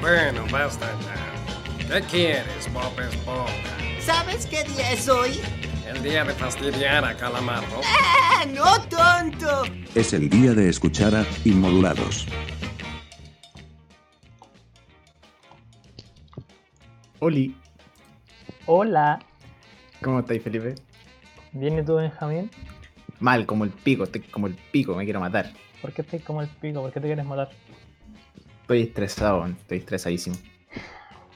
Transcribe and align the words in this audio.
Bueno, 0.00 0.44
basta 0.50 0.86
ya. 1.00 2.00
¿Qué 2.00 2.06
quieres, 2.06 2.72
Bob 2.72 2.98
Esponja? 3.00 3.52
¿Sabes 4.00 4.46
qué 4.46 4.64
día 4.64 4.92
es 4.92 5.08
hoy? 5.08 5.40
El 5.88 6.02
día 6.02 6.24
de 6.24 6.32
fastidiar 6.34 7.04
a 7.04 7.16
Calamardo. 7.16 7.80
¡Ah, 7.84 8.44
no 8.46 8.80
tonto! 8.88 9.64
Es 9.94 10.12
el 10.12 10.28
día 10.28 10.52
de 10.52 10.68
escuchar 10.68 11.14
a 11.14 11.24
Inmodulados. 11.44 12.26
Oli, 17.20 17.56
Hola, 18.68 19.20
¿cómo 20.02 20.18
estáis, 20.18 20.42
Felipe? 20.42 20.74
¿viene 21.52 21.84
tú, 21.84 21.94
Benjamín? 21.94 22.50
Mal, 23.20 23.46
como 23.46 23.62
el 23.64 23.70
pico, 23.70 24.02
estoy 24.04 24.22
como 24.22 24.48
el 24.48 24.54
pico, 24.54 24.94
me 24.96 25.04
quiero 25.04 25.20
matar. 25.20 25.52
¿Por 25.80 25.92
qué 25.92 26.02
estás 26.02 26.20
como 26.22 26.42
el 26.42 26.48
pico? 26.48 26.82
¿Por 26.82 26.92
qué 26.92 27.00
te 27.00 27.06
quieres 27.06 27.24
matar? 27.24 27.48
Estoy 28.66 28.82
estresado, 28.82 29.46
estoy 29.46 29.78
estresadísimo. 29.78 30.34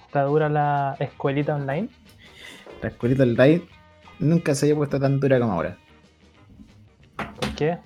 ¿Está 0.07 0.25
dura 0.25 0.49
la 0.49 0.97
escuelita 0.99 1.55
online? 1.55 1.89
La 2.83 2.89
escuelita 2.89 3.25
Raid 3.37 3.61
nunca 4.19 4.53
se 4.53 4.67
había 4.67 4.75
puesto 4.75 4.99
tan 4.99 5.21
dura 5.21 5.39
como 5.39 5.53
ahora. 5.53 5.77
¿Por 7.17 7.55
qué? 7.55 7.79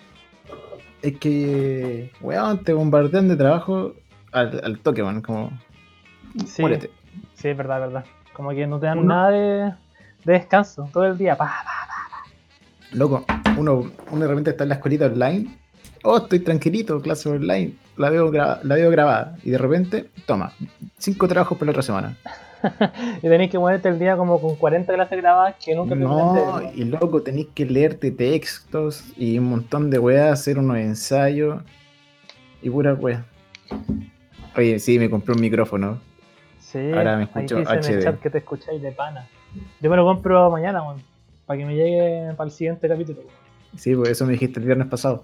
Es 1.03 1.19
que, 1.19 2.11
weón, 2.23 2.65
te 2.65 2.73
bombardean 2.73 3.29
de 3.29 3.37
trabajo 3.37 3.93
al, 4.33 4.63
al 4.65 4.79
toque, 4.79 5.03
weón, 5.03 5.21
como... 5.21 5.51
Sí, 6.47 6.63
muérete. 6.63 6.91
sí, 7.35 7.49
es 7.49 7.57
verdad, 7.57 7.81
verdad. 7.81 8.05
Como 8.33 8.49
que 8.51 8.67
no 8.67 8.81
te 8.81 8.87
dan 8.87 9.01
Uno- 9.01 9.15
nada 9.15 9.31
de, 9.31 9.75
de 10.25 10.33
descanso 10.33 10.89
todo 10.91 11.05
el 11.05 11.19
día. 11.19 11.37
Pa, 11.37 11.45
pa. 11.45 12.31
Loco, 12.93 13.27
uno, 13.59 13.91
uno 14.11 14.21
de 14.23 14.27
repente 14.29 14.51
está 14.53 14.63
en 14.63 14.71
la 14.71 14.77
escuelita 14.77 15.05
online. 15.05 15.55
Oh, 16.03 16.17
estoy 16.17 16.41
tranquilito, 16.41 16.99
clase 17.03 17.29
online. 17.29 17.75
La 17.97 18.11
veo, 18.11 18.31
la 18.33 18.75
veo 18.75 18.91
grabada. 18.91 19.37
Y 19.45 19.51
de 19.51 19.59
repente, 19.59 20.09
toma, 20.27 20.53
cinco 20.99 21.29
trabajos 21.29 21.57
por 21.57 21.67
la 21.67 21.71
otra 21.73 21.83
semana. 21.83 22.17
Y 23.19 23.29
tenéis 23.29 23.51
que 23.51 23.59
ponerte 23.59 23.91
el 23.91 23.99
día 23.99 24.17
como 24.17 24.41
con 24.41 24.57
40 24.57 24.95
clases 24.95 25.19
grabadas 25.19 25.57
que 25.63 25.75
nunca 25.75 25.95
No, 25.95 26.63
y 26.75 26.85
loco, 26.85 27.21
tenéis 27.23 27.49
que 27.55 27.67
leerte 27.67 28.11
textos 28.11 29.05
y 29.19 29.39
un 29.39 29.51
montón 29.51 29.91
de 29.91 29.99
weas, 29.99 30.33
hacer 30.41 30.59
unos 30.59 30.79
ensayos 30.79 31.63
y 32.63 32.71
pura 32.71 32.95
wea. 32.95 33.27
Oye, 34.57 34.79
sí, 34.79 34.99
me 34.99 35.11
compré 35.11 35.35
un 35.35 35.43
micrófono. 35.43 36.01
Sí, 36.59 36.91
Ahora 36.93 37.17
me 37.17 37.25
ahí 37.25 37.29
escucho 37.29 37.57
dice 37.57 37.73
en 37.73 37.85
el 37.85 37.99
HD. 38.01 38.03
chat 38.03 38.21
que 38.21 38.31
te 38.31 38.39
escucháis 38.39 38.81
de 38.81 38.93
pana. 38.93 39.29
Yo 39.81 39.91
me 39.91 39.97
lo 39.97 40.05
compro 40.05 40.51
mañana, 40.51 40.83
weón, 40.83 41.03
para 41.45 41.59
que 41.59 41.67
me 41.67 41.75
llegue 41.75 42.33
para 42.35 42.49
el 42.49 42.51
siguiente 42.51 42.89
capítulo. 42.89 43.21
Sí, 43.77 43.95
pues 43.95 44.09
eso 44.11 44.25
me 44.25 44.33
dijiste 44.33 44.59
el 44.61 44.67
viernes 44.67 44.87
pasado. 44.87 45.21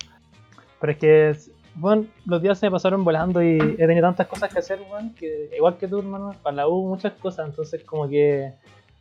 Pero 0.80 0.92
es 0.92 0.98
que, 0.98 1.36
bueno, 1.74 2.06
los 2.26 2.42
días 2.42 2.58
se 2.58 2.66
me 2.66 2.72
pasaron 2.72 3.04
volando 3.04 3.42
y 3.42 3.58
he 3.58 3.86
tenido 3.86 4.02
tantas 4.02 4.26
cosas 4.26 4.52
que 4.52 4.58
hacer, 4.58 4.80
que 5.18 5.50
igual 5.56 5.76
que 5.76 5.88
tú, 5.88 5.98
hermano, 5.98 6.34
para 6.42 6.56
la 6.56 6.68
U 6.68 6.88
muchas 6.88 7.12
cosas, 7.14 7.48
entonces 7.48 7.84
como 7.84 8.08
que, 8.08 8.54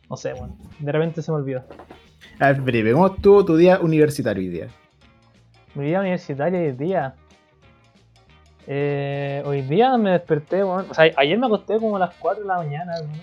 no 0.08 0.16
sé, 0.16 0.32
weón, 0.34 0.56
de 0.78 0.92
repente 0.92 1.22
se 1.22 1.30
me 1.30 1.38
olvidó. 1.38 1.64
A 2.38 2.46
ver, 2.48 2.62
Felipe, 2.62 2.92
¿cómo 2.92 3.06
estuvo 3.08 3.44
tu 3.44 3.56
día 3.56 3.80
universitario 3.80 4.42
hoy 4.42 4.48
día? 4.48 4.68
Mi 5.74 5.84
vida 5.84 6.00
universitaria 6.00 6.60
hoy 6.60 6.72
día. 6.72 7.14
Eh, 8.66 9.42
hoy 9.44 9.62
día 9.62 9.96
me 9.96 10.12
desperté, 10.12 10.62
weón, 10.64 10.86
o 10.90 10.94
sea, 10.94 11.10
ayer 11.16 11.38
me 11.38 11.46
acosté 11.46 11.78
como 11.78 11.96
a 11.96 12.00
las 12.00 12.14
4 12.16 12.42
de 12.42 12.48
la 12.48 12.56
mañana, 12.56 12.92
hermano, 12.96 13.18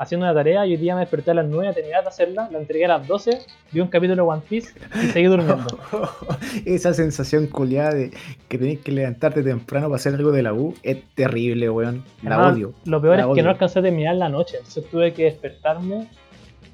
haciendo 0.00 0.24
una 0.24 0.34
tarea 0.34 0.66
y 0.66 0.72
hoy 0.72 0.76
día 0.78 0.94
me 0.94 1.02
desperté 1.02 1.32
a 1.32 1.34
las 1.34 1.46
9 1.46 1.68
a 1.68 1.74
terminar 1.74 2.02
de 2.02 2.08
hacerla, 2.08 2.48
la 2.50 2.58
entregué 2.58 2.86
a 2.86 2.88
las 2.88 3.06
12, 3.06 3.38
vi 3.70 3.80
un 3.80 3.88
capítulo 3.88 4.16
de 4.16 4.28
One 4.30 4.42
Piece 4.48 4.72
y 4.94 5.08
seguí 5.08 5.26
durmiendo. 5.26 5.78
Esa 6.64 6.94
sensación 6.94 7.46
culiada 7.46 7.92
de 7.92 8.10
que 8.48 8.56
tenés 8.56 8.78
que 8.78 8.92
levantarte 8.92 9.42
temprano 9.42 9.88
para 9.88 9.96
hacer 9.96 10.14
algo 10.14 10.32
de 10.32 10.42
la 10.42 10.54
U 10.54 10.74
es 10.82 11.04
terrible, 11.14 11.68
weón. 11.68 12.02
La 12.22 12.36
Además, 12.36 12.54
odio. 12.54 12.72
Lo 12.86 13.02
peor 13.02 13.18
La 13.18 13.28
es 13.28 13.34
que 13.34 13.42
no 13.42 13.50
alcancé 13.50 13.80
a 13.80 13.82
terminar 13.82 14.16
la 14.16 14.30
noche, 14.30 14.56
entonces 14.56 14.88
tuve 14.90 15.12
que 15.12 15.24
despertarme 15.24 16.08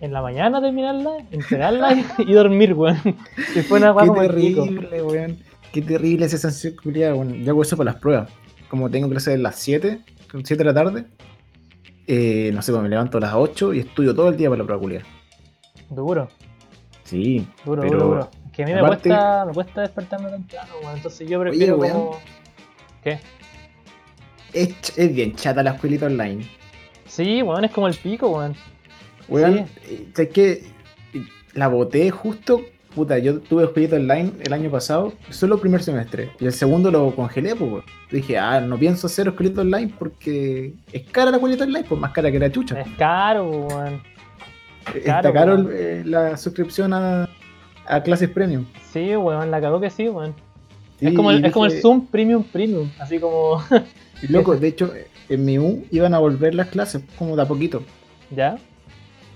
en 0.00 0.12
la 0.12 0.22
mañana 0.22 0.60
terminarla, 0.60 1.16
entregarla 1.32 1.94
y, 1.94 2.30
y 2.30 2.32
dormir, 2.32 2.74
weón. 2.74 2.96
Y 3.56 3.60
fue 3.62 3.78
una 3.80 3.92
Qué 3.92 4.28
terrible, 4.28 5.02
weón. 5.02 5.38
Qué 5.72 5.82
terrible 5.82 6.26
esa 6.26 6.38
sensación 6.38 6.76
culiada, 6.80 7.16
weón. 7.16 7.42
Yo 7.42 7.50
hago 7.50 7.62
eso 7.62 7.76
para 7.76 7.90
las 7.90 8.00
pruebas. 8.00 8.30
Como 8.68 8.88
tengo 8.88 9.08
clases 9.08 9.34
a 9.34 9.38
las 9.38 9.56
7, 9.56 9.98
7 10.30 10.54
de 10.54 10.64
la 10.64 10.74
tarde, 10.74 11.06
eh, 12.06 12.50
no 12.54 12.62
sé, 12.62 12.72
pues 12.72 12.82
me 12.82 12.88
levanto 12.88 13.18
a 13.18 13.20
las 13.20 13.34
8 13.34 13.74
y 13.74 13.80
estudio 13.80 14.14
todo 14.14 14.28
el 14.30 14.36
día 14.36 14.48
para 14.48 14.58
la 14.58 14.64
prueba 14.64 14.80
culiada. 14.80 15.04
Duro, 15.90 16.28
Sí, 17.04 17.46
duro, 17.64 17.82
pero... 17.82 17.92
duro, 17.98 18.06
duro. 18.08 18.30
Es 18.46 18.52
que 18.52 18.62
a 18.62 18.66
mí 18.66 18.72
me 18.72 18.80
aparte- 18.80 19.08
cuesta, 19.10 19.44
me 19.46 19.52
cuesta 19.52 19.80
despertarme 19.82 20.30
temprano, 20.30 20.72
weón. 20.82 20.96
Entonces 20.96 21.28
yo 21.28 21.38
Oye, 21.40 21.50
prefiero 21.50 21.76
weón. 21.76 21.92
como. 21.92 22.18
¿Qué? 23.04 23.20
Es, 24.52 24.98
es 24.98 25.14
bien 25.14 25.34
chata 25.36 25.62
la 25.62 25.72
escuelita 25.72 26.06
online. 26.06 26.48
Sí, 27.06 27.42
weón, 27.42 27.64
es 27.64 27.70
como 27.70 27.86
el 27.88 27.94
pico, 27.94 28.28
weón. 28.30 28.54
Weón, 29.28 29.58
eh, 29.84 30.08
¿sabes 30.14 30.30
qué? 30.32 30.62
La 31.54 31.68
boté 31.68 32.10
justo. 32.10 32.62
Puta, 32.96 33.18
yo 33.18 33.40
tuve 33.40 33.64
escuelita 33.64 33.96
online 33.96 34.32
el 34.42 34.54
año 34.54 34.70
pasado, 34.70 35.12
solo 35.28 35.56
el 35.56 35.60
primer 35.60 35.82
semestre. 35.82 36.30
Y 36.40 36.46
el 36.46 36.52
segundo 36.54 36.90
lo 36.90 37.14
congelé, 37.14 37.54
pues. 37.54 37.84
Dije, 38.10 38.38
ah, 38.38 38.58
no 38.62 38.78
pienso 38.78 39.06
hacer 39.06 39.28
escuelita 39.28 39.60
online 39.60 39.92
porque 39.98 40.72
es 40.90 41.02
cara 41.10 41.30
la 41.30 41.36
escuelita 41.36 41.64
online, 41.64 41.84
pues 41.86 42.00
más 42.00 42.12
cara 42.12 42.32
que 42.32 42.38
la 42.38 42.50
chucha. 42.50 42.80
Es 42.80 42.88
caro, 42.96 43.50
weón. 43.50 44.00
Está 44.94 45.30
caro, 45.30 45.56
weón. 45.56 45.70
eh, 45.74 46.02
la 46.06 46.38
suscripción 46.38 46.94
a, 46.94 47.28
a 47.86 48.02
clases 48.02 48.30
premium. 48.30 48.64
Sí, 48.90 49.14
weón, 49.14 49.50
la 49.50 49.60
cagó 49.60 49.78
que 49.78 49.90
sí, 49.90 50.08
weón. 50.08 50.34
Sí, 50.98 51.08
es 51.08 51.12
como 51.12 51.30
el, 51.30 51.44
es 51.44 51.52
como 51.52 51.66
el 51.66 51.72
Zoom 51.82 52.06
Premium 52.06 52.44
Premium, 52.44 52.88
así 52.98 53.18
como. 53.18 53.62
loco, 54.30 54.56
de 54.58 54.68
hecho, 54.68 54.90
en 55.28 55.44
mi 55.44 55.58
U 55.58 55.84
iban 55.90 56.14
a 56.14 56.18
volver 56.18 56.54
las 56.54 56.68
clases, 56.68 57.02
como 57.18 57.36
de 57.36 57.42
a 57.42 57.46
poquito. 57.46 57.82
¿Ya? 58.34 58.56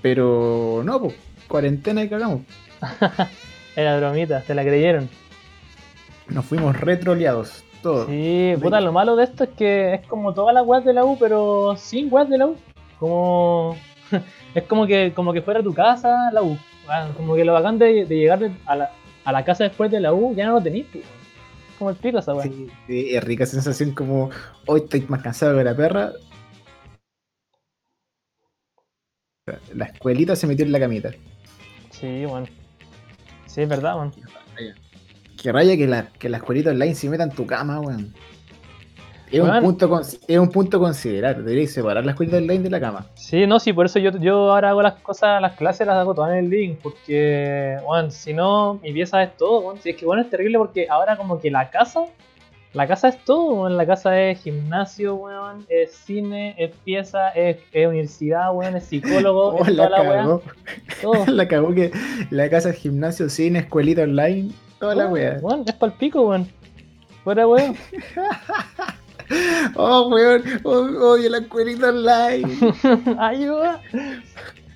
Pero 0.01 0.81
no, 0.83 0.99
pues, 0.99 1.15
cuarentena 1.47 2.03
y 2.05 2.09
cagamos. 2.09 2.41
Era 3.77 3.99
bromita, 3.99 4.43
se 4.43 4.55
la 4.55 4.63
creyeron. 4.63 5.09
Nos 6.29 6.45
fuimos 6.45 6.79
retroleados, 6.79 7.65
todos. 7.83 8.07
Sí, 8.09 8.55
puta, 8.61 8.81
lo 8.81 8.93
malo 8.93 9.17
de 9.17 9.25
esto 9.25 9.45
es 9.45 9.51
que 9.51 9.95
es 9.95 10.07
como 10.07 10.33
todas 10.35 10.55
las 10.55 10.65
weas 10.67 10.85
de 10.85 10.93
la 10.93 11.05
U, 11.05 11.17
pero 11.19 11.75
sin 11.77 12.13
weas 12.13 12.29
de 12.29 12.39
la 12.39 12.47
U. 12.47 12.57
Como. 12.99 13.77
es 14.55 14.63
como 14.65 14.87
que, 14.87 15.13
como 15.15 15.33
que 15.33 15.43
fuera 15.43 15.63
tu 15.63 15.73
casa 15.75 16.31
la 16.33 16.43
U. 16.43 16.57
Ah, 16.89 17.09
Como 17.17 17.35
que 17.37 17.45
lo 17.45 17.53
bacán 17.53 17.79
de, 17.79 18.05
de 18.05 18.17
llegar 18.17 18.41
de- 18.41 18.53
a, 18.67 18.75
la, 18.77 18.91
a 19.25 19.33
la 19.33 19.45
casa 19.45 19.65
después 19.65 19.91
de 19.91 20.01
la 20.01 20.13
U 20.13 20.35
ya 20.35 20.47
no 20.47 20.55
lo 20.55 20.63
tenís, 20.63 20.87
pues. 20.93 21.05
Como 21.79 21.91
el 21.91 21.97
pico 21.97 22.19
esa 22.19 22.35
wea. 22.35 22.45
Sí, 22.45 22.67
sí, 22.87 23.15
es 23.17 23.25
rica 23.25 23.47
sensación 23.47 23.93
como 23.93 24.29
hoy 24.67 24.81
estoy 24.81 25.01
más 25.09 25.23
cansado 25.23 25.57
que 25.57 25.65
la 25.65 25.75
perra. 25.75 26.13
La 29.75 29.87
escuelita 29.87 30.37
se 30.37 30.47
metió 30.47 30.65
en 30.65 30.73
la 30.73 30.79
camita. 30.79 31.11
Sí, 31.91 32.25
bueno. 32.27 32.47
Sí, 33.51 33.63
es 33.63 33.69
verdad, 33.69 33.97
weón. 33.97 34.13
Que 35.37 35.51
raya 35.51 35.77
que 35.77 35.87
la, 35.89 36.07
que 36.07 36.29
la 36.29 36.37
escuelita 36.37 36.71
online 36.71 36.95
se 36.95 37.09
meta 37.09 37.25
en 37.25 37.31
tu 37.31 37.47
cama, 37.47 37.81
weón. 37.81 38.15
Es, 39.33 39.41
un 39.41 39.61
punto, 39.61 39.89
con- 39.89 40.03
es 40.03 40.39
un 40.39 40.51
punto 40.51 40.77
a 40.77 40.81
considerar. 40.81 41.37
Deberíais 41.39 41.73
separar 41.73 42.05
la 42.05 42.13
escuelita 42.13 42.37
online 42.39 42.61
de 42.65 42.71
la 42.71 42.79
cama. 42.81 43.07
Sí, 43.15 43.47
no, 43.47 43.59
sí, 43.59 43.73
por 43.73 43.87
eso 43.87 43.99
yo, 43.99 44.11
yo 44.19 44.53
ahora 44.53 44.71
hago 44.71 44.83
las 44.83 44.95
cosas, 45.01 45.41
las 45.43 45.57
clases 45.57 45.87
las 45.87 45.97
hago 45.97 46.15
todas 46.15 46.33
en 46.33 46.45
el 46.45 46.51
link, 46.51 46.79
porque, 46.83 47.77
bueno, 47.85 48.11
si 48.11 48.33
no, 48.35 48.75
mi 48.83 48.93
pieza 48.93 49.21
es 49.23 49.37
todo, 49.37 49.63
bueno, 49.63 49.81
si 49.83 49.91
es 49.91 49.97
que, 49.97 50.05
bueno, 50.07 50.23
es 50.23 50.31
terrible 50.31 50.59
porque 50.59 50.87
ahora 50.89 51.17
como 51.17 51.41
que 51.41 51.51
la 51.51 51.71
casa, 51.71 52.05
la 52.73 52.87
casa 52.87 53.09
es 53.09 53.25
todo, 53.25 53.55
weón, 53.63 53.77
la 53.77 53.85
casa 53.87 54.21
es 54.21 54.41
gimnasio, 54.43 55.17
weón, 55.17 55.67
es 55.69 55.93
cine, 55.93 56.55
es 56.57 56.71
pieza, 56.85 57.31
es, 57.31 57.59
es 57.73 57.87
universidad, 57.89 58.55
weón, 58.55 58.77
es 58.77 58.85
psicólogo, 58.85 59.49
Oh, 59.59 59.65
es 59.65 59.75
la 59.75 59.87
toda 59.89 59.99
la 60.03 60.09
weá, 60.11 60.19
cagó. 60.23 60.43
todo. 61.03 61.27
La 61.33 61.49
cagó 61.49 61.75
que 61.75 61.91
la 62.31 62.49
casa 62.49 62.71
es 62.71 62.77
gimnasio, 62.77 63.29
cine, 63.29 63.59
escuelita 63.61 64.03
online, 64.03 64.51
toda 64.79 64.95
la 64.95 65.03
Todo, 65.05 65.13
wea. 65.15 65.39
weón, 65.43 65.65
es 65.67 65.75
pa'l 65.75 65.93
pico, 65.95 66.23
weón. 66.29 66.49
Fuera, 67.25 67.47
weón. 67.47 67.77
Oh, 69.77 70.09
weón, 70.09 70.43
oh, 70.65 71.13
odio 71.13 71.31
la 71.31 71.39
escuelita 71.39 71.91
online. 71.91 72.49
Ayuda. 73.17 73.81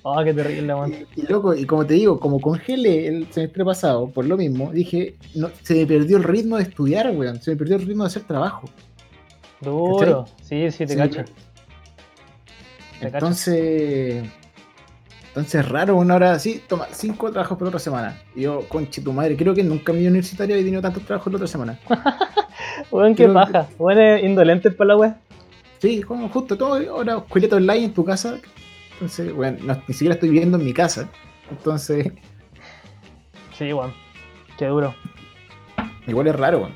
Oh, 0.07 0.23
qué 0.23 0.35
terrible, 0.35 0.71
weón. 0.75 0.93
Y, 1.15 1.21
y 1.21 1.25
loco, 1.27 1.55
y 1.55 1.65
como 1.65 1.83
te 1.83 1.95
digo, 1.95 2.19
como 2.19 2.39
congelé 2.39 3.07
el 3.07 3.31
semestre 3.31 3.65
pasado, 3.65 4.07
por 4.11 4.23
lo 4.25 4.37
mismo, 4.37 4.71
dije, 4.71 5.15
no, 5.33 5.49
se 5.63 5.73
me 5.73 5.85
perdió 5.87 6.17
el 6.17 6.23
ritmo 6.23 6.57
de 6.57 6.63
estudiar, 6.63 7.09
weón. 7.09 7.41
Se 7.41 7.49
me 7.51 7.57
perdió 7.57 7.75
el 7.77 7.87
ritmo 7.87 8.03
de 8.03 8.07
hacer 8.07 8.21
trabajo. 8.21 8.69
Duro. 9.61 10.25
Sí, 10.43 10.69
sí, 10.69 10.85
te 10.85 10.89
Sí, 10.93 10.95
cacho. 10.95 11.23
Te 12.99 13.05
cacho. 13.11 13.15
Entonces. 13.17 14.23
Entonces 15.29 15.55
es 15.55 15.69
raro 15.69 15.97
una 15.97 16.15
hora 16.15 16.31
así, 16.33 16.61
toma, 16.67 16.87
cinco 16.91 17.31
trabajos 17.31 17.57
por 17.57 17.67
otra 17.67 17.79
semana. 17.79 18.21
Y 18.35 18.41
yo, 18.41 18.61
conche 18.69 19.01
tu 19.01 19.11
madre, 19.11 19.35
creo 19.35 19.53
que 19.55 19.63
nunca 19.63 19.91
en 19.91 19.99
mi 19.99 20.07
universitario 20.07 20.55
he 20.55 20.63
tenido 20.63 20.81
tantos 20.81 21.03
trabajos 21.03 21.33
la 21.33 21.37
otra 21.37 21.47
semana. 21.47 21.79
Weón, 22.91 23.15
qué 23.15 23.23
creo 23.23 23.29
que- 23.45 23.51
paja. 23.51 23.67
Weón, 23.79 24.23
indolente 24.23 24.69
para 24.71 24.89
la 24.89 24.97
weá. 24.97 25.17
Sí, 25.79 26.01
como 26.03 26.29
justo 26.29 26.55
todo, 26.57 26.75
ahora 26.91 27.17
escuelita 27.17 27.55
online 27.57 27.85
en 27.85 27.93
tu 27.93 28.05
casa. 28.05 28.37
Entonces, 28.95 29.33
bueno, 29.33 29.57
no- 29.63 29.81
ni 29.87 29.93
siquiera 29.93 30.15
estoy 30.15 30.29
viviendo 30.29 30.57
en 30.57 30.65
mi 30.65 30.73
casa. 30.73 31.09
Entonces, 31.51 32.11
Sí, 33.57 33.71
weón. 33.71 33.93
Qué 34.57 34.65
duro. 34.67 34.93
igual 36.07 36.27
es 36.27 36.35
raro, 36.35 36.59
weón. 36.59 36.73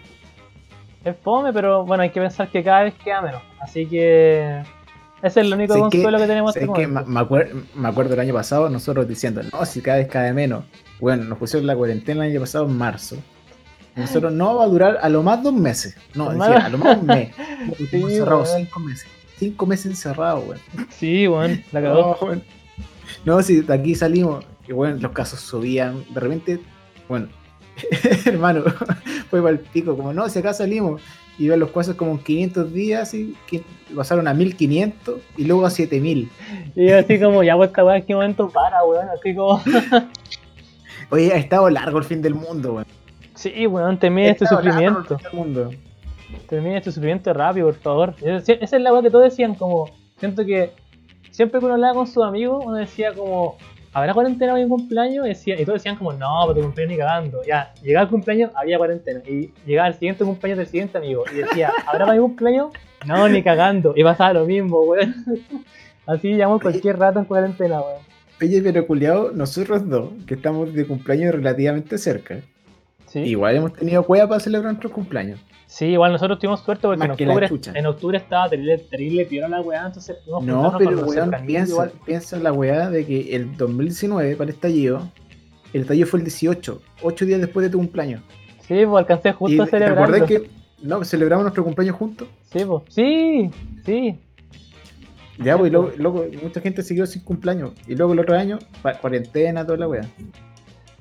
Es 1.04 1.16
fome, 1.24 1.54
pero 1.54 1.86
bueno, 1.86 2.04
hay 2.04 2.10
que 2.10 2.20
pensar 2.20 2.50
que 2.50 2.64
cada 2.64 2.84
vez 2.84 2.94
queda 2.96 3.22
menos. 3.22 3.42
Así 3.62 3.86
que 3.86 4.62
Ese 5.22 5.28
es 5.42 5.46
el 5.48 5.54
único 5.54 5.78
consuelo 5.78 6.18
que, 6.18 6.28
tenemos 6.28 6.54
sé 6.54 6.60
hasta 6.62 6.72
el 6.72 6.78
que 6.78 6.88
me, 6.88 7.02
acuer- 7.22 7.52
me 7.76 7.88
acuerdo 7.90 8.14
el 8.14 8.20
año 8.20 8.34
pasado 8.34 8.70
nosotros 8.70 9.08
diciendo, 9.08 9.42
no, 9.52 9.66
si 9.66 9.82
cada 9.82 9.98
vez 9.98 10.08
cae 10.08 10.34
menos. 10.34 10.66
Bueno, 11.00 11.24
nos 11.24 11.38
pusieron 11.38 11.68
la 11.68 11.76
cuarentena 11.76 12.26
el 12.26 12.32
año 12.32 12.42
pasado 12.42 12.66
en 12.66 12.78
marzo. 12.78 13.16
Nosotros 13.96 14.32
no 14.32 14.56
va 14.56 14.64
a 14.64 14.68
durar 14.68 15.00
a 15.02 15.10
lo 15.10 15.24
más 15.24 15.42
dos 15.44 15.54
meses. 15.54 15.98
No, 16.14 16.30
decía, 16.30 16.66
a 16.66 16.70
lo 16.70 16.78
más 16.78 16.98
un 16.98 17.08
mes. 17.08 17.34
Sí, 17.90 18.22
weón. 18.22 18.46
cinco 18.46 18.80
meses. 18.82 19.08
Cinco 19.40 19.66
meses 19.66 19.86
encerrados, 19.88 20.44
weón. 20.46 20.60
Sí, 20.90 21.28
weón, 21.28 21.64
la 21.72 21.82
cagó. 21.82 22.18
No, 22.20 22.28
weón. 22.28 22.44
No, 23.26 23.42
si 23.42 23.62
de 23.62 23.74
aquí 23.74 23.96
salimos, 23.96 24.46
y 24.68 24.74
bueno, 24.74 24.98
los 25.00 25.12
casos 25.14 25.40
subían. 25.40 26.04
De 26.14 26.20
repente, 26.20 26.60
bueno, 27.08 27.30
hermano, 28.26 28.64
fue 29.30 29.42
para 29.42 29.52
el 29.54 29.60
pico. 29.60 29.96
Como 29.96 30.14
no, 30.14 30.28
si 30.30 30.40
acá 30.40 30.54
salimos 30.54 31.02
y 31.38 31.48
ven 31.48 31.62
los 31.62 31.72
casos 31.72 31.96
como 31.96 32.12
en 32.12 32.18
500 32.20 32.74
días, 32.74 33.14
y 33.14 33.34
que 33.48 33.64
pasaron 33.96 34.28
a 34.28 34.34
1500 34.34 35.22
y 35.38 35.46
luego 35.46 35.66
a 35.66 35.70
7000. 35.70 36.30
Y 36.76 36.90
así 36.90 37.18
como, 37.18 37.42
ya 37.44 37.56
pues 37.56 37.70
esta 37.70 37.96
en 37.96 38.06
qué 38.06 38.14
momento 38.14 38.50
para, 38.50 38.84
weón. 38.84 39.08
Así 39.10 39.34
como, 39.34 39.62
Oye, 41.12 41.32
ha 41.34 41.38
estado 41.38 41.70
largo 41.70 41.98
el 41.98 42.04
fin 42.04 42.22
del 42.22 42.36
mundo, 42.36 42.74
weón. 42.74 42.86
sí, 43.36 43.66
weón, 43.68 43.98
Ha 44.02 44.08
este 44.32 44.44
estado 44.44 44.62
largo 44.62 45.00
el 45.00 45.08
sufrimiento. 45.08 45.18
fin 45.18 45.24
del 45.24 45.34
mundo. 45.34 45.72
Termina 46.48 46.78
este 46.78 46.92
sufrimiento 46.92 47.34
rápido, 47.34 47.68
por 47.68 47.76
favor. 47.76 48.16
Esa 48.22 48.54
es 48.78 48.82
la 48.82 48.92
weá 48.94 49.02
que 49.02 49.10
todos 49.10 49.24
decían, 49.26 49.56
como, 49.56 49.90
siento 50.18 50.46
que 50.46 50.72
siempre 51.32 51.60
que 51.60 51.66
uno 51.66 51.76
hablaba 51.76 51.94
con 51.94 52.08
sus 52.08 52.24
amigos, 52.24 52.64
uno 52.66 52.76
decía 52.78 53.14
como, 53.14 53.58
¿habrá 53.94 54.14
cuarentena 54.14 54.54
hoy 54.54 54.62
en 54.62 54.70
cumpleaños? 54.70 55.26
Y, 55.26 55.30
decía- 55.30 55.60
y 55.60 55.66
todos 55.66 55.80
decían 55.80 55.96
como, 55.96 56.14
no, 56.14 56.42
pero 56.48 56.56
tu 56.56 56.62
cumpleaños 56.64 56.92
ni 56.92 56.98
cagando. 56.98 57.42
Ya, 57.48 57.74
llegaba 57.84 58.04
el 58.04 58.10
cumpleaños, 58.10 58.52
había 58.56 58.78
cuarentena. 58.78 59.22
Y 59.28 59.52
llegaba 59.66 59.88
el 59.90 59.94
siguiente 59.96 60.24
cumpleaños 60.26 60.58
del 60.60 60.68
siguiente 60.68 60.98
amigo. 60.98 61.24
Y 61.32 61.36
decía, 61.38 61.72
¿habrá 61.88 62.06
para 62.06 62.14
mi 62.18 62.20
cumpleaños? 62.24 62.72
No, 63.06 63.28
ni 63.30 63.42
cagando. 63.44 63.94
Y 63.96 64.04
pasaba 64.04 64.34
lo 64.34 64.46
mismo, 64.46 64.82
weón. 64.82 65.14
Así 66.08 66.30
llevamos 66.34 66.62
cualquier 66.62 66.98
rato 66.98 67.20
en 67.20 67.26
cuarentena, 67.26 67.80
weón. 67.82 68.02
Oye, 68.42 68.62
pero 68.62 68.88
culiao, 68.88 69.32
nosotros 69.32 69.88
dos, 69.88 70.12
que 70.26 70.34
estamos 70.36 70.74
de 70.74 70.88
cumpleaños 70.88 71.36
relativamente 71.36 71.98
cerca, 71.98 72.38
Sí. 73.06 73.20
igual 73.20 73.56
hemos 73.58 73.74
tenido 73.74 74.04
cueva 74.04 74.28
para 74.28 74.40
celebrar 74.40 74.72
nuestros 74.72 74.94
cumpleaños. 74.94 75.40
Sí, 75.70 75.86
igual 75.86 76.12
nosotros 76.12 76.40
tuvimos 76.40 76.62
suerte 76.62 76.82
porque 76.88 77.04
en 77.06 77.12
octubre, 77.12 77.48
en 77.76 77.86
octubre 77.86 78.18
estaba 78.18 78.50
terrible, 78.50 78.80
terrible 78.80 79.26
piola 79.26 79.48
la 79.50 79.62
weá, 79.62 79.86
entonces 79.86 80.18
pudimos 80.26 80.44
No, 80.44 80.76
pero 80.80 81.06
weón, 81.06 81.32
piensa, 81.46 81.72
igual. 81.72 81.92
piensa 82.08 82.38
en 82.38 82.44
la 82.44 82.52
weá 82.52 82.90
de 82.90 83.06
que 83.06 83.36
el 83.36 83.56
2019, 83.56 84.36
para 84.36 84.50
el 84.50 84.56
estallido, 84.56 85.08
el 85.72 85.82
estallido 85.82 86.08
fue 86.08 86.22
el 86.22 86.26
18, 86.26 86.82
8 87.04 87.26
días 87.26 87.40
después 87.40 87.64
de 87.64 87.70
tu 87.70 87.78
cumpleaños. 87.78 88.24
Sí, 88.62 88.84
pues 88.84 88.98
alcancé 88.98 89.32
justo 89.32 89.56
y 89.58 89.60
a 89.60 89.66
¿te 89.66 89.70
celebrarlo. 89.70 90.04
acordás 90.16 90.28
que 90.28 90.50
no, 90.82 91.04
celebramos 91.06 91.44
nuestro 91.44 91.64
cumpleaños 91.64 91.98
juntos? 91.98 92.28
Sí, 92.52 92.66
pues. 92.66 92.84
Sí, 92.90 93.52
sí. 93.86 94.20
Ya, 95.38 95.56
pues, 95.56 95.70
y 95.70 95.72
luego, 95.72 95.92
luego 95.98 96.26
mucha 96.42 96.62
gente 96.62 96.82
siguió 96.82 97.06
sin 97.06 97.24
cumpleaños. 97.24 97.74
Y 97.88 97.94
luego 97.94 98.14
el 98.14 98.20
otro 98.22 98.36
año, 98.36 98.58
cuarentena, 99.02 99.64
toda 99.64 99.78
la 99.78 99.88
weá. 99.88 100.02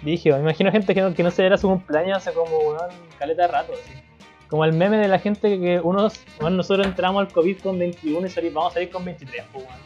Dije, 0.02 0.30
me 0.30 0.40
imagino 0.40 0.70
gente 0.70 0.94
que 0.94 1.00
no, 1.00 1.14
que 1.14 1.22
no 1.22 1.30
celebra 1.30 1.56
su 1.56 1.68
cumpleaños 1.68 2.18
hace 2.18 2.32
como 2.32 2.54
weón, 2.58 2.90
caleta 3.18 3.46
de 3.46 3.48
rato. 3.48 3.72
Así. 3.72 4.07
Como 4.48 4.64
el 4.64 4.72
meme 4.72 4.96
de 4.96 5.08
la 5.08 5.18
gente 5.18 5.60
que 5.60 5.78
unos, 5.80 6.20
bueno, 6.40 6.56
nosotros 6.56 6.86
entramos 6.86 7.20
al 7.20 7.32
COVID 7.32 7.58
con 7.58 7.78
21 7.78 8.26
y 8.26 8.30
salimos, 8.30 8.54
vamos 8.54 8.70
a 8.72 8.74
salir 8.74 8.90
con 8.90 9.04
23, 9.04 9.44
pues, 9.52 9.64
weón. 9.64 9.78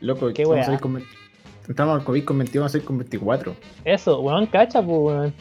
Loco, 0.00 0.32
Qué 0.34 0.44
vamos 0.44 0.60
a 0.60 0.64
salir 0.64 0.80
con 0.80 1.02
entramos 1.68 1.98
al 1.98 2.04
COVID 2.04 2.24
con 2.24 2.38
21, 2.38 2.60
vamos 2.62 2.70
a 2.70 2.72
salir 2.72 2.86
con 2.86 2.98
24. 2.98 3.56
Eso, 3.84 4.20
weón, 4.20 4.46
cacha, 4.46 4.82
pues, 4.82 4.98
weón. 4.98 5.34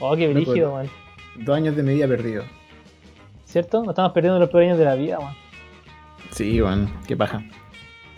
Oh, 0.00 0.16
qué 0.16 0.28
brígido, 0.28 0.74
weón. 0.74 0.90
Dos 1.36 1.56
años 1.56 1.76
de 1.76 1.82
mi 1.82 1.94
vida 1.94 2.08
perdido. 2.08 2.44
¿Cierto? 3.44 3.80
Nos 3.80 3.90
estamos 3.90 4.12
perdiendo 4.12 4.40
los 4.40 4.50
peores 4.50 4.68
años 4.68 4.78
de 4.78 4.84
la 4.84 4.94
vida, 4.96 5.18
weón. 5.20 5.34
Sí, 6.32 6.60
weón, 6.60 6.90
qué 7.06 7.16
paja. 7.16 7.44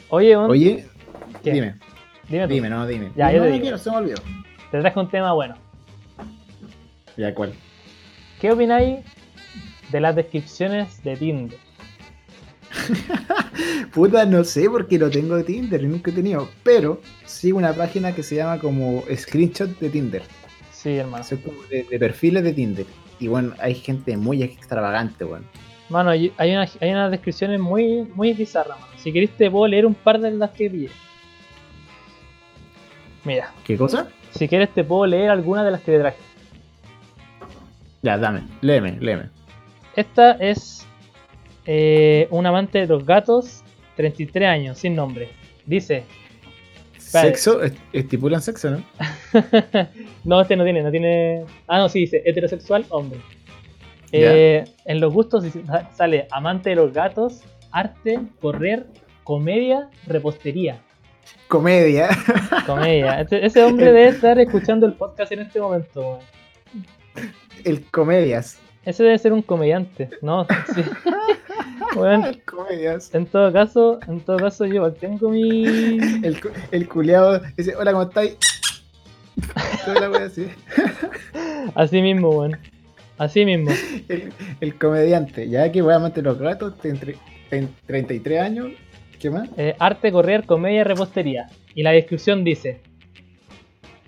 Oye, 0.09 0.37
weón. 0.39 0.51
Oye, 0.51 0.87
¿qué? 1.45 1.53
dime, 1.53 1.75
Dime 2.29 2.49
tú. 2.49 2.55
dime, 2.55 2.71
no, 2.71 2.87
dime. 2.87 3.13
Ya, 3.15 3.27
no, 3.27 3.33
yo 3.33 3.39
te 3.43 3.47
no 3.47 3.53
digo. 3.53 3.63
quiero, 3.63 3.79
se 3.79 3.91
me 3.91 3.97
olvidó. 3.99 4.23
Te 4.71 4.81
traje 4.81 4.99
un 4.99 5.09
tema 5.11 5.33
bueno. 5.35 5.55
Ya, 7.19 7.35
¿cuál? 7.35 7.53
¿Qué 8.41 8.53
opináis 8.53 9.01
de 9.91 10.01
las 10.01 10.15
descripciones 10.17 11.03
de 11.03 11.17
Tinder? 11.17 11.59
Puta, 13.95 14.25
no 14.27 14.45
sé 14.45 14.69
porque 14.69 14.99
no 14.99 15.11
tengo 15.11 15.37
de 15.37 15.45
Tinder 15.45 15.83
y 15.83 15.87
nunca 15.87 16.11
he 16.11 16.15
tenido. 16.15 16.49
Pero 16.63 17.01
sigo 17.25 17.59
una 17.59 17.73
página 17.73 18.15
que 18.15 18.23
se 18.23 18.37
llama 18.37 18.59
como 18.59 19.03
Screenshot 19.15 19.79
de 19.79 19.91
Tinder. 19.91 20.23
Sí, 20.73 20.91
hermano. 20.97 21.25
Son 21.25 21.39
como 21.39 21.63
de, 21.65 21.85
de 21.85 21.99
perfiles 21.99 22.45
de 22.45 22.53
Tinder. 22.53 22.87
Y 23.19 23.27
bueno, 23.29 23.53
hay 23.61 23.75
gente 23.75 24.17
muy 24.17 24.43
extravagante, 24.43 25.25
weón. 25.25 25.45
Mano, 25.89 26.11
hay, 26.11 26.31
una- 26.39 26.69
hay 26.81 26.91
unas 26.91 27.11
descripciones 27.11 27.59
muy, 27.59 28.03
muy 28.15 28.33
bizarras, 28.35 28.79
mano. 28.79 28.93
Si 28.99 29.13
querés 29.13 29.31
te 29.37 29.51
puedo 29.51 29.67
leer 29.67 29.87
un 29.87 29.95
par 29.95 30.21
de 30.21 30.31
las 30.33 30.51
que 30.51 30.69
pillé. 30.71 30.91
Mira, 33.25 33.53
¿Qué 33.65 33.77
cosa? 33.77 34.09
si 34.31 34.47
quieres 34.47 34.73
te 34.73 34.85
puedo 34.85 35.07
leer 35.07 35.31
algunas 35.31 35.65
de 35.65 35.71
las 35.73 35.81
que 35.81 35.93
te 35.93 35.99
traje. 35.99 36.19
Ya, 38.03 38.17
dame, 38.17 38.43
léeme, 38.61 38.99
léeme. 39.01 39.31
Esta 39.99 40.33
es 40.33 40.87
eh, 41.67 42.29
un 42.31 42.47
amante 42.47 42.79
de 42.79 42.87
los 42.87 43.05
gatos, 43.05 43.65
33 43.97 44.49
años, 44.49 44.79
sin 44.79 44.95
nombre. 44.95 45.29
Dice. 45.67 46.05
Sexo, 46.99 47.61
est- 47.65 47.77
estipulan 47.93 48.41
sexo, 48.41 48.71
¿no? 48.71 48.85
no, 50.25 50.41
este 50.41 50.55
no 50.57 50.63
tiene, 50.63 50.83
no 50.85 50.91
tiene. 50.93 51.45
Ah, 51.67 51.79
no, 51.79 51.89
sí, 51.89 52.01
dice 52.01 52.23
heterosexual, 52.25 52.85
hombre. 52.91 53.19
Eh, 54.13 54.65
en 54.85 55.01
los 55.01 55.13
gustos 55.13 55.45
sale 55.95 56.29
amante 56.31 56.71
de 56.71 56.77
los 56.77 56.93
gatos, 56.93 57.43
arte, 57.73 58.21
correr, 58.41 58.87
comedia, 59.25 59.91
repostería. 60.07 60.81
Comedia. 61.49 62.09
Comedia. 62.67 63.23
Este- 63.23 63.45
ese 63.45 63.65
hombre 63.65 63.87
debe 63.87 64.09
estar 64.11 64.39
escuchando 64.39 64.87
el 64.87 64.93
podcast 64.93 65.33
en 65.33 65.41
este 65.41 65.61
momento. 65.61 66.21
El 67.65 67.83
comedias. 67.91 68.61
Ese 68.89 69.03
debe 69.03 69.19
ser 69.19 69.35
un 69.35 69.43
comediante, 69.43 70.09
¿no? 70.23 70.47
Sí. 70.75 70.83
Comedias. 72.45 73.15
en 73.15 73.27
todo 73.27 73.53
caso, 73.53 73.99
en 74.07 74.21
todo 74.21 74.37
caso 74.39 74.65
yo 74.67 74.93
tengo 74.93 75.31
mi. 75.31 75.65
El, 76.23 76.39
el 76.71 76.89
culeado 76.89 77.41
dice, 77.57 77.75
hola, 77.77 77.93
¿cómo 77.93 78.05
estáis? 78.05 78.37
La 80.01 80.11
wea 80.11 80.27
así. 80.27 80.49
Así 81.75 82.01
mismo, 82.01 82.31
weón. 82.31 82.57
Así 83.19 83.45
mismo. 83.45 83.71
El, 84.09 84.33
el 84.61 84.79
comediante. 84.79 85.49
Ya 85.49 85.71
que 85.73 85.83
voy 85.83 85.95
a 85.95 85.99
de 85.99 86.23
los 86.23 86.39
gatos, 86.39 86.75
en 87.51 87.69
33 87.87 88.41
años. 88.41 88.69
¿Qué 89.19 89.29
más? 89.31 89.49
Eh, 89.57 89.75
arte, 89.79 90.13
correr, 90.13 90.45
comedia, 90.47 90.85
repostería. 90.85 91.49
Y 91.75 91.83
la 91.83 91.91
descripción 91.91 92.45
dice: 92.45 92.81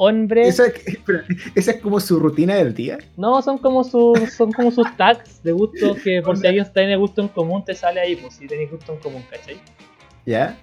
Hombre. 0.03 0.49
Esa, 0.49 0.65
es- 0.69 0.87
espera, 0.87 1.25
esa 1.55 1.73
es 1.73 1.77
como 1.83 2.01
su 2.01 2.19
rutina 2.19 2.55
del 2.55 2.73
día. 2.73 2.97
No, 3.19 3.43
son 3.43 3.59
como 3.59 3.85
sus 3.85 4.33
son 4.33 4.51
como 4.51 4.71
sus 4.71 4.87
tags 4.97 5.43
de 5.43 5.53
gustos 5.53 5.99
que 6.03 6.23
por 6.23 6.39
si 6.39 6.47
alguien 6.47 6.67
tiene 6.73 6.97
gusto 6.97 7.21
en 7.21 7.29
común 7.29 7.63
te 7.67 7.75
sale 7.75 8.01
ahí, 8.01 8.17
pues 8.17 8.33
si 8.37 8.47
tenéis 8.47 8.71
gusto 8.71 8.95
en 8.95 8.99
común, 9.01 9.23
¿cachai? 9.31 9.59
¿Ya? 10.25 10.57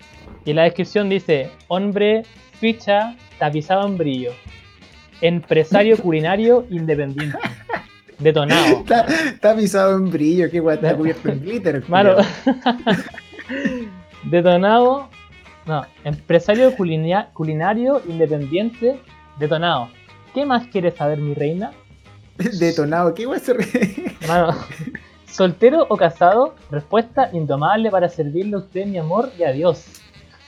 Y 0.44 0.54
la 0.54 0.64
descripción 0.64 1.08
dice, 1.08 1.52
hombre, 1.68 2.24
ficha, 2.60 3.16
tapizado 3.38 3.86
en 3.88 3.96
brillo, 4.00 4.32
empresario 5.22 5.98
culinario 6.02 6.66
independiente, 6.72 7.38
detonado. 8.18 8.84
Está, 9.30 9.56
pisado 9.56 9.98
en 9.98 10.10
brillo, 10.10 10.50
qué 10.50 10.60
weá, 10.60 10.74
está 10.74 10.96
cubierto 10.96 11.30
en 11.30 11.42
glitter. 11.42 11.84
culiao. 11.86 12.18
detonado, 14.24 15.10
no, 15.68 15.86
empresario 16.04 16.74
culinario 16.76 18.02
independiente, 18.08 19.00
detonado. 19.40 19.90
¿Qué 20.34 20.46
más 20.46 20.68
quieres 20.68 20.96
saber, 20.96 21.20
mi 21.20 21.34
reina? 21.34 21.72
Detonado, 22.60 23.14
qué 23.14 23.26
weá 23.26 23.40
se 23.40 23.54
ríe? 23.54 24.16
Mano, 24.28 24.56
¿soltero 25.28 25.86
o 25.90 25.98
casado? 25.98 26.56
Respuesta 26.70 27.30
indomable 27.34 27.90
para 27.90 28.10
servirle 28.10 28.56
a 28.56 28.60
usted, 28.60 28.86
mi 28.86 28.98
amor, 28.98 29.32
y 29.38 29.44
adiós. 29.44 29.86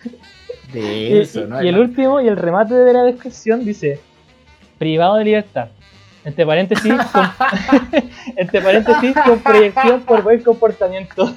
De 0.73 1.19
eso, 1.21 1.41
y- 1.41 1.47
¿no? 1.47 1.63
y 1.63 1.67
el 1.67 1.79
último 1.79 2.21
y 2.21 2.27
el 2.27 2.37
remate 2.37 2.75
de 2.75 2.93
la 2.93 3.01
descripción 3.03 3.65
dice: 3.65 3.99
privado 4.77 5.15
de 5.15 5.25
libertad. 5.25 5.69
Entre 6.25 6.45
paréntesis, 6.45 6.93
con, 7.11 7.23
entre 8.35 8.61
paréntesis, 8.61 9.15
con 9.25 9.39
proyección 9.39 10.01
por 10.01 10.21
buen 10.21 10.43
comportamiento. 10.43 11.33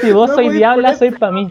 si 0.00 0.12
vos 0.12 0.30
No 0.30 0.34
sois 0.36 0.52
diabla, 0.52 0.94
soy 0.96 1.10
para 1.10 1.32
mí. 1.32 1.50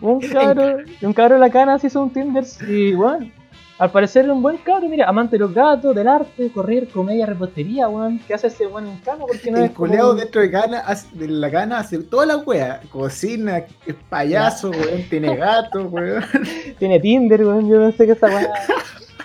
Un 0.00 0.20
cabro, 0.20 0.78
un 1.02 1.12
cabro 1.12 1.34
de 1.34 1.40
la 1.40 1.50
cana 1.50 1.78
se 1.78 1.86
hizo 1.88 2.02
un 2.02 2.10
Tinder 2.12 2.44
y 2.68 2.92
bueno, 2.94 3.30
al 3.78 3.90
parecer 3.90 4.30
un 4.30 4.40
buen 4.42 4.56
cabro, 4.58 4.88
mira, 4.88 5.06
amante 5.08 5.32
de 5.36 5.40
los 5.40 5.52
gatos, 5.52 5.94
del 5.94 6.08
arte, 6.08 6.50
correr, 6.50 6.88
comedia, 6.88 7.26
repostería, 7.26 7.88
weón. 7.88 8.18
¿Qué 8.26 8.32
hace 8.34 8.46
ese 8.46 8.66
weón 8.66 8.86
en 8.86 8.96
cama? 8.98 9.24
Porque 9.26 9.50
no 9.50 9.58
el 9.58 9.70
como- 9.72 9.88
culeado 9.88 10.14
dentro 10.14 10.40
de, 10.40 10.56
hace- 10.56 11.14
de 11.14 11.28
la 11.28 11.48
gana 11.50 11.78
hace 11.80 11.98
toda 11.98 12.24
la 12.26 12.38
wea. 12.38 12.80
Cocina, 12.90 13.58
es 13.58 13.94
payaso, 14.08 14.70
weón, 14.70 15.02
tiene 15.10 15.36
gato, 15.36 15.82
weón. 15.88 16.24
Tiene 16.78 17.00
Tinder, 17.00 17.44
weón. 17.44 17.68
Yo 17.68 17.78
no 17.78 17.92
sé 17.92 18.06
qué 18.06 18.12
esta 18.12 18.28
weá. 18.28 18.50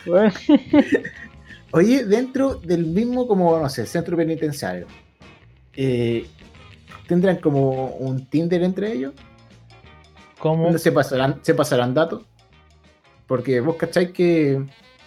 Weón. 0.05 0.31
Oye, 1.73 2.03
dentro 2.03 2.55
del 2.55 2.85
mismo, 2.87 3.27
como, 3.27 3.57
no 3.57 3.69
sé, 3.69 3.85
centro 3.85 4.17
penitenciario. 4.17 4.87
eh, 5.73 6.25
¿tendrán 7.07 7.37
como 7.37 7.87
un 7.95 8.25
Tinder 8.25 8.61
entre 8.63 8.91
ellos? 8.91 9.13
¿Cómo? 10.41 10.63
¿Dónde 10.63 10.79
se 10.79 10.91
pasarán, 10.91 11.39
se 11.43 11.53
pasarán 11.53 11.93
datos? 11.93 12.23
Porque 13.27 13.61
vos 13.61 13.75
cacháis 13.75 14.09
que 14.09 14.65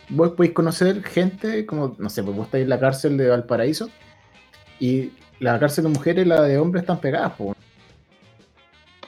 vos 0.08 0.30
podéis 0.30 0.54
conocer 0.54 1.02
gente, 1.02 1.66
como, 1.66 1.96
no 1.98 2.08
sé, 2.08 2.22
pues 2.22 2.36
vos 2.36 2.46
estáis 2.46 2.62
en 2.62 2.68
la 2.68 2.78
cárcel 2.78 3.16
de 3.16 3.28
Valparaíso 3.28 3.90
y 4.78 5.10
la 5.40 5.58
cárcel 5.58 5.84
de 5.84 5.90
mujeres 5.90 6.24
y 6.24 6.28
la 6.28 6.42
de 6.42 6.56
hombres 6.56 6.82
están 6.82 7.00
pegadas. 7.00 7.32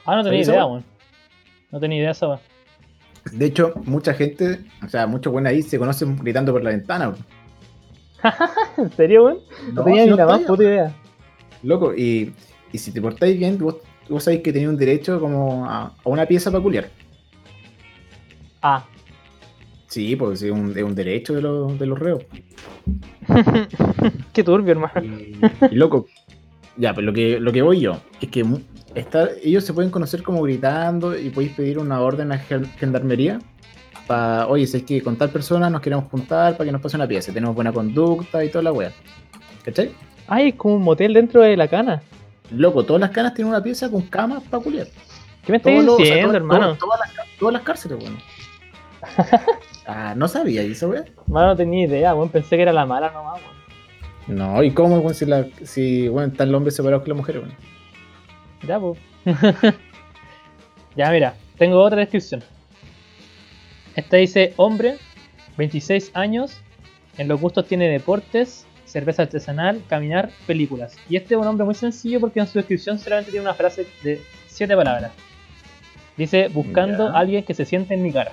Ah, 0.05 0.17
no 0.17 0.23
tenía 0.23 0.23
¿Sabes 0.23 0.41
esa 0.41 0.51
idea, 0.51 0.65
weón. 0.65 0.83
No 1.71 1.79
tenía 1.79 1.97
idea 1.99 2.11
esa. 2.11 2.39
De 3.31 3.45
hecho, 3.45 3.73
mucha 3.85 4.13
gente, 4.13 4.59
o 4.85 4.89
sea, 4.89 5.07
muchos 5.07 5.31
buenos 5.31 5.51
ahí 5.51 5.61
se 5.61 5.79
conocen 5.79 6.17
gritando 6.17 6.51
por 6.51 6.61
la 6.61 6.71
ventana. 6.71 7.07
weón. 7.07 7.25
¿En 8.77 8.91
serio, 8.91 9.23
weón? 9.23 9.39
No, 9.71 9.83
tenía 9.85 10.03
si 10.03 10.09
ni 10.11 10.17
la 10.17 10.25
más 10.25 10.41
puta 10.41 10.63
idea. 10.63 10.93
Loco, 11.63 11.93
y, 11.95 12.33
y 12.73 12.77
si 12.77 12.91
te 12.91 13.01
portáis 13.01 13.39
bien, 13.39 13.57
vos, 13.57 13.77
vos 14.09 14.23
sabéis 14.23 14.41
que 14.43 14.51
tenéis 14.53 14.69
un 14.69 14.77
derecho 14.77 15.19
como 15.19 15.65
a, 15.69 15.85
a 15.87 15.93
una 16.09 16.25
pieza 16.25 16.51
peculiar. 16.51 16.89
Ah, 18.61 18.85
Sí, 19.87 20.15
pues 20.17 20.41
es 20.41 20.51
un, 20.51 20.77
es 20.77 20.83
un 20.83 20.93
derecho 20.93 21.33
de 21.33 21.41
los, 21.41 21.79
de 21.79 21.85
los 21.85 21.97
reos. 21.97 22.21
qué 24.33 24.43
turbio, 24.43 24.71
hermano. 24.73 25.01
Y, 25.01 25.39
y 25.71 25.75
loco, 25.75 26.07
ya, 26.75 26.93
pero 26.93 27.05
lo 27.07 27.13
que, 27.13 27.39
lo 27.39 27.51
que 27.53 27.61
voy 27.61 27.79
yo 27.79 27.97
es 28.19 28.29
que 28.29 28.45
está, 28.95 29.29
ellos 29.43 29.63
se 29.63 29.73
pueden 29.73 29.89
conocer 29.89 30.23
como 30.23 30.41
gritando 30.41 31.17
y 31.17 31.29
podéis 31.29 31.53
pedir 31.53 31.79
una 31.79 32.01
orden 32.01 32.31
a 32.33 32.37
gen- 32.37 32.65
gendarmería 32.77 33.39
para, 34.07 34.47
oye, 34.47 34.67
si 34.67 34.77
es 34.77 34.83
que 34.83 35.01
con 35.01 35.15
tal 35.17 35.29
persona 35.29 35.69
nos 35.69 35.81
queremos 35.81 36.05
juntar 36.11 36.53
para 36.57 36.65
que 36.65 36.71
nos 36.71 36.81
pase 36.81 36.97
una 36.97 37.07
pieza, 37.07 37.31
tenemos 37.33 37.55
buena 37.55 37.71
conducta 37.71 38.43
y 38.43 38.49
toda 38.49 38.63
la 38.63 38.71
wea. 38.73 38.91
¿Cachai? 39.63 39.91
Ay, 40.27 40.49
es 40.49 40.55
como 40.55 40.75
un 40.75 40.83
motel 40.83 41.13
dentro 41.13 41.41
de 41.41 41.55
la 41.57 41.67
cana. 41.67 42.01
Loco, 42.51 42.83
todas 42.83 43.01
las 43.01 43.09
canas 43.11 43.33
tienen 43.33 43.53
una 43.53 43.61
pieza 43.63 43.89
con 43.89 44.01
camas 44.03 44.43
para 44.43 44.63
culiar. 44.63 44.87
¿Qué 45.45 45.51
me 45.51 45.57
estás 45.57 45.73
o 45.73 45.75
sea, 45.75 45.97
diciendo, 45.97 46.21
todas- 46.27 46.35
hermano? 46.35 46.65
todas- 46.75 46.79
todas, 46.79 46.99
las, 46.99 47.11
ca- 47.13 47.23
todas 47.39 47.53
las 47.53 47.61
cárceles, 47.63 47.97
weón. 48.03 48.17
ah, 49.87 50.13
no 50.15 50.27
sabía 50.27 50.61
eso, 50.61 50.89
weón. 50.89 51.05
No 51.27 51.55
tenía 51.55 51.85
idea, 51.87 52.13
weón. 52.15 52.29
Pensé 52.29 52.55
que 52.55 52.61
era 52.63 52.73
la 52.73 52.85
mala 52.85 53.11
nomás, 53.11 53.39
weón. 53.41 53.57
No, 54.37 54.61
¿y 54.63 54.71
cómo, 54.71 54.97
weón, 54.99 55.13
si, 55.15 55.25
la, 55.25 55.45
si 55.63 56.07
bueno, 56.09 56.31
están 56.31 56.51
los 56.51 56.57
hombres 56.59 56.75
separados 56.75 57.03
que 57.03 57.09
las 57.09 57.17
mujeres, 57.17 57.43
weón? 57.43 57.55
Ya, 58.67 58.79
pues. 58.79 58.99
ya, 60.95 61.11
mira, 61.11 61.35
tengo 61.57 61.79
otra 61.81 61.99
descripción. 61.99 62.43
Esta 63.95 64.17
dice: 64.17 64.53
hombre, 64.57 64.97
26 65.57 66.11
años, 66.13 66.59
en 67.17 67.27
los 67.27 67.39
gustos 67.41 67.67
tiene 67.67 67.87
deportes, 67.89 68.66
cerveza 68.87 69.23
artesanal, 69.23 69.83
caminar, 69.87 70.31
películas. 70.47 70.95
Y 71.09 71.17
este 71.17 71.35
es 71.35 71.39
un 71.39 71.45
hombre 71.45 71.65
muy 71.65 71.75
sencillo 71.75 72.19
porque 72.19 72.39
en 72.39 72.47
su 72.47 72.57
descripción 72.57 72.97
solamente 72.97 73.31
tiene 73.31 73.45
una 73.45 73.53
frase 73.53 73.85
de 74.03 74.21
7 74.47 74.75
palabras. 74.75 75.11
Dice: 76.15 76.47
buscando 76.47 77.09
a 77.09 77.19
alguien 77.19 77.43
que 77.43 77.53
se 77.53 77.65
siente 77.65 77.93
en 77.93 78.01
mi 78.01 78.11
cara. 78.11 78.31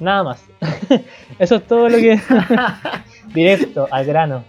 Nada 0.00 0.22
más. 0.22 0.44
Eso 1.38 1.56
es 1.56 1.66
todo 1.66 1.88
lo 1.88 1.98
que. 1.98 2.18
Directo, 3.34 3.88
al 3.90 4.04
grano. 4.06 4.44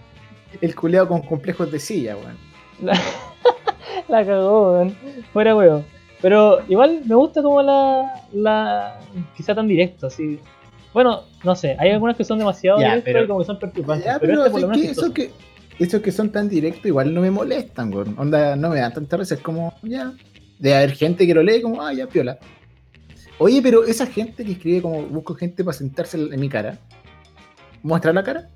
El 0.60 0.74
culeado 0.74 1.08
con 1.08 1.22
complejos 1.22 1.70
de 1.70 1.78
silla, 1.78 2.16
weón. 2.16 2.36
La, 2.80 2.98
la 4.08 4.24
cagó, 4.24 4.72
weón. 4.72 4.96
Fuera 5.32 5.54
huevo. 5.54 5.84
Pero 6.22 6.62
igual 6.68 7.02
me 7.04 7.14
gusta 7.14 7.42
como 7.42 7.62
la. 7.62 8.26
la 8.32 9.00
sea 9.38 9.54
tan 9.54 9.68
directo, 9.68 10.06
así. 10.06 10.40
Bueno, 10.94 11.24
no 11.42 11.54
sé, 11.54 11.76
hay 11.78 11.90
algunas 11.90 12.16
que 12.16 12.24
son 12.24 12.38
demasiado 12.38 12.78
Ya, 12.80 12.90
directas 12.90 13.04
pero- 13.12 13.24
y 13.24 13.26
como 13.28 13.40
que 13.40 13.44
son 13.46 13.58
perturbantes. 13.58 14.06
Ya, 14.06 14.18
pero, 14.18 14.32
pero, 14.32 14.46
este 14.46 14.50
por 14.52 14.60
lo 14.60 14.66
es 14.66 14.70
menos 14.70 14.82
que 14.86 14.90
es 14.92 14.98
eso 14.98 15.12
que, 15.12 15.30
esos 15.84 16.00
que 16.00 16.12
son 16.12 16.30
tan 16.30 16.48
directos 16.48 16.86
igual 16.86 17.12
no 17.12 17.20
me 17.20 17.30
molestan, 17.30 17.92
weón. 17.92 18.14
Onda, 18.18 18.54
no 18.56 18.70
me 18.70 18.78
dan 18.80 18.94
tanta 18.94 19.16
risa, 19.18 19.34
es 19.34 19.40
como, 19.40 19.74
ya. 19.82 20.12
De 20.58 20.74
haber 20.74 20.92
gente 20.92 21.26
que 21.26 21.34
lo 21.34 21.42
lee 21.42 21.60
como, 21.60 21.82
ah, 21.82 21.92
ya, 21.92 22.06
piola. 22.06 22.38
Oye, 23.38 23.60
pero 23.60 23.84
esa 23.84 24.06
gente 24.06 24.44
que 24.44 24.52
escribe 24.52 24.80
como, 24.82 25.02
busco 25.02 25.34
gente 25.34 25.64
para 25.64 25.76
sentarse 25.76 26.16
en 26.16 26.38
mi 26.40 26.48
cara. 26.48 26.78
¿Muestra 27.82 28.12
la 28.12 28.22
cara? 28.22 28.48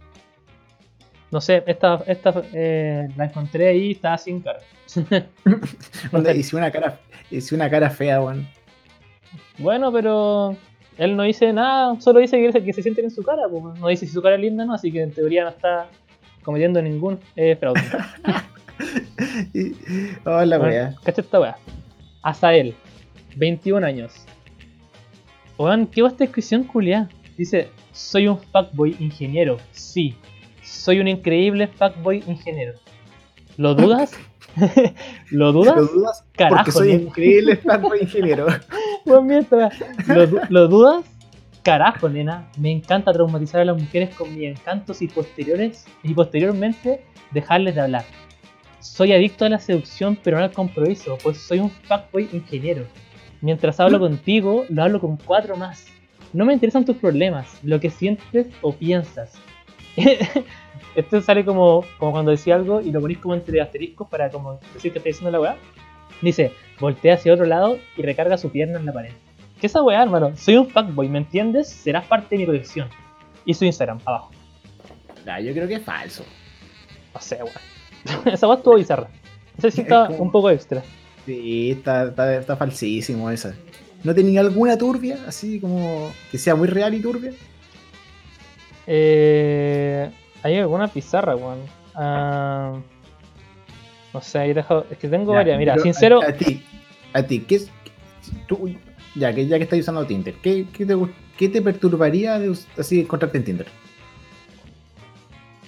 No 1.30 1.40
sé, 1.40 1.62
esta, 1.66 2.02
esta 2.07 2.42
eh, 2.54 3.09
la 3.16 3.25
encontré 3.26 3.68
ahí 3.68 3.87
y 3.88 3.90
estaba 3.90 4.16
sin 4.16 4.40
cara. 4.40 4.61
Onda, 6.12 6.33
hice 6.35 6.57
una 6.57 6.71
cara, 6.71 7.00
hice 7.30 7.54
una 7.54 7.68
cara 7.68 7.90
fea, 7.90 8.23
weón. 8.23 8.49
Bueno, 9.59 9.92
pero 9.92 10.57
él 10.99 11.17
no 11.17 11.23
dice 11.23 11.52
nada, 11.52 11.99
solo 12.00 12.21
dice 12.21 12.38
que, 12.52 12.62
que 12.64 12.73
se 12.73 12.83
sienten 12.83 13.07
en 13.07 13.11
su 13.11 13.23
cara, 13.23 13.43
pues. 13.50 13.78
no 13.78 13.88
dice 13.88 14.07
si 14.07 14.12
su 14.12 14.21
cara 14.21 14.35
es 14.35 14.40
linda 14.40 14.64
o 14.64 14.67
no, 14.67 14.75
así 14.75 14.90
que 14.93 15.02
en 15.02 15.12
teoría 15.12 15.45
no 15.45 15.50
está 15.50 15.87
cometiendo 16.43 16.81
ningún 16.83 17.19
eh, 17.37 17.57
fraude. 17.57 17.81
Y- 19.55 19.73
Oh, 20.25 20.38
weá. 20.45 20.95
Cacha 21.02 21.21
esta 21.23 21.40
weá. 21.40 21.57
Azael, 22.23 22.75
21 23.37 23.85
años. 23.87 24.12
Weón, 25.59 25.87
¿qué 25.87 26.02
va 26.02 26.09
esta 26.09 26.25
descripción 26.25 26.64
culiá? 26.64 27.09
Dice, 27.37 27.69
soy 27.93 28.28
un 28.28 28.38
fuckboy 28.38 28.97
ingeniero. 29.00 29.59
Sí, 29.73 30.14
soy 30.62 31.00
un 31.00 31.09
increíble 31.09 31.67
fuckboy 31.67 32.23
ingeniero. 32.26 32.75
¿Lo 33.57 33.75
dudas? 33.75 34.12
¿Lo 35.31 35.52
dudas? 35.52 35.76
¿Lo 35.76 35.87
dudas? 35.87 36.25
Carajo, 36.33 36.57
Porque 36.57 36.73
soy 36.73 36.88
nene. 36.88 37.02
increíble 37.05 37.57
fanboy 37.64 38.00
ingeniero. 38.02 38.47
Weá. 39.09 39.71
¿Lo, 40.07 40.27
lo 40.49 40.69
dudas? 40.69 41.05
Carajo, 41.62 42.09
nena. 42.09 42.49
Me 42.59 42.71
encanta 42.71 43.12
traumatizar 43.12 43.61
a 43.61 43.65
las 43.65 43.81
mujeres 43.81 44.15
con 44.15 44.35
mis 44.35 44.45
encantos 44.45 45.03
y 45.03 45.09
posteriores 45.09 45.87
y 46.03 46.15
posteriormente 46.15 47.05
dejarles 47.33 47.75
de 47.75 47.81
hablar. 47.81 48.05
Soy 48.81 49.12
adicto 49.12 49.45
a 49.45 49.49
la 49.49 49.59
seducción, 49.59 50.17
pero 50.23 50.38
no 50.38 50.45
al 50.45 50.53
compromiso, 50.53 51.19
pues 51.23 51.38
soy 51.38 51.59
un 51.59 51.71
fuckboy 51.71 52.29
ingeniero. 52.33 52.85
Mientras 53.41 53.81
hablo 53.81 53.99
contigo, 53.99 54.65
lo 54.69 54.83
hablo 54.83 55.00
con 55.00 55.17
cuatro 55.17 55.57
más. 55.57 55.87
No 56.33 56.45
me 56.45 56.53
interesan 56.53 56.85
tus 56.85 56.97
problemas, 56.97 57.59
lo 57.62 57.81
que 57.81 57.91
sientes 57.91 58.47
o 58.62 58.73
piensas. 58.73 59.33
Esto 60.95 61.21
sale 61.21 61.45
como, 61.45 61.85
como 61.99 62.12
cuando 62.12 62.31
decía 62.31 62.57
algo 62.57 62.81
y 62.81 62.91
lo 62.91 63.00
ponís 63.00 63.19
como 63.19 63.35
entre 63.35 63.61
asteriscos 63.61 64.09
para 64.09 64.31
como 64.31 64.59
decir 64.75 64.93
que 64.93 64.99
está 64.99 65.09
diciendo 65.09 65.31
la 65.31 65.41
weá. 65.41 65.57
Dice, 66.23 66.53
voltea 66.81 67.15
hacia 67.15 67.33
otro 67.33 67.47
lado 67.47 67.79
y 67.97 68.03
recarga 68.03 68.39
su 68.39 68.51
pierna 68.51 68.79
en 68.79 68.87
la 68.87 68.93
pared. 68.93 69.13
¿Qué 69.61 69.67
esa 69.67 69.83
weá, 69.83 70.03
hermano? 70.03 70.37
Soy 70.37 70.57
un 70.57 70.69
fuckboy, 70.69 71.09
¿me 71.09 71.19
entiendes? 71.19 71.69
Serás 71.69 72.07
parte 72.07 72.35
de 72.35 72.41
mi 72.41 72.47
colección. 72.47 72.89
Y 73.45 73.55
su 73.55 73.65
Instagram, 73.65 74.01
abajo. 74.05 74.31
Nah, 75.25 75.41
yo 75.41 75.53
creo 75.53 75.67
que 75.67 75.75
es 75.75 75.83
falso. 75.83 76.25
No 77.15 77.21
sé, 77.21 77.39
weón. 77.43 78.27
esa 78.33 78.47
weá 78.47 78.57
estuvo 78.57 78.77
bizarra. 78.77 79.09
Esa 79.57 79.71
sí 79.71 79.81
está 79.81 80.09
un 80.09 80.31
poco 80.31 80.51
extra. 80.51 80.83
Sí, 81.27 81.73
está, 81.73 82.05
está, 82.05 82.37
está 82.37 82.57
falsísimo 82.57 83.31
esa. 83.31 83.55
¿No 84.05 84.15
tenía 84.15 84.41
alguna 84.41 84.79
turbia? 84.79 85.19
Así 85.27 85.61
como 85.61 86.13
que 86.31 86.39
sea 86.39 86.55
muy 86.55 86.69
real 86.69 86.95
y 86.95 87.01
turbia. 87.01 87.33
Eh, 88.87 90.09
hay 90.43 90.57
alguna 90.57 90.89
pizarra, 90.89 91.35
weón. 91.35 91.59
Ah, 91.95 92.79
sé, 94.21 94.39
ahí 94.39 94.51
he 94.51 94.55
dejado. 94.55 94.87
Es 94.91 94.99
que 94.99 95.09
tengo 95.09 95.33
Ya, 95.33 95.39
varias. 95.39 95.59
Mira, 95.59 95.79
sincero. 95.79 96.23
A, 96.23 96.29
a 96.29 96.33
ti, 96.33 96.63
a 97.13 97.23
ti, 97.23 97.41
¿qué 97.41 97.57
es? 97.57 97.71
Tú, 98.47 98.71
ya 99.15 99.33
que 99.35 99.47
ya 99.47 99.57
que 99.57 99.65
estás 99.65 99.79
usando 99.79 100.05
Tinder, 100.07 100.35
¿qué, 100.43 100.67
qué 100.73 100.85
te, 100.87 100.97
qué 101.37 101.49
te 101.49 101.63
perturbaría 101.63 102.39
de 102.39 102.55
así 102.79 103.01
encontrarte 103.01 103.39
en 103.39 103.45
Tinder? 103.45 103.67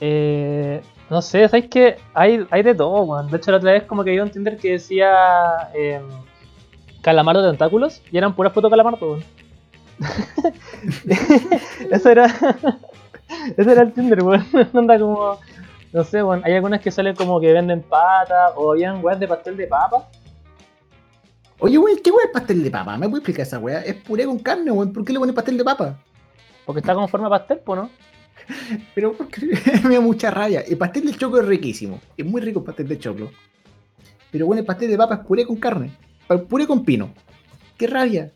Eh, 0.00 0.80
no 1.10 1.20
sé, 1.22 1.48
¿sabes 1.48 1.66
qué? 1.68 1.96
Hay, 2.14 2.46
hay 2.50 2.62
de 2.62 2.74
todo, 2.74 3.02
weón. 3.02 3.30
De 3.30 3.36
hecho, 3.36 3.50
la 3.50 3.58
otra 3.58 3.72
vez 3.72 3.82
como 3.84 4.04
que 4.04 4.10
vi 4.12 4.20
un 4.20 4.30
Tinder 4.30 4.56
que 4.56 4.72
decía 4.72 5.12
eh, 5.74 6.00
Calamardo 7.02 7.42
de 7.42 7.50
tentáculos 7.50 8.02
y 8.10 8.18
eran 8.18 8.34
puras 8.34 8.52
fotos 8.52 8.70
Calamardo, 8.70 9.12
weón. 9.12 9.24
Eso 11.90 12.10
era. 12.10 12.26
Eso 13.56 13.70
era 13.70 13.82
el 13.82 13.92
Tinder, 13.92 14.22
weón. 14.22 14.46
Onda 14.72 14.98
como. 14.98 15.38
No 15.92 16.04
sé, 16.04 16.22
weón. 16.22 16.42
Hay 16.44 16.54
algunas 16.54 16.80
que 16.80 16.90
salen 16.90 17.16
como 17.16 17.40
que 17.40 17.52
venden 17.52 17.82
patas 17.82 18.52
o 18.56 18.72
habían 18.72 19.04
weas 19.04 19.18
de 19.18 19.26
pastel 19.28 19.56
de 19.56 19.66
papa. 19.66 20.08
Oye, 21.58 21.76
güey, 21.76 21.96
¿qué 22.02 22.10
güey 22.10 22.26
es 22.26 22.32
pastel 22.32 22.62
de 22.62 22.70
papa? 22.70 22.96
¿Me 22.96 23.08
puedes 23.08 23.20
explicar 23.22 23.42
esa 23.46 23.58
weá? 23.58 23.80
Es 23.82 23.94
puré 23.96 24.24
con 24.24 24.38
carne, 24.38 24.70
güey. 24.70 24.88
¿Por 24.90 25.04
qué 25.04 25.12
le 25.12 25.18
pones 25.18 25.34
pastel 25.34 25.58
de 25.58 25.64
papa? 25.64 25.98
Porque 26.64 26.80
está 26.80 26.94
con 26.94 27.08
forma 27.08 27.26
de 27.26 27.30
pastel, 27.30 27.60
¿no? 27.66 27.90
Pero 28.94 29.12
porque 29.12 29.46
me 29.88 29.94
da 29.96 30.00
mucha 30.00 30.30
raya. 30.30 30.60
El 30.60 30.78
pastel 30.78 31.06
de 31.06 31.12
choclo 31.14 31.40
es 31.40 31.46
riquísimo. 31.46 32.00
Es 32.16 32.24
muy 32.24 32.40
rico 32.40 32.60
el 32.60 32.64
pastel 32.64 32.88
de 32.88 32.98
choclo. 32.98 33.30
Pero 34.30 34.46
bueno, 34.46 34.60
el 34.60 34.66
pastel 34.66 34.90
de 34.90 34.96
papa 34.96 35.16
es 35.16 35.20
puré 35.20 35.44
con 35.44 35.56
carne. 35.56 35.90
Puré 36.48 36.66
con 36.66 36.84
pino. 36.84 37.10
¡Qué 37.76 37.86
rabia! 37.88 38.30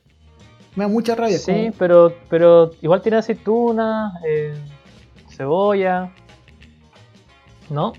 Me 0.75 0.85
da 0.85 0.89
mucha 0.89 1.15
rabia. 1.15 1.39
Sí, 1.39 1.53
como- 1.53 1.73
pero, 1.79 2.15
pero 2.29 2.73
igual 2.83 3.01
tiene 3.01 3.19
aceitunas, 3.19 4.13
eh, 4.27 4.55
cebolla. 5.29 6.11
¿No? 7.71 7.93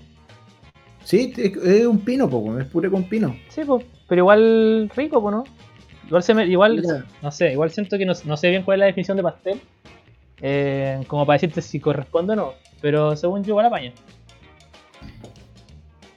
Sí, 1.04 1.32
es, 1.36 1.56
es 1.56 1.86
un 1.86 2.00
pino, 2.00 2.28
poco. 2.28 2.58
Es 2.58 2.66
puré 2.66 2.90
con 2.90 3.04
pino. 3.04 3.36
Sí, 3.48 3.62
pues, 3.64 3.84
pero 4.08 4.20
igual 4.22 4.90
rico, 4.94 5.20
pues, 5.22 5.34
¿no? 5.34 5.44
Igual, 6.06 6.22
se 6.22 6.34
me, 6.34 6.46
igual 6.46 6.80
Mira. 6.80 7.04
no 7.22 7.30
sé, 7.32 7.52
igual 7.52 7.70
siento 7.70 7.98
que 7.98 8.06
no, 8.06 8.12
no 8.24 8.36
sé 8.36 8.48
bien 8.50 8.62
cuál 8.62 8.76
es 8.76 8.80
la 8.80 8.86
definición 8.86 9.16
de 9.16 9.22
pastel. 9.24 9.60
eh, 10.40 11.00
como 11.08 11.24
para 11.26 11.36
decirte 11.36 11.62
si 11.62 11.80
corresponde 11.80 12.34
o 12.34 12.36
no. 12.36 12.52
Pero 12.80 13.16
según 13.16 13.42
yo, 13.42 13.50
igual 13.50 13.66
apaña. 13.66 13.92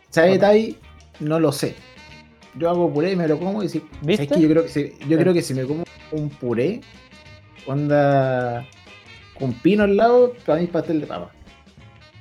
¿Sabe 0.10 0.38
Tavi? 0.39 0.77
No 1.20 1.39
lo 1.39 1.51
sé. 1.51 1.75
Yo 2.56 2.70
hago 2.70 2.91
puré 2.91 3.12
y 3.12 3.15
me 3.15 3.27
lo 3.27 3.38
como 3.39 3.62
y 3.63 3.70
si, 3.70 3.79
¿Viste? 4.01 4.25
¿sabes 4.25 4.38
qué? 4.38 4.41
yo 4.41 4.50
creo 4.50 4.63
que 4.63 4.70
si, 4.70 4.94
yo 5.08 5.18
creo 5.18 5.34
que 5.34 5.41
si 5.41 5.53
me 5.53 5.63
como 5.65 5.84
un 6.12 6.29
puré, 6.29 6.82
onda 7.68 8.65
con 9.38 9.53
pino 9.53 9.84
al 9.84 9.96
lado, 9.96 10.34
para 10.46 10.58
mí 10.60 10.65
es 10.65 10.72
pastel 10.72 11.00
de 11.01 11.08
papa. 11.08 11.32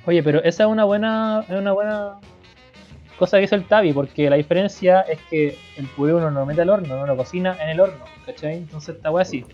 Oye, 0.09 0.23
pero 0.23 0.43
esa 0.43 0.63
es 0.63 0.69
una 0.71 0.85
buena, 0.85 1.45
es 1.47 1.55
una 1.55 1.71
buena 1.71 2.13
cosa 3.19 3.37
que 3.37 3.43
hizo 3.43 3.53
el 3.53 3.65
Tabi, 3.65 3.93
porque 3.93 4.27
la 4.27 4.37
diferencia 4.37 5.01
es 5.01 5.19
que 5.29 5.55
el 5.77 5.85
puré 5.85 6.15
uno 6.15 6.31
no 6.31 6.39
lo 6.39 6.45
mete 6.47 6.63
al 6.63 6.69
horno, 6.71 6.95
uno 6.95 7.05
lo 7.05 7.15
cocina 7.15 7.55
en 7.61 7.69
el 7.69 7.79
horno, 7.79 8.03
¿cachai? 8.25 8.55
Entonces 8.55 8.95
esta 8.95 9.11
weá 9.11 9.21
así. 9.21 9.45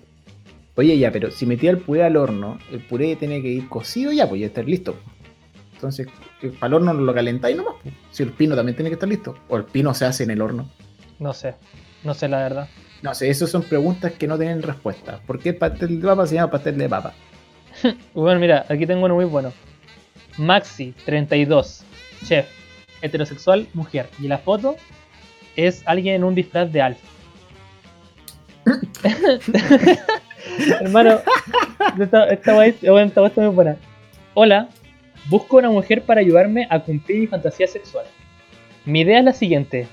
Oye, 0.76 0.98
ya, 0.98 1.12
pero 1.12 1.30
si 1.30 1.46
metía 1.46 1.72
el 1.72 1.80
puré 1.80 2.06
al 2.06 2.16
horno, 2.16 2.58
el 2.72 2.80
puré 2.80 3.18
tiene 3.18 3.42
que 3.42 3.50
ir 3.50 3.68
cocido 3.68 4.14
ya, 4.14 4.30
pues 4.30 4.40
ya 4.40 4.48
estar 4.48 4.64
listo. 4.64 4.96
Entonces, 5.74 6.08
eh, 6.42 6.54
para 6.58 6.68
el 6.68 6.74
horno 6.76 6.94
lo 6.94 7.14
calentáis 7.14 7.58
nomás. 7.58 7.76
pues. 7.84 7.94
Si 8.12 8.24
el 8.24 8.32
pino 8.32 8.56
también 8.56 8.78
tiene 8.78 8.90
que 8.90 8.94
estar 8.94 9.10
listo. 9.10 9.36
O 9.50 9.58
el 9.58 9.66
pino 9.66 9.94
se 9.94 10.06
hace 10.06 10.24
en 10.24 10.32
el 10.32 10.42
horno. 10.42 10.70
No 11.20 11.34
sé, 11.34 11.56
no 12.06 12.14
sé 12.14 12.30
la 12.30 12.38
verdad. 12.38 12.70
No 13.02 13.14
sé, 13.14 13.30
esas 13.30 13.50
son 13.50 13.64
preguntas 13.64 14.14
que 14.14 14.26
no 14.26 14.38
tienen 14.38 14.62
respuesta. 14.62 15.20
¿Por 15.28 15.38
qué 15.38 15.50
el 15.50 15.58
pastel 15.58 16.00
de 16.00 16.08
papa 16.08 16.26
se 16.26 16.36
llama 16.36 16.50
pastel 16.50 16.78
de 16.78 16.88
papa? 16.88 17.14
Bueno, 18.14 18.40
mira, 18.40 18.66
aquí 18.70 18.88
tengo 18.88 19.04
uno 19.04 19.16
muy 19.16 19.26
bueno. 19.26 19.52
Maxi, 20.38 20.94
32, 21.06 21.84
chef, 22.26 22.48
heterosexual, 23.02 23.68
mujer. 23.74 24.10
Y 24.20 24.28
la 24.28 24.38
foto 24.38 24.76
es 25.56 25.84
alguien 25.86 26.16
en 26.16 26.24
un 26.24 26.36
disfraz 26.36 26.72
de 26.72 26.82
Alf. 26.82 26.98
Hermano, 30.82 31.20
esta, 32.00 32.28
esta 32.30 32.66
esta 32.66 33.42
muy 33.42 33.56
buena. 33.56 33.78
Hola, 34.34 34.70
busco 35.30 35.58
una 35.58 35.70
mujer 35.70 36.04
para 36.04 36.22
ayudarme 36.22 36.68
a 36.70 36.80
cumplir 36.80 37.20
mi 37.20 37.28
fantasía 37.28 37.68
sexual. 37.68 38.06
Mi 38.86 39.02
idea 39.02 39.20
es 39.20 39.26
la 39.26 39.34
siguiente. 39.34 39.88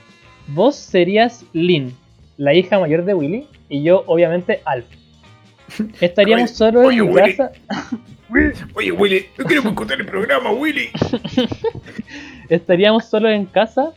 Vos 0.48 0.76
serías 0.76 1.44
Lynn, 1.52 1.94
la 2.36 2.54
hija 2.54 2.78
mayor 2.78 3.04
de 3.04 3.14
Willy, 3.14 3.46
y 3.68 3.82
yo, 3.82 4.04
obviamente, 4.06 4.60
Alf. 4.64 4.86
Estaríamos 6.00 6.60
Oye, 6.60 6.76
oye, 6.76 6.98
en 6.98 7.06
mi 7.06 7.12
Willy. 7.12 7.36
casa. 7.36 7.52
Oye, 8.74 8.92
Willy, 8.92 9.26
no 9.38 9.44
queremos 9.44 9.74
contar 9.74 10.00
el 10.00 10.06
programa, 10.06 10.52
Willy. 10.52 10.88
estaríamos 12.48 13.04
solos 13.04 13.32
en 13.32 13.46
casa 13.46 13.92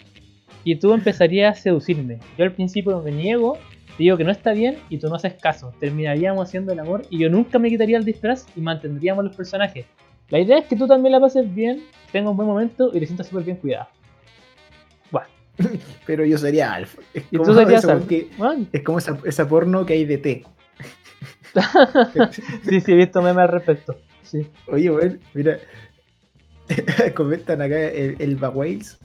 y 0.63 0.75
tú 0.75 0.93
empezarías 0.93 1.57
a 1.57 1.61
seducirme. 1.61 2.19
Yo 2.37 2.43
al 2.43 2.51
principio 2.51 3.01
me 3.01 3.11
niego, 3.11 3.57
te 3.97 4.03
digo 4.03 4.17
que 4.17 4.23
no 4.23 4.31
está 4.31 4.51
bien 4.51 4.77
y 4.89 4.97
tú 4.97 5.07
no 5.07 5.15
haces 5.15 5.35
caso. 5.35 5.73
Terminaríamos 5.79 6.47
haciendo 6.47 6.73
el 6.73 6.79
amor 6.79 7.03
y 7.09 7.19
yo 7.19 7.29
nunca 7.29 7.59
me 7.59 7.69
quitaría 7.69 7.97
el 7.97 8.03
disfraz 8.03 8.45
y 8.55 8.61
mantendríamos 8.61 9.23
los 9.23 9.35
personajes. 9.35 9.85
La 10.29 10.39
idea 10.39 10.57
es 10.57 10.65
que 10.65 10.75
tú 10.75 10.87
también 10.87 11.13
la 11.13 11.19
pases 11.19 11.53
bien, 11.53 11.83
tengas 12.11 12.31
un 12.31 12.37
buen 12.37 12.49
momento 12.49 12.91
y 12.93 12.99
te 12.99 13.05
sientas 13.05 13.27
súper 13.27 13.43
bien 13.43 13.57
cuidada. 13.57 13.89
Bueno, 15.11 15.27
Pero 16.05 16.25
yo 16.25 16.37
sería 16.37 16.73
Alf. 16.73 16.97
Es 17.13 17.23
y 17.31 17.37
como 17.37 17.49
tú 17.49 17.57
serías 17.57 17.87
Es 18.73 18.83
como 18.83 18.97
esa, 18.97 19.17
esa 19.23 19.47
porno 19.47 19.85
que 19.85 19.93
hay 19.93 20.05
de 20.05 20.17
té. 20.17 20.43
sí, 22.67 22.81
sí, 22.81 22.91
he 22.91 22.95
visto 22.95 23.21
memes 23.21 23.43
al 23.43 23.47
respecto. 23.47 23.95
Sí. 24.25 24.47
Oye, 24.67 24.91
weón, 24.91 25.19
mira. 25.33 25.59
Comentan 27.15 27.61
acá 27.61 27.79
el, 27.79 28.15
el 28.19 28.35
Bagwales. 28.35 28.97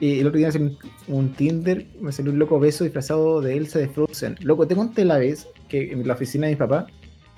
Y 0.00 0.18
el 0.18 0.26
otro 0.26 0.38
día 0.38 0.48
en 0.48 0.76
un 1.06 1.32
Tinder 1.32 1.86
me 2.00 2.10
salió 2.10 2.32
un 2.32 2.38
loco 2.40 2.58
beso 2.58 2.82
disfrazado 2.82 3.40
de 3.40 3.56
Elsa 3.56 3.78
de 3.78 3.88
Frozen. 3.88 4.36
Loco, 4.40 4.66
te 4.66 4.74
conté 4.74 5.04
la 5.04 5.18
vez 5.18 5.46
que 5.68 5.92
en 5.92 6.06
la 6.06 6.14
oficina 6.14 6.48
de 6.48 6.54
mi 6.54 6.56
papá 6.56 6.88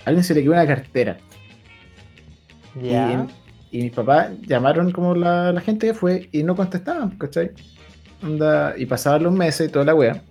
a 0.05 0.09
alguien 0.09 0.25
se 0.25 0.35
le 0.35 0.43
quedó 0.43 0.53
una 0.53 0.67
cartera. 0.67 1.19
Y, 2.83 3.77
y 3.77 3.83
mis 3.83 3.93
papás 3.93 4.31
llamaron 4.47 4.93
como 4.93 5.15
la, 5.15 5.53
la 5.53 5.61
gente 5.61 5.89
que 5.89 5.95
fue 5.95 6.31
y 6.33 6.43
no 6.43 6.57
contestaban, 6.57 7.11
¿cachai? 7.19 7.51
Onda, 8.23 8.75
y 8.79 8.87
pasaban 8.87 9.25
los 9.25 9.33
meses 9.35 9.69
y 9.69 9.71
toda 9.73 9.85
la 9.85 9.95
wea. 9.95 10.23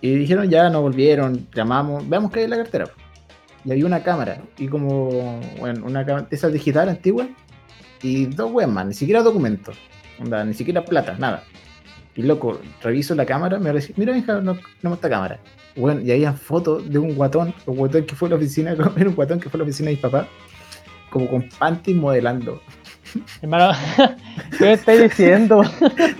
Y 0.00 0.14
dijeron 0.14 0.48
ya, 0.48 0.70
no 0.70 0.80
volvieron, 0.80 1.48
llamamos, 1.52 2.08
veamos 2.08 2.30
qué 2.30 2.38
hay 2.38 2.44
en 2.44 2.50
la 2.50 2.58
cartera. 2.58 2.86
Y 3.68 3.72
había 3.72 3.84
una 3.84 4.02
cámara, 4.02 4.40
y 4.56 4.66
como, 4.66 5.40
bueno, 5.58 5.84
una 5.84 6.02
cámara 6.02 6.26
de 6.30 6.34
esas 6.34 6.54
digital 6.54 6.88
antigua, 6.88 7.28
y 8.00 8.24
dos 8.24 8.50
weas 8.50 8.70
más, 8.70 8.86
ni 8.86 8.94
siquiera 8.94 9.22
documentos, 9.22 9.76
onda, 10.18 10.42
ni 10.42 10.54
siquiera 10.54 10.82
plata, 10.82 11.16
nada. 11.18 11.44
Y 12.16 12.22
loco, 12.22 12.58
reviso 12.82 13.14
la 13.14 13.26
cámara, 13.26 13.58
me 13.58 13.70
dice, 13.74 13.92
mira, 13.98 14.16
hija, 14.16 14.40
no, 14.40 14.56
no 14.80 14.94
está 14.94 15.10
cámara. 15.10 15.38
Bueno, 15.76 16.00
y 16.00 16.10
había 16.10 16.32
fotos 16.32 16.88
de 16.88 16.98
un 16.98 17.14
guatón, 17.14 17.52
un 17.66 17.76
guatón 17.76 18.06
que 18.06 18.14
fue 18.14 18.28
a 18.28 18.30
la 18.30 18.36
oficina, 18.36 18.70
era 18.96 19.08
un 19.10 19.14
guatón 19.14 19.38
que 19.38 19.50
fue 19.50 19.58
a 19.58 19.60
la 19.60 19.64
oficina 19.64 19.88
de 19.88 19.96
mis 19.96 20.02
papás, 20.02 20.26
como 21.10 21.28
con 21.28 21.46
panties 21.58 21.94
modelando. 21.94 22.62
Hermano, 23.42 23.76
¿qué 24.58 24.64
me 24.64 24.72
estás 24.72 24.98
diciendo? 24.98 25.60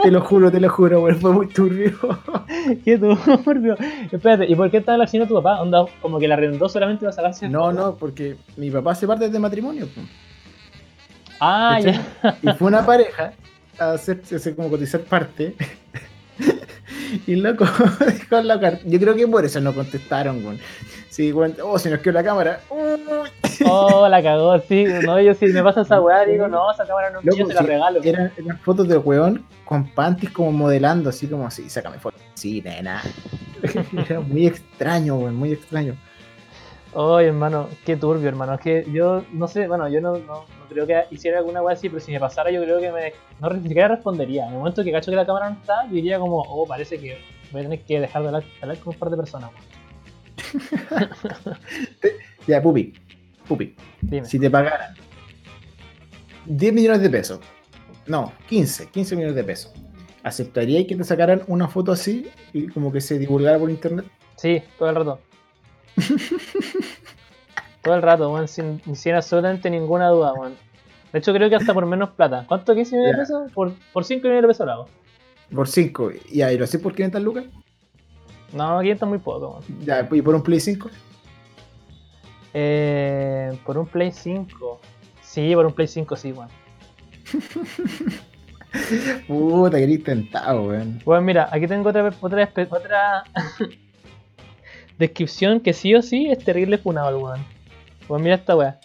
Te 0.02 0.10
lo 0.10 0.20
juro, 0.20 0.50
te 0.50 0.60
lo 0.60 0.68
juro, 0.68 1.00
weón, 1.00 1.18
fue 1.18 1.32
muy 1.32 1.48
turbio. 1.48 1.98
Qué 2.84 2.98
turbio. 2.98 3.76
Espérate, 4.10 4.46
¿y 4.46 4.54
por 4.54 4.70
qué 4.70 4.78
estaba 4.78 4.94
en 4.94 4.98
la 5.00 5.04
oficina 5.04 5.26
tu 5.26 5.34
papá? 5.34 5.60
Onda, 5.60 5.84
como 6.00 6.18
que 6.18 6.28
la 6.28 6.34
arrendó 6.34 6.68
solamente 6.68 7.04
para 7.04 7.12
sacarse. 7.12 7.48
No, 7.48 7.72
no, 7.72 7.96
porque 7.96 8.36
mi 8.56 8.70
papá 8.70 8.94
se 8.94 9.06
parte 9.06 9.28
de 9.28 9.38
matrimonio. 9.38 9.86
po. 9.86 10.00
Ah, 11.40 11.78
ya. 11.80 12.36
Y 12.42 12.52
fue 12.54 12.68
una 12.68 12.84
pareja 12.86 13.32
a 13.78 13.92
hacer, 13.92 14.22
a 14.32 14.36
hacer 14.36 14.56
como 14.56 14.70
cotizar 14.70 15.00
parte. 15.02 15.54
y 17.26 17.36
loco, 17.36 17.66
dejó 18.04 18.40
la 18.40 18.58
carta. 18.58 18.80
Yo 18.84 18.98
creo 18.98 19.14
que 19.14 19.26
por 19.26 19.44
eso 19.44 19.60
no 19.60 19.74
contestaron, 19.74 20.44
weón. 20.44 20.58
Sí, 21.10 21.32
weón, 21.32 21.54
oh, 21.62 21.78
se 21.78 21.90
nos 21.90 22.00
quedó 22.00 22.14
la 22.14 22.24
cámara. 22.24 22.60
Uy. 22.70 23.28
Oh, 23.66 24.08
la 24.08 24.22
cagó, 24.22 24.58
sí. 24.60 24.84
No, 25.04 25.20
yo 25.20 25.34
si 25.34 25.46
me 25.46 25.62
pasa 25.62 25.82
esa 25.82 26.00
weá, 26.00 26.24
digo, 26.24 26.48
no, 26.48 26.70
esa 26.70 26.86
cámara 26.86 27.10
no 27.10 27.20
es 27.20 27.24
mía, 27.24 27.44
te 27.46 27.54
la 27.54 27.62
regalo. 27.62 28.00
Eran, 28.02 28.32
eran 28.36 28.58
fotos 28.58 28.88
de 28.88 28.98
weón 28.98 29.44
con 29.64 29.88
panties 29.88 30.32
como 30.32 30.52
modelando, 30.52 31.10
así 31.10 31.26
como 31.26 31.46
así, 31.46 31.68
sácame 31.68 31.98
fotos. 31.98 32.20
Sí, 32.34 32.62
nena. 32.62 33.02
Era 34.08 34.20
muy 34.20 34.46
extraño, 34.46 35.16
weón, 35.16 35.36
muy 35.36 35.52
extraño. 35.52 35.96
Ay, 36.94 37.26
hermano, 37.26 37.68
qué 37.84 37.96
turbio, 37.96 38.28
hermano. 38.28 38.54
Es 38.54 38.60
que 38.60 38.86
yo 38.90 39.22
no 39.32 39.46
sé, 39.46 39.68
bueno, 39.68 39.88
yo 39.88 40.00
no, 40.00 40.12
no, 40.18 40.44
no 40.44 40.66
creo 40.68 40.86
que 40.86 41.04
hiciera 41.10 41.38
alguna 41.38 41.62
weá 41.62 41.74
así, 41.74 41.88
pero 41.88 42.00
si 42.00 42.12
me 42.12 42.20
pasara, 42.20 42.50
yo 42.50 42.62
creo 42.62 42.80
que 42.80 42.90
me. 42.90 43.12
No 43.40 43.50
ni 43.50 43.62
siquiera 43.68 43.88
respondería. 43.88 44.46
En 44.46 44.52
el 44.52 44.58
momento 44.58 44.82
que 44.82 44.92
cacho 44.92 45.10
que 45.10 45.16
la 45.16 45.26
cámara 45.26 45.50
no 45.50 45.56
está, 45.60 45.86
yo 45.86 45.94
diría 45.94 46.18
como, 46.18 46.40
oh, 46.40 46.66
parece 46.66 46.98
que 46.98 47.18
voy 47.52 47.60
a 47.60 47.64
tener 47.64 47.82
que 47.82 48.00
dejar 48.00 48.22
de 48.22 48.28
hablar, 48.28 48.42
de 48.42 48.48
hablar 48.62 48.78
con 48.78 48.94
un 48.94 48.98
par 48.98 49.10
de 49.10 49.16
personas. 49.16 49.50
Ya, 52.46 52.62
Pupi. 52.62 52.94
Pupi. 53.48 53.74
Dime. 54.02 54.26
Si 54.26 54.38
te 54.38 54.50
pagaran 54.50 54.94
10 56.46 56.72
millones 56.74 57.00
de 57.02 57.10
pesos, 57.10 57.40
no, 58.06 58.32
15, 58.48 58.88
15 58.90 59.16
millones 59.16 59.34
de 59.36 59.44
pesos, 59.44 59.72
¿aceptaríais 60.22 60.86
que 60.86 60.96
te 60.96 61.04
sacaran 61.04 61.42
una 61.46 61.68
foto 61.68 61.92
así 61.92 62.28
y 62.52 62.68
como 62.68 62.92
que 62.92 63.00
se 63.00 63.18
divulgara 63.18 63.58
por 63.58 63.70
internet? 63.70 64.06
Sí, 64.36 64.62
todo 64.78 64.90
el 64.90 64.94
rato. 64.96 65.20
todo 67.82 67.94
el 67.94 68.02
rato, 68.02 68.30
weón, 68.32 68.48
sin, 68.48 68.80
sin 68.94 69.14
absolutamente 69.14 69.70
ninguna 69.70 70.08
duda, 70.08 70.32
weón. 70.34 70.54
De 71.12 71.18
hecho, 71.20 71.32
creo 71.32 71.48
que 71.48 71.56
hasta 71.56 71.72
por 71.72 71.86
menos 71.86 72.10
plata. 72.10 72.44
¿Cuánto? 72.46 72.74
¿15 72.74 72.76
millones 72.92 72.92
de 73.06 73.12
Ya. 73.12 73.18
pesos? 73.18 73.52
Por, 73.52 73.72
por 73.92 74.04
5 74.04 74.20
millones 74.22 74.42
de 74.42 74.48
pesos 74.48 74.66
lo 74.66 74.72
hago. 74.72 74.88
Por 75.54 75.66
5, 75.68 76.10
ya, 76.32 76.52
¿y 76.52 76.58
lo 76.58 76.64
hacéis 76.64 76.82
por 76.82 76.94
500 76.94 77.22
lucas? 77.22 77.44
No, 78.52 78.78
500 78.80 79.08
muy 79.08 79.18
poco, 79.18 79.48
weón. 79.50 79.84
Ya, 79.84 80.06
¿y 80.10 80.22
por 80.22 80.34
un 80.34 80.42
Play 80.42 80.60
5? 80.60 80.90
Eh, 82.54 83.56
por 83.64 83.78
un 83.78 83.86
Play 83.86 84.12
5. 84.12 84.80
Sí, 85.22 85.54
por 85.54 85.66
un 85.66 85.72
Play 85.72 85.88
5, 85.88 86.16
sí, 86.16 86.32
weón. 86.32 86.48
Puta, 89.26 89.78
que 89.78 89.98
tentado, 89.98 90.62
weón. 90.64 91.00
Bueno, 91.04 91.22
mira, 91.22 91.48
aquí 91.50 91.66
tengo 91.66 91.88
otra, 91.88 92.12
otra, 92.20 92.50
otra 92.70 93.24
descripción 94.98 95.60
que 95.60 95.72
sí 95.72 95.94
o 95.94 96.02
sí 96.02 96.28
es 96.30 96.38
terrible 96.38 96.78
funado, 96.78 97.18
weón. 97.18 97.44
Bueno, 98.08 98.24
mira 98.24 98.36
esta 98.36 98.56
weá. 98.56 98.78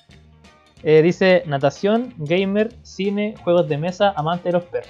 Eh, 0.84 1.02
dice 1.02 1.44
natación, 1.46 2.14
gamer, 2.18 2.74
cine, 2.84 3.36
juegos 3.44 3.70
de 3.70 3.78
mesa, 3.78 4.14
amante 4.18 4.50
de 4.50 4.54
los 4.54 4.64
perros. 4.64 4.90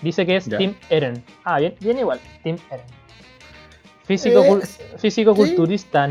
Dice 0.00 0.24
que 0.24 0.36
es 0.36 0.46
Ya. 0.46 0.56
Team 0.56 0.74
Eren. 0.88 1.22
Ah, 1.44 1.58
bien, 1.60 1.74
bien 1.80 1.98
igual, 1.98 2.18
Team 2.42 2.56
Eren. 2.70 2.86
Físico, 4.04 4.42
Eh, 4.42 4.62
físico 4.98 5.34
sí. 5.34 5.40
culturista. 5.42 6.08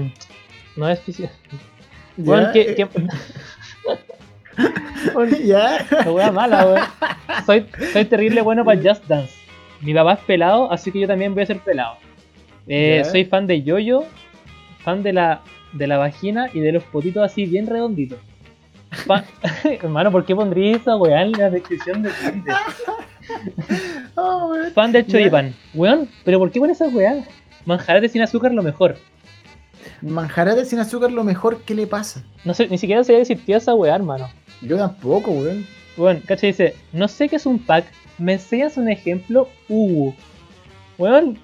No 0.76 0.88
es 0.88 1.00
físico. 1.02 1.30
Weón, 2.20 2.52
que, 2.54 2.62
eh, 2.62 2.88
Weón, 5.16 5.30
ya. 5.46 5.86
la 6.06 6.12
wea 6.12 6.32
mala, 6.32 6.66
weón. 6.66 6.82
Soy, 7.46 7.66
soy 7.94 8.06
terrible 8.06 8.42
bueno 8.42 8.66
para 8.66 8.80
Just 8.82 9.06
Dance. 9.08 9.34
Mi 9.82 9.94
papá 9.94 10.14
es 10.14 10.20
pelado, 10.20 10.72
así 10.72 10.92
que 10.92 11.00
yo 11.00 11.08
también 11.08 11.34
voy 11.34 11.44
a 11.44 11.46
ser 11.46 11.60
pelado. 11.60 11.96
Eh, 12.68 13.04
soy 13.10 13.26
fan 13.26 13.48
de 13.48 13.64
Yoyo, 13.64 14.04
fan 14.84 15.02
de 15.04 15.14
la, 15.14 15.42
de 15.74 15.88
la 15.88 15.98
vagina 15.98 16.50
y 16.54 16.60
de 16.60 16.74
los 16.74 16.84
potitos 16.84 17.24
así 17.24 17.46
bien 17.46 17.68
redonditos. 17.68 18.20
Fan- 18.92 19.24
Hermano, 19.64 20.12
¿por 20.12 20.26
qué 20.26 20.36
pondría 20.36 20.76
esa 20.76 20.98
weá 20.98 21.22
en 21.22 21.32
la 21.34 21.50
descripción 21.50 22.04
de 22.04 22.12
Tinder? 22.12 22.56
Oh. 24.16 24.56
Fan 24.74 24.92
del 24.92 25.06
Ya. 25.06 25.12
choripan. 25.12 25.54
Weón, 25.76 26.10
¿pero 26.26 26.40
por 26.40 26.52
qué 26.52 26.60
pones 26.60 26.82
esa 26.82 26.90
weá? 26.90 27.24
Manjarate 27.66 28.10
sin 28.10 28.24
azúcar 28.24 28.52
lo 28.54 28.64
mejor. 28.64 28.98
Manjarate 30.02 30.66
sin 30.66 30.80
azúcar, 30.80 31.12
lo 31.12 31.24
mejor 31.24 31.62
que 31.62 31.76
le 31.76 31.88
pasa. 31.88 32.24
No 32.46 32.54
sé, 32.54 32.68
ni 32.68 32.78
siquiera 32.78 33.04
sabía 33.04 33.20
que 33.20 33.34
existía 33.34 33.58
esa 33.58 33.76
weá, 33.76 33.96
hermano. 33.96 34.30
Yo 34.62 34.78
tampoco, 34.78 35.32
weón. 35.32 35.66
Bueno, 35.98 36.22
cacha 36.26 36.48
dice, 36.48 36.76
no 36.94 37.08
sé 37.08 37.28
qué 37.28 37.36
es 37.36 37.46
un 37.46 37.60
pack, 37.60 37.86
¿me 38.18 38.34
enseñas 38.34 38.78
un 38.78 38.90
ejemplo? 38.90 39.50
Uh. 39.68 40.14
Weón, 40.98 41.40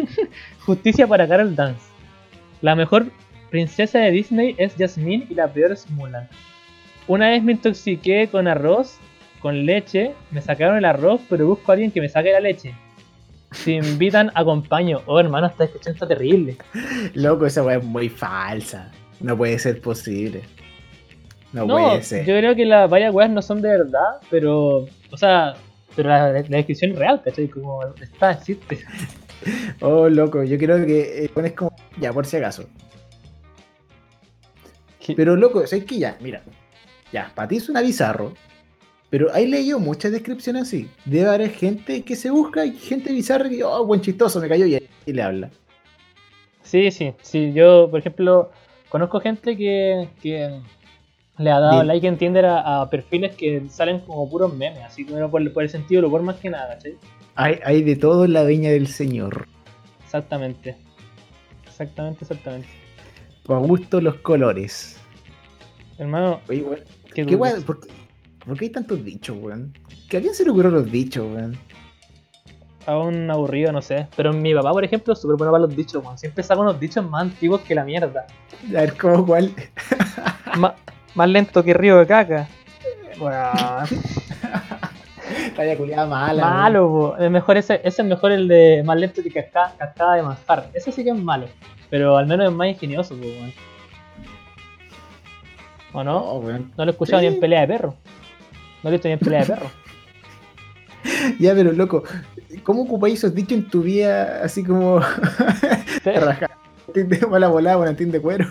justicia 0.66 1.06
para 1.06 1.26
Carol 1.26 1.54
Dance. 1.54 1.82
La 2.60 2.74
mejor 2.74 3.06
princesa 3.50 3.98
de 4.00 4.10
Disney 4.10 4.54
es 4.58 4.74
Jasmine 4.76 5.26
y 5.30 5.34
la 5.34 5.52
peor 5.52 5.72
es 5.72 5.88
Mulan. 5.90 6.28
Una 7.06 7.30
vez 7.30 7.42
me 7.42 7.52
intoxiqué 7.52 8.28
con 8.30 8.48
arroz, 8.48 8.98
con 9.40 9.64
leche, 9.64 10.14
me 10.30 10.42
sacaron 10.42 10.76
el 10.76 10.84
arroz, 10.84 11.20
pero 11.28 11.46
busco 11.46 11.70
a 11.70 11.74
alguien 11.74 11.90
que 11.90 12.00
me 12.00 12.08
saque 12.08 12.32
la 12.32 12.40
leche. 12.40 12.74
Si 13.52 13.72
invitan, 13.74 14.30
acompaño. 14.34 15.00
Oh, 15.06 15.18
hermano, 15.18 15.46
esta 15.46 15.64
descripción 15.64 15.94
está 15.94 16.06
terrible. 16.06 16.56
Loco, 17.14 17.46
esa 17.46 17.62
weá 17.62 17.78
es 17.78 17.84
muy 17.84 18.08
falsa. 18.08 18.90
No 19.20 19.36
puede 19.36 19.58
ser 19.58 19.80
posible. 19.80 20.42
No, 21.52 21.64
No, 21.66 21.74
puede 21.74 21.96
yo 21.98 22.02
ser. 22.02 22.24
creo 22.24 22.54
que 22.54 22.66
las 22.66 22.90
varias 22.90 23.14
weas 23.14 23.30
no 23.30 23.40
son 23.40 23.62
de 23.62 23.70
verdad, 23.70 24.18
pero. 24.30 24.86
O 25.10 25.16
sea, 25.16 25.54
pero 25.96 26.10
la, 26.10 26.30
la 26.32 26.42
descripción 26.42 26.92
es 26.92 26.98
real, 26.98 27.22
¿cachai? 27.24 27.48
Como 27.48 27.80
está, 28.00 28.32
existe. 28.32 28.80
Oh, 29.80 30.08
loco, 30.08 30.42
yo 30.42 30.58
creo 30.58 30.84
que 30.84 31.24
eh, 31.24 31.28
pones 31.32 31.52
como. 31.52 31.72
Ya, 32.00 32.12
por 32.12 32.26
si 32.26 32.36
acaso. 32.36 32.68
¿Qué? 35.00 35.14
Pero, 35.14 35.36
loco, 35.36 35.64
¿sabes 35.66 35.84
qué? 35.84 35.98
Ya, 35.98 36.16
mira. 36.20 36.42
Ya, 37.12 37.30
para 37.34 37.46
ti 37.48 37.56
es 37.56 37.68
una 37.68 37.80
bizarro. 37.80 38.34
Pero 39.10 39.32
hay 39.32 39.46
leído 39.46 39.78
muchas 39.78 40.12
descripciones 40.12 40.62
así. 40.62 40.90
Debe 41.06 41.28
haber 41.28 41.50
gente 41.50 42.02
que 42.02 42.14
se 42.14 42.30
busca 42.30 42.66
y 42.66 42.72
gente 42.72 43.12
bizarra 43.12 43.48
que, 43.48 43.64
oh, 43.64 43.84
buen 43.86 44.00
chistoso, 44.00 44.40
me 44.40 44.48
cayó 44.48 44.66
y, 44.66 44.82
y 45.06 45.12
le 45.12 45.22
habla. 45.22 45.50
Sí, 46.62 46.90
sí, 46.90 47.14
sí. 47.22 47.52
Yo, 47.54 47.88
por 47.90 48.00
ejemplo, 48.00 48.50
conozco 48.90 49.20
gente 49.20 49.56
que, 49.56 50.08
que 50.20 50.60
le 51.38 51.50
ha 51.50 51.60
dado 51.60 51.76
Bien. 51.76 51.86
like 51.86 52.06
en 52.06 52.18
Tinder 52.18 52.44
a, 52.44 52.82
a 52.82 52.90
perfiles 52.90 53.34
que 53.34 53.62
salen 53.70 54.00
como 54.00 54.28
puros 54.28 54.52
memes, 54.54 54.82
así 54.84 55.06
como 55.06 55.30
por, 55.30 55.52
por 55.52 55.62
el 55.62 55.70
sentido 55.70 56.02
del 56.02 56.08
humor 56.08 56.22
más 56.22 56.36
que 56.36 56.50
nada, 56.50 56.74
¿cachai? 56.74 56.96
Hay, 57.36 57.60
hay 57.64 57.82
de 57.82 57.96
todo 57.96 58.26
en 58.26 58.34
la 58.34 58.44
viña 58.44 58.70
del 58.70 58.88
señor. 58.88 59.48
Exactamente. 60.04 60.76
Exactamente, 61.66 62.24
exactamente. 62.24 62.68
Para 63.46 63.60
gusto 63.60 64.00
los 64.00 64.16
colores. 64.16 65.00
Hermano, 65.96 66.40
Oye, 66.48 66.62
weón, 66.62 66.80
qué, 67.14 67.24
¿qué 67.24 67.36
weón? 67.36 67.64
¿Por, 68.48 68.54
qué- 68.56 68.60
qué 68.60 68.64
hay 68.66 68.70
tantos 68.70 69.04
dichos, 69.04 69.36
weón? 69.40 69.72
¿Que 70.08 70.16
a 70.16 70.20
quién 70.20 70.34
se 70.34 70.44
le 70.44 70.50
ocurrió 70.50 70.70
los 70.70 70.90
dichos, 70.90 71.24
weón? 71.32 71.56
Aún 72.86 73.30
aburrido, 73.30 73.70
no 73.70 73.82
sé. 73.82 74.06
Pero 74.16 74.32
mi 74.32 74.54
papá, 74.54 74.72
por 74.72 74.82
ejemplo, 74.84 75.12
es 75.12 75.20
súper 75.20 75.36
bueno 75.36 75.52
para 75.52 75.62
los 75.66 75.76
dichos, 75.76 76.02
weón. 76.02 76.16
Siempre 76.18 76.42
saca 76.42 76.60
unos 76.60 76.80
dichos 76.80 77.04
más 77.08 77.22
antiguos 77.22 77.60
que 77.60 77.74
la 77.74 77.84
mierda. 77.84 78.26
A 78.70 78.72
ver, 78.72 78.96
¿cómo 78.96 79.26
cuál? 79.26 79.52
Ma- 80.58 80.74
más 81.14 81.28
lento 81.28 81.62
que 81.62 81.74
río 81.74 81.98
de 81.98 82.06
caca. 82.06 82.48
Weón. 83.20 83.88
Talla 85.56 85.76
culiada 85.76 86.06
mala. 86.06 86.42
Malo, 86.42 86.88
po. 86.88 87.16
Es 87.18 87.30
mejor 87.30 87.56
ese, 87.58 87.80
ese 87.84 88.02
es 88.02 88.08
mejor 88.08 88.32
el 88.32 88.48
de 88.48 88.82
más 88.84 88.96
lento 88.98 89.22
que 89.22 89.30
cascada, 89.30 89.74
cascada 89.76 90.14
de 90.14 90.22
manjar. 90.22 90.70
Ese 90.72 90.90
sí 90.92 91.04
que 91.04 91.10
es 91.10 91.16
malo. 91.18 91.46
Pero 91.90 92.16
al 92.16 92.26
menos 92.26 92.46
es 92.48 92.52
más 92.54 92.68
ingenioso, 92.68 93.14
po, 93.16 93.22
weón. 93.26 93.52
¿O 95.92 96.04
no? 96.04 96.40
No, 96.42 96.84
lo 96.84 96.84
he 96.84 96.90
escuchado 96.90 97.20
Sí. 97.20 97.28
ni 97.28 97.34
en 97.34 97.40
pelea 97.40 97.62
de 97.62 97.66
perro. 97.66 97.94
No 98.82 98.90
he 98.90 98.92
visto 98.92 99.08
ni 99.08 99.14
en 99.14 99.20
pelea 99.20 99.40
de 99.40 99.46
perro. 99.46 99.70
Ya, 101.38 101.54
pero 101.54 101.72
loco, 101.72 102.04
¿cómo 102.64 102.82
ocupáis 102.82 103.18
esos 103.18 103.34
dichos 103.34 103.52
en 103.52 103.68
tu 103.68 103.82
vida 103.82 104.42
así 104.42 104.64
como 104.64 105.00
de 106.94 107.26
mala 107.26 107.48
volada, 107.48 107.76
volantín 107.76 108.10
de 108.10 108.20
cuero. 108.20 108.46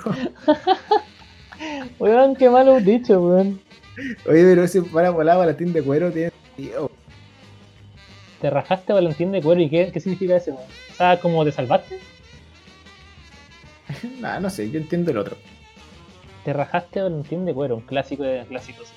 weón, 1.99 2.35
qué 2.35 2.49
malo 2.49 2.79
dicho, 2.79 3.21
weón. 3.21 3.59
Oye, 4.27 4.43
pero 4.43 4.63
ese 4.63 4.81
mala 4.81 5.09
volada, 5.09 5.39
volantín 5.39 5.73
de 5.73 5.81
cuero 5.81 6.11
tiene 6.11 6.31
sentido. 6.31 6.91
Te 8.41 8.49
rajaste 8.49 8.93
Valentín 8.93 9.31
de 9.31 9.41
cuero 9.41 9.61
y 9.61 9.69
qué, 9.69 9.91
qué 9.91 9.99
significa 9.99 10.35
eso, 10.35 10.51
weón. 10.51 10.63
O 10.91 10.93
sea, 10.93 11.19
como 11.19 11.43
te 11.43 11.51
salvaste. 11.51 11.99
Nah, 14.19 14.39
no 14.39 14.49
sé, 14.49 14.69
yo 14.69 14.79
entiendo 14.79 15.11
el 15.11 15.17
otro. 15.17 15.37
Te 16.45 16.53
rajaste 16.53 17.01
Valentín 17.01 17.45
de 17.45 17.53
cuero, 17.53 17.77
un 17.77 17.81
clásico 17.81 18.23
de 18.23 18.45
clásicos. 18.45 18.93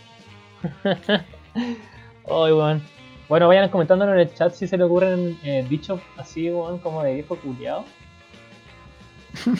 Ay, 1.54 2.52
weón. 2.52 2.82
Bueno, 3.28 3.46
vayan 3.48 3.68
comentándonos 3.68 4.14
en 4.14 4.20
el 4.20 4.34
chat 4.34 4.52
si 4.54 4.66
se 4.66 4.76
le 4.76 4.84
ocurren 4.84 5.38
eh, 5.44 5.64
dichos 5.68 6.00
así, 6.16 6.50
weón, 6.50 6.78
como 6.78 7.02
de 7.02 7.14
viejo 7.14 7.36
culiado. 7.36 7.84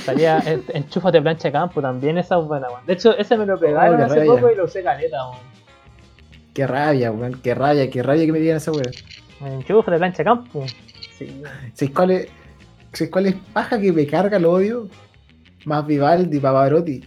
Eh, 0.08 0.60
enchúfate 0.74 1.22
plancha 1.22 1.48
de 1.48 1.52
campo 1.52 1.80
también, 1.80 2.18
esa 2.18 2.38
es 2.40 2.46
buena, 2.46 2.68
weón. 2.68 2.84
De 2.86 2.94
hecho, 2.94 3.16
ese 3.16 3.36
me 3.36 3.46
lo 3.46 3.58
pegaron 3.58 4.00
Oh, 4.00 4.04
hace 4.04 4.16
rabia. 4.16 4.32
poco 4.34 4.50
y 4.50 4.56
lo 4.56 4.64
usé 4.64 4.82
caleta, 4.82 5.24
weón. 5.28 5.38
Qué 6.52 6.66
rabia, 6.66 7.12
weón, 7.12 7.40
qué 7.40 7.54
rabia, 7.54 7.88
qué 7.88 8.02
rabia 8.02 8.26
que 8.26 8.32
me 8.32 8.40
digan 8.40 8.56
esa 8.56 8.72
weón. 8.72 8.90
Enchúfate 9.44 9.96
plancha 9.98 10.18
de 10.18 10.24
campo. 10.24 10.66
Sí. 11.16 11.42
¿Sabes 11.74 11.94
cuál 11.94 12.10
es? 12.10 12.28
¿Sabes 12.92 13.10
cuál 13.12 13.26
es 13.26 13.34
paja 13.52 13.80
que 13.80 13.92
me 13.92 14.06
carga, 14.06 14.38
lo 14.40 14.52
odio? 14.52 14.88
Más 15.64 15.86
Vivaldi, 15.86 16.40
Pavarotti. 16.40 17.04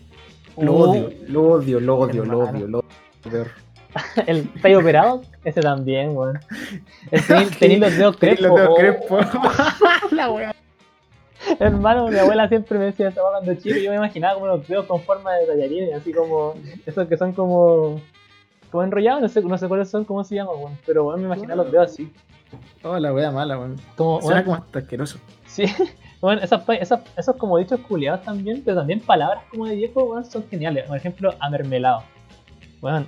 Lo 0.58 0.72
Uh, 0.74 0.76
odio, 0.84 1.10
lo 1.28 1.44
odio, 1.44 1.80
lo 1.80 1.98
odio, 1.98 2.26
lo 2.26 2.40
odio, 2.40 2.68
lo 2.68 2.80
odio. 2.80 3.46
El 4.28 4.50
¿Estáis 4.56 4.78
operado? 4.78 5.22
Ese 5.44 5.62
también, 5.62 6.16
weón. 6.16 6.40
Tenil 7.60 7.80
los 7.80 7.96
dedos 7.98 8.18
crespos. 8.18 8.48
los 8.48 8.56
dedos 8.56 8.78
crespos. 8.78 9.26
La 10.12 10.32
weá. 10.32 10.56
Hermano, 11.60 12.08
mi 12.08 12.18
abuela 12.18 12.48
siempre 12.48 12.80
me 12.80 12.86
decía 12.86 13.10
weá 13.10 13.32
cuando 13.32 13.56
chico 13.56 13.78
y 13.78 13.84
yo 13.84 13.92
me 13.92 13.98
imaginaba 13.98 14.36
como 14.36 14.48
los 14.48 14.68
dedos 14.68 14.86
con 14.86 15.02
forma 15.02 15.34
de 15.34 15.46
tallarines, 15.46 15.94
así 15.94 16.14
como 16.14 16.56
esos 16.86 17.08
que 17.08 17.18
son 17.18 17.34
como 17.34 18.00
como 18.72 18.84
enrollados, 18.84 19.22
no 19.22 19.30
sé, 19.30 19.42
no 19.42 19.58
sé 19.58 19.68
cuáles 19.68 19.88
son, 19.88 20.04
cómo 20.04 20.24
se 20.24 20.36
llaman, 20.36 20.56
weón. 20.58 20.78
Pero 20.86 21.06
weón, 21.06 21.20
me 21.20 21.28
imaginaba 21.28 21.64
los 21.64 21.72
dedos 21.72 21.92
así. 21.92 22.12
Oh, 22.82 22.98
la 22.98 23.14
wea 23.14 23.30
mala, 23.30 23.60
weón. 23.60 23.76
Como, 23.96 24.20
Suena 24.22 24.38
weón, 24.38 24.46
como 24.46 24.56
hasta 24.56 24.80
asqueroso. 24.80 25.20
sí, 25.46 25.66
weón, 26.22 26.40
esas, 26.40 26.64
esas, 26.82 27.02
esos 27.16 27.36
como 27.36 27.60
dichos 27.60 27.80
culiados 27.82 28.24
también, 28.24 28.64
pero 28.66 28.78
también 28.78 29.00
palabras 29.00 29.44
como 29.52 29.68
de 29.68 29.76
viejo, 29.76 30.04
weón, 30.06 30.26
son 30.26 30.44
geniales. 30.50 30.86
Por 30.88 30.98
ejemplo, 30.98 31.36
amermelado. 31.40 32.02
Weón, 32.82 33.08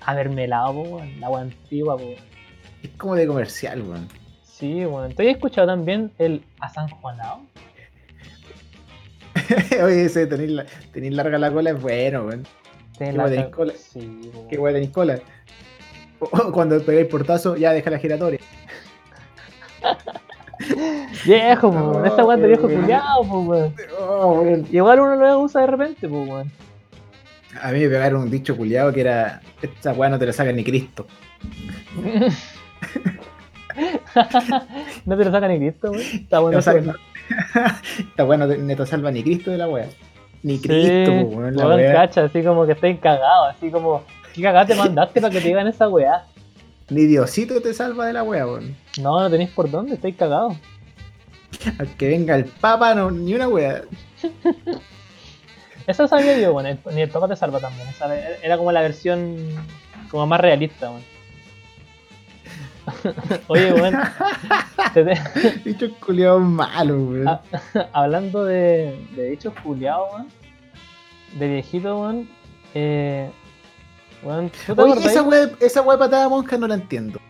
amermelado, 0.00 0.72
po, 0.74 0.82
weón, 0.82 1.20
la 1.20 1.28
weá 1.30 1.42
antigua, 1.42 1.96
po. 1.96 2.04
Es 2.82 2.90
como 2.96 3.14
de 3.14 3.26
comercial, 3.26 3.82
weón. 3.82 4.08
Sí, 4.44 4.84
weón. 4.86 5.12
¿Te 5.14 5.28
has 5.28 5.36
escuchado 5.36 5.66
también 5.68 6.10
el 6.18 6.42
asanjuanado? 6.60 7.40
Oye, 9.84 10.04
ese 10.04 10.26
tenéis 10.26 10.50
la- 10.50 10.66
tenéis 10.92 11.14
larga 11.14 11.38
la 11.38 11.50
cola 11.52 11.70
es 11.70 11.80
bueno, 11.80 12.24
weón. 12.24 12.46
Qué 12.98 13.10
weá 13.12 13.28
tenés 13.28 13.46
cola. 13.48 13.72
Sí, 13.76 14.30
weón. 14.34 14.48
Qué 14.48 14.56
tenéis 14.56 14.90
cola. 14.90 15.18
O- 16.18 16.24
o 16.26 16.52
Cuando 16.52 16.80
pegáis 16.82 17.06
portazo, 17.06 17.56
ya 17.56 17.72
deja 17.72 17.90
la 17.90 17.98
giratoria. 17.98 18.40
Viejo, 21.24 21.68
weón. 21.70 22.06
Esa 22.06 22.24
weá 22.24 22.36
de 22.36 22.46
viejo 22.48 22.66
weón. 22.66 22.80
culiado, 22.82 23.20
weón. 23.22 23.74
Weón. 23.98 24.66
Igual 24.70 25.00
uno 25.00 25.16
lo 25.16 25.40
usa 25.40 25.62
de 25.62 25.66
repente, 25.68 26.06
weón. 26.06 26.50
A 27.62 27.72
mí 27.72 27.80
me 27.80 27.88
pegaron 27.88 28.22
un 28.22 28.30
dicho 28.30 28.56
culiado 28.56 28.92
que 28.92 29.00
era: 29.00 29.40
Esta 29.60 29.92
weá 29.92 30.08
no 30.10 30.18
te 30.18 30.26
la 30.26 30.32
saca 30.32 30.52
ni 30.52 30.62
Cristo. 30.64 31.06
no 35.06 35.16
te 35.16 35.24
lo 35.24 35.30
saca 35.30 35.48
ni 35.48 35.58
Cristo, 35.58 35.90
weón. 35.90 36.02
Está 36.02 36.38
bueno 36.40 36.58
No 36.58 36.62
saca- 36.62 36.80
no 38.38 38.48
te, 38.48 38.58
no 38.58 38.86
salva 38.86 39.10
ni 39.10 39.22
Cristo 39.22 39.50
de 39.50 39.58
la 39.58 39.68
weá. 39.68 39.86
Ni 40.42 40.56
Sí, 40.58 40.62
Cristo, 40.68 41.12
weón, 41.12 41.56
weá. 41.56 41.92
cacha, 41.92 42.24
así 42.24 42.42
como 42.42 42.66
que 42.66 42.72
estáis 42.72 42.98
cagados, 42.98 43.54
así 43.56 43.70
como, 43.70 44.04
¿qué 44.34 44.42
cagada 44.42 44.66
te 44.66 44.74
mandaste 44.74 45.20
para 45.20 45.32
que 45.32 45.40
te 45.40 45.48
digan 45.48 45.66
esa 45.66 45.88
weá? 45.88 46.24
Ni 46.88 47.04
Diosito 47.06 47.60
te 47.60 47.74
salva 47.74 48.06
de 48.06 48.14
la 48.14 48.22
weá, 48.22 48.46
weón. 48.46 48.74
No, 49.00 49.20
no 49.20 49.30
tenéis 49.30 49.50
por 49.50 49.70
dónde, 49.70 49.94
estáis 49.94 50.16
cagados. 50.16 50.56
Al 51.78 51.88
que 51.96 52.08
venga 52.08 52.36
el 52.36 52.44
Papa, 52.46 52.94
no, 52.94 53.10
ni 53.10 53.34
una 53.34 53.48
weá. 53.48 53.82
Eso 55.90 56.06
sabía 56.08 56.38
yo, 56.38 56.58
el- 56.60 56.78
Ni 56.94 57.02
el 57.02 57.10
papá 57.10 57.28
te 57.28 57.36
salva 57.36 57.58
también. 57.60 57.88
esa 57.88 58.14
era 58.42 58.56
como 58.56 58.72
la 58.72 58.80
versión 58.80 59.36
como 60.10 60.26
más 60.26 60.40
realista, 60.40 60.90
weón. 60.90 61.02
Oye, 63.48 63.72
weón. 63.72 63.94
te- 64.94 65.04
te- 65.04 65.50
Dicho 65.64 65.88
culiado 66.04 66.40
malo, 66.40 66.96
weón. 66.96 67.28
Ah, 67.28 67.40
hablando 67.92 68.44
de, 68.44 69.06
de 69.16 69.30
dichos 69.30 69.52
culiados, 69.62 70.08
weón. 70.12 70.28
De 71.38 71.48
viejito, 71.48 72.00
weón. 72.00 72.28
Eh, 72.74 73.30
weón, 74.22 74.50
¿tú 74.66 74.74
te 74.74 74.82
Oye, 74.82 75.06
esa 75.06 75.22
weá, 75.22 75.50
esa 75.60 75.82
weá 75.82 75.98
patada 75.98 76.24
de 76.24 76.28
monja 76.28 76.56
no 76.58 76.66
la 76.66 76.74
entiendo. 76.74 77.20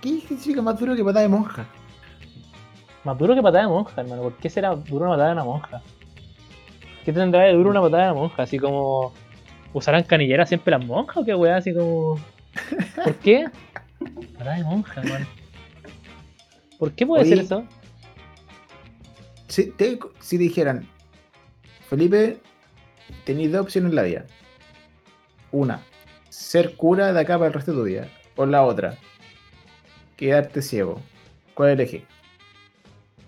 ¿Qué 0.00 0.20
significa 0.20 0.60
más 0.62 0.78
duro 0.78 0.94
que 0.94 1.02
patada 1.04 1.22
de 1.22 1.28
monja? 1.28 1.66
Más 3.04 3.18
duro 3.18 3.34
que 3.34 3.42
patada 3.42 3.64
de 3.64 3.68
monja, 3.70 4.00
hermano. 4.00 4.22
¿Por 4.22 4.36
qué 4.36 4.48
será 4.50 4.74
duro 4.74 5.04
una 5.06 5.12
patada 5.14 5.28
de 5.28 5.32
una 5.34 5.44
monja? 5.44 5.82
¿Qué 7.04 7.12
tendrá 7.12 7.42
de 7.42 7.52
duro 7.52 7.70
una 7.70 7.80
patada 7.80 8.08
de 8.08 8.14
monja? 8.14 8.42
Así 8.42 8.58
como. 8.58 9.12
¿Usarán 9.72 10.04
canilleras 10.04 10.48
siempre 10.48 10.70
las 10.70 10.84
monjas 10.84 11.16
o 11.16 11.24
qué 11.24 11.34
weá? 11.34 11.56
Así 11.56 11.74
como. 11.74 12.18
¿Por 12.94 13.14
qué? 13.16 13.46
Patada 14.38 14.56
de 14.56 14.64
monja, 14.64 15.02
weón. 15.02 15.26
¿Por 16.78 16.92
qué 16.92 17.06
puede 17.06 17.22
Oye, 17.22 17.36
ser 17.36 17.44
eso? 17.44 17.64
Si 19.48 19.70
te, 19.70 19.98
si 20.20 20.36
dijeran, 20.36 20.88
Felipe, 21.88 22.38
tenéis 23.24 23.52
dos 23.52 23.62
opciones 23.62 23.90
en 23.90 23.96
la 23.96 24.02
vida. 24.02 24.26
Una, 25.52 25.82
ser 26.28 26.74
cura 26.76 27.12
de 27.12 27.20
acá 27.20 27.34
para 27.38 27.48
el 27.48 27.52
resto 27.52 27.72
de 27.72 27.78
tu 27.78 27.84
vida. 27.84 28.08
O 28.36 28.46
la 28.46 28.64
otra, 28.64 28.98
quedarte 30.16 30.62
ciego. 30.62 31.00
¿Cuál 31.54 31.70
elegís? 31.70 32.02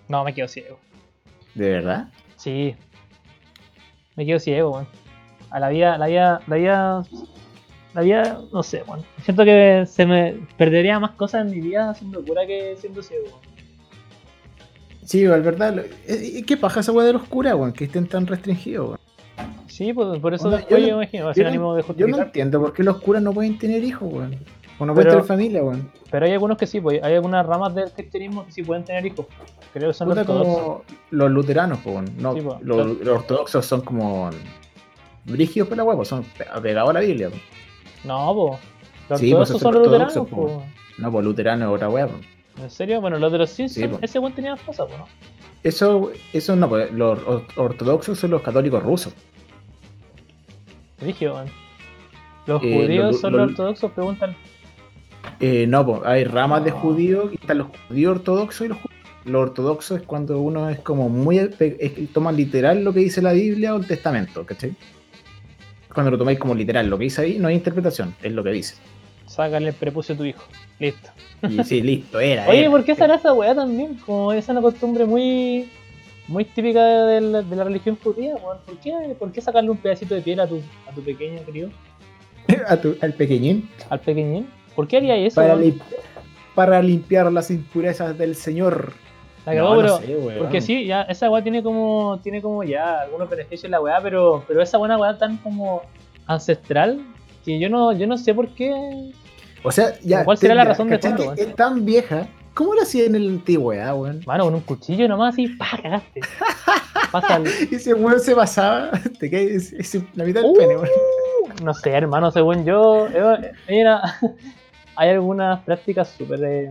No, 0.09 0.23
me 0.23 0.33
quedo 0.33 0.47
ciego. 0.47 0.79
¿De 1.55 1.69
verdad? 1.69 2.09
Sí. 2.35 2.75
Me 4.17 4.25
quedo 4.25 4.39
ciego, 4.39 4.71
weón. 4.71 4.87
A 5.51 5.59
la 5.59 5.69
vida, 5.69 5.97
la 5.97 6.07
vida, 6.07 6.41
la 6.47 6.55
vida. 6.57 7.03
La 7.93 8.01
vida, 8.01 8.41
no 8.51 8.63
sé, 8.63 8.83
weón. 8.87 9.05
Siento 9.23 9.45
que 9.45 9.85
se 9.87 10.05
me 10.05 10.39
perdería 10.57 10.99
más 10.99 11.11
cosas 11.11 11.45
en 11.45 11.51
mi 11.51 11.61
vida 11.61 11.93
siendo 11.93 12.23
cura 12.25 12.45
que 12.45 12.75
siendo 12.77 13.01
ciego, 13.01 13.25
weón. 13.27 13.39
Sí, 15.03 15.19
igual, 15.19 15.41
¿verdad? 15.41 15.85
Eh, 16.05 16.43
¿Qué 16.45 16.57
paja 16.57 16.81
esa 16.81 16.91
weá 16.91 17.05
de 17.05 17.13
los 17.13 17.23
curas, 17.23 17.53
weón? 17.53 17.71
Que 17.71 17.85
estén 17.85 18.07
tan 18.07 18.27
restringidos, 18.27 18.87
weón. 18.87 18.99
Sí, 19.67 19.93
pues 19.93 20.19
por 20.19 20.33
eso 20.33 20.49
después 20.49 20.81
yo 20.81 20.87
yo, 20.87 20.97
me 20.97 21.03
imagino, 21.03 21.33
Yo 21.33 21.43
no, 21.43 21.49
ánimo 21.49 21.75
de 21.75 21.83
yo 21.95 22.07
no 22.07 22.17
entiendo 22.17 22.59
por 22.59 22.73
qué 22.73 22.83
los 22.83 22.97
curas 22.97 23.21
no 23.21 23.31
pueden 23.31 23.59
tener 23.59 23.83
hijos, 23.83 24.11
weón. 24.11 24.35
O 24.79 24.85
no 24.85 24.93
pueden 24.93 25.07
Pero- 25.09 25.23
tener 25.23 25.27
familia, 25.27 25.63
weón. 25.63 25.91
Pero 26.11 26.25
hay 26.25 26.33
algunos 26.33 26.57
que 26.57 26.67
sí, 26.67 26.79
pues 26.79 27.01
hay 27.03 27.15
algunas 27.15 27.45
ramas 27.45 27.73
del 27.73 27.91
cristianismo 27.91 28.45
que 28.45 28.51
sí 28.51 28.63
pueden 28.63 28.83
tener 28.83 29.05
hijos. 29.05 29.25
Creo 29.73 29.89
que 29.89 29.93
son 29.93 30.11
ortodoxos. 30.11 30.57
como 30.57 30.83
los 31.11 31.31
luteranos, 31.31 31.79
weón. 31.85 32.05
No, 32.17 32.33
Sí, 32.35 32.41
po. 32.41 32.59
los, 32.61 32.97
los 32.99 33.17
ortodoxos 33.19 33.65
son 33.65 33.81
como 33.81 34.29
brígidos 35.25 35.67
por 35.67 35.77
la 35.77 35.83
weá, 35.83 35.95
pues 35.95 36.07
son 36.09 36.23
pe- 36.23 36.45
apegados 36.51 36.91
a 36.91 36.93
la 36.93 36.99
Biblia, 36.99 37.29
po. 37.29 37.35
No, 38.03 38.33
pues. 38.35 38.61
Los 39.09 39.19
Sí, 39.19 39.31
pues, 39.33 39.49
ortodoxos 39.51 39.61
son 39.61 39.73
los 39.73 39.83
luteranos, 39.87 40.27
po. 40.29 40.63
No, 40.99 41.11
pues 41.11 41.25
luterano 41.25 41.65
es 41.65 41.75
otra 41.75 41.89
po. 42.07 42.13
¿En 42.61 42.69
serio? 42.69 43.01
Bueno, 43.01 43.17
los 43.19 43.31
de 43.31 43.37
los 43.39 43.49
Simpsons, 43.49 43.91
Sí, 43.95 43.99
ese 44.01 44.19
buen 44.19 44.33
tenía 44.33 44.53
esposa, 44.53 44.85
pues, 44.85 44.97
¿no? 44.99 45.05
Eso, 45.63 46.11
eso 46.33 46.55
no, 46.55 46.69
pues 46.69 46.91
los 46.91 47.19
or- 47.27 47.45
ortodoxos 47.55 48.17
son 48.19 48.31
los 48.31 48.41
católicos 48.41 48.81
rusos. 48.83 49.13
Dije, 51.01 51.29
weón. 51.29 51.47
Los 52.47 52.63
Eh, 52.63 52.73
judíos 52.73 53.11
los- 53.11 53.21
son 53.21 53.33
los- 53.33 53.41
los 53.41 53.49
ortodoxos, 53.51 53.91
preguntan. 53.91 54.35
Eh, 55.39 55.65
no, 55.67 55.85
pues 55.85 56.01
hay 56.05 56.23
ramas 56.23 56.63
de 56.63 56.71
No. 56.71 56.77
judíos 56.79 57.31
están 57.33 57.59
los 57.59 57.67
judíos 57.87 58.17
ortodoxos 58.17 58.65
y 58.65 58.69
los 58.69 58.77
judíos. 58.77 58.97
Lo 59.25 59.41
ortodoxo 59.41 59.95
es 59.97 60.03
cuando 60.03 60.39
uno 60.39 60.69
es 60.69 60.79
como 60.79 61.09
muy. 61.09 61.37
es 61.37 62.13
toma 62.13 62.31
literal 62.31 62.83
lo 62.83 62.93
que 62.93 63.01
dice 63.01 63.21
la 63.21 63.33
Biblia 63.33 63.73
o 63.75 63.77
el 63.77 63.85
Testamento, 63.87 64.45
¿cachai? 64.45 64.73
Cuando 65.93 66.11
lo 66.11 66.17
tomáis 66.17 66.39
como 66.39 66.53
literal, 66.55 66.87
lo 66.89 66.97
que 66.97 67.05
dice 67.05 67.21
ahí 67.21 67.39
no 67.39 67.47
hay 67.47 67.55
interpretación, 67.55 68.15
es 68.21 68.31
lo 68.31 68.43
que 68.43 68.51
dice. 68.51 68.75
Sácale 69.25 69.69
el 69.69 69.73
prepucio 69.73 70.15
a 70.15 70.17
tu 70.17 70.23
hijo. 70.23 70.43
Listo. 70.79 71.09
Y 71.49 71.63
sí, 71.63 71.81
listo, 71.81 72.19
era. 72.19 72.47
Oye, 72.47 72.61
era. 72.61 72.69
¿por 72.71 72.83
qué 72.85 72.95
será 72.95 73.15
esa 73.15 73.33
weá 73.33 73.53
también? 73.53 73.95
Como 74.05 74.31
esa 74.31 74.39
es 74.39 74.49
una 74.49 74.61
costumbre 74.61 75.05
muy 75.05 75.69
muy 76.29 76.43
típica 76.45 76.83
de 77.07 77.21
la, 77.21 77.41
de 77.41 77.55
la 77.55 77.63
religión 77.63 77.97
judía, 78.01 78.35
weón. 78.35 78.57
¿Por 78.65 78.77
qué, 78.79 78.93
¿Por 79.17 79.31
qué 79.31 79.41
sacarle 79.41 79.69
un 79.71 79.77
pedacito 79.77 80.13
de 80.15 80.21
piel 80.21 80.39
a 80.39 80.47
tu, 80.47 80.61
a 80.89 80.91
tu 80.93 81.01
pequeño 81.01 81.43
querido? 81.45 81.69
A 82.67 82.77
tu- 82.77 82.95
al 83.01 83.13
pequeñín? 83.13 83.69
Al 83.89 83.99
pequeñín? 83.99 84.47
¿Por 84.77 84.87
qué 84.87 84.97
haría 84.97 85.17
eso? 85.17 85.35
Para, 85.41 85.55
weón? 85.55 85.63
lim- 85.65 85.81
para 86.55 86.81
limpiar 86.81 87.29
las 87.33 87.51
impurezas 87.51 88.17
del 88.17 88.35
Señor. 88.35 88.93
La 89.45 89.53
cagó, 89.55 89.69
No, 89.69 89.75
no 89.75 89.81
pero- 89.81 89.97
sé, 89.99 90.15
weón. 90.15 90.37
Porque 90.39 90.61
sí, 90.61 90.85
ya 90.85 91.01
esa 91.01 91.29
weá 91.29 91.41
tiene 91.43 91.61
como 91.63 92.19
tiene 92.23 92.41
como 92.41 92.63
ya 92.63 93.01
algunos 93.01 93.29
beneficios 93.29 93.65
en 93.65 93.71
la 93.71 93.81
weá, 93.81 93.99
pero, 94.01 94.43
pero 94.47 94.61
esa 94.61 94.77
buena 94.77 94.97
weá 94.97 95.17
tan 95.17 95.37
como 95.37 95.81
ancestral 96.27 97.01
que 97.43 97.59
yo 97.59 97.69
no, 97.69 97.91
yo 97.93 98.07
no 98.07 98.17
sé 98.17 98.33
por 98.33 98.47
qué. 98.49 98.71
O 99.63 99.71
sea, 99.71 99.93
ya. 100.03 100.23
¿Cuál 100.23 100.37
será 100.37 100.53
la 100.55 100.63
razón 100.65 100.87
de 100.89 100.95
¿cachai 100.99 101.13
fondo? 101.17 101.33
Es 101.33 101.55
tan 101.55 101.83
vieja. 101.83 102.27
¿Cómo 102.53 102.73
lo 102.73 102.81
hacía 102.81 103.05
en 103.05 103.15
el 103.15 103.27
antigüedad, 103.29 103.95
weón? 103.95 104.21
Mano, 104.25 104.45
con 104.45 104.55
un 104.55 104.61
cuchillo 104.61 105.07
nomás 105.07 105.33
así, 105.33 105.47
¡pa! 105.47 105.67
cagaste. 105.81 106.21
Pasa 107.11 107.35
el- 107.37 107.47
Ese 107.71 107.93
weón 107.93 108.19
se 108.19 108.35
pasaba, 108.35 108.91
te 109.19 109.29
cae 109.29 109.55
es- 109.55 109.73
es 109.73 109.95
la 110.15 110.23
mitad 110.23 110.41
del 110.41 110.51
Uh. 110.51 110.55
pene, 110.55 110.75
weón. 110.75 110.89
No 111.63 111.73
sé, 111.73 111.89
hermano, 111.91 112.29
según 112.31 112.65
yo, 112.65 113.07
mira, 113.69 114.01
hay 114.97 115.09
algunas 115.11 115.59
prácticas 115.61 116.09
súper 116.09 116.43
eh, 116.43 116.69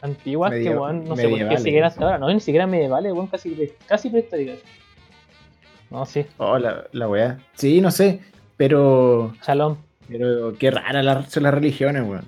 antiguas 0.00 0.52
que, 0.52 0.70
weón, 0.70 1.04
no 1.04 1.16
sé 1.16 1.28
por 1.28 1.48
qué 1.48 1.58
siguen 1.58 1.84
hasta 1.84 2.04
ahora. 2.04 2.18
No, 2.18 2.32
ni 2.32 2.40
siquiera 2.40 2.66
medievales, 2.66 3.12
weón, 3.12 3.26
casi, 3.26 3.50
pre- 3.50 3.74
casi 3.86 4.08
prehistóricas. 4.10 4.58
No, 5.90 6.04
sí, 6.04 6.26
Oh, 6.38 6.58
la, 6.58 6.84
la 6.92 7.08
weá. 7.08 7.38
Sí, 7.54 7.80
no 7.80 7.90
sé. 7.90 8.20
Pero. 8.56 9.34
shalom. 9.46 9.76
Pero 10.08 10.54
qué 10.58 10.70
raras 10.70 11.04
las, 11.04 11.30
son 11.32 11.42
las 11.44 11.54
religiones, 11.54 12.02
weón. 12.02 12.24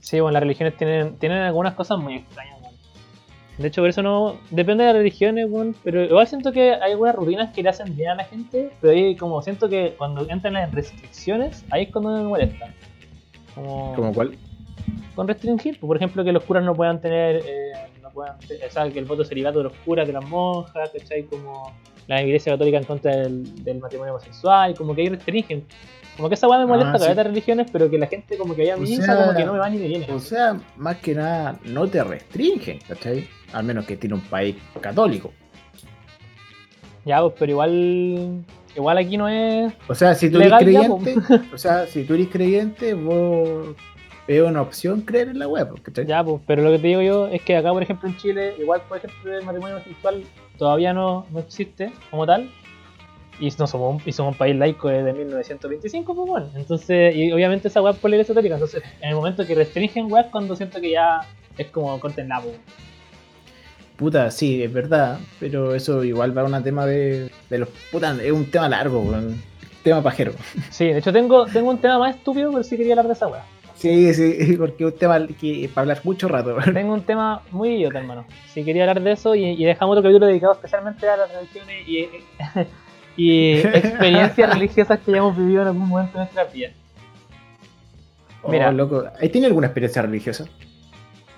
Sí, 0.00 0.18
bueno, 0.20 0.32
las 0.34 0.42
religiones 0.42 0.76
tienen, 0.76 1.16
tienen 1.16 1.38
algunas 1.38 1.74
cosas 1.74 1.98
muy 1.98 2.16
extrañas, 2.16 2.58
weón. 2.62 2.74
De 3.58 3.68
hecho, 3.68 3.82
por 3.82 3.90
eso 3.90 4.02
no. 4.02 4.36
Depende 4.50 4.84
de 4.84 4.88
las 4.92 4.96
religiones, 4.96 5.46
weón. 5.48 5.74
Pero 5.84 6.04
igual 6.04 6.26
siento 6.26 6.52
que 6.52 6.74
hay 6.74 6.92
algunas 6.92 7.14
rutinas 7.14 7.52
que 7.54 7.62
le 7.62 7.68
hacen 7.70 7.94
bien 7.96 8.10
a 8.10 8.14
la 8.16 8.24
gente. 8.24 8.70
Pero 8.80 8.92
ahí, 8.92 9.16
como 9.16 9.42
siento 9.42 9.68
que 9.68 9.94
cuando 9.98 10.28
entran 10.28 10.54
las 10.54 10.72
restricciones, 10.72 11.64
ahí 11.70 11.84
es 11.84 11.90
cuando 11.92 12.10
me 12.16 12.22
molesta. 12.22 12.72
Como, 13.62 13.94
¿Como 13.94 14.12
cuál? 14.14 14.36
con 15.14 15.28
restringir. 15.28 15.78
Por 15.80 15.96
ejemplo, 15.96 16.24
que 16.24 16.32
los 16.32 16.42
curas 16.44 16.64
no 16.64 16.74
puedan 16.74 17.00
tener. 17.00 17.36
eh, 17.44 17.72
no 18.02 18.10
puedan, 18.10 18.36
o 18.36 18.70
sea, 18.70 18.90
que 18.90 18.98
el 18.98 19.04
voto 19.04 19.24
celibato 19.24 19.58
de 19.58 19.64
los 19.64 19.72
curas, 19.84 20.06
de 20.06 20.12
las 20.14 20.24
monjas, 20.24 20.90
¿cachai? 20.90 21.24
Como 21.24 21.72
la 22.06 22.22
iglesia 22.22 22.52
católica 22.52 22.78
en 22.78 22.84
contra 22.84 23.14
del, 23.16 23.64
del 23.64 23.78
matrimonio 23.78 24.14
homosexual. 24.14 24.74
Como 24.74 24.94
que 24.94 25.02
ahí 25.02 25.08
restringen. 25.10 25.64
Como 26.16 26.28
que 26.28 26.34
esa 26.34 26.48
weá 26.48 26.58
me 26.58 26.66
molesta 26.66 26.92
Ah, 26.92 26.96
a 26.96 26.98
sí. 27.10 27.14
de 27.14 27.22
religiones, 27.22 27.68
pero 27.72 27.88
que 27.90 27.98
la 27.98 28.06
gente 28.06 28.36
como 28.36 28.54
que 28.54 28.62
haya 28.62 28.76
O 28.76 28.80
misa, 28.80 29.02
sea, 29.04 29.16
como 29.16 29.36
que 29.36 29.44
no 29.44 29.52
me 29.52 29.58
va 29.58 29.70
ni 29.70 29.78
me 29.78 29.86
viene. 29.88 30.06
O 30.12 30.18
sea, 30.18 30.58
más 30.76 30.96
que 30.96 31.14
nada, 31.14 31.58
no 31.64 31.86
te 31.86 32.02
restringen, 32.02 32.78
¿cachai? 32.88 33.26
Al 33.52 33.64
menos 33.64 33.86
que 33.86 33.96
tiene 33.96 34.14
un 34.16 34.22
país 34.22 34.56
católico. 34.80 35.32
Ya, 37.04 37.20
pues, 37.22 37.34
pero 37.38 37.52
igual. 37.52 38.44
Igual 38.76 38.98
aquí 38.98 39.16
no 39.16 39.28
es. 39.28 39.72
O 39.88 39.94
sea, 39.94 40.14
si 40.14 40.30
tú 40.30 40.38
Legal 40.38 40.62
eres 40.62 40.74
ya, 40.74 40.80
creyente, 40.80 41.16
o 41.52 41.58
sea, 41.58 41.86
si 41.86 42.04
tú 42.04 42.14
eres 42.14 42.28
creyente, 42.28 42.94
vos 42.94 43.74
es 44.26 44.42
una 44.42 44.62
opción 44.62 45.00
creer 45.00 45.28
en 45.28 45.40
la 45.40 45.48
web, 45.48 45.80
¿cachai? 45.82 46.06
Ya, 46.06 46.22
pues, 46.22 46.40
pero 46.46 46.62
lo 46.62 46.70
que 46.70 46.78
te 46.78 46.86
digo 46.86 47.02
yo 47.02 47.26
es 47.26 47.42
que 47.42 47.56
acá, 47.56 47.72
por 47.72 47.82
ejemplo, 47.82 48.08
en 48.08 48.16
Chile, 48.16 48.54
igual, 48.58 48.80
por 48.88 48.98
ejemplo, 48.98 49.36
el 49.36 49.44
matrimonio 49.44 49.76
homosexual 49.76 50.22
todavía 50.56 50.92
no, 50.92 51.26
no 51.30 51.40
existe 51.40 51.92
como 52.10 52.26
tal. 52.26 52.50
Y 53.40 53.48
no 53.58 53.66
somos 53.66 53.96
un, 53.96 54.02
y 54.04 54.12
somos 54.12 54.34
un 54.34 54.38
país 54.38 54.54
laico 54.54 54.88
desde 54.88 55.14
1925, 55.14 56.14
pues 56.14 56.28
bueno. 56.28 56.50
Entonces, 56.54 57.16
y 57.16 57.32
obviamente 57.32 57.68
esa 57.68 57.80
web 57.80 57.96
por 57.96 58.10
la 58.10 58.16
iglesia 58.16 58.34
católica. 58.34 58.54
Entonces, 58.54 58.82
en 59.00 59.08
el 59.08 59.14
momento 59.14 59.46
que 59.46 59.54
restringen 59.54 60.12
web, 60.12 60.26
cuando 60.30 60.54
siento 60.54 60.80
que 60.80 60.90
ya 60.90 61.22
es 61.56 61.68
como 61.68 61.98
corten 61.98 62.28
la 62.28 62.40
pues. 62.40 62.56
Puta, 64.00 64.30
sí, 64.30 64.62
es 64.62 64.72
verdad, 64.72 65.18
pero 65.38 65.74
eso 65.74 66.02
igual 66.02 66.36
va 66.36 66.40
a 66.40 66.44
un 66.46 66.62
tema 66.62 66.86
de, 66.86 67.30
de 67.50 67.58
los... 67.58 67.68
Puta, 67.92 68.16
es 68.22 68.32
un 68.32 68.50
tema 68.50 68.66
largo, 68.66 69.02
weón. 69.02 69.42
Tema 69.82 70.02
pajero. 70.02 70.32
Sí, 70.70 70.86
de 70.86 71.00
hecho 71.00 71.12
tengo, 71.12 71.44
tengo 71.44 71.68
un 71.68 71.76
tema 71.76 71.98
más 71.98 72.16
estúpido, 72.16 72.50
pero 72.50 72.64
sí 72.64 72.78
quería 72.78 72.94
hablar 72.94 73.08
de 73.08 73.12
esa 73.12 73.26
web. 73.26 73.42
Sí, 73.74 74.14
sí, 74.14 74.56
porque 74.58 74.84
es 74.86 74.92
un 74.94 74.98
tema 74.98 75.26
que 75.38 75.68
para 75.74 75.82
hablar 75.82 76.00
mucho 76.04 76.28
rato. 76.28 76.56
Tengo 76.72 76.94
un 76.94 77.02
tema 77.02 77.42
muy 77.50 77.74
idiota, 77.74 77.98
hermano. 77.98 78.24
Sí, 78.54 78.64
quería 78.64 78.84
hablar 78.84 79.02
de 79.02 79.12
eso 79.12 79.34
y, 79.34 79.44
y 79.44 79.64
dejamos 79.66 79.92
otro 79.92 80.04
capítulo 80.04 80.28
dedicado 80.28 80.54
especialmente 80.54 81.06
a 81.06 81.18
las 81.18 81.30
religiones 81.34 81.86
y, 81.86 82.08
y 83.18 83.58
experiencias 83.58 84.50
religiosas 84.50 84.98
que 85.00 85.10
hayamos 85.10 85.36
vivido 85.36 85.60
en 85.60 85.68
algún 85.68 85.86
momento 85.86 86.12
de 86.16 86.24
nuestra 86.24 86.44
vida. 86.44 86.70
Mira. 88.48 88.70
Oh, 88.70 88.72
loco. 88.72 89.04
¿Ahí 89.20 89.28
tiene 89.28 89.48
alguna 89.48 89.66
experiencia 89.66 90.00
religiosa? 90.00 90.46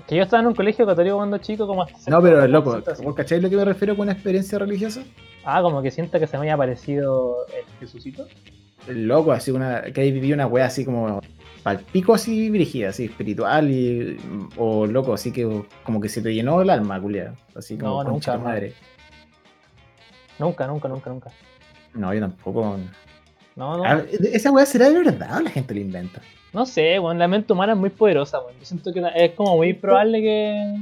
Que 0.07 0.17
yo 0.17 0.23
estaba 0.23 0.43
en 0.43 0.49
un 0.49 0.55
colegio 0.55 0.85
católico 0.87 1.17
cuando 1.17 1.38
chico, 1.38 1.67
como 1.67 1.83
hasta 1.83 2.11
No, 2.11 2.21
pero 2.21 2.41
sexto, 2.41 2.53
loco. 2.53 2.83
¿vos 3.03 3.15
cacháis 3.15 3.43
lo 3.43 3.49
que 3.51 3.57
me 3.57 3.65
refiero 3.65 3.97
con 3.97 4.05
una 4.05 4.12
experiencia 4.12 4.59
religiosa? 4.59 5.03
Ah, 5.45 5.62
como 5.62 5.83
que 5.83 5.91
siento 5.91 6.19
que 6.19 6.27
se 6.27 6.37
me 6.38 6.45
haya 6.45 6.55
aparecido 6.55 7.47
el 7.49 7.65
Jesucito. 7.81 8.27
Loco, 8.88 9.33
así 9.33 9.51
una, 9.53 9.83
que 9.83 10.01
ahí 10.01 10.11
viví 10.12 10.33
una 10.33 10.47
wea 10.47 10.67
así 10.67 10.85
como 10.85 11.21
palpico 11.62 12.15
así 12.15 12.51
brígida, 12.51 12.88
así 12.88 13.05
espiritual 13.05 13.71
y 13.71 14.17
o 14.57 14.87
loco, 14.87 15.15
así 15.15 15.33
que 15.33 15.65
como 15.85 16.01
que 16.01 16.09
se 16.09 16.21
te 16.21 16.35
llenó 16.35 16.61
el 16.62 16.71
alma, 16.71 17.01
culia. 17.01 17.35
Así 17.55 17.79
como 17.79 18.03
No, 18.03 18.11
nunca, 18.11 18.37
madre. 18.38 18.75
Nunca, 20.38 20.67
nunca, 20.67 20.88
nunca, 20.88 21.11
nunca. 21.11 21.31
No, 21.95 22.12
yo 22.12 22.21
tampoco. 22.21 22.77
No, 23.57 23.77
no. 23.77 23.85
A 23.85 23.97
ver, 23.97 24.09
¿Esa 24.33 24.51
wea 24.51 24.65
será 24.67 24.91
de 24.91 24.99
verdad 25.03 25.38
o 25.38 25.41
la 25.41 25.51
gente 25.51 25.75
la 25.75 25.81
inventa? 25.81 26.21
No 26.53 26.67
sé, 26.67 26.99
bueno, 26.99 27.19
la 27.19 27.29
mente 27.29 27.53
humana 27.53 27.73
es 27.73 27.79
muy 27.79 27.91
poderosa, 27.91 28.38
bueno. 28.41 28.59
Yo 28.59 28.67
siento 28.67 28.93
que 28.93 29.03
es 29.15 29.33
como 29.33 29.57
muy 29.57 29.73
probable 29.73 30.21
que, 30.21 30.77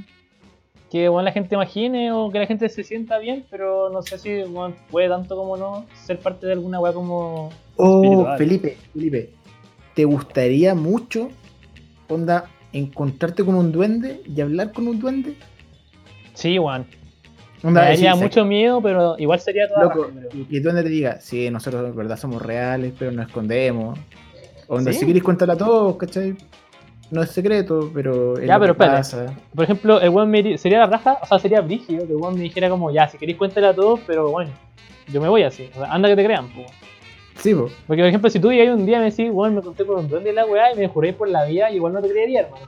que 0.91 1.09
bueno, 1.09 1.27
la 1.27 1.33
gente 1.33 1.55
imagine 1.55 2.13
o 2.13 2.31
que 2.31 2.41
la 2.41 2.47
gente 2.47 2.69
se 2.69 2.83
sienta 2.83 3.19
bien, 3.19 3.45
pero 3.51 3.91
no 3.91 4.03
sé 4.03 4.19
si 4.19 4.43
puede 4.91 5.09
tanto 5.09 5.37
como 5.37 5.57
no 5.57 5.87
ser 5.95 6.19
parte 6.19 6.47
de 6.47 6.55
alguna 6.55 6.81
weá 6.81 6.93
como. 6.93 7.51
Oh, 7.77 8.03
Espiritual. 8.03 8.39
Felipe, 8.39 8.77
Felipe, 8.93 9.31
¿te 9.95 10.05
gustaría 10.05 10.75
mucho, 10.75 11.31
onda, 12.09 12.51
encontrarte 12.73 13.45
con 13.45 13.55
un 13.55 13.73
duende 13.73 14.23
y 14.27 14.41
hablar 14.41 14.73
con 14.73 14.89
un 14.89 14.99
duende? 14.99 15.37
Sí, 16.35 16.59
Me 17.62 17.68
Onda, 17.68 17.83
daría 17.83 18.11
decir, 18.11 18.23
mucho 18.23 18.44
miedo, 18.44 18.81
pero 18.81 19.16
igual 19.18 19.38
sería 19.40 19.68
toda 19.68 19.85
Loco, 19.85 20.05
raja, 20.05 20.29
y 20.49 20.57
el 20.57 20.62
duende 20.62 20.83
te 20.83 20.88
diga, 20.88 21.20
sí, 21.20 21.51
nosotros 21.51 21.90
en 21.90 21.96
verdad 21.96 22.16
somos 22.16 22.40
reales, 22.40 22.92
pero 22.99 23.12
nos 23.12 23.27
escondemos. 23.27 23.99
Onda, 24.66 24.92
¿Sí? 24.92 25.01
si 25.01 25.07
queréis 25.07 25.25
contarla 25.25 25.55
a 25.55 25.59
todos, 25.59 25.96
¿cachai? 25.96 26.37
No 27.11 27.23
es 27.23 27.31
secreto, 27.31 27.90
pero 27.92 28.38
es 28.38 28.46
Ya, 28.46 28.59
pero 28.59 28.77
pasa. 28.77 29.35
Por 29.55 29.64
ejemplo, 29.64 30.01
el 30.01 30.11
weón 30.11 30.31
me 30.31 30.57
sería 30.57 30.79
la 30.79 30.87
raja, 30.87 31.18
o 31.20 31.27
sea, 31.27 31.38
sería 31.38 31.61
brígido 31.61 32.07
que 32.07 32.12
el 32.12 32.18
weón 32.18 32.35
me 32.35 32.42
dijera 32.42 32.70
como, 32.70 32.90
ya, 32.90 33.09
si 33.09 33.18
queréis 33.18 33.37
cuéntale 33.37 33.66
a 33.66 33.75
todos, 33.75 34.01
pero 34.07 34.31
bueno, 34.31 34.53
yo 35.12 35.20
me 35.20 35.29
voy 35.29 35.42
así. 35.42 35.68
O 35.75 35.79
sea, 35.81 35.92
anda 35.92 36.09
que 36.09 36.16
te 36.16 36.25
crean, 36.25 36.49
po. 36.55 36.64
Sí, 37.37 37.53
po. 37.55 37.68
Porque, 37.87 38.03
por 38.03 38.09
ejemplo, 38.09 38.31
si 38.31 38.38
tú 38.38 38.53
llegas 38.53 38.79
un 38.79 38.87
día 38.87 38.99
y 38.99 39.01
me 39.01 39.11
decís, 39.11 39.29
weón, 39.31 39.57
me 39.57 39.61
conté 39.61 39.85
por 39.85 39.99
un 39.99 40.09
duende 40.09 40.31
y 40.31 40.35
la 40.35 40.46
weá 40.46 40.73
y 40.73 40.79
me 40.79 40.88
juréis 40.88 41.14
por 41.14 41.29
la 41.29 41.44
vida, 41.44 41.70
igual 41.70 41.92
no 41.92 42.01
te 42.01 42.09
creería, 42.09 42.42
hermano. 42.42 42.66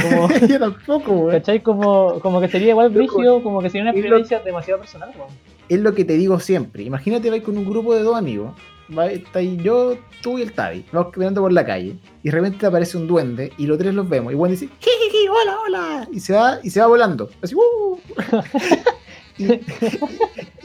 Como, 0.00 0.28
Yo 0.48 0.58
tampoco, 0.58 1.12
weón. 1.12 1.30
¿cachai? 1.32 1.62
Como, 1.62 2.18
como 2.20 2.40
que 2.40 2.48
sería 2.48 2.70
igual 2.70 2.90
brígido, 2.90 3.42
como 3.42 3.60
que 3.62 3.70
sería 3.70 3.82
una 3.84 3.92
lo- 3.92 3.98
experiencia 3.98 4.40
demasiado 4.40 4.80
personal, 4.80 5.10
weón. 5.16 5.30
Es 5.68 5.80
lo 5.80 5.94
que 5.94 6.04
te 6.04 6.14
digo 6.14 6.38
siempre. 6.40 6.82
Imagínate, 6.82 7.30
vais 7.30 7.42
con 7.42 7.56
un 7.56 7.64
grupo 7.64 7.94
de 7.94 8.02
dos 8.02 8.16
amigos. 8.16 8.52
Va, 8.96 9.06
está 9.06 9.38
ahí 9.38 9.56
yo, 9.62 9.96
tú 10.20 10.38
y 10.38 10.42
el 10.42 10.52
Tavi. 10.52 10.84
Vamos 10.92 11.10
caminando 11.12 11.40
por 11.40 11.52
la 11.52 11.64
calle. 11.64 11.96
Y 12.22 12.28
de 12.28 12.30
repente 12.32 12.58
te 12.58 12.66
aparece 12.66 12.98
un 12.98 13.06
duende. 13.06 13.50
Y 13.56 13.66
los 13.66 13.78
tres 13.78 13.94
los 13.94 14.06
vemos. 14.06 14.30
Y 14.32 14.36
Juan 14.36 14.50
dice, 14.50 14.68
jijiji, 14.78 15.26
hola, 15.28 15.56
hola. 15.66 16.08
Y 16.12 16.20
se 16.20 16.34
va, 16.34 16.58
y 16.62 16.68
se 16.68 16.80
va 16.80 16.86
volando. 16.88 17.30
Así, 17.40 17.54
¡uh! 17.54 17.98
y, 19.38 19.44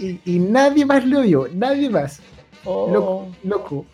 y- 0.06 0.20
y 0.26 0.40
nadie 0.40 0.86
más 0.86 1.06
lo 1.06 1.22
vio. 1.22 1.48
Nadie 1.54 1.90
más. 1.90 2.20
Oh. 2.66 2.90
Loco, 2.92 3.28
loco. 3.44 3.86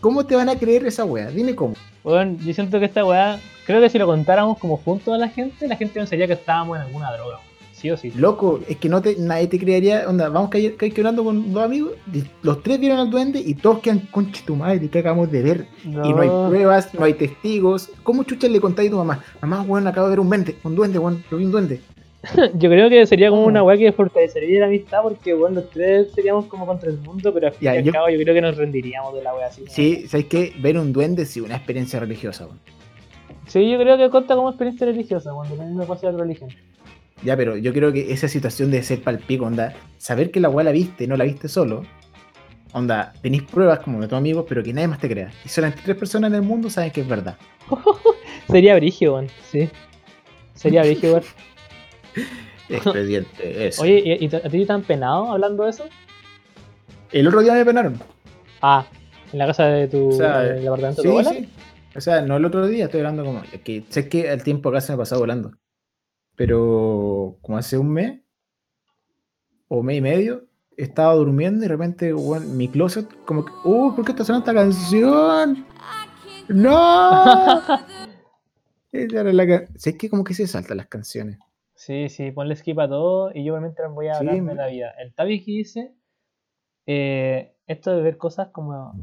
¿Cómo 0.00 0.26
te 0.26 0.36
van 0.36 0.50
a 0.50 0.58
creer 0.58 0.86
esa 0.86 1.04
wea? 1.06 1.30
Dime 1.30 1.54
cómo. 1.54 1.74
Weón, 2.04 2.38
yo 2.38 2.52
siento 2.52 2.78
que 2.78 2.84
esta 2.84 3.04
weá, 3.04 3.40
creo 3.66 3.80
que 3.80 3.88
si 3.88 3.98
lo 3.98 4.06
contáramos 4.06 4.58
como 4.58 4.76
junto 4.76 5.14
a 5.14 5.18
la 5.18 5.28
gente, 5.30 5.66
la 5.66 5.76
gente 5.76 5.94
pensaría 5.94 6.26
que 6.26 6.34
estábamos 6.34 6.76
en 6.76 6.82
alguna 6.82 7.10
droga, 7.12 7.38
weón. 7.38 7.54
Sí 7.72 7.90
o 7.90 7.96
sí. 7.96 8.12
Loco, 8.14 8.60
es 8.68 8.76
que 8.76 8.88
no 8.88 9.02
te, 9.02 9.16
nadie 9.18 9.46
te 9.46 9.58
creería. 9.58 10.04
Onda, 10.08 10.28
vamos 10.28 10.48
que 10.50 10.74
que 10.76 10.92
hablando 10.96 11.24
con 11.24 11.52
dos 11.52 11.64
amigos. 11.64 11.92
y 12.12 12.22
los 12.42 12.62
tres 12.62 12.78
vieron 12.78 12.98
al 12.98 13.10
duende 13.10 13.40
y 13.40 13.54
todos 13.54 13.80
quedan 13.80 14.00
conche 14.10 14.42
tu 14.46 14.54
madre. 14.54 14.88
¿Qué 14.88 15.00
acabamos 15.00 15.30
de 15.30 15.42
ver? 15.42 15.66
Y 15.82 15.88
no 15.88 16.20
hay 16.20 16.28
pruebas, 16.48 16.94
no 16.94 17.04
hay 17.04 17.14
testigos. 17.14 17.90
¿Cómo 18.02 18.22
chucha 18.22 18.48
le 18.48 18.60
contáis 18.60 18.88
a 18.88 18.92
tu 18.92 18.98
mamá? 18.98 19.22
Mamá, 19.42 19.62
weón, 19.62 19.86
acabo 19.86 20.06
de 20.06 20.10
ver 20.10 20.20
un 20.20 20.28
duende, 20.28 20.56
un 20.62 20.74
duende, 20.74 20.98
weón, 20.98 21.24
lo 21.30 21.36
vi 21.36 21.44
un 21.44 21.50
duende. 21.50 21.80
Yo 22.54 22.70
creo 22.70 22.88
que 22.88 23.06
sería 23.06 23.30
como 23.30 23.44
una 23.44 23.62
weá 23.62 23.76
que 23.76 23.92
fortalecería 23.92 24.60
la 24.60 24.66
amistad 24.66 25.02
porque, 25.02 25.34
bueno, 25.34 25.56
los 25.60 25.70
tres 25.70 26.12
seríamos 26.14 26.46
como 26.46 26.66
contra 26.66 26.90
el 26.90 26.98
mundo, 26.98 27.32
pero 27.34 27.48
al 27.48 27.52
fin 27.52 27.60
Ya, 27.66 27.74
y 27.74 27.78
al 27.78 27.84
yo- 27.84 27.92
cabo 27.92 28.08
yo 28.08 28.18
creo 28.18 28.34
que 28.34 28.40
nos 28.40 28.56
rendiríamos 28.56 29.14
de 29.14 29.22
la 29.22 29.34
weá 29.34 29.46
así. 29.46 29.64
Sí, 29.68 30.06
¿sabes 30.08 30.26
qué? 30.26 30.52
Ver 30.58 30.78
un 30.78 30.92
duende 30.92 31.26
sí, 31.26 31.40
una 31.40 31.56
experiencia 31.56 32.00
religiosa, 32.00 32.46
weón. 32.46 32.60
Sí, 33.46 33.70
yo 33.70 33.78
creo 33.78 33.96
que 33.98 34.08
cuenta 34.10 34.34
como 34.36 34.48
experiencia 34.48 34.86
religiosa, 34.86 35.32
cuando 35.32 35.56
me 35.56 35.84
pasa 35.86 36.10
la 36.10 36.18
religión. 36.18 36.50
Ya, 37.22 37.36
pero 37.36 37.56
yo 37.56 37.72
creo 37.72 37.92
que 37.92 38.12
esa 38.12 38.28
situación 38.28 38.70
de 38.70 38.82
ser 38.82 39.00
palpico, 39.02 39.44
onda, 39.46 39.74
saber 39.98 40.30
que 40.30 40.40
la 40.40 40.48
weá 40.48 40.64
la 40.64 40.72
viste, 40.72 41.06
no 41.06 41.16
la 41.16 41.24
viste 41.24 41.48
solo. 41.48 41.82
Onda, 42.72 43.12
tenéis 43.22 43.42
pruebas 43.44 43.78
como 43.80 44.00
de 44.00 44.08
tus 44.08 44.18
amigos, 44.18 44.46
pero 44.48 44.62
que 44.62 44.72
nadie 44.72 44.88
más 44.88 44.98
te 44.98 45.08
crea. 45.08 45.30
Y 45.44 45.48
solamente 45.48 45.82
tres 45.84 45.96
personas 45.96 46.28
en 46.30 46.34
el 46.36 46.42
mundo 46.42 46.68
saben 46.70 46.90
que 46.90 47.02
es 47.02 47.08
verdad. 47.08 47.36
Sería 48.50 48.74
brigio, 48.74 49.14
weón, 49.14 49.28
sí. 49.50 49.68
Sería 50.54 50.82
brigio, 50.82 51.12
weón. 51.12 51.22
Expediente, 52.68 53.66
eso. 53.68 53.82
Oye, 53.82 54.18
¿y, 54.20 54.26
a 54.34 54.48
ti 54.48 54.64
te 54.64 54.72
han 54.72 54.82
penado 54.82 55.30
hablando 55.32 55.64
de 55.64 55.70
eso? 55.70 55.84
El 57.12 57.28
otro 57.28 57.40
día 57.42 57.52
me 57.54 57.64
penaron. 57.64 58.00
Ah, 58.62 58.86
en 59.32 59.38
la 59.38 59.46
casa 59.46 59.66
de 59.66 59.88
tu. 59.88 60.08
O 60.08 60.12
sea, 60.12 60.40
apartamento 60.40 61.02
Sí, 61.02 61.08
de 61.08 61.14
tu 61.14 61.18
abuela. 61.20 61.30
sí. 61.30 61.48
O 61.96 62.00
sea, 62.00 62.22
no 62.22 62.36
el 62.38 62.44
otro 62.44 62.66
día, 62.66 62.86
estoy 62.86 63.00
hablando 63.00 63.24
como. 63.24 63.42
Que 63.64 63.84
sé 63.88 64.08
que 64.08 64.32
el 64.32 64.42
tiempo 64.42 64.70
acá 64.70 64.80
se 64.80 64.92
me 64.92 64.94
ha 64.94 64.98
pasado 64.98 65.20
volando. 65.20 65.52
Pero 66.36 67.36
como 67.42 67.58
hace 67.58 67.78
un 67.78 67.90
mes 67.92 68.20
o 69.68 69.82
mes 69.82 69.98
y 69.98 70.00
medio, 70.00 70.46
estaba 70.76 71.14
durmiendo 71.14 71.58
y 71.64 71.68
de 71.68 71.68
repente, 71.68 72.12
weón, 72.14 72.56
mi 72.56 72.68
closet, 72.68 73.06
como 73.24 73.44
que. 73.44 73.52
¡Uh! 73.64 73.94
¿Por 73.94 74.04
qué 74.04 74.12
está 74.12 74.24
sonando 74.24 74.44
esta 74.50 74.60
canción? 74.60 75.64
¡No! 76.48 77.60
Esa 78.92 79.20
era 79.20 79.32
la 79.32 79.46
ca- 79.46 79.64
Sé 79.76 79.96
que 79.96 80.08
como 80.10 80.24
que 80.24 80.34
se 80.34 80.46
saltan 80.46 80.76
las 80.78 80.86
canciones. 80.88 81.38
Sí, 81.86 82.08
sí, 82.08 82.30
ponle 82.30 82.56
skip 82.56 82.78
a 82.78 82.88
todo 82.88 83.30
y 83.34 83.44
yo 83.44 83.60
les 83.60 83.74
voy 83.92 84.08
a 84.08 84.14
Sí, 84.14 84.18
hablar 84.26 84.42
de 84.42 84.54
la 84.54 84.66
vida. 84.68 84.90
El 84.98 85.12
Tavi 85.14 85.44
que 85.44 85.50
dice, 85.50 85.94
eh, 86.86 87.56
esto 87.66 87.94
de 87.94 88.00
ver 88.00 88.16
cosas 88.16 88.48
como... 88.48 88.94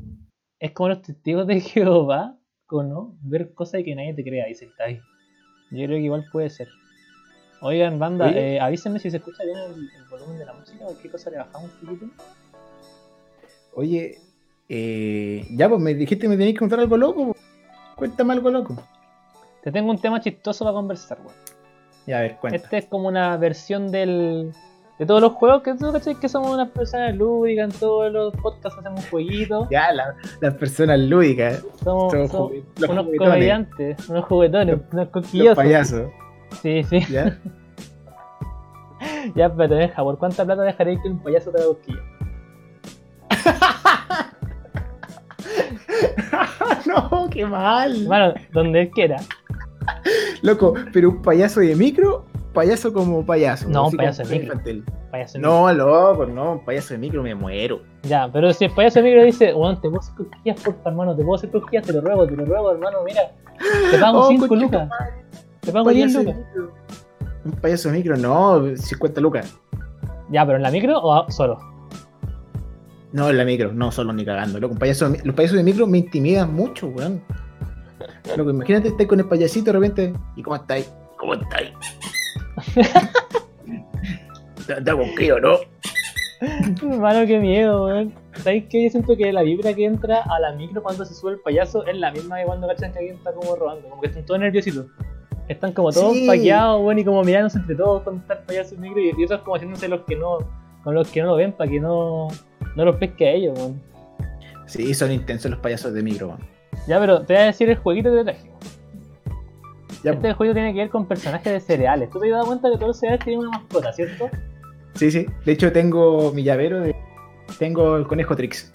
Es 0.59 0.71
como 0.71 0.89
los 0.89 1.03
testigos 1.03 1.45
de 1.45 1.59
Jehová, 1.61 2.39
o 2.69 2.81
no, 2.81 3.15
ver 3.21 3.53
cosas 3.53 3.81
y 3.81 3.83
que 3.83 3.93
nadie 3.93 4.15
te 4.15 4.23
crea, 4.23 4.47
dice 4.47 4.65
el 4.65 4.75
Tavi. 4.75 4.95
Yo 5.69 5.85
creo 5.85 5.89
que 5.89 5.99
igual 5.99 6.25
puede 6.31 6.49
ser. 6.49 6.69
Oigan, 7.61 7.99
banda, 7.99 8.31
eh, 8.31 8.59
avísenme 8.59 8.97
si 8.97 9.11
se 9.11 9.17
escucha 9.17 9.43
bien 9.43 9.57
el, 9.59 9.73
el 9.73 10.09
volumen 10.09 10.39
de 10.39 10.45
la 10.45 10.53
música, 10.53 10.83
cualquier 10.83 11.11
cosa 11.11 11.29
le 11.29 11.37
bajamos 11.37 11.71
un 11.83 11.87
poquito. 11.87 12.11
Oye, 13.75 14.17
eh, 14.69 15.45
ya, 15.51 15.69
pues 15.69 15.79
me 15.79 15.93
dijiste 15.93 16.23
que 16.23 16.29
me 16.29 16.35
tenías 16.35 16.53
que 16.55 16.59
contar 16.59 16.79
algo 16.79 16.97
loco. 16.97 17.25
pues. 17.27 17.45
Cuéntame 17.95 18.33
algo 18.33 18.49
loco. 18.49 18.75
Te 19.61 19.71
tengo 19.71 19.91
un 19.91 20.01
tema 20.01 20.19
chistoso 20.19 20.65
para 20.65 20.73
conversar, 20.73 21.19
weón. 21.19 21.50
Ya, 22.07 22.19
a 22.19 22.21
ver, 22.21 22.37
cuenta. 22.37 22.57
Este 22.57 22.77
es 22.77 22.85
como 22.85 23.07
una 23.07 23.35
versión 23.37 23.91
del. 23.91 24.51
De 24.99 25.05
todos 25.07 25.19
los 25.21 25.33
juegos 25.33 25.63
que 25.63 25.73
tú 25.73 25.91
cachai 25.91 26.13
que 26.19 26.29
somos 26.29 26.51
unas 26.53 26.69
personas 26.69 27.15
lúdicas, 27.15 27.73
en 27.73 27.79
todos 27.79 28.11
los 28.11 28.35
podcasts 28.35 28.77
hacemos 28.77 29.09
jueguitos. 29.09 29.67
Ya, 29.71 29.91
la- 29.93 30.13
las 30.41 30.53
personas 30.53 30.99
lúdicas, 30.99 31.65
Somos, 31.83 32.11
Somos 32.11 32.29
somos 32.31 32.51
los 32.77 32.89
unos 32.89 33.05
juguetones. 33.05 33.33
comediantes, 33.33 34.09
unos 34.09 34.25
juguetones, 34.25 34.75
unos 34.75 34.93
los 34.93 35.07
cosquillosos. 35.09 35.55
payasos. 35.55 36.11
Sí, 36.61 36.83
sí. 36.83 36.99
¿Ya? 37.09 37.39
Ya, 39.35 39.51
pero 39.51 39.69
te 39.69 39.75
deja, 39.75 40.03
¿por 40.03 40.19
cuánta 40.19 40.45
plata 40.45 40.61
dejaréis 40.61 40.99
que 41.01 41.09
un 41.09 41.17
payaso 41.23 41.49
te 41.51 41.57
haga 41.59 41.67
cosquillas? 41.69 42.01
no, 46.85 47.27
qué 47.31 47.45
mal. 47.45 48.01
Hermano, 48.03 48.33
donde 48.51 48.81
él 48.81 48.89
quiera. 48.91 49.17
Loco, 50.41 50.73
pero 50.91 51.09
un 51.09 51.21
payaso 51.21 51.59
de 51.59 51.75
micro, 51.75 52.25
payaso 52.53 52.91
como 52.91 53.25
payaso. 53.25 53.69
No, 53.69 53.87
un 53.87 53.95
payaso 53.95 54.23
de 54.23 54.39
micro. 54.39 54.59
Payaso 55.11 55.37
de 55.37 55.41
No, 55.43 55.71
loco, 55.73 56.25
no, 56.25 56.53
un 56.53 56.65
payaso 56.65 56.93
de 56.93 56.97
micro 56.99 57.21
me 57.21 57.35
muero. 57.35 57.81
Ya, 58.03 58.29
pero 58.31 58.51
si 58.53 58.65
el 58.65 58.71
payaso 58.71 58.99
de 58.99 59.09
micro 59.09 59.23
dice, 59.23 59.53
bueno, 59.53 59.79
te 59.79 59.89
puedo 59.89 59.99
hacer 59.99 60.15
cosquillas, 60.15 60.61
porfa, 60.61 60.89
hermano, 60.89 61.15
te 61.15 61.23
puedo 61.23 61.35
hacer 61.35 61.51
cosquillas, 61.51 61.85
te 61.85 61.93
lo 61.93 62.01
ruego, 62.01 62.25
te 62.25 62.35
lo 62.35 62.45
ruego, 62.45 62.71
hermano, 62.71 62.99
mira. 63.05 63.21
Te 63.91 63.97
pago 63.99 64.21
Oh, 64.21 64.29
5 64.29 64.47
concha 64.47 64.65
lucas. 64.65 64.89
Te 65.59 65.71
pago 65.71 65.89
10 65.89 66.13
payaso 66.13 66.19
de 66.19 66.25
lucas. 66.25 66.71
Un 67.45 67.51
payaso 67.53 67.89
de 67.89 67.97
micro, 67.97 68.17
no, 68.17 68.75
50 68.75 69.21
lucas. 69.21 69.59
Ya, 70.29 70.45
pero 70.45 70.57
en 70.57 70.63
la 70.63 70.71
micro 70.71 70.99
o 71.01 71.29
solo. 71.29 71.59
No, 73.11 73.29
en 73.29 73.37
la 73.37 73.43
micro, 73.43 73.73
no 73.73 73.91
solo 73.91 74.13
ni 74.13 74.23
cagando. 74.23 74.59
Loco, 74.59 74.73
un 74.73 74.79
payaso 74.79 75.09
de 75.09 75.21
los 75.23 75.35
payasos 75.35 75.57
de 75.57 75.63
micro 75.63 75.85
me 75.85 75.97
intimidan 75.99 76.53
mucho, 76.53 76.87
weón. 76.87 77.21
Loco, 78.37 78.49
imagínate 78.51 78.89
estar 78.89 79.07
con 79.07 79.19
el 79.19 79.25
payasito 79.27 79.65
de 79.65 79.71
repente. 79.73 80.13
¿Y 80.35 80.43
cómo 80.43 80.55
estáis? 80.55 80.91
¿Cómo 81.17 81.33
estáis? 81.35 81.71
Te 84.67 84.81
te 84.81 84.89
hago 84.91 85.03
un 85.03 85.13
crío, 85.15 85.39
¿no? 85.39 85.57
Hermano, 86.81 87.25
qué 87.27 87.39
miedo, 87.39 87.85
weón. 87.85 88.13
¿Sabes 88.37 88.63
qué? 88.69 88.83
Yo 88.85 88.89
siento 88.89 89.15
que 89.15 89.31
la 89.31 89.41
vibra 89.43 89.73
que 89.73 89.85
entra 89.85 90.21
a 90.23 90.39
la 90.39 90.53
micro 90.53 90.81
cuando 90.81 91.05
se 91.05 91.13
sube 91.13 91.33
el 91.33 91.39
payaso 91.39 91.85
es 91.85 91.97
la 91.97 92.11
misma 92.11 92.39
que 92.39 92.45
cuando 92.45 92.67
cachan 92.67 92.91
que 92.93 92.99
alguien 92.99 93.17
está 93.17 93.33
como 93.33 93.55
robando. 93.55 93.87
Como 93.89 94.01
que 94.01 94.07
están 94.07 94.25
todos 94.25 94.39
nerviositos. 94.39 94.87
Están 95.47 95.73
como 95.73 95.91
todos 95.91 96.13
Sí. 96.13 96.27
paqueados, 96.27 96.81
weón, 96.81 96.99
y 96.99 97.03
como 97.05 97.23
mirándose 97.23 97.57
entre 97.59 97.75
todos 97.75 98.03
cuando 98.03 98.21
está 98.21 98.35
el 98.35 98.39
payaso 98.45 98.75
en 98.75 98.81
micro 98.81 99.01
y, 99.01 99.11
y 99.17 99.23
otros 99.25 99.41
como 99.41 99.55
haciéndose 99.55 99.87
los 99.87 100.01
que 100.01 100.15
no, 100.15 100.37
con 100.83 100.95
los 100.95 101.07
que 101.09 101.21
no 101.21 101.27
lo 101.27 101.35
ven 101.35 101.51
para 101.51 101.69
que 101.69 101.79
no, 101.79 102.27
no 102.75 102.85
los 102.85 102.95
pesque 102.95 103.27
a 103.27 103.31
ellos, 103.33 103.57
weón. 103.59 103.81
Sí, 104.65 104.93
son 104.93 105.11
intensos 105.11 105.51
los 105.51 105.59
payasos 105.59 105.93
de 105.93 106.01
micro, 106.01 106.29
weón. 106.29 106.39
Ya, 106.87 106.99
pero 106.99 107.21
te 107.21 107.33
voy 107.33 107.43
a 107.43 107.45
decir 107.45 107.69
el 107.69 107.77
jueguito 107.77 108.11
que 108.11 108.17
te 108.17 108.23
traje. 108.23 108.51
Ya, 110.03 110.11
Este 110.11 110.33
juego 110.33 110.53
tiene 110.53 110.73
que 110.73 110.79
ver 110.79 110.89
con 110.89 111.05
personajes 111.05 111.51
de 111.53 111.59
cereales. 111.59 112.09
¿Tú 112.09 112.19
te 112.19 112.27
has 112.27 112.31
dado 112.33 112.45
cuenta 112.47 112.69
que 112.69 112.75
todos 112.75 112.87
los 112.87 112.99
cereales 112.99 113.23
tienen 113.23 113.41
una 113.47 113.59
mascota, 113.59 113.93
cierto? 113.93 114.29
Sí, 114.95 115.11
sí. 115.11 115.27
De 115.45 115.51
hecho, 115.51 115.71
tengo 115.71 116.31
mi 116.33 116.43
llavero 116.43 116.79
de. 116.79 116.95
Tengo 117.59 117.97
el 117.97 118.07
conejo 118.07 118.35
Trix. 118.35 118.71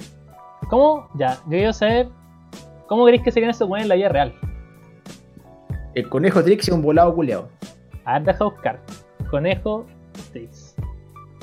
¿Cómo? 0.69 1.09
Ya, 1.15 1.35
yo 1.45 1.51
quiero 1.51 1.73
saber 1.73 2.09
cómo 2.87 3.05
crees 3.07 3.23
que 3.23 3.33
serían 3.33 3.51
esos 3.51 3.69
weones 3.69 3.85
en 3.85 3.89
la 3.89 3.95
vida 3.97 4.09
real. 4.09 4.35
El 5.95 6.09
conejo 6.09 6.43
Trix 6.45 6.69
es 6.69 6.75
un 6.75 6.83
volado 6.83 7.15
culeado. 7.15 7.49
A 8.05 8.15
ver, 8.15 8.25
deja 8.25 8.45
buscar. 8.45 8.81
Conejo 9.31 9.87
Trix. 10.33 10.77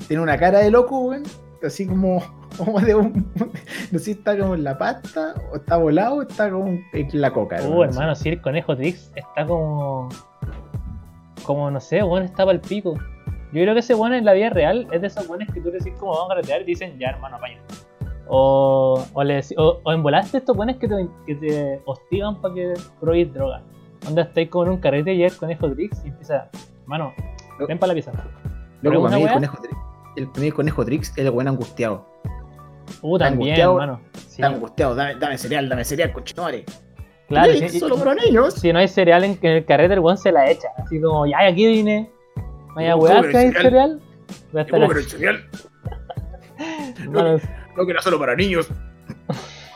Tiene 0.07 0.24
una 0.24 0.38
cara 0.38 0.59
de 0.59 0.72
loco, 0.72 0.99
weón. 0.99 1.24
Así 1.61 1.88
como, 1.88 2.22
como 2.58 2.80
de 2.80 2.95
un. 2.95 3.32
No 3.91 3.99
sé 3.99 4.06
si 4.06 4.12
está 4.12 4.38
como 4.38 4.56
en 4.56 4.64
la 4.64 4.78
pasta, 4.78 5.36
o 5.51 5.58
está 5.58 5.78
volado, 5.78 6.16
o 6.16 6.22
está 6.24 6.49
como 6.49 6.68
en 6.68 6.86
la 7.22 7.32
coca. 7.32 7.58
Uh, 7.68 7.84
hermano, 7.84 8.16
si 8.16 8.30
el 8.30 8.41
conejo 8.41 8.76
Trix 8.76 9.12
está 9.16 9.45
como. 9.45 10.10
Como 11.45 11.70
no 11.70 11.80
sé, 11.80 12.01
weón, 12.04 12.24
está 12.24 12.45
para 12.45 12.54
el 12.54 12.62
pico. 12.62 12.93
Yo 13.51 13.62
creo 13.62 13.74
que 13.74 13.82
ese 13.82 13.93
weón 13.95 14.14
en 14.14 14.26
la 14.26 14.34
vida 14.34 14.49
real 14.49 14.88
es 14.91 15.01
de 15.01 15.08
esos 15.08 15.28
weones 15.30 15.49
que 15.54 15.60
tú 15.62 15.68
le 15.70 15.78
decís 15.78 15.93
como 15.99 16.14
vamos 16.14 16.28
a 16.32 16.36
carretear 16.36 16.62
y 16.62 16.66
te 16.66 16.72
dicen, 16.72 16.97
ya 16.99 17.10
hermano, 17.10 17.36
apaña. 17.36 17.60
O, 18.28 19.04
o, 19.14 19.24
le 19.24 19.39
decí- 19.39 19.56
o, 19.58 19.80
o 19.84 19.91
embolaste 19.91 20.38
estos 20.38 20.56
weones 20.58 20.78
que 20.78 20.88
te, 20.88 21.08
que 21.28 21.36
te 21.36 21.82
hostigan 21.86 22.39
para 22.41 22.54
que 22.54 22.74
probéis 22.99 23.32
droga. 23.34 23.62
Onda 24.08 24.24
estáis 24.24 24.49
como 24.49 24.64
en 24.66 24.70
un 24.72 24.78
carrete 24.78 25.14
y 25.14 25.24
el 25.24 25.36
conejo 25.36 25.70
Trix 25.72 26.04
y 26.06 26.08
empieza, 26.10 26.49
hermano, 26.84 27.14
ven 27.68 27.78
para 27.78 27.89
la 27.89 27.93
pieza. 27.93 28.12
Loco, 28.82 29.04
para 29.04 29.16
mí 29.18 29.24
el 29.24 29.34
conejo. 29.34 29.58
El 30.16 30.32
primer 30.32 30.54
conejo 30.54 30.86
Trix 30.86 31.10
es 31.10 31.18
el 31.18 31.32
buen 31.32 31.47
angustiado. 31.47 32.06
Uh, 33.02 33.18
también, 33.18 33.54
angustiado, 33.54 33.74
hermano. 33.82 34.02
Sí, 34.28 34.42
Está 34.42 34.48
angustiado, 34.48 34.96
dame, 34.96 35.16
dame 35.16 35.38
cereal, 35.38 35.70
dame 35.70 35.84
cereal, 35.86 36.12
cochinones. 36.14 36.64
claro, 37.28 37.52
Sí, 37.54 37.70
sí, 37.70 37.80
solo 37.80 37.98
para 37.98 38.16
niños. 38.16 38.54
si 38.56 38.72
no 38.74 38.80
hay 38.80 38.88
cereal 38.88 39.24
en, 39.24 39.38
el 39.42 39.66
carrete, 39.66 39.94
el 39.94 40.00
weón 40.00 40.18
se 40.18 40.32
la 40.32 40.50
echa. 40.50 40.68
Así 40.78 41.00
como, 41.02 41.26
ya, 41.26 41.40
aquí 41.48 41.66
vine. 41.68 42.12
Vaya, 42.76 42.94
¿Cómo 42.94 43.04
weá, 43.04 43.22
que 43.22 43.38
hay 43.38 43.52
cereal? 43.52 44.02
Voy 44.52 44.60
a 44.62 44.64
estar 44.64 44.80
¿Cómo 44.80 44.88
que 44.90 44.96
no 44.96 45.00
así, 45.00 45.10
hay 45.16 45.20
cereal? 45.20 45.50
hermano, 47.02 47.40
No 47.78 47.86
que 47.86 47.92
era 47.92 48.02
solo 48.02 48.20
para 48.20 48.36
niños. 48.36 48.68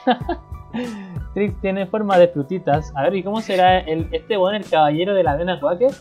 Trix 1.33 1.59
tiene 1.61 1.85
forma 1.87 2.17
de 2.17 2.27
frutitas. 2.29 2.91
A 2.95 3.03
ver, 3.03 3.15
¿y 3.15 3.23
cómo 3.23 3.41
será 3.41 3.79
el, 3.79 4.07
este 4.11 4.37
weón, 4.37 4.55
el 4.55 4.69
caballero 4.69 5.13
de 5.13 5.23
la 5.23 5.31
avena 5.33 5.59
Quaker? 5.59 5.91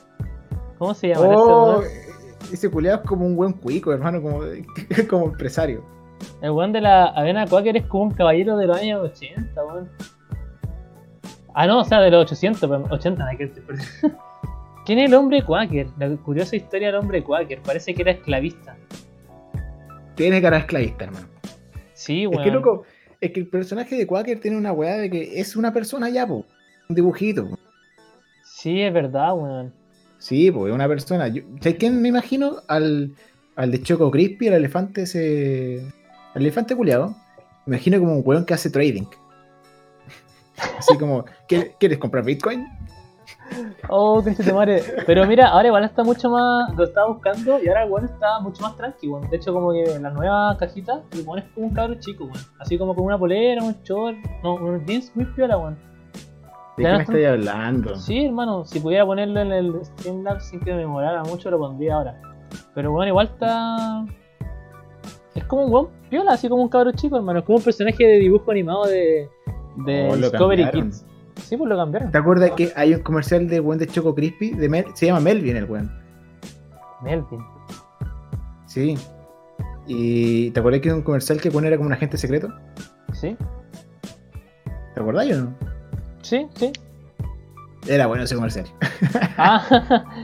¿Cómo 0.79 0.95
se 0.95 1.09
llama 1.09 1.27
ese 1.27 1.35
Oh, 1.37 1.79
weón? 1.79 1.85
ese 2.53 2.71
culiado 2.71 2.99
es 3.03 3.09
como 3.09 3.27
un 3.27 3.37
buen 3.37 3.53
cuico, 3.53 3.93
hermano, 3.93 4.23
como, 4.23 4.41
como 5.11 5.27
empresario. 5.27 5.85
El 6.43 6.51
weón 6.51 6.73
de 6.73 6.81
la 6.81 7.07
avena 7.07 7.47
Quaker 7.47 7.77
es 7.77 7.87
como 7.87 8.05
un 8.05 8.11
caballero 8.13 8.57
de 8.57 8.67
los 8.67 8.79
años 8.79 9.03
80, 9.03 9.65
weón. 9.65 9.89
Ah, 11.55 11.67
no, 11.67 11.81
o 11.81 11.85
sea, 11.85 12.01
de 12.01 12.11
los 12.11 12.25
800, 12.25 12.61
perdón, 12.61 12.87
80, 12.91 13.23
no 13.23 13.31
hay 13.31 13.37
que 13.37 13.47
perdón. 13.47 13.85
¿Quién 14.85 14.99
es 15.01 15.09
el 15.09 15.15
hombre 15.15 15.43
Quaker? 15.43 15.89
La 15.99 16.17
curiosa 16.17 16.55
historia 16.55 16.89
del 16.89 16.97
hombre 16.97 17.23
Quaker. 17.25 17.61
Parece 17.63 17.95
que 17.95 18.03
era 18.03 18.13
esclavista. 18.13 18.77
Tiene 20.15 20.41
cara 20.41 20.57
de 20.59 20.61
esclavista, 20.61 21.05
hermano. 21.05 21.27
Sí, 21.95 22.27
weón. 22.27 22.41
Es 22.41 22.45
que 22.45 22.53
loco, 22.53 22.85
es 23.21 23.33
que 23.33 23.41
el 23.41 23.49
personaje 23.49 23.97
de 23.97 24.07
Quaker 24.07 24.39
tiene 24.39 24.57
una 24.57 24.73
weá 24.73 24.97
de 24.97 25.11
que 25.11 25.41
es 25.41 25.57
una 25.57 25.73
persona 25.73 26.09
ya, 26.09 26.27
po. 26.27 26.45
Un 26.89 26.95
dibujito. 26.95 27.49
Sí, 28.45 28.83
es 28.83 28.93
verdad, 28.93 29.35
weón. 29.35 29.73
Sí, 30.19 30.51
pues 30.51 30.71
es 30.71 30.75
una 30.75 30.89
persona. 30.89 31.29
Yo, 31.29 31.43
¿Sabes 31.61 31.79
quién 31.79 32.01
me 32.01 32.09
imagino? 32.09 32.57
Al, 32.69 33.13
al 33.57 33.71
de 33.71 33.83
Choco 33.83 34.11
Crispy, 34.11 34.49
el 34.49 34.55
elefante 34.55 35.03
ese. 35.03 35.85
El 36.37 36.43
elefante 36.43 36.77
culiado. 36.77 37.15
Imagino 37.67 37.99
como 37.99 38.13
un 38.13 38.23
weón 38.23 38.45
que 38.45 38.53
hace 38.53 38.69
trading. 38.69 39.07
Así 40.79 40.99
como, 40.99 41.25
¿quieres, 41.49 41.75
¿quieres 41.81 41.97
comprar 41.97 42.25
Bitcoin? 42.25 42.67
Oh, 43.89 44.23
qué 44.23 44.31
de 44.31 44.53
madre. 44.53 44.83
Pero 45.07 45.27
mira, 45.27 45.49
ahora 45.49 45.69
igual 45.69 45.85
está 45.85 46.05
mucho 46.05 46.29
más. 46.29 46.75
Lo 46.75 46.85
estaba 46.85 47.09
buscando 47.09 47.59
y 47.63 47.69
ahora 47.69 47.85
el 47.85 47.91
weón 47.91 48.05
está 48.05 48.39
mucho 48.41 48.61
más 48.63 48.77
tranqui, 48.77 49.09
weón. 49.09 49.31
De 49.31 49.39
hecho, 49.39 49.55
como 49.55 49.73
que 49.73 49.85
en 49.85 50.03
la 50.03 50.11
nueva 50.11 50.55
cajita, 50.59 51.03
el 51.13 51.27
weón 51.27 51.39
es 51.39 51.47
como 51.55 51.69
un 51.69 51.73
cabro 51.73 51.95
chico, 52.01 52.25
weón. 52.25 52.45
Así 52.59 52.77
como 52.77 52.95
con 52.95 53.07
una 53.07 53.19
polera, 53.19 53.63
un 53.63 53.75
short, 53.83 54.19
no, 54.43 54.57
un 54.57 54.85
jeans 54.85 55.11
muy 55.17 55.25
piola, 55.25 55.57
weón. 55.57 55.79
¿De 56.77 56.85
qué 56.85 56.91
me 56.91 57.03
estoy 57.03 57.25
hablando? 57.25 57.97
Sí, 57.97 58.27
hermano, 58.27 58.67
si 58.67 58.79
pudiera 58.79 59.07
ponerlo 59.07 59.41
en 59.41 59.53
el 59.53 59.85
Streamlabs 59.87 60.51
sin 60.51 60.61
que 60.61 60.73
me 60.73 60.81
demorara 60.81 61.25
mucho, 61.25 61.51
lo 61.51 61.59
pondría 61.59 61.95
ahora. 61.95 62.21
Pero 62.75 62.93
bueno, 62.93 63.09
igual 63.09 63.29
está. 63.29 64.05
Es 65.37 65.45
como 65.45 65.65
un 65.67 65.73
weón 65.73 65.89
piola, 66.11 66.33
así 66.33 66.49
como 66.49 66.63
un 66.63 66.69
cabro 66.69 66.93
chico, 66.93 67.17
hermano. 67.17 67.41
Es 67.41 67.45
como 67.45 67.59
un 67.59 67.65
personaje 67.65 68.05
de 68.05 68.19
dibujo 68.19 68.51
animado 68.51 68.87
de. 68.87 69.29
de 69.85 70.09
Oh, 70.11 70.17
Discovery 70.17 70.63
cambiaron. 70.65 70.91
Kids. 70.91 71.07
Sí, 71.43 71.57
pues 71.57 71.69
lo 71.69 71.77
cambiaron. 71.77 72.11
¿Te 72.11 72.19
acuerdas 72.19 72.51
que 72.53 72.73
hay 72.75 72.95
un 72.95 73.03
comercial 73.03 73.47
de 73.49 73.61
weón 73.61 73.79
de 73.79 73.87
Choco 73.87 74.15
Crispy? 74.15 74.51
De 74.53 74.69
Mel- 74.69 74.87
se 74.95 75.07
llama 75.07 75.21
Melvin 75.21 75.57
el 75.57 75.65
weón. 75.67 75.93
Melvin. 77.03 77.41
Sí. 78.67 78.97
Y 79.87 80.51
¿te 80.51 80.61
acuerdas 80.61 80.81
que 80.81 80.89
era 80.89 80.97
un 80.97 81.03
comercial 81.03 81.41
que 81.41 81.49
era 81.49 81.77
como 81.77 81.87
un 81.89 81.93
agente 81.93 82.17
secreto? 82.17 82.49
¿Sí? 83.13 83.37
¿Te 84.95 85.01
acordás 85.01 85.31
o 85.31 85.37
no? 85.37 85.55
Sí, 86.23 86.47
sí. 86.55 86.73
Era 87.87 88.07
bueno 88.07 88.25
ese 88.25 88.35
comercial. 88.35 88.67
Ah, 89.37 89.63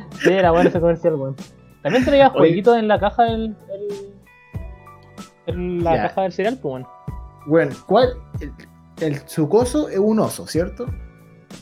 sí, 0.23 0.31
era 0.31 0.51
bueno 0.51 0.71
ese 0.71 0.81
comercial, 0.81 1.15
weón. 1.15 1.37
También 1.83 2.05
traía 2.05 2.31
jueguitos 2.31 2.77
en 2.79 2.89
la 2.89 2.99
caja 2.99 3.25
del. 3.25 3.55
el- 3.71 4.12
la 5.47 6.03
caja 6.03 6.23
del 6.23 6.33
cereal, 6.33 6.59
pues, 6.61 6.73
weón. 6.73 6.87
Bueno, 7.47 7.75
¿cuál? 7.87 8.15
El, 8.41 8.53
el 9.01 9.29
sucoso 9.29 9.89
es 9.89 9.99
un 9.99 10.19
oso, 10.21 10.47
¿cierto? 10.47 10.87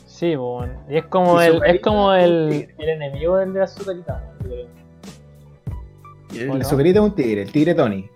Sí, 0.05 0.35
pues, 0.35 0.37
weón. 0.37 0.77
Y 0.89 0.97
es 0.97 1.05
como 1.05 1.41
Y 1.41 1.45
el, 1.45 1.63
es 1.65 1.81
como 1.81 2.13
es 2.13 2.23
el, 2.23 2.73
el 2.77 2.89
enemigo 2.89 3.37
del 3.37 3.53
de 3.53 3.59
la 3.59 3.65
azucarita, 3.65 4.33
creo. 4.43 4.67
El 6.35 6.49
¿O 6.49 6.53
no? 6.53 6.61
es 6.61 6.71
un 6.71 7.15
tigre, 7.15 7.41
el 7.41 7.51
tigre 7.51 7.75
Tony. 7.75 8.09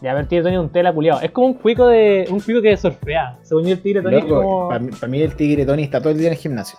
Ya, 0.00 0.10
a 0.10 0.14
ver, 0.14 0.26
Tigre 0.26 0.42
Tony 0.44 0.54
es 0.56 0.60
un 0.60 0.70
tela 0.70 0.92
culiado. 0.92 1.20
Es 1.22 1.30
como 1.30 1.46
un 1.46 1.54
cuico 1.54 1.86
de. 1.86 2.26
un 2.30 2.40
cuico 2.40 2.60
que 2.60 2.76
surfea. 2.76 3.38
Según 3.42 3.64
yo, 3.64 3.72
el 3.72 3.80
Tigre 3.80 4.02
Tony 4.02 4.16
es 4.16 4.24
Loco, 4.24 4.42
como. 4.42 4.68
para, 4.68 4.80
mí, 4.80 4.90
pa' 4.92 5.06
mí 5.06 5.22
el 5.22 5.34
tigre 5.34 5.64
Tony 5.64 5.82
está 5.84 5.98
todo 6.00 6.10
el 6.10 6.18
día 6.18 6.28
en 6.28 6.34
el 6.34 6.38
gimnasio. 6.38 6.78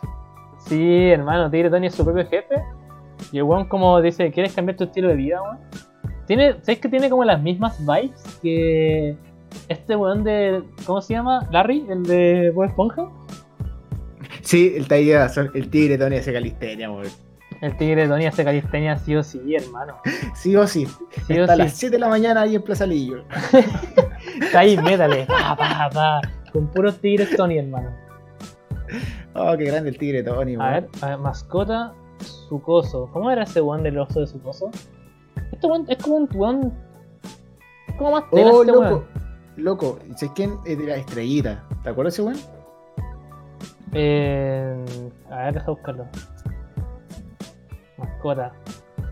Sí, 0.60 1.10
hermano, 1.10 1.50
Tigre 1.50 1.70
Tony 1.70 1.88
es 1.88 1.96
su 1.96 2.06
propio 2.06 2.26
jefe. 2.28 2.56
Y 3.32 3.38
el 3.38 3.44
weón 3.44 3.66
como 3.66 4.00
dice, 4.02 4.32
¿quieres 4.32 4.54
cambiar 4.54 4.78
tu 4.78 4.84
estilo 4.86 5.08
de 5.08 5.16
vida, 5.16 5.42
weón? 5.42 5.58
Tiene, 6.28 6.54
¿Sabes 6.62 6.80
que 6.80 6.90
tiene 6.90 7.10
como 7.10 7.24
las 7.24 7.42
mismas 7.42 7.78
vibes 7.80 8.40
que 8.42 9.16
este 9.70 9.96
weón 9.96 10.24
de. 10.24 10.64
¿Cómo 10.86 11.02
se 11.02 11.14
llama? 11.14 11.48
Larry, 11.52 11.86
el 11.90 12.04
de 12.04 12.52
Bob 12.52 12.66
Esponja. 12.66 13.08
Sí, 14.42 14.74
el, 14.76 14.88
taller, 14.88 15.28
el 15.54 15.70
tigre 15.70 15.98
Tony 15.98 16.18
hace 16.18 16.34
calistenia, 16.34 16.92
weón. 16.92 17.08
El 17.62 17.76
Tigre 17.78 18.08
Tony 18.08 18.26
hace 18.26 18.44
calistenia 18.44 18.98
sí 18.98 19.16
o 19.16 19.24
sí, 19.24 19.56
hermano. 19.56 19.96
Sí 20.36 20.56
o 20.58 20.68
sí. 20.68 20.86
Sí 21.26 21.40
o 21.40 21.42
Está 21.44 21.54
a 21.54 21.56
sí. 21.56 21.62
las 21.64 21.74
7 21.74 21.96
de 21.96 22.00
la 22.00 22.10
mañana 22.10 22.42
ahí 22.42 22.54
en 22.56 22.62
Plaza 22.62 22.86
Lillo. 22.86 23.24
Está 24.42 24.60
ahí, 24.60 24.76
métale. 24.78 25.26
Pa, 25.26 25.56
pa, 25.56 25.90
pa. 25.92 26.22
Con 26.52 26.68
puros 26.68 27.00
tigres 27.00 27.34
Tony, 27.36 27.58
hermano. 27.58 27.92
Oh, 29.34 29.56
qué 29.58 29.64
grande 29.66 29.90
el 29.90 29.98
tigre 29.98 30.22
Tony, 30.22 30.56
A 30.56 30.60
weón. 30.60 30.72
ver, 30.74 30.90
a 31.02 31.08
ver, 31.08 31.18
mascota, 31.18 31.94
sucoso. 32.20 33.10
¿Cómo 33.14 33.32
era 33.32 33.44
ese 33.44 33.62
weón 33.62 33.84
del 33.84 33.98
oso 34.00 34.20
de 34.20 34.28
sucoso? 34.28 34.70
Este 35.52 35.68
weón 35.68 35.86
es 35.88 35.98
como 36.04 36.16
un 36.18 36.30
weón. 36.34 36.74
es 37.88 37.96
como 37.96 38.12
más 38.12 38.30
tela 38.32 38.52
Oh, 38.52 38.62
este 38.62 38.72
loco. 38.74 38.82
weón. 38.88 39.06
Loco, 39.58 40.00
¿sabes 40.16 40.34
quién? 40.36 40.58
Es 40.66 40.78
de 40.78 40.86
la 40.86 40.96
estrellita. 40.98 41.64
¿Te 41.84 41.90
acuerdas 41.90 42.14
ese 42.14 42.24
weón? 42.24 42.38
Eh, 43.94 44.86
a 45.30 45.38
ver, 45.46 45.54
deja 45.54 45.72
buscarlo. 45.72 46.06
Mascota. 47.98 48.52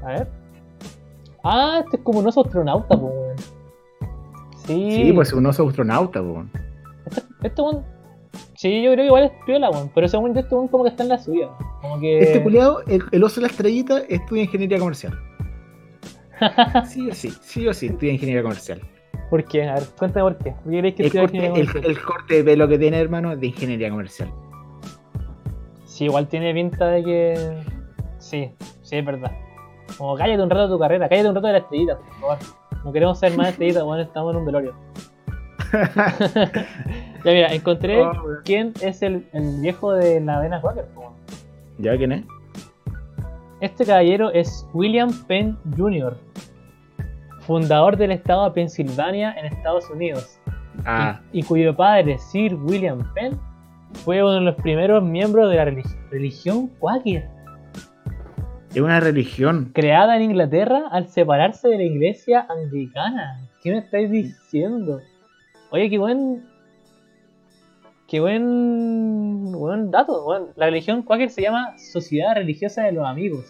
A 0.04 0.08
ver. 0.08 0.28
Ah, 1.44 1.82
este 1.84 1.98
es 1.98 2.04
como 2.04 2.20
un 2.20 2.28
oso 2.28 2.42
astronauta, 2.42 2.88
pues, 2.98 3.02
weón. 3.02 3.38
Sí, 4.66 4.92
Sí, 5.08 5.14
pues 5.14 5.28
es 5.30 5.34
un 5.34 5.46
oso 5.46 5.68
astronauta, 5.68 6.22
weón. 6.22 6.50
Este 7.44 7.62
weón. 7.62 7.84
Sí, 8.56 8.82
yo 8.82 8.92
creo 8.94 9.04
que 9.04 9.06
igual 9.08 9.24
es 9.26 9.32
piola, 9.46 9.70
weón. 9.70 9.90
Pero 9.94 10.08
según 10.08 10.34
yo, 10.34 10.40
este 10.42 10.56
weón 10.56 10.68
como 10.68 10.84
que 10.84 10.90
está 10.90 11.04
en 11.04 11.10
la 11.10 11.18
suya. 11.18 11.48
weón. 11.48 11.72
Como 11.82 12.00
que. 12.00 12.20
Este 12.20 12.44
culiado, 12.44 12.82
el, 12.88 13.04
el 13.12 13.24
oso 13.24 13.36
de 13.36 13.42
la 13.42 13.48
estrellita, 13.52 14.00
estudia 14.10 14.44
ingeniería 14.44 14.80
comercial. 14.80 15.18
Sí 16.86 17.10
o 17.10 17.14
sí, 17.14 17.30
sí 17.42 17.68
o 17.68 17.74
sí, 17.74 17.88
estudia 17.88 18.14
ingeniería 18.14 18.42
comercial. 18.44 18.82
¿Por 19.30 19.44
qué? 19.46 19.68
A 19.68 19.76
ver, 19.76 19.84
cuéntame 19.98 20.24
por 20.32 20.38
qué. 20.44 20.52
¿Por 20.52 20.72
qué 20.72 20.78
creéis 20.80 20.96
que 20.96 21.04
El 21.04 21.12
corte, 21.12 21.38
ingeniería 21.38 21.62
el, 21.62 21.68
comercial? 21.68 21.86
el 21.92 22.02
corte 22.02 22.34
de 22.36 22.44
pelo 22.44 22.68
que 22.68 22.78
tiene, 22.78 23.00
hermano, 23.00 23.32
es 23.32 23.40
de 23.40 23.48
ingeniería 23.48 23.90
comercial. 23.90 24.30
Sí, 25.86 26.06
igual 26.06 26.28
tiene 26.28 26.54
pinta 26.54 26.88
de 26.88 27.04
que. 27.04 27.58
Sí, 28.20 28.52
sí, 28.82 28.98
es 28.98 29.06
verdad. 29.06 29.32
Como 29.98 30.16
cállate 30.16 30.42
un 30.42 30.50
rato 30.50 30.64
de 30.64 30.70
tu 30.76 30.80
carrera, 30.80 31.10
cállate 31.10 31.30
un 31.30 31.36
rato 31.36 31.48
de 31.48 31.54
la 31.54 31.60
estrellita, 31.60 31.98
por 31.98 32.14
favor. 32.20 32.38
No 32.84 32.92
queremos 32.92 33.20
ser 33.20 33.36
más 33.38 33.50
estrellitas, 33.50 33.84
weón, 33.84 34.00
estamos 34.00 34.32
en 34.34 34.40
un 34.40 34.46
velorio. 34.46 34.74
Ya 37.26 37.32
mira, 37.32 37.54
encontré 37.54 38.02
Oh, 38.04 38.12
quién 38.44 38.74
es 38.82 39.02
el, 39.02 39.26
el 39.32 39.62
viejo 39.62 39.94
de 39.94 40.20
la 40.20 40.40
avena 40.40 40.60
Quaker. 40.60 40.86
¿Ya 41.78 41.96
quién 41.98 42.12
es? 42.12 42.26
Este 43.64 43.86
caballero 43.86 44.30
es 44.32 44.68
William 44.74 45.10
Penn 45.26 45.58
Jr., 45.78 46.18
fundador 47.40 47.96
del 47.96 48.12
estado 48.12 48.44
de 48.46 48.52
Pensilvania 48.52 49.34
en 49.38 49.46
Estados 49.46 49.90
Unidos, 49.90 50.38
Ah, 50.86 51.22
y, 51.32 51.40
y 51.40 51.44
cuyo 51.44 51.74
padre, 51.76 52.18
Sir 52.18 52.56
William 52.56 53.14
Penn, 53.14 53.40
fue 54.04 54.22
uno 54.22 54.34
de 54.34 54.42
los 54.42 54.56
primeros 54.56 55.02
miembros 55.04 55.50
de 55.50 55.56
la 55.56 55.66
relig- 55.66 56.10
religión 56.10 56.68
Quaker, 56.80 57.30
es 58.74 58.82
una 58.82 59.00
religión. 59.00 59.72
creada 59.74 60.18
en 60.18 60.24
Inglaterra 60.24 60.88
al 60.92 61.08
separarse 61.08 61.70
de 61.70 61.78
la 61.78 61.84
iglesia 61.84 62.46
anglicana. 62.50 63.40
¿Qué 63.62 63.72
me 63.72 63.78
estáis 63.78 64.10
diciendo? 64.12 65.00
Oye, 65.70 65.90
qué 65.90 65.98
buen. 66.00 66.44
Qué 68.14 68.20
buen. 68.20 69.54
buen 69.54 69.90
dato. 69.90 70.24
weón. 70.28 70.50
La 70.56 70.68
religión 70.68 71.02
Quaker 71.02 71.32
se 71.32 71.42
llama 71.42 71.76
Sociedad 71.80 72.36
Religiosa 72.36 72.84
de 72.84 72.92
los 72.92 73.08
Amigos. 73.08 73.44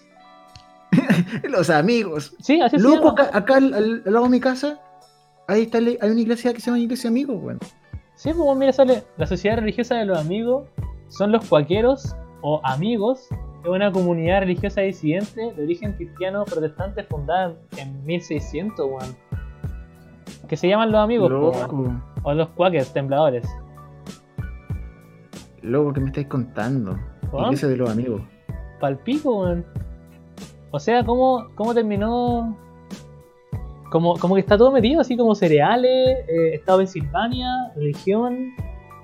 Los 1.49 1.69
amigos. 1.69 2.33
Sí, 2.39 2.61
así 2.61 2.77
se 2.77 2.81
Loco, 2.81 3.09
llama. 3.09 3.23
acá, 3.23 3.37
acá 3.37 3.55
al, 3.57 4.03
lado 4.05 4.23
de 4.23 4.29
mi 4.29 4.39
casa, 4.39 4.79
ahí 5.49 5.63
está, 5.63 5.79
hay 5.79 5.97
una 6.01 6.21
iglesia 6.21 6.53
que 6.53 6.61
se 6.61 6.67
llama 6.67 6.79
Iglesia 6.79 7.09
Amigos, 7.09 7.43
weón. 7.43 7.59
Sí, 8.15 8.29
pues 8.29 8.37
bueno, 8.37 8.55
mira, 8.55 8.71
sale. 8.71 9.03
La 9.17 9.27
Sociedad 9.27 9.57
Religiosa 9.57 9.95
de 9.95 10.05
los 10.05 10.17
Amigos 10.17 10.65
son 11.09 11.33
los 11.33 11.45
cuaqueros 11.45 12.15
o 12.41 12.61
amigos 12.63 13.27
de 13.65 13.69
una 13.69 13.91
comunidad 13.91 14.39
religiosa 14.43 14.79
disidente 14.79 15.51
de 15.57 15.61
origen 15.61 15.91
cristiano 15.91 16.45
protestante 16.45 17.03
fundada 17.03 17.53
en 17.75 18.05
1600, 18.05 18.89
weón. 18.89 19.17
Que 20.47 20.55
se 20.55 20.69
llaman 20.69 20.89
los 20.89 21.01
amigos, 21.01 21.29
po, 21.29 21.51
o 22.23 22.33
los 22.33 22.47
cuáquers 22.51 22.93
tembladores. 22.93 23.45
Loco, 25.63 25.93
¿qué 25.93 25.99
me 26.01 26.07
estáis 26.07 26.27
contando? 26.27 26.97
Weón. 27.31 27.45
Iglesia 27.47 27.67
de 27.69 27.77
los 27.77 27.89
amigos. 27.89 28.21
Palpico, 28.79 29.41
weón. 29.41 29.65
O 30.71 30.79
sea, 30.79 31.03
¿cómo, 31.03 31.47
cómo 31.55 31.73
terminó? 31.73 32.57
Como, 33.91 34.17
como 34.17 34.33
que 34.35 34.41
está 34.41 34.57
todo 34.57 34.71
metido, 34.71 35.01
así 35.01 35.15
como 35.15 35.35
cereales, 35.35 36.17
eh, 36.27 36.55
Estado 36.55 36.79
de 36.79 36.85
Pensilvania, 36.85 37.47
religión, 37.75 38.51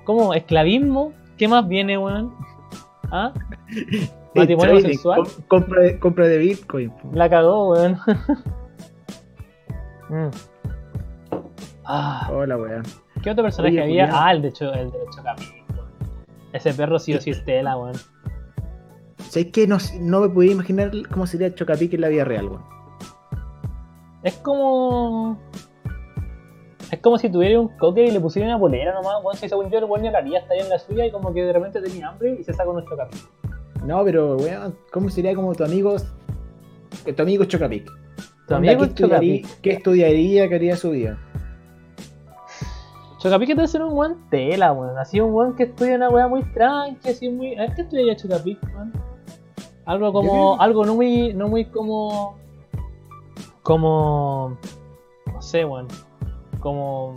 como 0.04 0.34
esclavismo. 0.34 1.12
¿Qué 1.36 1.46
más 1.48 1.66
viene, 1.68 1.96
weón? 1.96 2.34
¿Ah? 3.12 3.32
Matrimonio 4.34 4.74
Trading, 4.74 4.88
sexual. 4.88 5.22
com- 5.22 5.44
compra, 5.48 5.82
de, 5.82 5.98
compra 5.98 6.28
de 6.28 6.38
Bitcoin. 6.38 6.92
La 7.12 7.28
cagó, 7.30 7.70
weón. 7.72 7.96
Mm. 10.08 10.28
Ah, 11.84 12.28
Hola, 12.32 12.56
weón. 12.56 12.82
¿Qué 13.22 13.30
otro 13.30 13.44
personaje 13.44 13.74
Oye, 13.74 13.82
había? 13.82 14.06
Julián. 14.06 14.22
Ah, 14.26 14.32
el 14.32 14.42
de, 14.42 14.52
Cho- 14.52 14.72
el 14.72 14.90
de 14.90 14.98
Chocapic, 15.14 15.48
weón. 15.52 15.59
Ese 16.52 16.74
perro 16.74 16.98
sí 16.98 17.14
o 17.14 17.20
sí 17.20 17.30
es 17.30 17.44
tela, 17.44 17.76
weón. 17.76 17.96
¿Sabes 19.28 19.52
qué? 19.52 19.66
No, 19.66 19.78
no 20.00 20.20
me 20.20 20.28
podía 20.28 20.52
imaginar 20.52 20.90
cómo 21.10 21.26
sería 21.26 21.54
Chocapic 21.54 21.94
en 21.94 22.00
la 22.00 22.08
vida 22.08 22.24
real, 22.24 22.48
weón. 22.48 22.64
Es 24.22 24.34
como. 24.38 25.38
Es 26.90 26.98
como 26.98 27.18
si 27.18 27.30
tuviera 27.30 27.60
un 27.60 27.68
coque 27.78 28.04
y 28.04 28.10
le 28.10 28.18
pusiera 28.18 28.48
una 28.48 28.58
polera 28.58 28.92
nomás, 28.92 29.22
weón. 29.22 29.36
Si 29.36 29.48
según 29.48 29.70
yo 29.70 29.78
el 29.78 29.84
weón 29.84 30.02
ni 30.02 30.08
hablaría, 30.08 30.44
ahí 30.50 30.58
en 30.60 30.68
la 30.68 30.78
suya 30.78 31.06
y 31.06 31.12
como 31.12 31.32
que 31.32 31.44
de 31.44 31.52
repente 31.52 31.80
tenía 31.80 32.08
hambre 32.08 32.36
y 32.40 32.44
se 32.44 32.52
saca 32.52 32.70
un 32.70 32.84
Chocapic. 32.84 33.20
No, 33.84 34.04
pero, 34.04 34.36
weón, 34.36 34.76
¿cómo 34.92 35.08
sería 35.08 35.34
como 35.34 35.54
tu 35.54 35.64
amigo, 35.64 35.96
que 37.04 37.12
tu 37.12 37.22
amigo 37.22 37.44
Chocapic? 37.44 37.88
Tu 38.48 38.54
amigo 38.54 38.80
¿qué 38.80 38.86
estudiaría, 38.86 39.42
Chocapic. 39.42 39.60
¿Qué 39.60 39.70
estudiaría? 39.72 40.48
¿Qué 40.48 40.54
haría 40.56 40.76
su 40.76 40.90
vida? 40.90 41.18
Chocapic 43.20 43.48
debe 43.48 43.68
ser 43.68 43.82
un 43.82 43.92
weón 43.92 44.16
tela, 44.30 44.72
weón. 44.72 44.98
Así 44.98 45.20
un 45.20 45.34
weón 45.34 45.54
que 45.54 45.64
estudia 45.64 45.96
una 45.96 46.08
weá 46.08 46.26
muy 46.26 46.42
tranqui, 46.54 47.10
así 47.10 47.28
muy. 47.28 47.54
A 47.54 47.60
ver 47.60 47.74
qué 47.74 47.82
estudiaría 47.82 48.16
Chocapic, 48.16 48.58
weón. 48.74 48.92
Algo 49.84 50.12
como. 50.12 50.60
Algo 50.60 50.86
no 50.86 50.94
muy. 50.94 51.34
no 51.34 51.48
muy 51.48 51.66
como. 51.66 52.38
Como. 53.62 54.56
No 55.26 55.42
sé, 55.42 55.66
weón. 55.66 55.88
Como. 56.60 57.12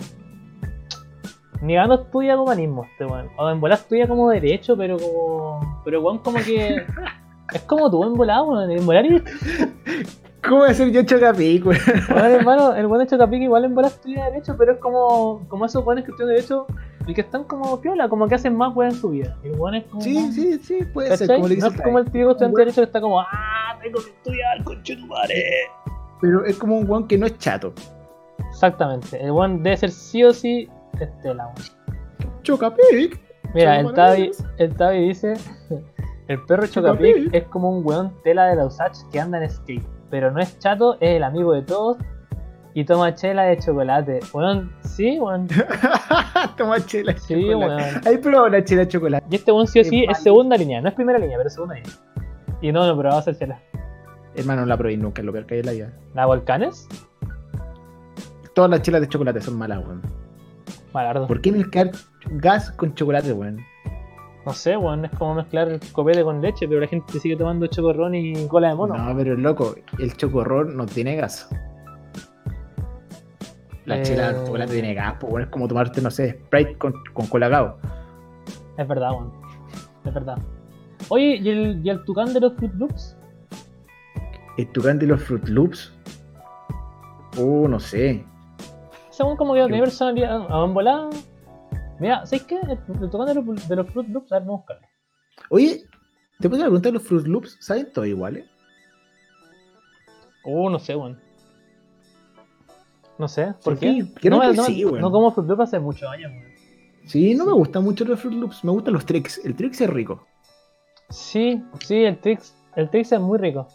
Negando 1.61 1.95
estudia 1.95 2.39
humanismo 2.39 2.83
este 2.83 3.05
weón. 3.05 3.29
O 3.37 3.49
en 3.49 3.61
volar 3.61 3.79
estudia 3.79 4.05
como 4.05 4.29
derecho, 4.29 4.75
pero 4.75 4.97
como. 4.97 5.81
Pero 5.85 6.01
weón 6.01 6.17
como 6.19 6.39
que. 6.39 6.85
Es 7.53 7.61
como 7.63 7.91
tú 7.91 8.03
en 8.03 8.15
volar, 8.15 8.41
weón. 8.41 8.71
En 8.71 8.85
volar 8.85 9.05
y. 9.09 9.23
¿Cómo 10.43 10.57
voy 10.57 10.69
a 10.69 10.73
ser 10.73 10.91
yo 10.91 11.03
Chocapic, 11.03 11.65
weón? 11.65 11.79
Weón, 12.09 12.31
hermano, 12.31 12.75
el 12.75 12.89
de 12.99 13.07
Chocapic 13.07 13.41
igual 13.41 13.65
en 13.65 13.75
volar 13.75 13.91
estudia 13.91 14.25
derecho, 14.25 14.55
pero 14.57 14.73
es 14.73 14.79
como. 14.79 15.47
Como 15.47 15.65
esos 15.65 15.85
weones 15.85 16.03
que 16.03 16.11
estudian 16.11 16.35
derecho 16.35 16.67
y 17.07 17.13
que 17.13 17.21
están 17.21 17.43
como 17.45 17.79
piola, 17.81 18.09
como 18.09 18.27
que 18.27 18.35
hacen 18.35 18.55
más 18.55 18.75
weón 18.75 18.91
en 18.91 18.97
su 18.97 19.09
vida. 19.09 19.37
El 19.43 19.51
weón 19.53 19.75
es 19.75 19.85
como. 19.85 20.01
Sí, 20.01 20.31
sí, 20.31 20.59
sí, 20.59 20.79
puede 20.93 21.15
ser, 21.15 21.27
como 21.27 21.47
le 21.47 21.57
no 21.57 21.67
es 21.67 21.81
como 21.81 21.99
el 21.99 22.05
típico 22.05 22.31
estudiante 22.31 22.57
de 22.57 22.65
derecho 22.65 22.81
que 22.81 22.85
está 22.85 23.01
como, 23.01 23.21
ah, 23.21 23.77
tengo 23.81 23.99
que 23.99 24.09
estudiar, 24.09 24.63
conchetumare. 24.63 25.43
Pero 26.21 26.45
es 26.45 26.57
como 26.57 26.77
un 26.77 26.89
weón 26.89 27.07
que 27.07 27.17
no 27.17 27.25
es 27.25 27.37
chato. 27.37 27.73
Exactamente, 28.49 29.23
el 29.23 29.31
weón 29.31 29.63
debe 29.63 29.77
ser 29.77 29.91
sí 29.91 30.23
o 30.23 30.33
sí 30.33 30.69
Estela, 30.99 31.47
weón. 31.47 32.41
Chocapic. 32.43 33.19
Mira, 33.53 33.79
el 33.79 33.93
Tavi, 33.93 34.31
maravillosos. 34.31 34.45
el 34.57 34.75
Tavi 34.75 35.07
dice, 35.07 35.33
el 36.27 36.43
perro 36.45 36.67
Chocapic. 36.67 37.15
Chocapic 37.15 37.33
es 37.33 37.43
como 37.45 37.69
un 37.69 37.85
weón 37.85 38.13
tela 38.23 38.47
de 38.47 38.55
la 38.55 38.65
Usach 38.65 38.97
que 39.11 39.19
anda 39.19 39.43
en 39.43 39.49
skate, 39.49 39.85
pero 40.13 40.29
no 40.29 40.39
es 40.39 40.59
chato, 40.59 40.93
es 40.99 41.15
el 41.15 41.23
amigo 41.23 41.53
de 41.53 41.63
todos 41.63 41.97
y 42.75 42.85
toma 42.85 43.15
chela 43.15 43.45
de 43.45 43.57
chocolate. 43.57 44.19
Weón, 44.31 44.71
sí, 44.81 45.17
weón, 45.19 45.47
Toma 46.55 46.85
chela. 46.85 47.13
de 47.13 47.19
sí, 47.19 47.33
chocolate. 47.33 47.57
weón. 47.57 48.07
¿Has 48.07 48.17
probado 48.21 48.49
la 48.49 48.63
chela 48.63 48.81
de 48.81 48.89
chocolate? 48.89 49.25
Y 49.31 49.35
este 49.37 49.51
weón 49.51 49.65
sí 49.65 49.79
o 49.79 49.83
sí 49.83 50.05
es 50.07 50.19
segunda 50.19 50.55
línea, 50.55 50.81
no 50.81 50.89
es 50.89 50.93
primera 50.93 51.17
línea, 51.17 51.35
pero 51.35 51.49
segunda 51.49 51.73
línea. 51.73 51.91
Y 52.61 52.71
no, 52.71 52.85
no, 52.85 52.95
pero 52.95 53.09
va 53.09 53.17
a 53.17 53.21
ser 53.23 53.35
chela. 53.39 53.59
Hermano, 54.35 54.61
no 54.61 54.67
la 54.67 54.77
probé 54.77 54.97
nunca, 54.97 55.23
es 55.23 55.25
lo 55.25 55.31
peor 55.31 55.47
que 55.47 55.55
hay 55.55 55.59
en 55.61 55.65
la 55.65 55.71
vida. 55.71 55.93
¿La 56.13 56.27
Volcanes? 56.27 56.87
Todas 58.53 58.69
las 58.69 58.83
chelas 58.83 59.01
de 59.01 59.07
chocolate 59.07 59.41
son 59.41 59.57
malas, 59.57 59.79
weón. 59.83 60.03
Malardo. 60.93 61.25
¿Por 61.25 61.41
qué 61.41 61.51
mezclar 61.51 61.89
gas 62.33 62.69
con 62.69 62.93
chocolate, 62.93 63.33
weón? 63.33 63.65
No 64.45 64.51
sé, 64.53 64.75
weón, 64.75 65.05
es 65.05 65.11
como 65.11 65.35
mezclar 65.35 65.69
el 65.69 65.79
copete 65.93 66.21
con 66.23 66.41
leche, 66.41 66.67
pero 66.67 66.81
la 66.81 66.87
gente 66.87 67.17
sigue 67.19 67.37
tomando 67.37 67.65
chocorrón 67.67 68.13
y 68.13 68.45
cola 68.47 68.69
de 68.69 68.75
mono. 68.75 68.97
No, 68.97 69.15
pero 69.15 69.35
loco, 69.35 69.75
el 69.99 70.17
chocorrón 70.17 70.75
no 70.75 70.85
tiene 70.85 71.15
gas. 71.15 71.47
La 73.85 73.99
Eh. 73.99 74.03
chela 74.03 74.33
de 74.33 74.45
chocolate 74.45 74.73
tiene 74.73 74.93
gas, 74.93 75.15
pues 75.19 75.31
bueno, 75.31 75.45
es 75.45 75.51
como 75.51 75.67
tomarte, 75.67 76.01
no 76.01 76.11
sé, 76.11 76.41
Sprite 76.45 76.77
con, 76.77 76.93
con 77.13 77.27
colacao. 77.27 77.77
Es 78.77 78.87
verdad, 78.87 79.11
weón. 79.11 79.31
Es 80.05 80.13
verdad. 80.13 80.37
Oye, 81.09 81.37
¿y 81.41 81.49
el, 81.49 81.81
¿y 81.85 81.89
el 81.89 82.03
tucán 82.03 82.33
de 82.33 82.39
los 82.41 82.53
Fruit 82.55 82.73
Loops? 82.73 83.17
El 84.57 84.67
tucán 84.71 84.99
de 84.99 85.07
los 85.07 85.21
Fruit 85.23 85.47
Loops. 85.47 85.93
Uh, 87.37 87.67
no 87.67 87.79
sé. 87.79 88.25
Weón 89.19 89.37
como 89.37 89.53
que 89.53 89.61
no 89.61 89.67
tiene 89.67 89.81
personalidad. 89.83 90.45
A 90.49 90.65
volada. 90.65 91.09
Mira, 91.99 92.25
¿sabes 92.25 92.43
qué? 92.43 92.55
El, 92.59 92.71
el 93.01 93.09
tucán 93.09 93.27
de 93.27 93.33
los, 93.35 93.67
de 93.67 93.75
los 93.75 93.87
Fruit 93.89 94.09
Loops, 94.09 94.31
a 94.31 94.35
ver, 94.39 94.43
vamos 94.47 94.59
a 94.59 94.61
buscarlo. 94.61 94.87
Oye, 95.49 95.83
te 96.39 96.49
puedo 96.49 96.63
preguntar, 96.63 96.93
los 96.93 97.03
Fruit 97.03 97.25
Loops, 97.27 97.57
¿saben 97.61 97.91
todo 97.93 98.05
iguales? 98.05 98.45
Uh, 100.45 100.69
no 100.69 100.79
sé, 100.79 100.95
weón. 100.95 101.19
No 103.17 103.27
sé, 103.27 103.53
¿por 103.63 103.77
Sí, 103.77 103.79
qué? 104.21 104.29
no, 104.29 104.41
que 104.41 104.53
no, 104.53 104.63
sí, 104.65 104.83
weón. 104.85 105.01
no 105.01 105.11
como 105.11 105.31
Fruit 105.31 105.47
Loops 105.47 105.61
hace 105.63 105.79
muchos 105.79 106.09
años, 106.09 106.31
weón. 106.31 106.53
Sí, 107.05 107.35
no 107.35 107.45
me 107.45 107.51
gustan 107.53 107.83
mucho 107.83 108.05
los 108.05 108.19
Fruit 108.19 108.37
Loops, 108.37 108.63
me 108.63 108.71
gustan 108.71 108.93
los 108.93 109.05
Tricks. 109.05 109.41
El 109.45 109.55
Tricks 109.55 109.81
es 109.81 109.89
rico. 109.89 110.25
Sí, 111.09 111.61
sí, 111.85 112.03
el 112.03 112.17
Trix, 112.19 112.55
el 112.75 112.89
Trix 112.89 113.11
es 113.11 113.19
muy 113.19 113.37
rico. 113.37 113.67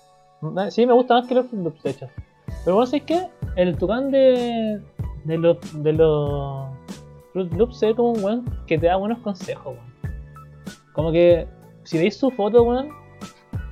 Sí, 0.71 0.87
me 0.87 0.93
gusta 0.93 1.15
más 1.15 1.29
que 1.29 1.35
los 1.35 1.47
Fruit 1.47 1.63
Loops, 1.65 1.83
de 1.83 1.91
hecho. 1.91 2.09
Pero 2.65 2.77
bueno, 2.77 2.87
¿sabes 2.87 3.03
qué? 3.05 3.29
El 3.57 3.77
tucán 3.77 4.11
de, 4.11 4.81
de 5.25 5.39
los 5.39 5.59
de 5.83 5.93
los 5.93 6.68
Fruit 7.39 7.53
Loops 7.55 7.79
se 7.79 7.87
ve 7.87 7.95
como 7.95 8.13
un 8.13 8.25
weón 8.25 8.45
que 8.67 8.79
te 8.79 8.87
da 8.87 8.97
buenos 8.97 9.19
consejos, 9.21 9.77
weón. 9.77 10.15
Como 10.93 11.13
que 11.13 11.47
si 11.85 11.99
veis 11.99 12.17
su 12.17 12.31
foto, 12.33 12.65
weón, 12.65 12.89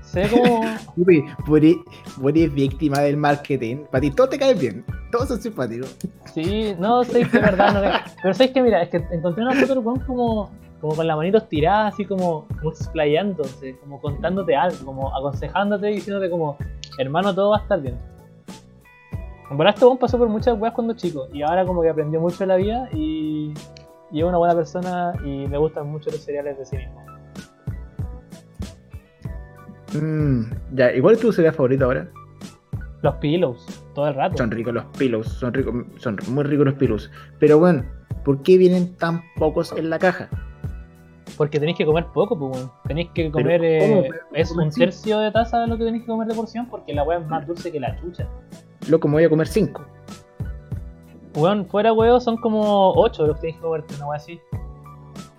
se 0.03 0.21
ve 0.21 0.29
como. 0.31 0.61
Uy, 0.97 1.25
vos 1.47 2.31
eres, 2.33 2.55
víctima 2.55 3.01
del 3.01 3.17
marketing. 3.17 3.79
Para 3.91 4.03
ti 4.03 4.11
todos 4.13 4.31
te 4.31 4.39
caen 4.39 4.59
bien. 4.59 4.85
Todos 5.11 5.29
son 5.29 5.43
simpáticos. 5.43 5.97
Sí, 6.33 6.77
no 6.79 7.03
sé 7.03 7.21
que 7.29 7.37
es 7.39 7.43
verdad, 7.43 7.75
no 7.75 8.01
Pero 8.23 8.35
sabes 8.35 8.53
que 8.53 8.63
mira, 8.63 8.83
es 8.83 8.91
que 8.91 8.99
encontré 9.11 9.43
una 9.43 9.55
foto 9.55 9.75
del 9.75 9.85
weón 9.85 10.01
como, 10.01 10.51
como 10.81 10.95
con 10.95 11.07
las 11.07 11.17
manitos 11.17 11.49
tiradas, 11.49 11.95
así 11.95 12.05
como, 12.05 12.47
como 12.59 12.71
explayándose, 12.71 13.77
como 13.81 14.01
contándote 14.01 14.55
algo, 14.55 14.85
como 14.85 15.17
aconsejándote 15.17 15.91
y 15.91 15.95
diciéndote 15.97 16.31
como, 16.31 16.57
hermano, 16.99 17.35
todo 17.35 17.51
va 17.51 17.59
a 17.59 17.63
estar 17.63 17.81
bien. 17.81 17.99
En 19.51 19.57
verdad 19.59 19.75
este 19.75 19.85
weón 19.87 19.99
pasó 19.99 20.19
por 20.19 20.29
muchas 20.29 20.59
weas 20.59 20.75
cuando 20.75 20.95
chico 20.95 21.29
y 21.33 21.43
ahora 21.43 21.65
como 21.65 21.83
que 21.83 21.89
aprendió 21.89 22.21
mucho 22.21 22.39
de 22.39 22.47
la 22.47 22.57
vida 22.57 22.89
y, 22.93 23.55
y 24.11 24.19
es 24.21 24.25
una 24.25 24.39
buena 24.39 24.55
persona 24.55 25.13
y 25.25 25.47
me 25.47 25.57
gustan 25.59 25.87
mucho 25.89 26.11
los 26.11 26.21
cereales 26.21 26.59
de 26.59 26.67
sí 26.67 26.77
mismo. 26.77 27.01
Mm, 29.95 30.45
ya, 30.73 30.93
igual 30.93 31.15
es 31.15 31.21
tu 31.21 31.33
cereal 31.33 31.55
favorito 31.55 31.85
ahora. 31.85 32.09
Los 33.03 33.15
pillows, 33.17 33.65
todo 33.95 34.09
el 34.09 34.15
rato. 34.15 34.37
Son 34.37 34.51
ricos 34.51 34.75
los 34.75 34.85
pillows, 34.99 35.29
son 35.29 35.55
ricos, 35.55 35.75
son 35.99 36.17
muy 36.29 36.45
ricos 36.45 36.67
los 36.67 36.75
pillows. 36.75 37.11
Pero 37.39 37.59
bueno, 37.59 37.85
¿por 38.25 38.43
qué 38.43 38.59
vienen 38.59 38.97
tan 38.97 39.23
pocos 39.37 39.73
en 39.73 39.91
la 39.91 39.99
caja? 39.99 40.29
Porque 41.37 41.61
tenéis 41.61 41.77
que 41.77 41.85
comer 41.87 42.07
poco, 42.13 42.39
pues, 42.39 42.57
weón. 42.57 42.73
Tenéis 42.89 43.11
que 43.15 43.31
Pero, 43.31 43.33
comer. 43.33 43.65
eh, 43.65 44.11
es 44.33 44.49
¿cómo 44.49 44.65
un 44.65 44.71
tercio 44.71 45.19
de 45.21 45.31
taza 45.31 45.61
de 45.61 45.67
lo 45.69 45.77
que 45.79 45.85
tenéis 45.85 46.03
que 46.03 46.09
comer 46.09 46.27
de 46.27 46.35
porción 46.35 46.67
porque 46.69 46.93
la 46.95 47.05
weá 47.05 47.19
es 47.19 47.27
más 47.29 47.47
dulce 47.47 47.71
que 47.71 47.79
la 47.79 47.97
chucha. 48.01 48.27
Loco, 48.89 49.09
me 49.09 49.15
voy 49.15 49.25
a 49.25 49.29
comer 49.29 49.47
cinco. 49.49 49.85
Weón, 51.35 51.67
fuera 51.67 51.93
huevo 51.93 52.19
son 52.21 52.37
como 52.39 52.93
8 52.95 53.27
los 53.27 53.39
que 53.41 53.53
que 53.53 53.59
comerte, 53.59 53.95
una 53.97 54.07
weá 54.09 54.17
así. 54.17 54.41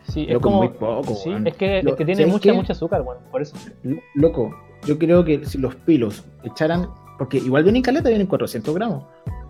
Sí, 0.04 0.24
es 0.28 0.34
Loco, 0.34 0.44
como. 0.44 0.58
muy 0.60 0.70
poco, 0.70 1.16
sí, 1.16 1.34
es 1.46 1.56
que, 1.56 1.82
Lo- 1.84 1.92
es 1.92 1.96
que 1.98 2.06
tiene 2.06 2.22
¿sabes 2.22 2.34
mucha, 2.34 2.54
mucha 2.54 2.74
azúcar, 2.74 3.02
weón. 3.02 3.18
Por 3.32 3.42
eso. 3.42 3.56
Loco, 4.16 4.56
yo 4.86 4.98
creo 4.98 5.24
que 5.26 5.44
si 5.46 5.58
los 5.58 5.76
pilos 5.76 6.24
echaran, 6.44 6.88
porque 7.18 7.38
igual 7.38 7.64
vienen 7.64 7.82
caleta, 7.82 8.10
vienen 8.10 8.28
400 8.28 8.74
gramos, 8.76 9.04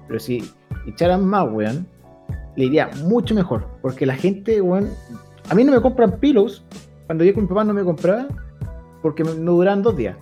pero 0.07 0.19
si 0.19 0.43
echaran 0.87 1.25
más, 1.25 1.47
weón, 1.51 1.85
le 2.55 2.65
iría 2.65 2.89
mucho 3.03 3.35
mejor, 3.35 3.67
porque 3.81 4.05
la 4.05 4.15
gente, 4.15 4.61
weón, 4.61 4.89
a 5.49 5.53
mí 5.55 5.63
no 5.63 5.73
me 5.73 5.81
compran 5.81 6.17
pilos, 6.19 6.63
cuando 7.05 7.23
yo 7.23 7.33
con 7.33 7.43
mi 7.43 7.49
papá 7.49 7.63
no 7.65 7.73
me 7.73 7.83
compraba, 7.83 8.27
porque 9.01 9.23
no 9.23 9.51
duran 9.51 9.83
dos 9.83 9.95
días. 9.95 10.17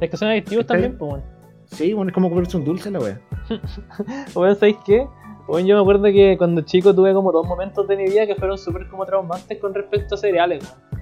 Es 0.00 0.10
que 0.10 0.16
son 0.16 0.28
adictivos 0.28 0.66
también, 0.66 0.96
pues, 0.98 1.12
weón. 1.12 1.24
Sí, 1.66 1.92
bueno, 1.94 2.08
es 2.10 2.14
como 2.14 2.28
comerse 2.30 2.56
un 2.56 2.64
dulce 2.64 2.90
la 2.90 2.98
weá. 2.98 3.20
Weón, 4.34 4.56
¿sabéis 4.56 4.76
qué? 4.84 5.06
Weón, 5.46 5.66
yo 5.66 5.76
me 5.76 5.80
acuerdo 5.82 6.04
que 6.04 6.36
cuando 6.36 6.62
chico 6.62 6.92
tuve 6.94 7.14
como 7.14 7.30
dos 7.32 7.46
momentos 7.46 7.86
de 7.86 7.96
mi 7.96 8.04
vida 8.06 8.26
que 8.26 8.34
fueron 8.34 8.58
súper 8.58 8.88
como 8.88 9.06
traumantes 9.06 9.58
con 9.58 9.72
respecto 9.74 10.16
a 10.16 10.18
cereales, 10.18 10.64
weón. 10.64 11.00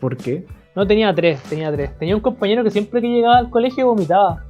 ¿Por 0.00 0.16
qué? 0.16 0.44
No 0.74 0.86
tenía 0.86 1.14
tres, 1.14 1.40
tenía 1.44 1.70
tres. 1.70 1.96
Tenía 1.98 2.16
un 2.16 2.20
compañero 2.22 2.64
que 2.64 2.70
siempre 2.70 3.00
que 3.00 3.06
llegaba 3.08 3.38
al 3.38 3.50
colegio 3.50 3.86
vomitaba. 3.86 4.44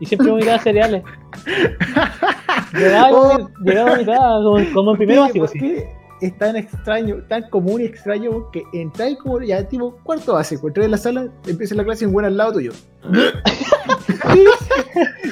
Y 0.00 0.06
siempre 0.06 0.30
vomitaba 0.30 0.58
cereales. 0.62 1.02
Llegaba 2.74 3.10
y 3.10 3.14
Oh. 3.14 3.50
llegaba 3.64 3.90
vomitaba 3.92 4.42
como, 4.42 4.58
como 4.74 4.90
en 4.92 4.96
primero 4.98 5.20
¿Por 5.22 5.40
básico, 5.40 5.46
sí. 5.48 5.84
¿Por 6.24 6.30
qué 6.30 6.34
es 6.34 6.38
tan 6.38 6.56
extraño, 6.56 7.22
tan 7.28 7.50
común 7.50 7.82
y 7.82 7.84
extraño 7.84 8.50
que 8.50 8.64
entráis 8.72 9.18
como 9.18 9.42
ya 9.42 9.68
tipo 9.68 9.98
cuarto 10.04 10.32
básico, 10.32 10.68
entras 10.68 10.86
en 10.86 10.90
la 10.90 10.96
sala, 10.96 11.28
empieza 11.46 11.74
la 11.74 11.84
clase 11.84 12.04
y 12.04 12.06
un 12.06 12.14
buen 12.14 12.24
al 12.24 12.36
lado 12.36 12.54
tuyo? 12.54 12.72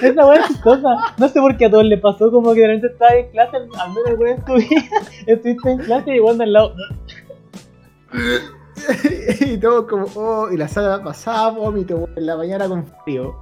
Esa 0.02 0.26
weá 0.26 0.40
es 0.40 0.48
chistosa. 0.48 0.88
No 1.16 1.28
sé 1.28 1.40
por 1.40 1.56
qué 1.56 1.64
a 1.66 1.70
todos 1.70 1.84
les 1.84 1.98
pasó, 2.00 2.30
como 2.30 2.52
que 2.52 2.60
de 2.60 2.66
repente 2.66 2.88
estabas 2.88 3.14
en 3.14 3.30
clase, 3.30 3.56
al 3.56 3.68
menos 3.68 4.06
alguna 4.06 4.30
vez 4.30 4.38
en 4.38 4.44
tu 4.44 4.54
vida, 4.54 4.82
estuviste 5.26 5.70
en 5.70 5.78
clase 5.78 6.10
y 6.10 6.16
igual 6.16 6.40
al 6.42 6.52
lado. 6.52 6.74
y 9.40 9.56
todo 9.56 9.86
como, 9.86 10.06
oh, 10.14 10.50
y 10.50 10.58
la 10.58 10.68
sala 10.68 11.02
pasaba 11.02 11.52
vómito 11.52 12.06
en 12.16 12.26
la 12.26 12.36
mañana 12.36 12.68
con 12.68 12.84
frío. 13.04 13.34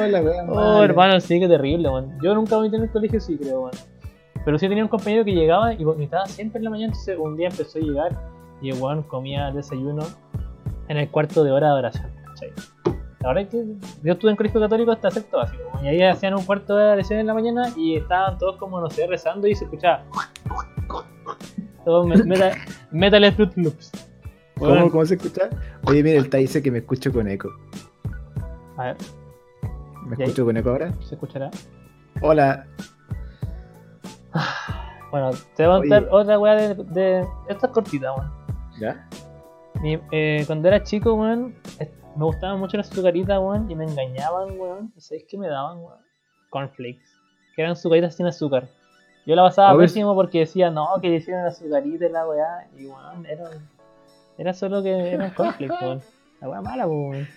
Hola, 0.00 0.20
weón. 0.20 0.50
Oh, 0.50 0.82
hermano, 0.82 1.20
sí, 1.20 1.38
que 1.38 1.46
terrible, 1.46 1.88
weón. 1.88 2.18
Yo 2.22 2.34
nunca 2.34 2.56
vomité 2.56 2.76
en 2.76 2.82
el 2.82 2.90
colegio, 2.90 3.20
sí, 3.20 3.38
creo, 3.38 3.60
weón. 3.62 3.91
Pero 4.44 4.58
sí 4.58 4.68
tenía 4.68 4.82
un 4.84 4.88
compañero 4.88 5.24
que 5.24 5.32
llegaba 5.32 5.72
y 5.74 5.84
vomitaba 5.84 6.26
siempre 6.26 6.58
en 6.58 6.64
la 6.64 6.70
mañana, 6.70 6.86
entonces 6.92 7.16
un 7.18 7.36
día 7.36 7.48
empezó 7.48 7.78
a 7.78 7.82
llegar 7.82 8.18
y 8.60 8.70
el 8.70 8.80
weón 8.80 9.02
comía 9.04 9.50
desayuno 9.52 10.02
en 10.88 10.96
el 10.96 11.08
cuarto 11.10 11.44
de 11.44 11.52
hora 11.52 11.68
de 11.68 11.74
oración, 11.74 12.10
¿cachai? 12.26 12.50
La 13.20 13.28
verdad 13.28 13.42
es 13.44 13.48
que 13.50 13.64
yo 14.02 14.12
estuve 14.14 14.30
en 14.32 14.36
colegio 14.36 14.60
católico 14.60 14.90
hasta 14.90 15.10
sexto 15.12 15.36
básico, 15.36 15.62
y 15.82 15.86
ahí 15.86 16.02
hacían 16.02 16.34
un 16.34 16.44
cuarto 16.44 16.76
de 16.76 16.90
oración 16.92 17.20
en 17.20 17.26
la 17.28 17.34
mañana 17.34 17.68
y 17.76 17.94
estaban 17.96 18.36
todos 18.38 18.56
como, 18.56 18.80
no 18.80 18.90
sé, 18.90 19.06
rezando 19.06 19.46
y 19.46 19.54
se 19.54 19.64
escuchaba... 19.64 20.02
Todo 21.84 22.04
me- 22.06 22.16
metal, 22.24 22.52
metal 22.92 23.32
Fruit 23.32 23.52
Loops. 23.56 23.90
¿Cómo, 24.58 24.90
¿Cómo 24.90 25.04
se 25.04 25.14
escucha? 25.14 25.50
Oye, 25.86 26.02
mira, 26.02 26.18
el 26.18 26.30
Tai 26.30 26.42
dice 26.42 26.62
que 26.62 26.70
me 26.70 26.78
escucho 26.78 27.12
con 27.12 27.28
eco. 27.28 27.48
A 28.76 28.84
ver, 28.84 28.96
¿Me 30.06 30.14
escucho 30.16 30.44
con 30.44 30.56
eco 30.56 30.70
ahora? 30.70 30.92
¿se 31.00 31.14
escuchará? 31.14 31.50
Hola. 32.20 32.66
Bueno, 35.12 35.30
te 35.54 35.66
voy 35.66 35.76
a 35.76 35.78
contar 35.80 36.02
Oye. 36.04 36.10
otra 36.10 36.38
weá 36.38 36.54
de, 36.56 36.74
de... 36.74 37.26
Esta 37.48 37.66
es 37.66 37.72
cortita, 37.72 38.12
weón. 38.14 38.32
¿Ya? 38.80 39.08
Mi- 39.82 40.00
eh, 40.10 40.42
cuando 40.46 40.66
era 40.68 40.82
chico, 40.82 41.12
weón, 41.14 41.54
me 42.16 42.24
gustaban 42.24 42.58
mucho 42.58 42.76
las 42.78 42.90
azucaritas, 42.90 43.38
weón, 43.38 43.70
y 43.70 43.76
me 43.76 43.84
engañaban, 43.84 44.58
weón. 44.58 44.92
¿Y 44.96 45.00
sabéis 45.00 45.26
qué 45.28 45.36
me 45.38 45.48
daban, 45.48 45.78
weón? 45.78 45.98
Cornflakes. 46.50 47.04
Que 47.54 47.62
eran 47.62 47.72
azucaritas 47.72 48.16
sin 48.16 48.26
azúcar. 48.26 48.68
Yo 49.26 49.36
la 49.36 49.42
pasaba 49.42 49.78
pésimo 49.78 50.14
porque 50.16 50.40
decía, 50.40 50.70
no, 50.70 50.88
que 51.00 51.08
le 51.08 51.16
hicieron 51.16 51.44
azucarita 51.46 52.06
y 52.06 52.08
la 52.08 52.26
weá. 52.26 52.68
Y 52.76 52.86
weón, 52.86 53.26
era, 53.26 53.50
era 54.38 54.54
solo 54.54 54.82
que 54.82 55.12
eran 55.12 55.30
cornflakes, 55.34 55.76
weón. 55.80 56.00
La 56.40 56.48
weá 56.48 56.60
mala, 56.62 56.86
weón. 56.86 57.28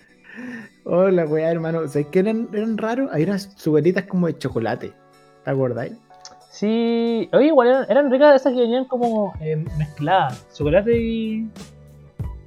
Hola, 0.85 1.25
weá, 1.25 1.51
hermano. 1.51 1.87
¿Sabes 1.89 2.07
qué 2.07 2.19
eran, 2.19 2.47
eran 2.53 2.77
raros? 2.77 3.09
Hay 3.11 3.23
unas 3.23 3.53
sugaritas 3.57 4.05
como 4.05 4.27
de 4.27 4.37
chocolate. 4.37 4.93
¿Te 5.43 5.51
acordáis? 5.51 5.93
Sí, 6.55 7.27
oye, 7.33 7.47
igual 7.47 7.67
eran, 7.67 7.85
eran 7.89 8.09
ricas 8.11 8.39
esas 8.39 8.53
que 8.53 8.61
venían 8.61 8.85
como 8.85 9.33
eh, 9.41 9.57
mezcladas. 9.77 10.47
Chocolate 10.53 10.97
y. 10.97 11.49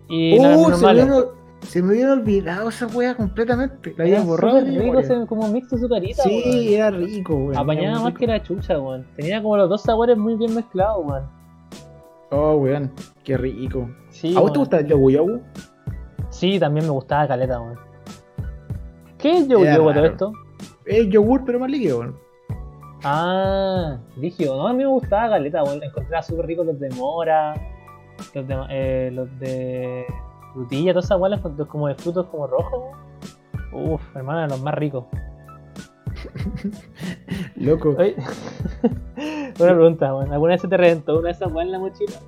Y 0.08 0.38
¡Uh! 0.38 0.72
Se 0.74 0.82
me, 0.82 0.90
habían, 0.90 1.12
se 1.60 1.78
habían 1.80 2.10
olvidado 2.12 2.70
esa 2.70 2.86
weá 2.86 3.14
completamente. 3.14 3.92
La 3.98 4.04
había 4.04 4.14
Eran 4.16 4.26
borrado. 4.28 4.62
memoria. 4.64 5.12
en- 5.14 5.26
como 5.26 5.46
mix 5.48 5.68
de 5.68 5.76
azucarita, 5.76 6.22
weón. 6.24 6.42
Sí, 6.42 6.74
era 6.74 6.90
rico, 6.90 7.34
weón. 7.34 7.58
Apañaba 7.58 7.96
más 7.96 8.06
rico. 8.06 8.18
que 8.20 8.26
la 8.28 8.42
chucha, 8.42 8.80
weón. 8.80 9.06
Tenía 9.14 9.42
como 9.42 9.58
los 9.58 9.68
dos 9.68 9.82
sabores 9.82 10.16
muy 10.16 10.36
bien 10.36 10.54
mezclados, 10.54 11.04
weón. 11.04 11.24
Oh, 12.30 12.54
weón. 12.54 12.90
Qué 13.24 13.36
rico. 13.36 13.90
Sí, 14.08 14.34
¿A 14.34 14.40
vos 14.40 14.52
te 14.52 14.58
weón. 14.58 14.60
gusta 14.62 14.78
el 14.78 14.86
yogu 14.86 15.10
yogu? 15.10 15.40
Sí, 16.30 16.58
también 16.58 16.86
me 16.86 16.92
gustaba 16.92 17.28
caleta, 17.28 17.60
weón. 17.60 17.78
¿Qué 19.18 19.36
es 19.36 19.48
yo 19.48 19.58
Era 19.62 19.76
todo 19.76 20.04
esto? 20.06 20.32
Es 20.86 21.06
yogur, 21.10 21.44
pero 21.44 21.58
más 21.60 21.70
líquido, 21.70 21.98
weón. 21.98 22.27
Ah, 23.04 23.98
dije, 24.16 24.46
no, 24.46 24.66
a 24.66 24.72
mí 24.72 24.78
me 24.78 24.86
gustaba 24.86 25.30
caleta, 25.30 25.62
weón. 25.62 25.82
Encontraba 25.82 26.22
súper 26.22 26.46
ricos 26.46 26.66
los 26.66 26.80
de 26.80 26.90
mora, 26.90 27.54
los 28.34 28.48
de, 28.48 28.56
eh, 28.70 29.10
los 29.12 29.38
de 29.38 30.04
frutilla, 30.52 30.92
todas 30.92 31.04
esas 31.06 31.20
los 31.56 31.68
como 31.68 31.88
de 31.88 31.94
frutos 31.94 32.26
como 32.26 32.46
rojos, 32.46 32.82
weón. 33.72 33.92
Uf, 33.92 34.16
hermano, 34.16 34.46
los 34.48 34.62
más 34.62 34.74
ricos. 34.74 35.04
Loco. 37.56 37.90
Una 37.98 39.54
pregunta, 39.56 40.14
weón. 40.14 40.32
¿Alguna 40.32 40.52
vez 40.54 40.62
se 40.62 40.68
te 40.68 40.76
reventó 40.76 41.18
una 41.18 41.28
de 41.28 41.32
esas 41.32 41.52
weas 41.52 41.66
en 41.66 41.72
la 41.72 41.78
mochila? 41.78 42.18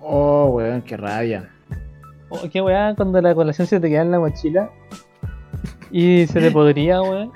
Oh, 0.00 0.46
weón, 0.46 0.82
qué 0.82 0.96
rabia. 0.96 1.50
Oh, 2.30 2.40
qué 2.50 2.60
weá 2.60 2.94
cuando 2.94 3.20
la 3.20 3.34
colación 3.34 3.66
se 3.66 3.80
te 3.80 3.88
queda 3.88 4.02
en 4.02 4.10
la 4.10 4.18
mochila 4.18 4.70
y 5.90 6.26
se 6.26 6.40
te 6.40 6.50
podría, 6.50 7.02
weón. 7.02 7.32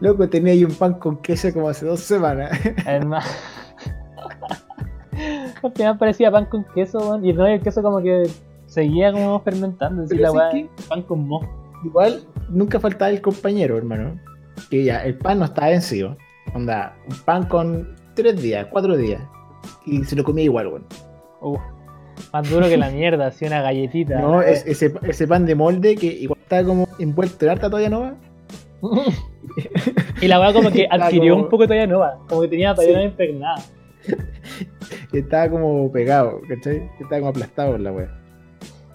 Loco, 0.00 0.28
tenía 0.28 0.52
ahí 0.52 0.64
un 0.64 0.74
pan 0.74 0.94
con 0.94 1.16
queso 1.18 1.52
como 1.52 1.68
hace 1.68 1.84
dos 1.86 2.00
semanas. 2.00 2.58
Además, 2.86 3.24
al 5.62 5.72
final 5.72 5.98
parecía 5.98 6.30
pan 6.30 6.46
con 6.46 6.64
queso, 6.74 6.98
weón. 6.98 7.24
Y 7.24 7.32
no, 7.32 7.46
el 7.46 7.60
queso 7.60 7.82
como 7.82 8.00
que 8.02 8.28
seguía 8.66 9.12
como 9.12 9.40
fermentando. 9.40 10.02
Así 10.04 10.16
la 10.16 10.32
pan 10.88 11.02
con 11.02 11.26
moho. 11.26 11.48
Igual, 11.84 12.22
nunca 12.48 12.80
faltaba 12.80 13.10
el 13.10 13.20
compañero, 13.20 13.76
hermano. 13.76 14.18
Que 14.70 14.84
ya, 14.84 15.04
el 15.04 15.16
pan 15.18 15.40
no 15.40 15.44
estaba 15.46 15.68
vencido. 15.68 16.16
Onda, 16.54 16.96
un 17.08 17.16
pan 17.24 17.46
con 17.46 17.94
tres 18.14 18.40
días, 18.40 18.66
cuatro 18.70 18.96
días. 18.96 19.20
Y 19.86 20.04
se 20.04 20.14
lo 20.16 20.24
comía 20.24 20.44
igual, 20.44 20.68
weón. 20.68 20.86
Uf, 21.40 21.60
más 22.32 22.48
duro 22.48 22.68
que 22.68 22.76
la 22.76 22.90
mierda, 22.92 23.26
así 23.26 23.44
una 23.44 23.60
galletita. 23.60 24.20
No, 24.20 24.40
es- 24.40 24.64
ese, 24.66 24.94
ese 25.02 25.26
pan 25.26 25.46
de 25.46 25.54
molde 25.54 25.96
que 25.96 26.06
igual 26.06 26.38
estaba 26.40 26.64
como 26.64 26.88
envuelto 26.98 27.44
en 27.44 27.50
harta 27.50 27.66
todavía 27.68 27.90
no 27.90 28.00
va. 28.00 28.14
Y 30.20 30.28
la 30.28 30.40
weá 30.40 30.52
como 30.52 30.70
que 30.70 30.86
adquirió 30.90 31.32
como- 31.34 31.44
un 31.44 31.50
poco 31.50 31.64
todavía 31.64 31.86
nueva. 31.86 32.18
Como 32.28 32.40
que 32.42 32.48
tenía 32.48 32.74
todavía 32.74 32.94
Sí. 32.94 33.00
una 33.00 33.10
impregnada. 33.10 33.62
Estaba 35.12 35.48
como 35.48 35.90
pegado, 35.92 36.40
¿cachai? 36.48 36.90
Estaba 37.00 37.20
como 37.20 37.28
aplastado 37.30 37.76
en 37.76 37.84
la 37.84 37.92
wea. 37.92 38.08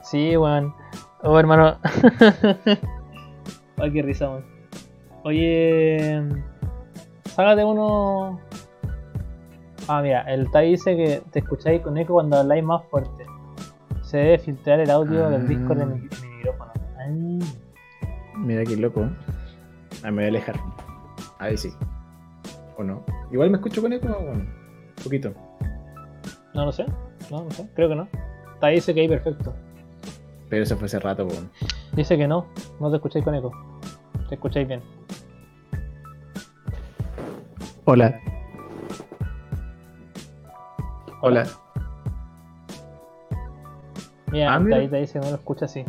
Sí, 0.03 0.35
weón. 0.37 0.73
Oh, 1.23 1.39
hermano. 1.39 1.77
Ay, 3.77 3.91
qué 3.93 4.01
risa, 4.01 4.29
weón. 4.29 4.45
Oye, 5.23 6.21
sácate 7.25 7.63
uno. 7.63 8.39
Ah, 9.87 10.01
mira, 10.01 10.21
el 10.21 10.49
Tai 10.51 10.69
dice 10.69 10.95
que 10.95 11.21
te 11.31 11.39
escucháis 11.39 11.81
con 11.81 11.97
eco 11.97 12.13
cuando 12.13 12.37
habláis 12.37 12.63
más 12.63 12.83
fuerte. 12.89 13.25
Se 14.01 14.17
debe 14.17 14.37
filtrar 14.39 14.79
el 14.79 14.89
audio 14.91 15.29
del 15.29 15.41
Ah. 15.41 15.45
Discord 15.45 15.77
de 15.79 15.85
mi, 15.85 15.99
de 15.99 16.15
mi 16.27 16.35
micrófono. 16.37 16.71
Ah. 16.97 17.07
Mira 18.37 18.63
qué 18.65 18.75
loco. 18.77 19.07
Ah, 20.03 20.11
me 20.11 20.17
voy 20.17 20.25
a 20.25 20.27
alejar. 20.27 20.55
Ahí 21.39 21.57
sí. 21.57 21.73
¿O 22.77 22.83
no? 22.83 23.03
Igual 23.31 23.49
me 23.49 23.57
escucho 23.57 23.81
con 23.81 23.91
eco, 23.93 24.07
bueno, 24.07 24.31
un 24.31 25.03
poquito. 25.03 25.33
No 26.53 26.65
lo 26.65 26.71
sé, 26.71 26.85
no, 27.29 27.43
no 27.43 27.51
sé, 27.51 27.69
creo 27.75 27.89
que 27.89 27.95
no. 27.95 28.07
Tai 28.59 28.73
dice 28.75 28.93
que 28.93 29.01
ahí 29.01 29.07
perfecto. 29.07 29.53
Pero 30.49 30.63
eso 30.63 30.75
fue 30.77 30.85
hace 30.87 30.99
rato, 30.99 31.25
weón. 31.25 31.49
Dice 31.93 32.17
que 32.17 32.27
no, 32.27 32.47
no 32.79 32.89
te 32.89 32.95
escucháis 32.97 33.23
con 33.23 33.35
eco. 33.35 33.51
Te 34.29 34.35
escucháis 34.35 34.67
bien. 34.67 34.81
Hola. 37.85 38.19
Hola. 41.21 41.45
Mira, 44.31 44.53
Ah, 44.53 44.59
mira. 44.59 44.77
ahí 44.77 44.87
te 44.87 44.97
dice 44.97 45.13
que 45.13 45.25
no 45.25 45.31
lo 45.31 45.35
escucha 45.37 45.65
así. 45.65 45.83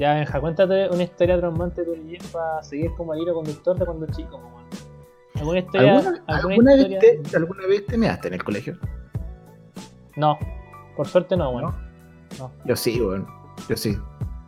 Ya, 0.00 0.14
Benja, 0.14 0.40
cuéntate 0.40 0.88
una 0.88 1.02
historia 1.02 1.36
traumante 1.36 1.82
de 1.82 1.88
tu 1.88 1.94
niñez 1.94 2.26
para 2.28 2.62
seguir 2.62 2.90
como 2.96 3.12
el 3.12 3.20
hilo 3.20 3.34
conductor 3.34 3.78
de 3.78 3.84
cuando 3.84 4.06
chico. 4.06 4.40
¿Alguna 5.34 5.58
historia? 5.58 5.98
¿Alguna, 5.98 6.24
¿Alguna, 6.26 6.54
alguna 6.54 6.76
vez 6.76 6.98
te, 6.98 7.36
¿Alguna 7.36 7.66
vez 7.66 7.86
te 7.86 7.94
en 8.28 8.34
el 8.34 8.42
colegio? 8.42 8.78
No, 10.16 10.38
por 10.96 11.06
suerte 11.06 11.36
no, 11.36 11.50
weón. 11.50 11.74
¿No? 12.38 12.50
Yo 12.64 12.76
sí, 12.76 12.98
weón. 12.98 13.26
Yo 13.68 13.76
sí. 13.76 13.98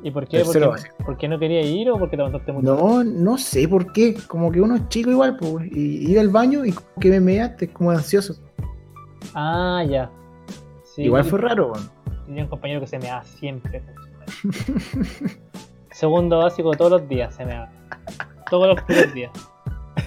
¿Y 0.03 0.11
por 0.11 0.26
qué? 0.26 0.38
Tercero 0.38 0.70
Porque, 0.70 1.05
¿Por 1.05 1.16
qué 1.18 1.28
no 1.28 1.38
quería 1.38 1.61
ir 1.61 1.90
o 1.90 1.98
porque 1.98 2.16
te 2.16 2.22
aguantaste 2.22 2.50
mucho? 2.50 2.74
No, 2.74 3.05
no 3.05 3.36
sé 3.36 3.68
por 3.68 3.92
qué. 3.92 4.16
Como 4.26 4.50
que 4.50 4.62
uno 4.62 4.76
es 4.76 4.88
chico 4.88 5.11
igual, 5.11 5.36
pues. 5.36 5.70
Y 5.70 6.11
iba 6.11 6.22
al 6.22 6.30
baño 6.30 6.64
y 6.64 6.72
como 6.72 6.88
que 6.98 7.11
me 7.11 7.20
measte, 7.20 7.68
como 7.68 7.90
ansioso. 7.90 8.36
Ah, 9.34 9.84
ya. 9.86 10.11
Sí, 10.82 11.03
igual 11.03 11.24
fue 11.24 11.40
raro, 11.40 11.72
weón. 11.72 11.90
Tenía 12.24 12.44
un 12.44 12.48
compañero 12.48 12.80
que 12.80 12.86
se 12.86 12.98
me 12.98 13.09
daba 13.09 13.22
siempre. 13.24 13.82
conchetumare. 13.82 14.01
Segundo 15.91 16.39
básico 16.39 16.73
todos 16.73 16.91
los 16.93 17.09
días 17.09 17.35
se 17.35 17.45
me 17.45 17.53
daba. 17.53 17.70
Todos 18.51 18.68
los 18.68 18.81
putos 18.83 19.12
días. 19.14 19.31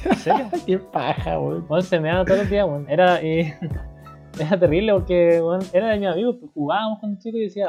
¿En 0.03 0.15
serio? 0.17 0.49
Qué 0.65 0.77
paja, 0.79 1.39
weón. 1.39 1.83
Se 1.83 1.99
me 1.99 2.09
daba 2.09 2.25
todos 2.25 2.39
los 2.41 2.49
días, 2.49 2.65
weón. 2.65 2.89
Era, 2.89 3.21
y- 3.23 3.53
era 4.39 4.59
terrible 4.59 4.93
porque, 4.93 5.39
weón, 5.41 5.61
era 5.73 5.89
de 5.89 5.99
mis 5.99 6.09
amigos, 6.09 6.37
pues, 6.39 6.51
jugábamos 6.53 6.99
con 6.99 7.17
chicos 7.19 7.39
y 7.39 7.43
decía, 7.43 7.67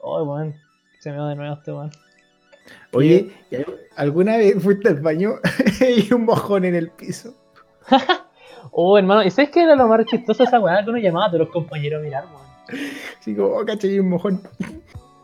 oh, 0.00 0.22
weón, 0.22 0.54
se 1.00 1.10
me 1.10 1.18
va 1.18 1.28
de 1.30 1.34
nuevo 1.36 1.54
este 1.54 1.72
weón. 1.72 1.90
Oye, 2.92 3.30
¿y 3.50 3.56
al- 3.56 3.66
¿alguna 3.96 4.36
vez 4.36 4.62
fuiste 4.62 4.88
al 4.88 5.00
baño 5.00 5.34
y 5.80 6.12
un 6.12 6.24
mojón 6.24 6.64
en 6.64 6.74
el 6.74 6.90
piso? 6.90 7.34
Oh, 8.72 8.98
hermano, 8.98 9.22
¿y 9.22 9.30
sabes 9.30 9.50
qué 9.50 9.62
era 9.62 9.76
lo 9.76 9.86
más 9.88 10.04
chistoso 10.06 10.42
esa 10.44 10.60
weá? 10.60 10.82
Que 10.84 10.90
uno 10.90 10.98
llamaba 10.98 11.26
a 11.26 11.28
todos 11.30 11.40
los 11.44 11.50
compañeros 11.50 12.00
a 12.00 12.04
mirar, 12.04 12.24
weón. 12.26 12.46
Así 13.18 13.34
como, 13.34 13.48
oh, 13.48 13.64
caché, 13.64 13.88
hay 13.88 14.00
un 14.00 14.10
mojón. 14.10 14.40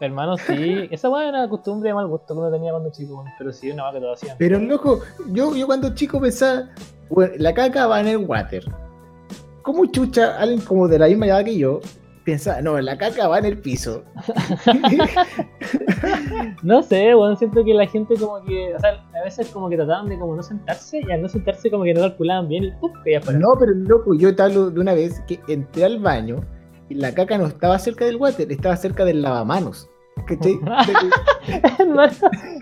Hermano, 0.03 0.37
sí, 0.37 0.89
esa 0.91 1.09
weá 1.09 1.29
era 1.29 1.49
costumbre 1.49 1.91
de 1.91 1.95
mal 1.95 2.09
gusto 2.09 2.35
que 2.35 2.41
uno 2.41 2.51
tenía 2.51 2.73
cuando 2.73 2.91
chico. 2.91 3.25
Pero 3.39 3.53
sí, 3.53 3.71
una 3.71 3.85
weá 3.85 3.93
que 3.93 4.01
todos 4.01 4.19
hacían. 4.19 4.37
Pero 4.37 4.59
loco, 4.59 5.01
yo, 5.29 5.55
yo 5.55 5.65
cuando 5.67 5.95
chico 5.95 6.21
pensaba, 6.21 6.69
bueno, 7.09 7.35
la 7.39 7.55
caca 7.55 7.87
va 7.87 8.01
en 8.01 8.09
el 8.09 8.17
water. 8.17 8.65
¿Cómo 9.63 9.87
chucha 9.87 10.37
alguien 10.39 10.61
como 10.63 10.89
de 10.89 10.99
la 10.99 11.07
misma 11.07 11.27
edad 11.27 11.45
que 11.45 11.57
yo 11.57 11.79
pensaba, 12.25 12.61
no, 12.61 12.81
la 12.81 12.99
caca 12.99 13.29
va 13.29 13.39
en 13.39 13.45
el 13.45 13.59
piso? 13.59 14.03
No 16.65 16.83
sé, 16.83 17.15
weón, 17.15 17.37
siento 17.37 17.65
que 17.65 17.73
la 17.73 17.87
gente 17.87 18.15
como 18.17 18.43
que, 18.45 18.75
o 18.75 18.81
sea, 18.81 19.05
a 19.15 19.25
veces 19.25 19.49
como 19.51 19.69
que 19.69 19.77
trataban 19.77 20.09
de 20.09 20.19
como 20.19 20.35
no 20.35 20.43
sentarse 20.43 21.01
y 21.01 21.13
al 21.13 21.23
no 21.23 21.29
sentarse 21.29 21.71
como 21.71 21.85
que 21.85 21.95
no 21.95 22.01
calculaban 22.01 22.49
bien 22.49 22.65
y 22.65 22.71
¡pum! 22.73 22.93
que 23.05 23.13
ya 23.13 23.21
fuera. 23.21 23.39
no, 23.39 23.55
pero 23.59 23.73
loco, 23.73 24.15
yo 24.15 24.35
te 24.35 24.43
hablo 24.43 24.71
de 24.71 24.81
una 24.81 24.95
vez 24.95 25.21
que 25.29 25.41
entré 25.47 25.85
al 25.85 26.01
baño 26.01 26.41
y 26.89 26.95
la 26.95 27.15
caca 27.15 27.39
no 27.39 27.47
estaba 27.47 27.79
cerca 27.79 28.05
del 28.05 28.17
water, 28.17 28.51
estaba 28.51 28.77
cerca 28.77 29.05
del 29.05 29.23
lavamanos. 29.23 29.89
¿Cachai? 30.27 30.59
hermano, 31.79 32.13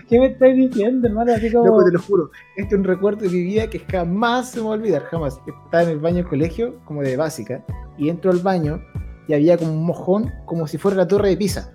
¿qué 0.09 0.19
me 0.19 0.27
estás 0.27 0.55
diciendo, 0.55 1.07
hermano? 1.07 1.33
Así 1.33 1.51
como. 1.51 1.65
Loco, 1.67 1.85
te 1.85 1.91
lo 1.91 1.99
juro. 2.01 2.31
Este 2.55 2.73
es 2.75 2.79
un 2.79 2.85
recuerdo 2.85 3.21
de 3.21 3.29
mi 3.29 3.43
vida 3.43 3.67
que 3.69 3.79
jamás 3.79 4.51
se 4.51 4.59
me 4.59 4.65
va 4.67 4.71
a 4.71 4.77
olvidar, 4.77 5.03
jamás. 5.03 5.39
Estaba 5.45 5.83
en 5.83 5.89
el 5.89 5.99
baño 5.99 6.17
del 6.17 6.27
colegio, 6.27 6.79
como 6.85 7.01
de 7.01 7.17
básica, 7.17 7.63
y 7.97 8.09
entro 8.09 8.31
al 8.31 8.39
baño 8.39 8.81
y 9.27 9.33
había 9.33 9.57
como 9.57 9.73
un 9.73 9.83
mojón, 9.85 10.31
como 10.45 10.65
si 10.67 10.77
fuera 10.77 10.97
la 10.97 11.07
torre 11.07 11.29
de 11.29 11.37
Pisa. 11.37 11.73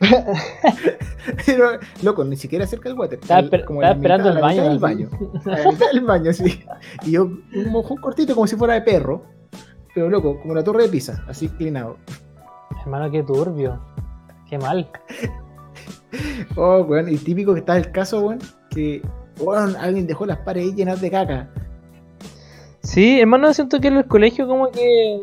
Pero, 1.46 1.70
loco, 2.02 2.24
ni 2.24 2.36
siquiera 2.36 2.66
cerca 2.66 2.88
del 2.88 2.98
water. 2.98 3.18
Estaba 3.20 3.48
como 3.64 3.82
esperando 3.82 4.28
mitad- 4.30 4.36
el 4.36 4.42
baño, 4.42 4.62
del 4.64 4.78
baño. 4.78 5.08
A 5.46 5.58
la 5.58 5.70
mitad 5.70 5.86
del 5.92 6.00
baño, 6.00 6.32
sí. 6.32 6.64
Y 7.04 7.12
yo, 7.12 7.24
un 7.24 7.70
mojón 7.70 7.98
cortito, 7.98 8.34
como 8.34 8.46
si 8.46 8.56
fuera 8.56 8.74
de 8.74 8.82
perro. 8.82 9.24
Pero, 9.94 10.10
loco, 10.10 10.40
como 10.40 10.54
la 10.54 10.64
torre 10.64 10.84
de 10.84 10.88
Pisa, 10.88 11.24
así 11.28 11.46
inclinado. 11.46 11.96
Hermano, 12.82 13.10
qué 13.10 13.22
turbio. 13.22 13.80
Qué 14.52 14.58
mal. 14.58 14.86
Oh, 16.56 16.82
weón, 16.82 17.08
y 17.08 17.16
típico 17.16 17.54
que 17.54 17.60
está 17.60 17.78
el 17.78 17.90
caso, 17.90 18.20
weón, 18.20 18.38
que, 18.68 19.00
weón, 19.40 19.74
alguien 19.76 20.06
dejó 20.06 20.26
las 20.26 20.36
paredes 20.40 20.74
llenas 20.74 21.00
de 21.00 21.10
caca. 21.10 21.48
Sí, 22.82 23.18
hermano, 23.18 23.54
siento 23.54 23.80
que 23.80 23.88
en 23.88 23.96
el 23.96 24.04
colegio 24.06 24.46
como 24.46 24.70
que... 24.70 25.22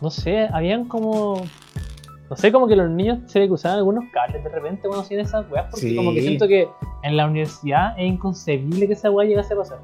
No 0.00 0.08
sé, 0.08 0.46
habían 0.52 0.84
como... 0.84 1.42
No 2.30 2.36
sé, 2.36 2.52
como 2.52 2.68
que 2.68 2.76
los 2.76 2.88
niños 2.88 3.18
se 3.26 3.40
le 3.40 3.48
cruzaban 3.48 3.78
algunos 3.78 4.04
cables 4.12 4.44
de 4.44 4.50
repente 4.50 4.82
cuando 4.86 5.00
hacían 5.02 5.18
esas 5.18 5.50
weas, 5.50 5.66
porque 5.72 5.88
Sí. 5.88 5.96
como 5.96 6.12
que 6.14 6.20
siento 6.22 6.46
que 6.46 6.68
en 7.02 7.16
la 7.16 7.26
universidad 7.26 7.98
es 7.98 8.06
inconcebible 8.06 8.86
que 8.86 8.92
esa 8.92 9.10
wea 9.10 9.26
llegase 9.26 9.54
a 9.54 9.56
pasar. 9.56 9.78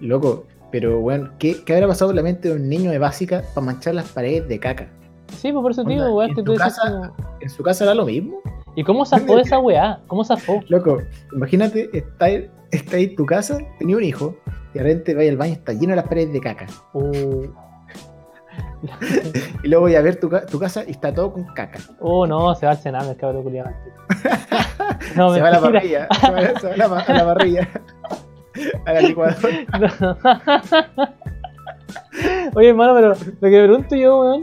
Loco, 0.00 0.46
pero 0.72 1.00
weón, 1.00 1.34
¿qué, 1.38 1.62
¿qué 1.66 1.74
habrá 1.74 1.88
pasado 1.88 2.12
en 2.12 2.16
la 2.16 2.22
mente 2.22 2.48
de 2.48 2.54
un 2.54 2.66
niño 2.66 2.90
de 2.90 2.98
básica 2.98 3.42
para 3.54 3.66
manchar 3.66 3.94
las 3.94 4.08
paredes 4.08 4.48
de 4.48 4.58
caca? 4.58 4.88
Sí, 5.36 5.52
pues 5.52 5.62
por 5.62 5.70
eso 5.70 5.84
digo, 5.84 6.04
weá, 6.14 6.28
¿en 6.28 6.34
que 6.34 6.42
tu 6.42 6.44
tú 6.44 6.52
decís 6.52 6.64
casa? 6.76 6.90
como- 6.90 7.16
¿En 7.40 7.50
su 7.50 7.62
casa 7.62 7.84
era 7.84 7.94
lo 7.94 8.04
mismo? 8.06 8.38
¿Y 8.74 8.82
cómo 8.84 9.04
zafó 9.06 9.38
esa 9.38 9.58
weá? 9.58 10.00
¿Cómo 10.06 10.24
zafó? 10.24 10.60
Loco, 10.68 10.98
imagínate, 11.32 11.88
está, 11.92 12.28
está 12.28 12.96
ahí 12.96 13.04
en 13.04 13.16
tu 13.16 13.24
casa, 13.26 13.58
tenía 13.78 13.96
un 13.96 14.04
hijo, 14.04 14.34
y 14.74 14.78
de 14.78 14.84
repente 14.84 15.14
va 15.14 15.22
al 15.22 15.36
baño, 15.36 15.52
está 15.54 15.72
lleno 15.72 15.90
de 15.90 15.96
las 15.96 16.08
paredes 16.08 16.32
de 16.32 16.40
caca. 16.40 16.66
Uh, 16.92 17.46
Y 19.62 19.68
luego 19.68 19.82
voy 19.84 19.94
a 19.96 20.02
ver 20.02 20.18
tu, 20.20 20.28
ca- 20.28 20.46
tu 20.46 20.58
casa 20.58 20.82
y 20.86 20.90
está 20.92 21.12
todo 21.12 21.32
con 21.32 21.44
caca. 21.54 21.78
oh, 22.00 22.26
no, 22.26 22.54
se 22.54 22.66
va 22.66 22.72
al 22.72 22.78
cename 22.78 23.10
el 23.10 23.16
cabrón 23.16 23.42
culiado. 23.42 23.70
No, 25.14 25.32
se 25.32 25.40
va 25.40 25.48
a 25.48 25.50
la 25.52 25.60
parrilla, 25.60 26.08
se 26.20 26.30
va, 26.30 26.38
a- 26.38 26.60
se 26.60 26.66
va 26.68 26.74
a 26.74 26.76
la, 26.76 26.88
pa- 26.88 27.00
a 27.00 27.12
la 27.12 27.24
parrilla, 27.24 27.68
a 28.84 28.92
la 28.92 29.00
licuadora. 29.00 29.36
Oye, 32.54 32.68
hermano, 32.70 32.94
pero 32.94 33.08
lo 33.08 33.14
que 33.16 33.60
me 33.60 33.64
pregunto 33.66 33.96
yo, 33.96 34.20
weón, 34.20 34.40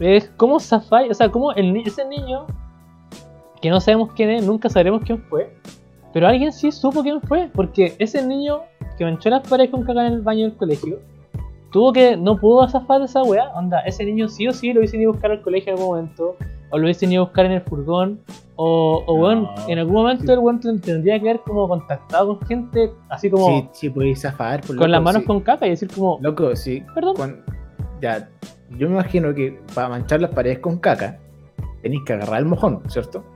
es 0.00 0.30
cómo 0.36 0.60
zafáis, 0.60 1.10
o 1.10 1.14
sea, 1.14 1.30
el, 1.56 1.72
ni- 1.72 1.82
ese 1.82 2.04
niño, 2.06 2.46
que 3.60 3.70
no 3.70 3.80
sabemos 3.80 4.10
quién 4.14 4.30
es, 4.30 4.46
nunca 4.46 4.68
sabremos 4.68 5.02
quién 5.04 5.18
fue, 5.22 5.54
pero 6.12 6.26
alguien 6.28 6.52
sí 6.52 6.70
supo 6.72 7.02
quién 7.02 7.20
fue, 7.22 7.50
porque 7.54 7.94
ese 7.98 8.26
niño 8.26 8.60
que 8.98 9.04
manchó 9.04 9.28
las 9.30 9.46
paredes 9.48 9.70
con 9.70 9.82
caca 9.82 10.06
en 10.06 10.14
el 10.14 10.20
baño 10.22 10.42
del 10.42 10.56
colegio, 10.56 10.98
tuvo 11.72 11.92
que, 11.92 12.16
no 12.16 12.36
pudo 12.38 12.66
zafar 12.68 13.00
de 13.00 13.04
esa 13.06 13.22
weá, 13.22 13.50
onda, 13.54 13.80
ese 13.80 14.04
niño 14.04 14.28
sí 14.28 14.46
o 14.48 14.52
sí 14.52 14.72
lo 14.72 14.80
hubiesen 14.80 15.00
ido 15.02 15.10
a 15.10 15.12
buscar 15.12 15.30
al 15.30 15.42
colegio 15.42 15.72
en 15.72 15.78
algún 15.78 15.94
momento, 15.96 16.36
o 16.70 16.78
lo 16.78 16.84
hubiesen 16.84 17.12
ido 17.12 17.22
a 17.22 17.26
buscar 17.26 17.46
en 17.46 17.52
el 17.52 17.60
furgón, 17.60 18.20
o, 18.56 19.02
o 19.06 19.14
weón, 19.14 19.42
No, 19.42 19.68
en 19.68 19.78
algún 19.78 19.94
momento 19.94 20.24
sí. 20.24 20.32
el 20.32 20.38
weón 20.38 20.60
ten- 20.60 20.80
tendría 20.80 21.20
que 21.20 21.28
haber 21.28 21.42
como 21.42 21.68
contactado 21.68 22.38
con 22.38 22.46
gente, 22.48 22.90
así 23.10 23.28
como 23.30 23.46
Sí, 23.48 23.68
sí, 23.72 23.90
podéis 23.90 24.22
zafar. 24.22 24.60
por 24.60 24.68
con 24.68 24.76
loco, 24.76 24.88
las 24.88 25.02
manos 25.02 25.22
sí. 25.22 25.26
con 25.26 25.40
caca 25.40 25.66
y 25.66 25.70
decir 25.70 25.90
como, 25.94 26.18
Loco, 26.22 26.56
sí. 26.56 26.82
perdón. 26.94 27.42
Ya, 28.00 28.28
yo 28.70 28.88
me 28.88 28.94
imagino 28.94 29.34
que 29.34 29.58
para 29.74 29.88
manchar 29.88 30.20
las 30.20 30.30
paredes 30.32 30.58
con 30.60 30.78
caca, 30.78 31.18
tenéis 31.82 32.02
que 32.04 32.12
agarrar 32.14 32.40
el 32.40 32.46
mojón, 32.46 32.82
¿cierto? 32.88 33.24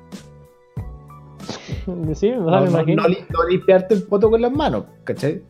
Sí, 2.14 2.30
o 2.30 2.34
sea, 2.34 2.36
No, 2.38 2.60
me 2.60 2.66
no- 2.66 2.70
imagino. 2.70 3.02
no 3.02 3.08
li- 3.08 3.24
no 3.30 3.44
limpiarte 3.48 3.94
el 3.94 4.02
poto 4.04 4.30
con 4.30 4.40
las 4.42 4.52
manos, 4.52 4.84
¿cachai? 5.04 5.42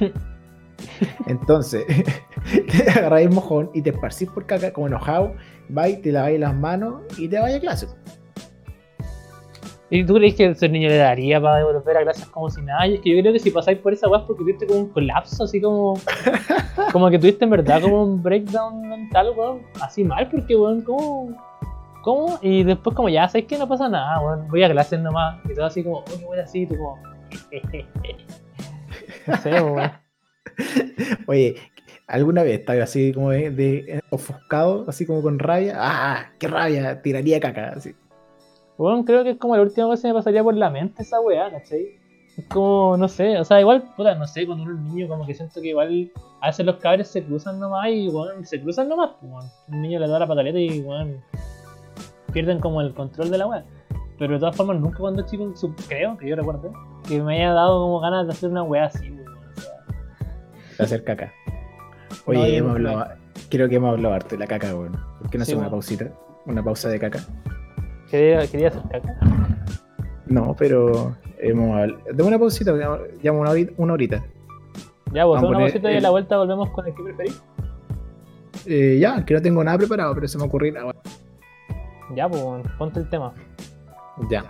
Entonces, 1.26 1.84
te 2.70 2.90
agarráis 2.90 3.28
el 3.28 3.34
mojón 3.34 3.70
y 3.74 3.82
te 3.82 3.90
esparcís 3.90 4.28
por 4.30 4.46
caca 4.46 4.72
como 4.72 4.86
enojado, 4.86 5.34
vais, 5.68 6.00
te 6.02 6.12
laváis 6.12 6.38
las 6.40 6.54
manos 6.54 7.02
y 7.18 7.28
te 7.28 7.38
vais 7.40 7.56
a 7.56 7.60
clase. 7.60 7.88
¿Y 9.88 10.04
tú 10.04 10.14
crees 10.14 10.34
que 10.34 10.46
ese 10.46 10.68
niño 10.68 10.88
le 10.88 10.96
daría 10.96 11.40
para 11.40 11.58
devolver 11.58 11.96
a 11.96 12.02
clases 12.02 12.26
como 12.26 12.50
si 12.50 12.60
nada? 12.60 12.88
Y 12.88 12.94
es 12.94 13.00
que 13.00 13.14
yo 13.14 13.20
creo 13.20 13.32
que 13.32 13.38
si 13.38 13.52
pasáis 13.52 13.78
por 13.78 13.92
esa 13.92 14.08
weá 14.08 14.20
es 14.20 14.26
porque 14.26 14.42
tuviste 14.42 14.66
como 14.66 14.80
un 14.80 14.88
colapso, 14.88 15.44
así 15.44 15.60
como. 15.60 15.94
como 16.92 17.08
que 17.08 17.18
tuviste 17.18 17.44
en 17.44 17.50
verdad 17.50 17.80
como 17.80 18.02
un 18.02 18.20
breakdown 18.20 18.88
mental, 18.88 19.32
weón. 19.36 19.62
Así 19.80 20.02
mal, 20.02 20.28
porque 20.28 20.56
weón, 20.56 20.82
¿cómo? 20.82 21.36
¿Cómo? 22.02 22.38
Y 22.42 22.64
después, 22.64 22.96
como 22.96 23.08
ya 23.08 23.28
sabes 23.28 23.46
que 23.46 23.58
no 23.58 23.68
pasa 23.68 23.88
nada, 23.88 24.20
weón. 24.20 24.48
Voy 24.48 24.64
a 24.64 24.70
clases 24.70 24.98
nomás. 24.98 25.38
Y 25.48 25.54
todo 25.54 25.66
así 25.66 25.84
como, 25.84 26.04
qué 26.04 26.16
weón 26.16 26.40
así, 26.40 26.62
y 26.62 26.66
tú 26.66 26.76
como. 26.76 27.00
no 29.26 29.36
sé, 29.36 29.62
weón. 29.62 29.92
Oye, 31.28 31.54
¿alguna 32.08 32.42
vez 32.42 32.58
estás 32.58 32.80
así 32.80 33.12
como 33.12 33.30
de, 33.30 33.50
de 33.50 34.02
ofuscado, 34.10 34.84
así 34.88 35.06
como 35.06 35.22
con 35.22 35.38
rabia? 35.38 35.74
¡Ah! 35.76 36.32
¡Qué 36.40 36.48
rabia! 36.48 37.02
Tiraría 37.02 37.38
caca, 37.38 37.74
así. 37.76 37.94
Weón, 38.78 39.04
creo 39.04 39.24
que 39.24 39.30
es 39.30 39.38
como 39.38 39.56
la 39.56 39.62
última 39.62 39.88
vez 39.88 40.02
que 40.02 40.08
me 40.08 40.14
pasaría 40.14 40.42
por 40.42 40.54
la 40.54 40.70
mente 40.70 41.02
esa 41.02 41.20
weá, 41.20 41.50
¿cachai? 41.50 41.98
Es 42.36 42.44
como, 42.48 42.96
no 42.98 43.08
sé, 43.08 43.38
o 43.38 43.44
sea, 43.44 43.58
igual, 43.60 43.82
puta, 43.96 44.14
no 44.14 44.26
sé, 44.26 44.44
cuando 44.44 44.64
uno 44.64 44.74
es 44.74 44.80
niño, 44.80 45.08
como 45.08 45.26
que 45.26 45.32
siento 45.34 45.62
que 45.62 45.68
igual 45.68 46.10
a 46.42 46.48
veces 46.48 46.66
los 46.66 46.76
cabres 46.76 47.08
se 47.08 47.24
cruzan 47.24 47.58
nomás 47.58 47.88
y, 47.88 48.08
weón, 48.08 48.44
se 48.44 48.60
cruzan 48.60 48.88
nomás, 48.90 49.12
pues, 49.18 49.32
weón. 49.32 49.44
Un 49.68 49.80
niño 49.82 49.98
le 49.98 50.06
da 50.08 50.18
la 50.18 50.26
pataleta 50.26 50.58
y, 50.58 50.80
weón, 50.80 51.22
pierden 52.32 52.60
como 52.60 52.82
el 52.82 52.92
control 52.92 53.30
de 53.30 53.38
la 53.38 53.46
weá. 53.46 53.64
Pero 54.18 54.34
de 54.34 54.40
todas 54.40 54.54
formas, 54.56 54.78
nunca 54.80 54.98
cuando 54.98 55.22
chico, 55.22 55.50
creo, 55.88 56.16
que 56.18 56.28
yo 56.28 56.36
recuerdo, 56.36 56.72
que 57.08 57.22
me 57.22 57.36
haya 57.36 57.52
dado 57.54 57.80
como 57.82 58.00
ganas 58.00 58.26
de 58.26 58.32
hacer 58.34 58.50
una 58.50 58.62
weá 58.62 58.84
así, 58.86 59.10
weón. 59.10 59.28
O 59.56 59.60
sea, 59.60 59.74
De 60.78 60.84
hacer 60.84 61.04
caca. 61.04 61.32
Oye, 62.26 62.38
No, 62.38 62.44
hemos 62.44 62.70
hablado, 62.72 63.06
creo 63.48 63.68
que 63.70 63.76
hemos 63.76 63.90
hablado 63.92 64.14
harto 64.14 64.28
de 64.34 64.38
la 64.40 64.46
caca, 64.46 64.74
weón. 64.74 64.92
¿Por 65.20 65.30
qué 65.30 65.38
no 65.38 65.44
Sí, 65.46 65.52
hacemos 65.52 65.60
una 65.62 65.68
weón. 65.68 65.70
pausita? 65.70 66.10
Una 66.44 66.62
pausa 66.62 66.88
de 66.90 67.00
caca. 67.00 67.20
Quería, 68.10 68.46
quería 68.46 68.68
hacer 68.68 68.82
caca. 68.90 69.18
No, 70.26 70.54
pero 70.58 71.16
hemos 71.38 71.76
hablado. 71.78 72.02
Dame 72.12 72.28
una 72.28 72.38
pausita, 72.38 72.72
llamo 73.22 73.40
una. 73.40 73.52
Una 73.76 73.92
horita. 73.92 74.24
Ya, 75.12 75.22
a 75.22 75.26
una 75.26 75.60
cosita 75.60 75.92
y 75.92 75.96
a 75.96 76.00
la 76.00 76.10
vuelta 76.10 76.36
volvemos 76.36 76.70
con 76.70 76.86
el 76.86 76.94
que 76.94 77.02
preferís. 77.02 77.42
Eh, 78.66 78.98
ya, 79.00 79.24
que 79.24 79.34
no 79.34 79.40
tengo 79.40 79.62
nada 79.62 79.78
preparado, 79.78 80.14
pero 80.14 80.26
se 80.26 80.36
me 80.38 80.44
ocurrió 80.44 80.80
ahora. 80.80 80.98
Ya, 82.14 82.28
pues, 82.28 82.42
ponte 82.78 83.00
el 83.00 83.08
tema. 83.08 83.32
Ya. 84.30 84.44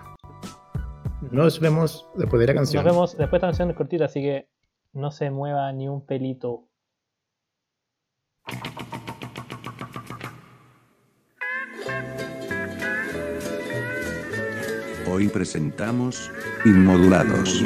Nos 1.30 1.60
vemos 1.60 2.08
después 2.14 2.40
de 2.40 2.46
la 2.46 2.54
canción. 2.54 2.84
Nos 2.84 2.92
vemos 2.92 3.16
después 3.16 3.30
de 3.30 3.36
esta 3.36 3.46
canción 3.48 3.70
es 3.70 3.76
cortita, 3.76 4.04
así 4.06 4.20
que 4.20 4.48
no 4.92 5.10
se 5.10 5.30
mueva 5.30 5.72
ni 5.72 5.88
un 5.88 6.04
pelito. 6.04 6.65
Hoy 15.16 15.28
presentamos 15.28 16.30
Inmodulados. 16.66 17.64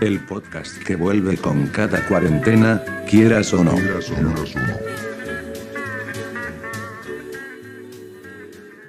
El 0.00 0.24
podcast 0.24 0.82
que 0.82 0.96
vuelve 0.96 1.36
con 1.36 1.66
cada 1.66 2.08
cuarentena, 2.08 2.82
quieras 3.06 3.52
o 3.52 3.62
no. 3.62 3.74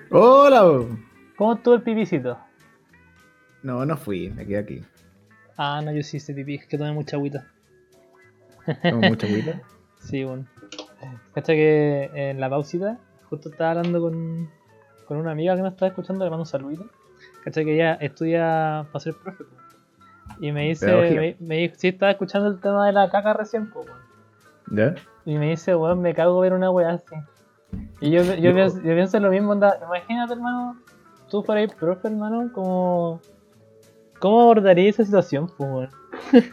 ¡Hola! 0.09 0.87
¿Cómo 1.35 1.55
estuvo 1.55 1.75
el 1.75 1.81
pipicito? 1.81 2.37
No, 3.61 3.85
no 3.85 3.97
fui, 3.97 4.29
me 4.29 4.45
quedé 4.45 4.59
aquí. 4.59 4.81
Ah, 5.57 5.81
no, 5.83 5.91
yo 5.91 6.01
sí 6.01 6.15
hice 6.15 6.33
pipí, 6.33 6.55
es 6.55 6.65
que 6.65 6.77
tomé 6.77 6.93
mucha 6.93 7.17
agüita. 7.17 7.45
Tengo 8.81 9.01
mucha 9.01 9.27
agüita. 9.27 9.61
Sí, 9.99 10.23
bueno. 10.23 10.45
Cacha 11.33 11.51
que 11.51 12.09
en 12.13 12.39
la 12.39 12.49
pausita, 12.49 12.97
justo 13.29 13.49
estaba 13.49 13.71
hablando 13.71 13.99
con, 13.99 14.49
con 15.05 15.17
una 15.17 15.31
amiga 15.31 15.55
que 15.55 15.61
me 15.61 15.69
estaba 15.69 15.89
escuchando, 15.89 16.23
le 16.23 16.29
mando 16.29 16.43
un 16.43 16.47
saludito. 16.47 16.85
Cacha 17.43 17.63
que 17.63 17.75
ella 17.75 17.93
estudia 17.95 18.85
para 18.91 18.99
ser 18.99 19.13
profe. 19.15 19.43
Y 20.39 20.51
me 20.51 20.67
dice, 20.67 20.87
me, 20.87 21.37
me 21.39 21.57
dijo, 21.57 21.75
sí, 21.77 21.89
estaba 21.89 22.11
escuchando 22.11 22.47
el 22.47 22.59
tema 22.59 22.85
de 22.87 22.93
la 22.93 23.09
caca 23.09 23.33
recién, 23.33 23.71
weón. 23.73 23.87
¿Ya? 24.71 24.95
Y 25.25 25.37
me 25.37 25.49
dice, 25.49 25.75
weón, 25.75 26.01
me 26.01 26.13
cago 26.13 26.39
ver 26.39 26.53
una 26.53 26.71
weá 26.71 26.93
así. 26.93 27.15
Y 28.01 28.11
yo, 28.11 28.23
yo, 28.23 28.51
Loco. 28.51 28.55
pienso, 28.55 28.77
yo 28.77 28.93
pienso 28.95 29.17
en 29.17 29.23
lo 29.23 29.29
mismo, 29.29 29.51
onda, 29.51 29.79
imagínate, 29.85 30.33
hermano, 30.33 30.77
tú 31.29 31.43
fueras 31.43 31.73
profe, 31.75 32.07
hermano, 32.07 32.51
como... 32.53 33.21
¿Cómo 34.19 34.41
abordarías 34.41 34.95
esa 34.95 35.05
situación, 35.05 35.51
pues, 35.57 35.69
weón? 35.69 35.89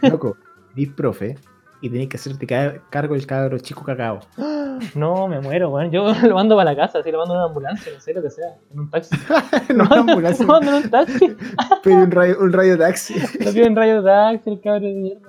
Loco, 0.03 0.36
eres 0.76 0.92
profe 0.94 1.36
y 1.82 1.90
tenés 1.90 2.08
que 2.08 2.16
hacerte 2.16 2.46
ca- 2.46 2.80
cargo 2.90 3.14
del 3.14 3.26
cabro 3.26 3.58
chico 3.58 3.82
cacao. 3.84 4.20
No, 4.96 5.28
me 5.28 5.38
muero, 5.40 5.68
weón. 5.70 5.90
Yo 5.92 6.12
lo 6.26 6.34
mando 6.34 6.56
para 6.56 6.70
la 6.72 6.76
casa, 6.76 6.98
así 7.00 7.12
lo 7.12 7.18
mando 7.18 7.34
en 7.34 7.38
una 7.40 7.46
ambulancia, 7.48 7.92
no 7.94 8.00
sé 8.00 8.14
lo 8.14 8.22
que 8.22 8.30
sea, 8.30 8.56
en 8.72 8.80
un 8.80 8.90
taxi. 8.90 9.14
no, 9.76 9.84
una 9.84 9.96
ambulancia, 10.00 10.44
Lo 10.46 10.52
mando 10.52 10.70
en 10.76 10.84
un 10.84 10.90
taxi. 10.90 11.36
pero 11.84 11.96
un 11.98 12.10
radio, 12.10 12.36
un 12.40 12.52
radio 12.52 12.78
taxi. 12.78 13.14
Lo 13.44 13.52
pido 13.52 13.66
en 13.66 13.76
rayo 13.76 14.02
taxi, 14.02 14.50
el 14.50 14.60
cabrón 14.60 14.82
de 14.82 14.94
mierda. 14.94 15.28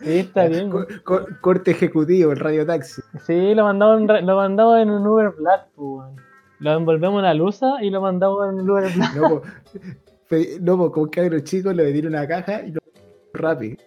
Sí, 0.00 0.18
está 0.18 0.46
bien. 0.46 0.70
Co- 0.70 0.76
weón. 0.86 1.00
co- 1.04 1.26
corte 1.40 1.70
ejecutivo, 1.72 2.30
el 2.32 2.38
radio 2.38 2.64
taxi. 2.66 3.00
Sí, 3.26 3.54
lo 3.54 3.64
mandaba 3.64 3.96
en, 3.98 4.26
lo 4.26 4.36
mandaba 4.36 4.82
en 4.82 4.90
un 4.90 5.04
Uber 5.06 5.30
Black, 5.30 5.66
pues, 5.74 5.88
weón. 5.88 6.16
lo 6.60 6.72
envolvemos 6.74 7.14
en 7.14 7.18
una 7.20 7.34
luza 7.34 7.82
y 7.82 7.90
lo 7.90 8.00
mandamos 8.02 8.48
en 8.50 8.70
un 8.70 8.84
en 8.84 8.94
blanco. 8.94 9.42
No, 9.42 9.42
pe- 10.28 10.58
no, 10.60 10.76
po, 10.76 10.92
como 10.92 11.10
cabros 11.10 11.42
chicos 11.44 11.74
le 11.74 11.82
metieron 11.82 12.12
una 12.12 12.28
caja 12.28 12.60
y 12.62 12.72
lo 12.72 12.80
rápido. 13.32 13.78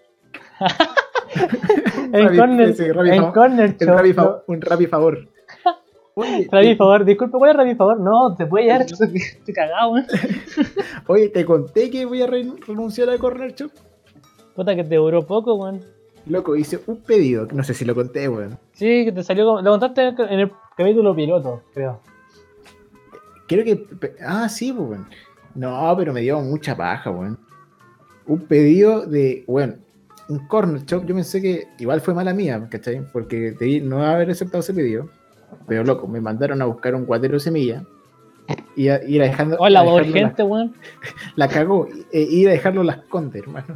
En 2.14 2.36
corner, 2.38 2.70
ese 2.70 2.93
Rappi 2.93 3.10
en 3.10 3.32
corner 3.32 3.76
no. 3.86 4.14
fa- 4.14 4.43
un 4.47 4.62
rapi 4.62 4.88
favor. 4.88 5.28
Oye, 6.16 6.49
Rabi, 6.51 6.76
favor, 6.76 7.05
disculpe, 7.05 7.38
¿cuál 7.38 7.51
es 7.51 7.55
Rabi, 7.57 7.76
favor? 7.76 7.99
No, 8.01 8.36
te 8.36 8.45
puede 8.45 8.66
llevar, 8.66 8.82
estoy 8.89 9.53
cagado, 9.53 9.91
weón. 9.93 10.05
oye, 11.07 11.30
te 11.30 11.45
conté 11.45 11.89
que 11.89 12.05
voy 12.05 12.22
a 12.22 12.28
re- 12.28 12.51
renunciar 12.68 13.10
al 13.10 13.20
Corner 13.20 13.53
Shop. 13.55 13.72
Puta 14.53 14.76
que 14.76 14.84
te 14.84 14.95
duró 14.95 15.26
poco, 15.26 15.55
weón. 15.55 15.82
Loco, 16.26 16.55
hice 16.57 16.80
un 16.88 16.97
pedido, 16.97 17.47
no 17.53 17.64
sé 17.64 17.74
si 17.74 17.86
lo 17.86 17.95
conté, 17.95 18.28
weón. 18.28 18.57
Sí, 18.74 19.05
que 19.05 19.14
te 19.14 19.24
salió 19.24 19.45
como. 19.45 19.62
Lo 19.62 19.72
contaste 19.72 20.07
en 20.10 20.39
el 20.41 20.51
capítulo 20.76 21.16
piloto, 21.16 21.62
creo. 21.74 22.01
Creo 23.47 23.64
que. 23.64 23.86
Ah, 24.26 24.49
sí, 24.49 24.74
pues, 24.74 24.89
weón. 24.89 25.07
No, 25.55 25.93
pero 25.97 26.12
me 26.12 26.22
dio 26.22 26.39
mucha 26.41 26.76
paja, 26.76 27.10
weón. 27.12 27.39
Un 28.26 28.41
pedido 28.41 29.05
de, 29.05 29.43
bueno, 29.47 29.76
un 30.30 30.47
corner 30.47 30.86
shop. 30.86 31.05
Yo 31.05 31.15
pensé 31.15 31.41
que 31.41 31.67
igual 31.80 31.99
fue 32.01 32.13
mala 32.13 32.34
mía, 32.34 32.65
¿cachai? 32.69 33.01
Porque 33.11 33.51
debí 33.59 33.82
no 33.82 34.03
haber 34.05 34.30
aceptado 34.30 34.59
ese 34.61 34.73
pedido. 34.73 35.09
Pero 35.67 35.84
loco, 35.84 36.07
me 36.07 36.21
mandaron 36.21 36.61
a 36.61 36.65
buscar 36.65 36.95
un 36.95 37.05
guatero 37.05 37.34
de 37.34 37.39
semilla. 37.39 37.84
Y 38.75 38.89
a, 38.89 39.03
ir 39.03 39.21
a 39.21 39.25
dejando. 39.25 39.57
Hola, 39.59 39.82
a 39.82 39.93
urgente, 39.93 40.43
weón. 40.43 40.73
La, 41.36 41.47
cagó. 41.47 41.88
E 42.11 42.21
ir 42.21 42.47
a 42.47 42.51
dejarlo 42.51 42.84
las 42.84 42.97
condes, 43.05 43.43
hermano. 43.43 43.75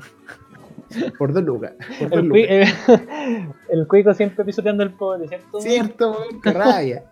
Por 1.18 1.34
dos 1.34 1.44
lucas. 1.44 1.74
Por 2.00 2.10
dos 2.10 2.20
El, 2.20 2.26
lucas. 2.28 2.42
cui- 2.42 2.48
eh, 2.50 3.48
el 3.70 3.88
cuico 3.88 4.14
siempre 4.14 4.46
pisoteando 4.46 4.84
el 4.84 4.92
pobre, 4.92 5.28
¿cierto? 5.28 5.60
Cierto, 5.60 6.12
weón, 6.12 6.42
qué 6.42 6.52
rabia. 6.52 7.04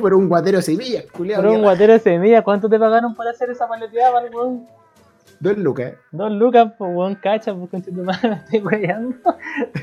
Por 0.00 0.14
un 0.14 0.28
guatero 0.28 0.58
de 0.58 0.62
semillas, 0.62 1.04
culiado. 1.12 1.42
Por 1.44 1.52
un 1.52 1.62
guatero 1.62 1.92
de 1.92 1.98
semilla, 2.00 2.42
¿cuánto 2.42 2.68
te 2.68 2.78
pagaron 2.78 3.14
por 3.14 3.28
hacer 3.28 3.50
esa 3.50 3.68
paleteada, 3.68 4.12
para 4.12 4.26
weón? 4.30 4.66
Dos 5.40 5.58
lucas. 5.58 5.94
Dos 6.12 6.32
lucas, 6.32 6.72
pues 6.78 6.90
weón, 6.94 7.14
cacha, 7.16 7.54
pues 7.54 7.70
con 7.70 7.82
tu 7.82 7.92
madre 7.92 8.28
me 8.30 8.36
estoy 8.36 8.60
weyando. 8.60 9.16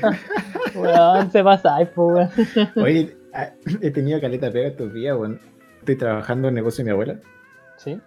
weón, 0.74 1.30
se 1.30 1.44
pasa, 1.44 1.76
ay, 1.76 1.88
pues 1.94 2.30
weón. 2.56 2.68
Oye, 2.84 3.16
ah, 3.32 3.50
he 3.80 3.90
tenido 3.90 4.20
caleta 4.20 4.50
pega 4.50 4.68
estos 4.68 4.92
días, 4.92 5.16
weón. 5.16 5.40
Estoy 5.80 5.96
trabajando 5.96 6.48
en 6.48 6.52
el 6.52 6.56
negocio 6.56 6.82
de 6.82 6.90
mi 6.90 6.92
abuela. 6.92 7.16
Sí. 7.76 8.00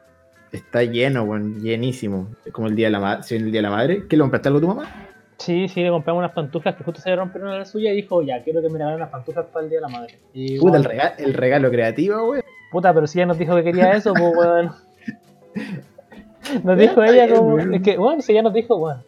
Está 0.52 0.84
lleno, 0.84 1.24
weón, 1.24 1.62
llenísimo. 1.62 2.30
Es 2.46 2.52
como 2.52 2.68
el 2.68 2.76
día 2.76 2.88
de 2.88 2.92
la 2.92 3.00
madre. 3.00 3.24
El 3.36 3.52
día 3.52 3.60
de 3.60 3.62
la 3.62 3.70
madre, 3.70 4.04
¿qué 4.08 4.18
le 4.18 4.22
compraste 4.22 4.50
algo 4.50 4.58
a 4.58 4.62
tu 4.62 4.68
mamá? 4.68 5.08
Sí, 5.38 5.68
sí, 5.68 5.84
le 5.84 5.90
compramos 5.90 6.20
unas 6.20 6.32
pantuflas 6.32 6.76
que 6.76 6.84
justo 6.84 7.00
se 7.00 7.10
le 7.10 7.16
rompieron 7.16 7.52
a 7.52 7.60
la 7.60 7.66
suya 7.66 7.92
y 7.94 7.98
dijo, 7.98 8.24
ya, 8.24 8.44
quiero 8.44 8.62
que 8.62 8.70
me 8.70 8.80
regalen 8.80 8.96
unas 8.96 9.10
pantuflas 9.10 9.46
para 9.46 9.64
el 9.64 9.70
Día 9.70 9.78
de 9.78 9.82
la 9.82 9.88
Madre. 9.88 10.20
Y, 10.34 10.60
Puta, 10.60 10.78
el 10.78 10.84
regalo, 10.84 11.16
el 11.20 11.34
regalo 11.34 11.70
creativo, 11.70 12.30
weón. 12.32 12.44
Puta, 12.72 12.94
pero 12.94 13.08
si 13.08 13.20
ella 13.20 13.28
nos 13.28 13.38
dijo 13.38 13.56
que 13.56 13.64
quería 13.64 13.92
eso, 13.92 14.14
pues 14.14 14.34
weón. 14.36 14.72
Nos 16.64 16.78
dijo 16.78 17.04
ella 17.04 17.26
bien, 17.26 17.38
como. 17.38 17.56
weón. 17.56 17.74
Es 17.74 17.82
que, 17.82 17.98
bueno, 17.98 18.22
si 18.22 18.32
ella 18.32 18.42
nos 18.44 18.54
dijo, 18.54 18.78
bueno, 18.78 19.04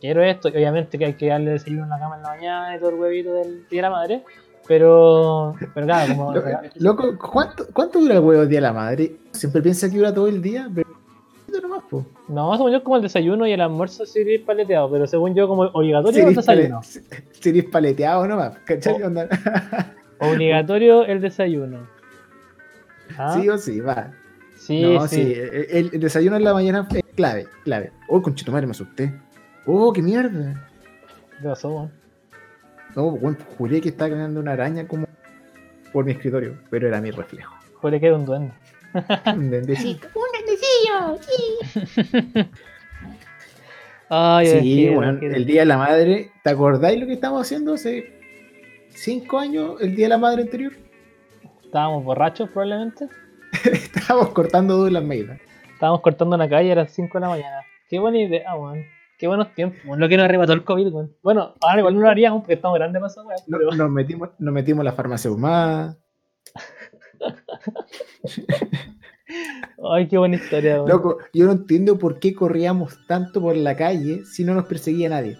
quiero 0.00 0.22
esto, 0.22 0.48
y 0.48 0.52
obviamente 0.52 0.98
que 0.98 1.04
hay 1.06 1.14
que 1.14 1.28
darle 1.28 1.52
desayuno 1.52 1.84
en 1.84 1.90
la 1.90 1.98
cama 1.98 2.16
en 2.16 2.22
la 2.22 2.28
mañana 2.30 2.76
y 2.76 2.78
todo 2.78 2.90
el 2.90 2.96
huevito 2.96 3.34
del 3.34 3.68
día 3.68 3.78
de 3.78 3.82
la 3.82 3.90
madre. 3.90 4.22
Pero, 4.68 5.54
pero 5.74 5.86
claro, 5.86 6.14
como. 6.16 6.34
Lo- 6.34 6.42
Loco, 6.76 7.18
¿cuánto, 7.18 7.66
¿cuánto 7.72 7.98
dura 8.00 8.14
el 8.14 8.20
huevo 8.20 8.42
el 8.42 8.48
día 8.48 8.58
de 8.58 8.62
la 8.62 8.72
madre? 8.72 9.16
Siempre 9.32 9.60
piensa 9.60 9.90
que 9.90 9.96
dura 9.96 10.14
todo 10.14 10.28
el 10.28 10.40
día, 10.40 10.68
pero. 10.72 10.88
poquito 11.46 11.60
nomás, 11.66 11.82
po. 11.90 12.06
No, 12.28 12.56
según 12.56 12.70
yo 12.72 12.84
como 12.84 12.96
el 12.96 13.02
desayuno 13.02 13.46
y 13.46 13.52
el 13.52 13.60
almuerzo 13.60 14.06
sí 14.06 14.20
ir 14.20 14.44
paleteado, 14.44 14.88
pero 14.90 15.06
según 15.08 15.34
yo 15.34 15.48
como 15.48 15.62
obligatorio 15.64 16.28
el 16.28 16.34
desayuno. 16.36 16.80
paleteado 17.72 18.26
nomás, 18.28 18.56
¿cachai? 18.64 19.02
Oh. 19.02 19.06
Onda? 19.06 19.28
Obligatorio 20.20 21.04
el 21.04 21.20
desayuno. 21.20 21.88
¿Ah? 23.18 23.36
Sí 23.38 23.48
o 23.48 23.58
sí, 23.58 23.80
va. 23.80 24.12
Sí, 24.66 24.82
no, 24.82 25.06
sí. 25.08 25.16
sí. 25.16 25.32
El, 25.70 25.90
el 25.92 26.00
desayuno 26.00 26.36
en 26.36 26.44
la 26.44 26.52
mañana 26.54 26.86
es 26.94 27.02
clave, 27.14 27.46
clave. 27.64 27.92
Oh, 28.08 28.20
conchito 28.22 28.52
madre, 28.52 28.66
me 28.66 28.72
asusté. 28.72 29.12
Oh, 29.66 29.92
qué 29.92 30.02
mierda. 30.02 30.68
¿Qué 31.40 31.48
pasó? 31.48 31.90
No, 32.96 33.10
bueno, 33.12 33.38
juré 33.56 33.80
que 33.80 33.88
estaba 33.90 34.10
caminando 34.10 34.40
una 34.40 34.52
araña 34.52 34.86
como 34.86 35.06
por 35.92 36.04
mi 36.04 36.12
escritorio, 36.12 36.58
pero 36.70 36.88
era 36.88 37.00
mi 37.00 37.10
reflejo. 37.10 37.54
Juré 37.80 37.98
que 38.00 38.06
era 38.06 38.16
un 38.16 38.24
duende. 38.24 38.52
Un. 39.26 39.34
¡Un 39.34 39.50
grandecillo! 39.50 41.18
Sí. 41.20 42.44
Ay, 44.08 44.46
Sí, 44.46 44.84
qué- 44.88 44.94
bueno, 44.94 45.18
el 45.22 45.46
Día 45.46 45.62
de 45.62 45.66
la 45.66 45.78
Madre, 45.78 46.30
¿te 46.42 46.50
acordáis 46.50 47.00
lo 47.00 47.06
que 47.06 47.14
estábamos 47.14 47.46
haciendo 47.46 47.74
hace 47.74 48.20
cinco 48.90 49.38
años, 49.38 49.80
el 49.80 49.96
Día 49.96 50.04
de 50.06 50.10
la 50.10 50.18
Madre 50.18 50.42
anterior? 50.42 50.72
Estábamos 51.64 52.04
borrachos 52.04 52.50
probablemente. 52.50 53.08
Estábamos 53.64 54.30
cortando 54.30 54.76
Douglas 54.76 55.04
Maida. 55.04 55.38
Estábamos 55.72 56.00
cortando 56.00 56.36
una 56.36 56.48
calle 56.48 56.72
a 56.72 56.76
las 56.76 56.92
5 56.92 57.18
de 57.18 57.20
la 57.20 57.28
mañana. 57.28 57.60
Qué 57.88 57.98
buena 57.98 58.18
idea, 58.18 58.54
weón. 58.54 58.84
Qué 59.18 59.26
buenos 59.26 59.54
tiempos, 59.54 59.80
weón. 59.84 60.00
Lo 60.00 60.08
que 60.08 60.16
nos 60.16 60.24
arrebató 60.24 60.52
el 60.52 60.64
COVID, 60.64 60.92
weón. 60.92 61.16
Bueno, 61.22 61.54
ahora 61.60 61.80
igual 61.80 61.94
no 61.94 62.00
lo 62.00 62.08
haríamos 62.08 62.42
porque 62.42 62.54
estamos 62.54 62.78
grandes 62.78 63.02
eso, 63.04 63.24
weón. 63.24 63.40
Pero... 63.50 63.72
Nos 63.72 63.90
metimos, 63.90 64.30
nos 64.38 64.54
metimos 64.54 64.80
en 64.80 64.86
la 64.86 64.92
farmacia 64.92 65.30
humana. 65.30 65.98
Ay, 69.92 70.08
qué 70.08 70.18
buena 70.18 70.36
historia, 70.36 70.76
weón. 70.76 70.88
Loco, 70.88 71.18
yo 71.32 71.46
no 71.46 71.52
entiendo 71.52 71.98
por 71.98 72.18
qué 72.18 72.34
corríamos 72.34 72.98
tanto 73.06 73.40
por 73.40 73.56
la 73.56 73.76
calle 73.76 74.24
si 74.24 74.44
no 74.44 74.54
nos 74.54 74.66
perseguía 74.66 75.08
nadie. 75.08 75.38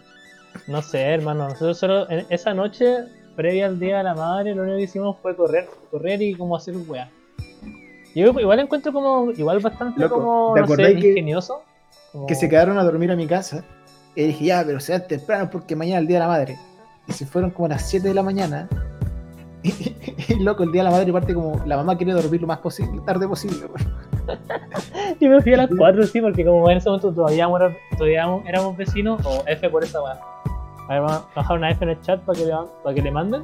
No 0.66 0.82
sé, 0.82 1.00
hermano. 1.00 1.48
Nosotros 1.48 1.78
solo 1.78 2.10
en 2.10 2.26
esa 2.28 2.52
noche, 2.52 3.04
previa 3.36 3.66
al 3.66 3.80
Día 3.80 3.98
de 3.98 4.04
la 4.04 4.14
Madre, 4.14 4.54
lo 4.54 4.62
único 4.62 4.76
que 4.76 4.84
hicimos 4.84 5.16
fue 5.22 5.36
correr, 5.36 5.66
correr 5.90 6.20
y 6.20 6.34
como 6.34 6.56
hacer 6.56 6.76
weá. 6.76 7.10
Yo 8.14 8.30
igual 8.40 8.60
encuentro 8.60 8.92
como, 8.92 9.30
igual 9.32 9.58
bastante 9.60 10.00
Loco, 10.00 10.14
como, 10.16 10.54
¿te 10.54 10.60
no 10.60 10.66
sé, 10.66 10.72
acordás 10.74 10.92
que- 11.00 11.08
ingenioso. 11.10 11.62
Como- 12.12 12.26
Que 12.26 12.34
se 12.34 12.48
quedaron 12.48 12.78
a 12.78 12.84
dormir 12.84 13.10
a 13.10 13.16
mi 13.16 13.26
casa. 13.26 13.64
Y 14.14 14.24
dije, 14.24 14.44
ya, 14.46 14.62
pero 14.66 14.78
sean 14.80 15.06
temprano 15.08 15.48
porque 15.50 15.74
mañana 15.74 15.98
es 15.98 16.02
el 16.02 16.08
Día 16.08 16.16
de 16.18 16.20
la 16.24 16.28
Madre. 16.28 16.58
Y 17.08 17.12
se 17.12 17.24
fueron 17.26 17.50
como 17.50 17.66
a 17.66 17.68
las 17.70 17.88
7 17.88 18.08
de 18.08 18.14
la 18.14 18.22
mañana. 18.22 18.68
Y, 20.28 20.34
loco, 20.42 20.62
el 20.64 20.72
Día 20.72 20.82
de 20.82 20.90
la 20.90 20.96
Madre 20.96 21.12
parte 21.12 21.34
como 21.34 21.60
la 21.66 21.76
mamá 21.76 21.96
quiere 21.96 22.12
dormir 22.12 22.40
lo 22.40 22.46
más 22.48 22.58
posible, 22.58 23.00
tarde 23.06 23.26
posible. 23.28 23.66
weón. 23.66 23.96
Y 25.20 25.28
me 25.28 25.40
fui 25.40 25.54
a 25.54 25.56
las 25.58 25.70
4, 25.76 26.06
sí, 26.06 26.20
porque 26.20 26.44
como 26.44 26.68
en 26.70 26.76
ese 26.78 26.88
momento 26.88 27.12
todavía, 27.12 27.44
éramos- 27.44 27.72
todavía 27.96 28.26
éramos 28.46 28.76
vecinos, 28.76 29.20
o 29.24 29.42
F 29.46 29.68
por 29.70 29.84
esa 29.84 30.02
weá. 30.02 30.18
A 30.88 30.92
ver, 30.94 31.00
vamos 31.02 31.12
a 31.12 31.28
bajar 31.36 31.56
una 31.58 31.70
F 31.70 31.84
en 31.84 31.90
el 31.90 32.00
chat 32.00 32.20
para 32.22 32.38
que 32.38 32.44
le, 32.46 32.52
para 32.82 32.94
que 32.94 33.02
le 33.02 33.10
manden. 33.10 33.42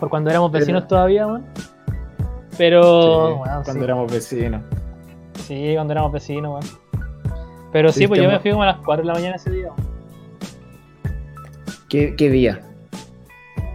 Por 0.00 0.08
cuando 0.10 0.30
éramos 0.30 0.50
vecinos 0.52 0.82
Pero- 0.82 0.88
todavía, 0.88 1.26
weón. 1.26 1.44
Pero, 2.56 3.28
Sí, 3.28 3.40
cuando 3.44 3.72
sí. 3.72 3.78
éramos 3.80 4.12
vecinos. 4.12 4.62
Sí, 5.46 5.72
cuando 5.74 5.92
éramos 5.92 6.12
vecinos, 6.12 6.52
weón. 6.52 6.78
Pero 7.72 7.90
sí, 7.92 8.00
Sí, 8.00 8.06
pues 8.06 8.20
yo 8.22 8.28
me 8.28 8.38
fui 8.38 8.50
como 8.52 8.62
a 8.62 8.66
las 8.66 8.76
4 8.84 9.02
de 9.02 9.06
la 9.08 9.14
mañana 9.14 9.36
ese 9.36 9.50
día. 9.50 9.70
¿Qué, 11.88 12.14
qué 12.16 12.30
día? 12.30 12.60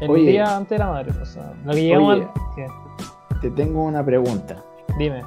El 0.02 0.10
Oye. 0.12 0.32
día 0.32 0.56
antes 0.56 0.70
de 0.70 0.78
la 0.80 0.88
madre. 0.92 1.12
O 1.22 1.26
sea, 1.26 1.54
lo 1.66 1.74
que 1.74 1.84
llegamos 1.84 2.16
Oye. 2.16 2.24
al. 2.24 2.32
¿qué? 2.56 2.68
Te 3.42 3.52
tengo 3.52 3.84
una 3.84 4.04
pregunta. 4.06 4.64
Dime. 4.98 5.22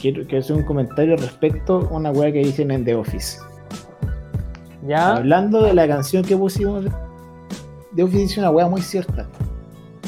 Quiero, 0.00 0.24
quiero 0.24 0.38
hacer 0.40 0.56
un 0.56 0.64
comentario 0.64 1.16
respecto 1.16 1.76
a 1.90 1.94
una 1.94 2.10
weá 2.10 2.32
que 2.32 2.38
dicen 2.40 2.70
en 2.70 2.84
The 2.84 2.94
Office. 2.94 3.38
¿Ya? 4.86 5.16
Hablando 5.16 5.62
de 5.62 5.74
la 5.74 5.86
canción 5.86 6.24
que 6.24 6.36
pusimos, 6.36 6.86
The 7.94 8.02
Office 8.02 8.18
dice 8.18 8.40
una 8.40 8.50
weá 8.50 8.66
muy 8.66 8.80
cierta. 8.82 9.26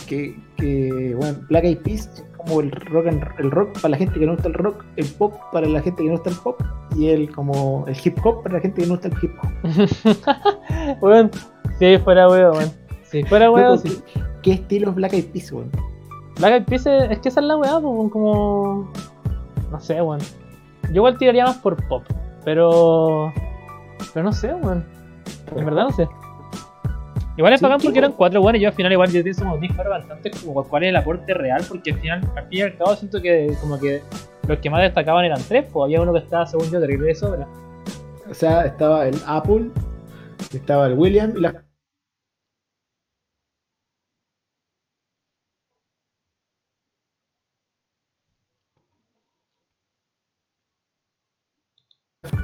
Que, 0.08 0.36
que 0.56 1.14
bueno, 1.16 1.38
Black 1.48 1.64
Eyed 1.64 1.78
Peas 1.78 2.10
es 2.14 2.24
como 2.36 2.60
el 2.60 2.70
rock, 2.70 3.06
and- 3.08 3.24
el 3.38 3.50
rock 3.50 3.80
para 3.80 3.90
la 3.90 3.96
gente 3.96 4.18
que 4.18 4.26
no 4.26 4.32
gusta 4.32 4.48
el 4.48 4.54
rock, 4.54 4.84
el 4.96 5.06
pop 5.06 5.34
para 5.52 5.66
la 5.66 5.80
gente 5.80 6.02
que 6.02 6.08
no 6.08 6.14
gusta 6.14 6.30
el 6.30 6.36
pop, 6.36 6.60
y 6.96 7.08
el 7.08 7.30
como 7.30 7.84
el 7.86 7.96
hip 8.02 8.18
hop 8.24 8.42
para 8.42 8.56
la 8.56 8.60
gente 8.60 8.82
que 8.82 8.86
no 8.86 8.94
gusta 8.94 9.08
el 9.08 9.14
hip 9.22 9.32
hop. 9.42 11.00
weón, 11.02 11.30
si 11.78 11.98
fuera 11.98 12.28
weón, 12.28 12.56
weón. 12.56 12.70
Si 13.04 13.22
fuera 13.24 13.50
weón, 13.50 13.78
sí. 13.78 14.02
¿qué, 14.42 14.52
estilo 14.52 14.90
es 14.90 14.96
Black 14.96 15.12
Eyed 15.14 15.26
Peas, 15.26 15.52
weón? 15.52 15.70
Black 16.38 16.52
Eyed 16.52 16.64
Peas 16.64 16.86
es, 16.86 17.10
es 17.10 17.18
que 17.20 17.28
esa 17.28 17.40
es 17.40 17.46
la 17.46 17.56
weá, 17.56 17.80
pues, 17.80 18.10
como. 18.10 18.92
No 19.70 19.80
sé, 19.80 20.00
weón. 20.02 20.20
Yo 20.88 20.96
igual 20.96 21.18
tiraría 21.18 21.46
más 21.46 21.56
por 21.58 21.76
pop, 21.88 22.04
pero. 22.44 23.32
Pero 24.12 24.24
no 24.24 24.32
sé, 24.32 24.54
weón. 24.54 24.84
En 25.56 25.64
verdad 25.64 25.84
no 25.84 25.92
sé. 25.92 26.08
Igual 27.36 27.58
Sí, 27.58 27.64
bacán 27.64 27.78
¿qué 27.78 27.84
porque 27.84 27.98
eran 27.98 28.12
cuatro 28.12 28.54
y 28.54 28.60
yo 28.60 28.68
al 28.68 28.74
final 28.74 28.92
igual 28.92 29.10
yo 29.10 29.22
pienso 29.22 29.42
como 29.42 29.58
disparos 29.58 29.90
bastantes 29.90 30.40
como 30.40 30.62
cuál 30.64 30.84
es 30.84 30.90
el 30.90 30.96
aporte 30.96 31.34
real 31.34 31.64
porque 31.68 31.90
al 31.90 31.98
final, 31.98 32.32
al 32.36 32.46
fin 32.48 32.58
y 32.58 32.62
al 32.62 32.76
cabo 32.76 32.94
siento 32.94 33.20
que 33.20 33.56
como 33.60 33.78
que 33.78 34.02
los 34.46 34.58
que 34.58 34.70
más 34.70 34.82
destacaban 34.82 35.24
eran 35.24 35.40
tres, 35.48 35.64
pues 35.72 35.84
había 35.84 36.00
uno 36.00 36.12
que 36.12 36.20
estaba 36.20 36.46
según 36.46 36.70
yo 36.70 36.80
terrible 36.80 37.06
de 37.08 37.14
sobra. 37.14 37.48
O 38.30 38.34
sea, 38.34 38.62
estaba 38.66 39.08
el 39.08 39.16
Apple, 39.26 39.70
estaba 40.52 40.86
el 40.86 40.94
William 40.94 41.32
y 41.36 41.40
la 41.40 41.64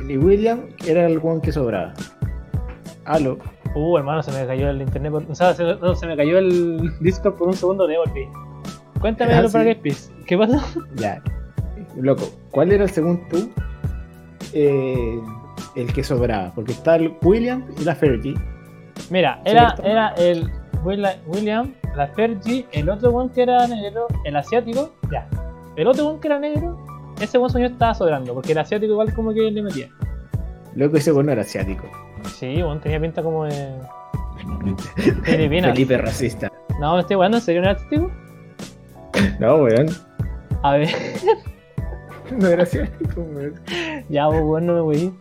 Y 0.09 0.17
William 0.17 0.69
era 0.87 1.07
el 1.07 1.21
one 1.23 1.41
que 1.41 1.53
sobraba. 1.53 1.95
Aló. 3.05 3.39
Uh, 3.75 3.97
hermano, 3.99 4.23
se 4.23 4.33
me 4.33 4.47
cayó 4.47 4.69
el 4.71 4.83
internet, 4.83 5.13
por- 5.13 5.31
o 5.31 5.35
sea, 5.35 5.55
se, 5.55 5.63
no, 5.65 5.95
se 5.95 6.07
me 6.07 6.17
cayó 6.17 6.39
el 6.39 6.91
Discord 7.01 7.35
por 7.35 7.49
un 7.49 7.55
segundo 7.55 7.87
de 7.87 7.99
volví. 7.99 8.29
Cuéntame 9.01 9.33
Ah, 9.33 9.37
de 9.37 9.43
los 9.43 9.53
sí. 9.53 9.59
Black 9.59 9.69
Eyed 9.69 9.83
Peas. 9.83 10.13
¿Qué 10.27 10.37
pasó? 10.37 10.59
Ya. 10.97 11.23
Loco, 11.97 12.29
¿cuál 12.51 12.73
era 12.73 12.87
según 12.89 13.27
tú 13.29 13.51
eh, 14.53 15.21
el 15.77 15.93
que 15.93 16.03
sobraba? 16.05 16.53
Porque 16.55 16.73
está 16.73 16.97
el 16.97 17.15
William 17.23 17.65
y 17.81 17.85
la 17.85 17.95
Fergie. 17.95 18.35
Mira, 19.11 19.41
era, 19.45 19.71
¿Cierto? 19.75 19.83
era 19.91 20.09
el 20.17 20.51
William, 20.85 21.73
la 21.97 22.07
Fergie, 22.09 22.67
el 22.73 22.89
otro 22.91 23.11
one 23.11 23.31
que 23.33 23.43
era 23.43 23.67
negro, 23.67 24.07
el 24.25 24.37
asiático, 24.37 24.93
ya. 25.11 25.29
El 25.77 25.87
otro 25.87 26.09
one 26.09 26.21
que 26.21 26.29
era 26.29 26.39
negro, 26.39 26.77
ese 27.21 27.39
one 27.39 27.51
sueño 27.51 27.67
estaba 27.69 27.95
sobrando, 27.95 28.35
porque 28.35 28.53
el 28.53 28.59
asiático 28.59 28.93
igual 28.93 29.13
como 29.15 29.33
que 29.33 29.41
le 29.51 29.63
metía. 29.63 29.89
Loco, 30.75 30.97
ese 30.97 31.11
bueno 31.13 31.33
era 31.33 31.43
asiático. 31.43 31.85
Sí, 32.25 32.63
bueno, 32.63 32.81
tenía 32.81 33.01
pinta 33.01 33.23
como 33.23 33.45
de. 33.45 33.79
Felipe 35.25 35.99
racista. 35.99 36.51
No, 36.81 36.95
me 36.95 37.01
estoy 37.01 37.17
jugando, 37.17 37.37
¿en 37.39 37.43
serio 37.43 37.63
no 37.63 37.69
era 37.71 37.77
asiático? 37.79 38.11
No, 39.39 39.57
weón. 39.57 39.87
A 40.63 40.73
ver, 40.77 40.89
No 42.31 42.49
era 42.49 42.63
asiático, 42.63 43.21
weón. 43.21 43.55
ya, 44.09 44.27
bueno, 44.29 44.67
no 44.69 44.75
me 44.75 44.81
voy. 44.81 45.15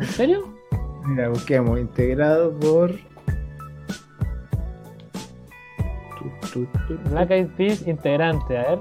¿En 0.00 0.06
serio? 0.06 0.54
Mira, 1.06 1.28
busquemos. 1.28 1.78
Integrado 1.78 2.52
por. 2.58 2.92
Black 7.10 7.30
Eyed 7.30 7.48
Peas 7.56 7.86
integrante, 7.86 8.58
a 8.58 8.62
ver. 8.70 8.78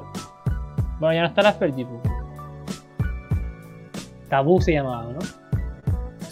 Bueno, 0.99 1.13
ya 1.13 1.21
no 1.21 1.27
está 1.27 1.41
la 1.43 1.53
Fergie, 1.53 1.85
pues. 1.85 2.01
Tabú 4.29 4.59
se 4.61 4.73
llamaba, 4.73 5.13
¿no? 5.13 5.19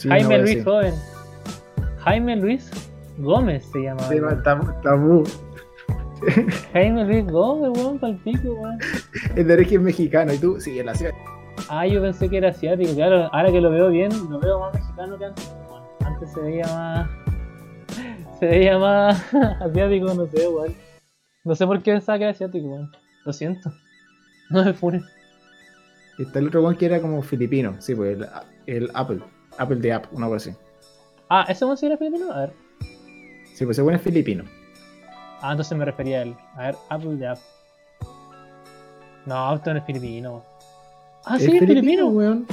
Sí, 0.05 0.09
Jaime 0.09 0.37
Luis. 0.37 0.63
Joven. 0.63 0.93
Jaime 1.97 2.35
Luis 2.35 2.71
Gómez 3.17 3.65
se 3.71 3.79
llamaba. 3.79 4.07
Se 4.07 4.15
llama 4.15 4.43
tabú. 4.43 4.71
tabú. 4.83 5.23
Jaime 6.73 7.05
Luis 7.05 7.25
Gómez, 7.25 7.71
weón, 7.75 7.97
pa'l 7.97 8.15
pico, 8.17 8.53
weón. 8.53 8.77
Es 9.35 9.47
de 9.47 9.51
origen 9.51 9.83
mexicano. 9.83 10.31
¿Y 10.31 10.37
tú? 10.37 10.61
Sí, 10.61 10.77
el 10.77 10.87
asiático. 10.89 11.25
Ah, 11.69 11.87
yo 11.87 12.03
pensé 12.03 12.29
que 12.29 12.37
era 12.37 12.49
asiático, 12.49 12.93
claro. 12.93 13.29
Ahora 13.33 13.51
que 13.51 13.59
lo 13.59 13.71
veo 13.71 13.89
bien, 13.89 14.11
lo 14.29 14.39
veo 14.39 14.59
más 14.59 14.75
mexicano 14.75 15.17
que 15.17 15.25
antes. 15.25 15.55
weón. 15.67 15.83
Antes 16.01 16.31
se 16.33 16.39
veía 16.39 16.67
más. 16.67 17.09
Se 18.39 18.45
veía 18.45 18.77
más 18.77 19.33
asiático, 19.61 20.13
no 20.13 20.27
sé, 20.27 20.47
weón. 20.47 20.75
No 21.45 21.55
sé 21.55 21.65
por 21.65 21.81
qué 21.81 21.93
pensaba 21.93 22.19
que 22.19 22.25
era 22.25 22.31
asiático, 22.31 22.67
weón. 22.67 22.91
Lo 23.25 23.33
siento. 23.33 23.71
No 24.51 24.63
me 24.63 24.71
funes. 24.71 25.03
Y 26.19 26.23
está 26.23 26.37
el 26.37 26.49
otro 26.49 26.63
one 26.63 26.77
que 26.77 26.85
era 26.85 27.01
como 27.01 27.23
filipino. 27.23 27.75
Sí, 27.79 27.95
pues 27.95 28.19
el, 28.19 28.27
el 28.67 28.91
Apple. 28.93 29.21
Apple 29.57 29.77
de 29.77 29.93
App, 29.93 30.05
una 30.11 30.27
cosa 30.27 30.49
así. 30.49 30.57
Ah, 31.29 31.45
¿ese 31.47 31.65
weón 31.65 31.77
sí 31.77 31.85
era 31.85 31.97
filipino? 31.97 32.31
A 32.31 32.39
ver. 32.41 32.53
Sí, 33.53 33.65
pues 33.65 33.77
ese 33.77 33.81
one 33.81 33.95
es 33.95 34.01
filipino. 34.01 34.43
Ah, 35.41 35.51
entonces 35.51 35.77
me 35.77 35.85
refería 35.85 36.19
a 36.19 36.21
él. 36.23 36.35
A 36.55 36.61
ver, 36.63 36.75
Apple 36.89 37.15
de 37.15 37.27
App. 37.27 37.39
No, 39.25 39.55
esto 39.55 39.71
no 39.73 39.79
es 39.79 39.85
filipino. 39.85 40.43
Ah, 41.25 41.39
sí, 41.39 41.45
es 41.55 41.59
filipino. 41.59 42.07
weón. 42.07 42.45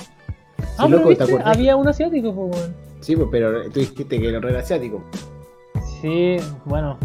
Ah, 0.79 0.85
pero 0.87 0.89
loco, 0.89 1.03
¿te 1.03 1.09
viste, 1.11 1.25
acuerdas? 1.25 1.57
había 1.57 1.77
un 1.77 1.89
asiático, 1.89 2.35
pues, 2.35 2.57
weón. 2.61 2.75
Sí, 3.01 3.17
pues, 3.17 3.29
pero 3.31 3.65
tú 3.71 3.81
dijiste 3.81 4.21
que 4.21 4.33
no 4.41 4.49
era 4.49 4.61
asiático. 4.61 5.03
Sí, 6.01 6.37
bueno. 6.65 6.99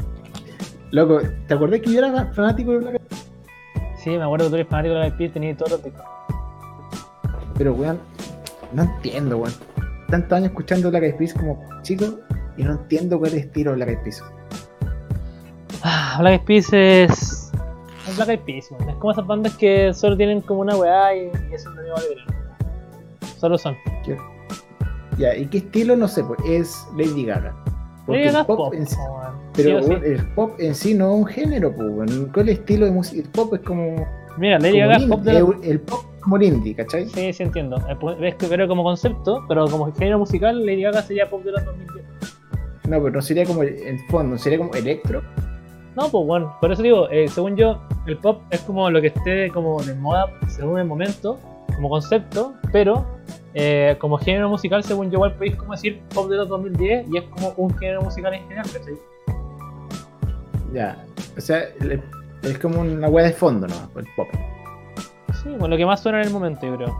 Loco, 0.92 1.20
¿te 1.48 1.54
acordás 1.54 1.82
que 1.82 1.92
yo 1.92 2.00
era 2.00 2.26
fanático 2.34 2.72
de 2.72 2.78
Black 2.78 3.00
Peas? 3.02 3.28
Sí, 4.02 4.12
me 4.12 4.24
acuerdo 4.24 4.46
que 4.46 4.50
tú 4.50 4.56
eres 4.56 4.68
fanático 4.68 4.94
de 4.96 5.00
la 5.02 5.08
IP, 5.08 5.34
tenías 5.34 5.58
todos 5.58 5.72
los. 5.72 5.82
Pero, 7.58 7.74
weón, 7.74 8.00
no 8.72 8.84
entiendo, 8.84 9.38
weón. 9.38 9.54
Tantos 10.10 10.32
años 10.38 10.50
escuchando 10.50 10.90
Black 10.90 11.04
Eyed 11.04 11.16
Peas 11.16 11.34
como 11.34 11.62
chico 11.82 12.06
y 12.58 12.64
no 12.64 12.72
entiendo 12.74 13.20
cuál 13.20 13.30
es 13.32 13.34
el 13.36 13.40
estilo 13.42 13.72
de 13.72 13.76
Black 13.78 13.90
Eyed 13.90 14.00
Peas. 14.04 14.24
Ah, 15.84 16.18
Black 16.20 16.34
Eyed 16.34 16.46
Peas 16.46 16.74
es. 16.74 17.52
Es 18.08 18.16
Black 18.16 18.30
Eyed 18.30 18.40
Peas, 18.42 18.72
man. 18.72 18.90
Es 18.90 18.96
como 18.96 19.12
esas 19.12 19.28
bandas 19.28 19.56
que 19.58 19.94
solo 19.94 20.16
tienen 20.18 20.42
como 20.42 20.62
una 20.62 20.76
weá 20.78 21.16
y, 21.16 21.32
y 21.52 21.54
eso 21.54 21.70
no 21.72 21.82
me 21.82 21.90
vale. 21.90 22.08
Solo 23.38 23.58
son. 23.58 23.76
Ya, 25.18 25.36
¿y 25.36 25.46
qué 25.48 25.58
estilo? 25.60 25.96
No 25.96 26.08
sé, 26.08 26.24
pues 26.24 26.40
es 26.48 26.88
Lady 26.96 27.26
Gaga. 27.26 27.56
Porque 28.06 28.26
Lady 28.26 28.28
el 28.28 28.34
Gaga 28.34 28.40
es 28.42 28.46
pop, 28.48 28.58
pop, 28.58 28.74
en 28.74 28.88
sí, 28.88 28.96
pero 29.56 29.84
Sí 29.84 29.90
sí. 29.90 29.94
el 30.04 30.28
pop 30.34 30.52
en 30.60 30.76
sí 30.76 30.94
no 30.94 31.12
es 31.12 31.20
un 31.20 31.26
género, 31.26 31.76
pues. 31.76 32.12
¿Cuál 32.34 32.50
es 32.50 32.56
el 32.56 32.60
estilo 32.62 32.86
de 32.86 32.92
música? 32.92 33.22
El 33.22 33.30
pop 33.30 33.54
es 33.56 33.62
como. 33.62 34.08
Mira, 34.38 34.60
Lady 34.60 34.80
como 34.80 34.88
Gaga 34.88 34.98
es 34.98 35.10
pop 35.10 35.22
de 35.22 35.38
el, 35.38 35.46
el 35.64 35.80
pop 35.82 36.06
como 36.28 36.36
el 36.38 36.44
indie, 36.44 36.76
¿cachai? 36.76 37.08
Sí, 37.08 37.32
sí 37.32 37.44
entiendo. 37.44 37.78
Eh, 37.90 37.96
pues, 37.98 38.18
Es 38.22 38.36
que 38.36 38.48
pero 38.48 38.68
como 38.68 38.84
concepto, 38.84 39.46
pero 39.48 39.66
como 39.68 39.90
género 39.94 40.20
musical, 40.20 40.66
Lady 40.66 40.82
Gaga 40.82 41.02
sería 41.02 41.30
pop 41.30 41.42
de 41.44 41.54
los 41.54 41.64
2010. 41.64 42.06
No, 42.90 43.02
pero 43.02 43.12
no 43.12 43.22
sería 43.22 43.46
como 43.46 43.64
el- 43.64 44.00
fondo, 44.10 44.38
sería 44.38 44.58
como 44.58 44.74
electro. 44.74 45.22
No, 45.96 46.10
pues 46.10 46.26
bueno, 46.28 46.56
por 46.60 46.72
eso 46.72 46.82
digo, 46.84 47.10
eh, 47.10 47.28
según 47.30 47.56
yo, 47.56 47.82
el 48.06 48.18
pop 48.18 48.42
es 48.52 48.60
como 48.62 48.90
lo 48.92 49.00
que 49.02 49.08
esté 49.08 49.50
como 49.52 49.82
de 49.82 49.94
moda 49.96 50.28
según 50.50 50.80
el 50.80 50.86
momento, 50.86 51.40
como 51.76 51.90
concepto, 51.90 52.54
pero 52.74 53.06
eh, 53.54 53.96
como 54.00 54.18
género 54.18 54.50
musical, 54.50 54.84
según 54.84 55.08
yo, 55.10 55.14
igual 55.16 55.34
podéis 55.36 55.56
como 55.56 55.72
decir 55.72 56.02
pop 56.14 56.30
de 56.30 56.36
los 56.38 56.50
2010 56.50 57.08
y 57.10 57.18
es 57.18 57.24
como 57.24 57.54
un 57.58 57.74
género 57.78 58.02
musical 58.02 58.34
en 58.34 58.42
general, 58.44 58.66
¿cachai? 58.72 58.94
Ya. 60.74 60.98
O 61.38 61.42
sea, 61.42 61.62
es 62.44 62.60
como 62.60 62.82
una 62.82 63.08
weá 63.08 63.26
de 63.26 63.34
fondo, 63.34 63.68
¿no? 63.68 63.76
El 64.00 64.06
pop. 64.16 64.28
Sí, 65.48 65.58
con 65.58 65.70
lo 65.70 65.78
que 65.78 65.86
más 65.86 66.02
suena 66.02 66.22
en 66.22 66.28
el 66.28 66.34
momento, 66.34 66.66
yo 66.66 66.76
creo. 66.76 66.94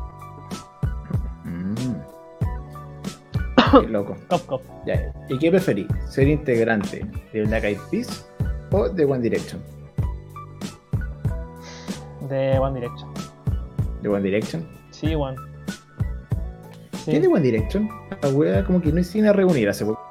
Mm. 1.44 1.96
Qué 3.82 3.88
loco. 3.88 4.16
Cop, 4.30 4.46
cop. 4.46 4.62
Ya. 4.86 5.14
¿Y 5.28 5.38
qué 5.38 5.52
preferís? 5.52 5.88
¿Ser 6.08 6.30
integrante 6.30 7.06
de 7.34 7.44
Black 7.44 7.66
Eyed 7.66 7.80
Peas 7.92 8.26
o 8.72 8.88
de 8.88 9.06
One 9.06 9.20
Direction? 9.20 9.62
De 12.30 12.58
One 12.58 12.80
Direction. 12.80 13.10
¿De 14.02 14.10
One 14.10 14.22
Direction? 14.22 14.66
Sí, 14.92 15.14
One. 15.14 15.36
Sí. 16.94 17.12
¿Quién 17.12 17.18
es 17.18 17.22
de 17.24 17.28
One 17.28 17.42
Direction? 17.42 17.90
La 18.22 18.30
wea 18.30 18.64
como 18.64 18.82
que 18.82 18.92
no 18.92 19.00
hicieron 19.00 19.30
a 19.30 19.34
reunir 19.34 19.68
hace 19.70 19.86
poco. 19.86 20.02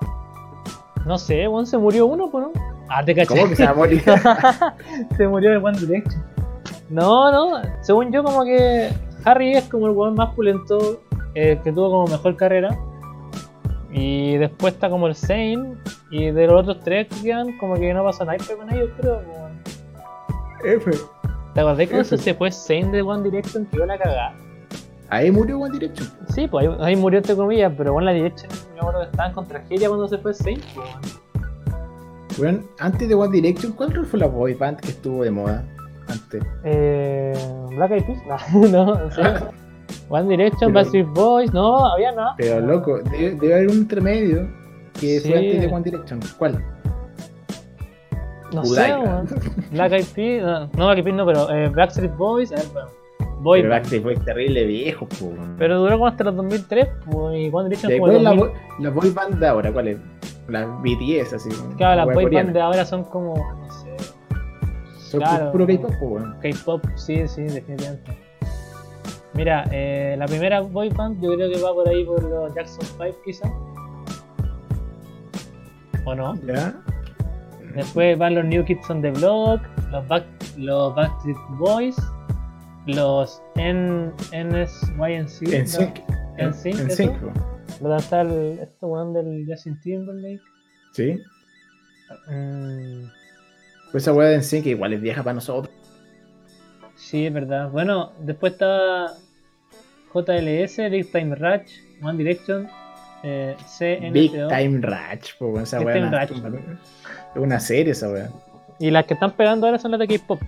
No 1.06 1.16
sé, 1.16 1.46
One 1.46 1.66
se 1.66 1.78
murió 1.78 2.06
uno, 2.06 2.30
no. 2.32 2.52
Ah, 2.88 3.02
te 3.04 3.14
caché. 3.14 3.28
¿Cómo 3.28 3.48
que 3.48 3.56
se 3.56 3.64
va 3.64 3.70
a 3.70 3.74
morir? 3.74 4.02
se 5.16 5.26
murió 5.26 5.50
de 5.50 5.56
One 5.56 5.78
Direction. 5.78 6.35
No, 6.88 7.32
no, 7.32 7.60
según 7.80 8.12
yo 8.12 8.22
como 8.22 8.44
que 8.44 8.90
Harry 9.24 9.54
es 9.54 9.64
como 9.64 9.86
el 9.86 9.92
weón 9.92 10.14
más 10.14 10.34
pulento, 10.34 11.00
eh, 11.34 11.60
que 11.62 11.72
tuvo 11.72 11.90
como 11.90 12.06
mejor 12.06 12.36
carrera. 12.36 12.78
Y 13.92 14.36
después 14.36 14.74
está 14.74 14.90
como 14.90 15.06
el 15.06 15.14
Zane, 15.14 15.74
y 16.10 16.30
de 16.30 16.46
los 16.46 16.62
otros 16.62 16.80
tres 16.84 17.08
que 17.08 17.22
quedan, 17.22 17.56
como 17.58 17.74
que 17.74 17.92
no 17.92 18.04
pasa 18.04 18.24
nada 18.24 18.38
con 18.56 18.70
ellos, 18.72 18.90
creo. 18.98 19.22
weón. 19.26 19.60
F. 20.64 20.90
¿Te 21.54 21.60
acordás 21.60 21.88
cuando 21.88 22.04
se 22.04 22.34
fue 22.34 22.52
Zane 22.52 22.90
de 22.90 23.02
One 23.02 23.22
Direction? 23.22 23.66
Que 23.66 23.76
iba 23.76 23.86
la 23.86 23.98
cagada. 23.98 24.34
Ahí 25.08 25.30
murió 25.30 25.58
One 25.58 25.72
Direction. 25.72 26.08
Sí, 26.28 26.46
pues 26.46 26.66
ahí, 26.66 26.76
ahí 26.80 26.96
murió 26.96 27.18
entre 27.18 27.34
comillas, 27.34 27.72
pero 27.76 27.92
bueno, 27.92 28.06
la 28.06 28.12
Direction, 28.12 28.50
me 28.74 28.80
acuerdo 28.80 29.00
que 29.00 29.06
estaban 29.06 29.32
con 29.32 29.46
tragedia 29.46 29.88
cuando 29.88 30.08
se 30.08 30.18
fue 30.18 30.34
Zane. 30.34 30.60
pues, 30.74 30.86
weón. 30.86 31.26
Bueno, 32.38 32.60
antes 32.78 33.08
de 33.08 33.14
One 33.14 33.32
Direction, 33.32 33.72
¿cuál 33.72 34.04
fue 34.04 34.20
la 34.20 34.26
boy 34.26 34.52
band 34.54 34.78
que 34.80 34.88
estuvo 34.88 35.24
de 35.24 35.30
moda? 35.30 35.64
Antes. 36.08 36.42
Eh, 36.64 37.32
Black 37.70 37.90
Eyed 37.92 38.04
Peas, 38.04 38.52
no, 38.54 38.84
no, 38.84 39.02
en 39.02 39.12
serio. 39.12 39.50
One 40.08 40.28
Direction, 40.28 40.72
Backstreet 40.72 41.06
Boys, 41.08 41.52
no, 41.52 41.84
había 41.86 42.12
nada. 42.12 42.34
Pero 42.38 42.60
loco, 42.60 42.98
debe, 43.10 43.34
debe 43.36 43.54
haber 43.54 43.68
un 43.68 43.76
intermedio 43.78 44.48
que 45.00 45.20
Sí. 45.20 45.28
fue 45.28 45.38
antes 45.38 45.60
de 45.62 45.66
One 45.68 45.82
Direction. 45.84 46.20
¿Cuál? 46.38 46.64
No 48.52 48.64
sé. 48.64 48.94
Black 49.72 49.92
Eyed 49.92 50.04
Peas, 50.14 50.42
no, 50.44 50.60
no 50.60 50.86
Black 50.86 50.98
Eyed 50.98 51.04
Peas 51.04 51.16
no, 51.16 51.26
pero 51.26 51.50
eh, 51.50 51.68
Backstreet 51.68 52.16
Boys, 52.16 52.52
a 52.52 52.56
ver, 52.56 52.66
bueno, 52.72 52.88
Boy 53.40 53.60
Pero. 53.60 53.70
Backstreet 53.74 54.02
Boys 54.04 54.24
terrible 54.24 54.64
viejo, 54.64 55.06
po. 55.06 55.32
Pero 55.58 55.78
duró 55.80 55.92
como 55.94 56.06
hasta 56.06 56.24
los 56.24 56.36
2003, 56.36 56.88
pues, 57.10 57.36
y 57.36 57.50
One 57.52 57.68
Direction 57.68 57.90
¿De 57.92 57.98
como 57.98 58.12
¿Cuál 58.12 58.12
el 58.12 58.16
es 58.18 58.22
la, 58.22 58.30
2000. 58.30 58.38
boy- 58.48 58.84
la 58.84 58.90
boy 58.90 59.10
band 59.10 59.38
de 59.40 59.46
ahora? 59.48 59.72
¿Cuál 59.72 59.88
es? 59.88 59.98
La 60.48 60.64
BTS, 60.66 61.32
así. 61.34 61.50
Claro, 61.76 61.96
las 61.96 62.14
boy 62.14 62.24
coreana. 62.24 62.44
band 62.44 62.54
de 62.54 62.60
ahora 62.62 62.84
son 62.86 63.02
como, 63.04 63.34
no 63.36 63.70
sé, 63.72 63.96
claro. 65.18 65.52
puro 65.52 65.66
K-pop, 65.66 65.98
po, 65.98 66.06
weón. 66.06 66.36
K-pop, 66.40 66.84
sí, 66.94 67.26
sí, 67.28 67.42
definitivamente. 67.42 68.16
Mira, 69.34 69.64
eh, 69.70 70.16
la 70.18 70.26
primera 70.26 70.60
boy 70.60 70.88
band 70.88 71.22
yo 71.22 71.34
creo 71.34 71.50
que 71.50 71.60
va 71.60 71.74
por 71.74 71.88
ahí 71.88 72.04
por 72.04 72.22
los 72.22 72.54
Jackson 72.54 72.86
5 72.98 73.22
quizá. 73.24 73.52
¿O 76.06 76.14
no? 76.14 76.34
¿Ya? 76.46 76.74
Después 77.74 78.16
van 78.18 78.34
los 78.34 78.44
New 78.46 78.64
Kids 78.64 78.88
on 78.88 79.02
the 79.02 79.10
Block, 79.10 79.60
los, 79.90 80.08
back, 80.08 80.24
los 80.56 80.94
Backstreet 80.94 81.36
Boys, 81.58 81.96
los 82.86 83.42
N, 83.56 84.10
NSYNC, 84.32 85.52
En 85.52 85.68
sync. 85.68 86.00
En 86.38 86.54
sync, 86.54 87.12
lo 87.82 87.88
danza 87.90 88.22
el, 88.22 88.58
este 88.60 88.86
weón 88.86 89.12
del 89.12 89.44
Justin 89.46 89.78
Timberlake. 89.80 90.40
Sí. 90.92 91.20
Mm, 92.30 93.04
Pues 93.96 94.04
esa 94.04 94.12
weá 94.12 94.28
de 94.28 94.34
En 94.34 94.44
sync 94.44 94.66
igual 94.66 94.92
es 94.92 95.00
vieja 95.00 95.22
para 95.22 95.32
nosotros. 95.32 95.74
sí, 96.96 97.24
es 97.24 97.32
verdad. 97.32 97.70
Bueno, 97.70 98.12
después 98.18 98.52
está 98.52 99.06
JLS, 100.12 100.90
Big 100.90 101.10
Time 101.10 101.34
Rush, 101.34 101.78
One 102.02 102.18
Direction, 102.18 102.68
eh. 103.22 103.56
Big 104.12 104.32
Time 104.32 104.80
Ratch, 104.82 105.38
po. 105.38 105.58
Esa 105.58 105.78
Big 105.78 105.86
weá. 105.86 106.24
Es 106.24 106.30
una 107.36 107.58
serie 107.58 107.92
esa 107.92 108.10
weá. 108.10 108.28
Y 108.78 108.90
las 108.90 109.06
que 109.06 109.14
están 109.14 109.30
pegando 109.30 109.66
ahora 109.66 109.78
son 109.78 109.92
las 109.92 110.00
de 110.00 110.08
K-pop. 110.08 110.42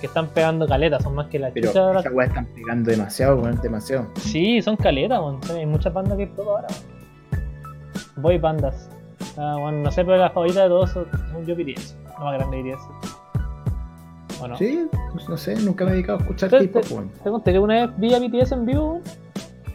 Que 0.00 0.06
están 0.06 0.28
pegando 0.28 0.66
caletas, 0.66 1.02
son 1.02 1.16
más 1.16 1.26
que 1.26 1.38
las 1.38 1.52
Pero 1.52 1.66
chuchas 1.66 1.82
ahora. 1.82 2.00
esas 2.00 2.14
weas 2.14 2.30
están 2.30 2.46
pegando 2.46 2.90
demasiado, 2.90 3.36
weón, 3.42 3.60
demasiado. 3.60 4.10
Sí, 4.20 4.62
son 4.62 4.74
caletas, 4.78 5.18
weón. 5.20 5.40
Hay 5.50 5.66
muchas 5.66 5.92
bandas 5.92 6.16
K-pop 6.16 6.48
ahora, 6.48 6.68
weón. 6.70 8.22
Boy 8.22 8.38
bandas. 8.38 8.88
Ah, 9.36 9.58
bueno, 9.60 9.82
no 9.82 9.92
sé, 9.92 10.02
pero 10.02 10.16
la 10.16 10.30
favorita 10.30 10.62
de 10.62 10.68
todos 10.70 10.92
son 10.92 11.06
son 11.30 11.44
yo 11.44 11.54
BTS. 11.54 12.05
La 12.18 12.24
más 12.24 12.34
grande 12.38 12.62
BTS. 12.62 14.38
Bueno, 14.38 14.56
Sí, 14.56 14.86
pues 15.12 15.28
no 15.28 15.36
sé, 15.36 15.56
nunca 15.56 15.84
me 15.84 15.90
he 15.90 15.94
dedicado 15.94 16.18
a 16.18 16.20
escuchar 16.22 16.50
K-pop, 16.50 16.82
te- 16.84 16.94
weón. 16.94 17.08
¿Te 17.24 17.30
conté 17.30 17.52
que 17.52 17.58
una 17.58 17.86
vez 17.86 17.90
vi 17.96 18.14
a 18.14 18.18
BTS 18.18 18.52
en 18.52 18.66
vivo? 18.66 19.00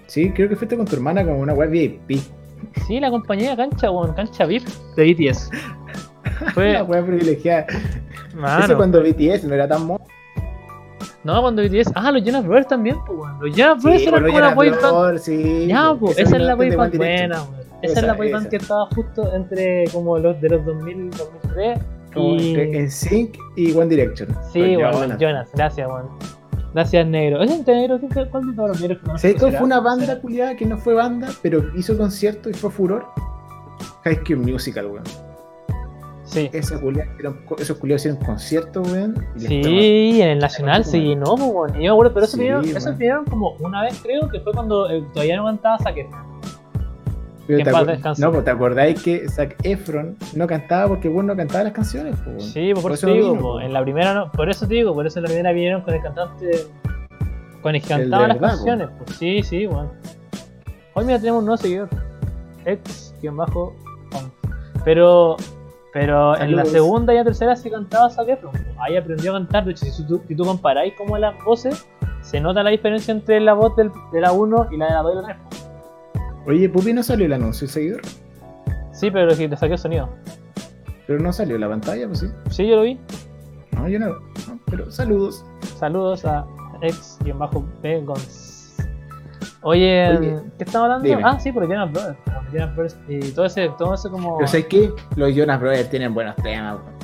Sí, 0.07 0.31
creo 0.31 0.49
que 0.49 0.55
fuiste 0.55 0.77
con 0.77 0.85
tu 0.85 0.95
hermana 0.95 1.23
como 1.23 1.39
una 1.39 1.53
web 1.53 1.69
VIP. 1.71 2.19
Sí, 2.87 2.99
la 2.99 3.09
compañía 3.09 3.55
cancha, 3.55 3.89
weón. 3.89 4.13
Cancha 4.13 4.45
VIP 4.45 4.67
de 4.95 5.13
BTS. 5.13 5.49
Fue. 6.53 6.73
La 6.73 6.83
wea 6.83 7.03
privilegiada. 7.05 7.65
Mano. 8.35 8.65
Eso 8.65 8.77
cuando 8.77 9.01
BTS 9.01 9.45
no 9.45 9.53
era 9.55 9.67
tan 9.67 9.85
mono. 9.85 10.03
No, 11.23 11.41
cuando 11.41 11.61
BTS. 11.63 11.91
Ah, 11.95 12.11
los 12.11 12.23
Jonas 12.23 12.45
Brothers 12.45 12.67
también, 12.67 12.97
pues, 13.05 13.17
weón. 13.19 13.39
Los 13.41 13.55
Jonas 13.55 13.81
Brothers 13.83 14.01
Sí, 14.03 14.07
eran 14.09 14.23
como 14.25 14.39
la 14.39 15.17
sí. 15.19 15.67
Ya, 15.67 15.95
pues, 15.99 16.17
esa 16.19 16.35
es 16.37 16.41
la 16.43 16.55
boy 16.55 16.69
de 16.69 16.75
band 16.75 16.93
One 16.95 17.05
Direction. 17.05 17.29
buena, 17.29 17.43
weón. 17.43 17.61
Esa, 17.61 17.79
es 17.81 17.91
Esa, 17.97 18.07
la 18.07 18.13
boy 18.13 18.31
band 18.31 18.41
esa. 18.43 18.49
que 18.49 18.55
estaba 18.57 18.85
justo 18.87 19.35
entre 19.35 19.85
como 19.91 20.19
los 20.19 20.39
de 20.41 20.49
los 20.49 20.65
2000, 20.65 21.09
2003 21.11 21.79
Como 22.13 22.35
y... 22.35 22.49
entre 22.55 22.83
NSYNC 22.83 23.37
y 23.55 23.71
One 23.73 23.87
Direction. 23.87 24.29
Sí, 24.51 24.75
Los 24.75 24.95
weón, 24.95 25.17
Jonas. 25.19 25.49
Gracias, 25.53 25.87
weón. 25.87 26.09
Gracias, 26.73 27.05
negro. 27.07 27.41
¿Es 27.41 27.51
entre 27.51 27.75
negro? 27.75 27.99
¿Qué- 27.99 28.29
¿Cuál 28.29 28.47
de 28.47 28.53
todos 28.55 28.69
los 28.69 28.81
negros 28.81 28.99
que 28.99 29.05
conozco 29.05 29.21
¿Sabes 29.21 29.39
cuál 29.39 29.51
será? 29.51 29.59
fue 29.59 29.65
una 29.65 29.79
banda 29.81 30.21
culiada 30.21 30.55
que 30.55 30.65
no 30.65 30.77
fue 30.77 30.93
banda, 30.93 31.27
pero 31.41 31.63
hizo 31.75 31.97
concierto 31.97 32.49
y 32.49 32.53
fue 32.53 32.69
furor? 32.71 33.05
High 34.03 34.21
School 34.25 34.37
Musical, 34.39 34.85
weón. 34.87 35.03
Sí. 36.23 36.49
Esa 36.53 36.79
culiada, 36.79 37.11
hicieron- 37.13 37.39
esos 37.59 37.77
culiados 37.77 38.01
hicieron 38.05 38.23
concierto, 38.25 38.81
weón. 38.83 39.15
Sí, 39.35 40.21
en 40.21 40.29
el 40.29 40.39
Nacional 40.39 40.85
se 40.85 40.97
Bueno. 40.97 41.09
llenó, 41.09 41.35
pues, 41.35 41.51
weón. 41.53 41.69
Y 41.81 41.85
yo 41.85 41.91
me 41.91 41.95
acuerdo, 41.95 42.13
pero 42.13 42.25
eso 42.25 42.37
Sí, 42.37 42.47
eso 42.75 42.91
vinieron 42.93 43.25
como 43.25 43.51
una 43.59 43.83
vez, 43.83 43.99
creo, 44.01 44.29
que 44.29 44.39
fue 44.39 44.53
cuando 44.53 44.89
eh, 44.89 45.03
todavía 45.13 45.35
no 45.37 45.45
cantaba 45.45 45.77
Saque. 45.79 46.09
Pero 47.47 47.57
que 47.57 47.63
te 47.63 47.69
en 47.69 47.75
paz 47.75 47.87
descanse. 47.87 48.21
No, 48.21 48.31
pues 48.31 48.45
te 48.45 48.51
acordáis 48.51 49.01
que 49.01 49.27
Zac 49.29 49.55
Efron 49.63 50.15
no 50.35 50.47
cantaba 50.47 50.87
porque 50.89 51.09
weón 51.09 51.27
no 51.27 51.35
cantaba 51.35 51.63
las 51.65 51.73
canciones, 51.73 52.15
pues, 52.23 52.27
weón. 52.27 52.41
Sí, 52.41 52.69
pues 52.73 52.83
por 52.83 52.91
eso 52.93 53.07
no 53.07 53.13
te 53.13 53.17
digo, 53.19 53.29
vino, 53.31 53.41
po, 53.41 53.53
pues. 53.53 53.65
en 53.65 53.73
la 53.73 53.81
primera 53.81 54.13
no, 54.13 54.31
por 54.31 54.49
eso 54.49 54.67
te 54.67 54.73
digo, 54.75 54.93
por 54.93 55.07
eso 55.07 55.19
en 55.19 55.23
la 55.23 55.27
primera 55.27 55.51
vinieron 55.51 55.81
con 55.81 55.93
el 55.93 56.01
cantante, 56.01 56.51
con 57.61 57.75
el 57.75 57.81
que 57.81 57.87
cantaba 57.87 58.27
las 58.27 58.39
verdad, 58.39 58.55
canciones, 58.55 58.89
pues 58.97 59.17
sí, 59.17 59.43
sí, 59.43 59.67
weón. 59.67 59.89
Hoy 60.93 61.05
mira 61.05 61.19
tenemos 61.19 61.39
un 61.39 61.45
nuevo 61.45 61.57
seguidor, 61.57 61.89
ex, 62.65 63.13
bajo, 63.33 63.75
pero, 64.83 65.37
pero 65.93 66.37
en 66.37 66.55
la 66.55 66.65
segunda 66.65 67.13
y 67.13 67.17
la 67.17 67.23
tercera 67.23 67.55
se 67.55 67.69
cantaba 67.69 68.09
Zac 68.09 68.27
Efron, 68.29 68.51
po. 68.51 68.59
ahí 68.83 68.97
aprendió 68.97 69.31
a 69.31 69.39
cantar, 69.39 69.65
de 69.65 69.71
hecho 69.71 69.85
si 69.85 70.05
tú, 70.05 70.21
si 70.27 70.35
tú 70.35 70.43
comparáis 70.45 70.93
como 70.97 71.17
las 71.17 71.35
voces, 71.43 71.85
se 72.21 72.39
nota 72.39 72.61
la 72.63 72.69
diferencia 72.69 73.11
entre 73.11 73.39
la 73.39 73.53
voz 73.53 73.75
del- 73.75 73.91
de 74.11 74.21
la 74.21 74.31
1 74.31 74.67
y 74.71 74.77
la 74.77 74.85
de 74.87 74.91
la 74.93 75.01
2 75.01 75.13
y 75.13 75.15
la 75.15 75.23
3. 75.49 75.70
Oye, 76.45 76.67
Pupi 76.69 76.93
no 76.93 77.03
salió 77.03 77.25
el 77.25 77.33
anuncio, 77.33 77.65
el 77.65 77.71
seguidor. 77.71 78.01
Sí, 78.91 79.11
pero 79.11 79.35
que 79.35 79.47
te 79.47 79.55
saqué 79.57 79.73
el 79.73 79.79
sonido. 79.79 80.09
Pero 81.07 81.19
no 81.19 81.31
salió 81.33 81.57
la 81.57 81.69
pantalla, 81.69 82.07
pues 82.07 82.19
sí. 82.19 82.27
Sí, 82.49 82.67
yo 82.67 82.77
lo 82.77 82.81
vi. 82.83 82.99
No, 83.73 83.87
yo 83.87 83.99
no. 83.99 84.07
no, 84.09 84.59
pero 84.69 84.91
saludos. 84.91 85.45
Saludos 85.77 86.25
a 86.25 86.45
ex-b 86.81 88.01
Gons. 88.03 88.75
Oye, 89.63 90.17
Oye, 90.17 90.39
¿qué 90.57 90.63
estamos 90.63 90.85
hablando? 90.85 91.07
dime. 91.07 91.21
Ah, 91.23 91.39
sí, 91.39 91.51
por 91.51 91.67
Jonas 91.67 91.91
Brothers. 91.91 92.17
Por 92.25 92.51
Jonas 92.51 92.75
Brothers 92.75 92.99
y 93.07 93.31
todo 93.31 93.45
ese, 93.45 93.69
todo 93.77 93.93
ese 93.93 94.09
como. 94.09 94.37
Pero 94.37 94.47
¿sabes 94.47 94.65
qué? 94.67 94.91
Los 95.15 95.35
Jonas 95.35 95.59
Brothers 95.59 95.89
tienen 95.89 96.13
buenos 96.13 96.35
temas, 96.37 96.79
weón. 96.79 96.95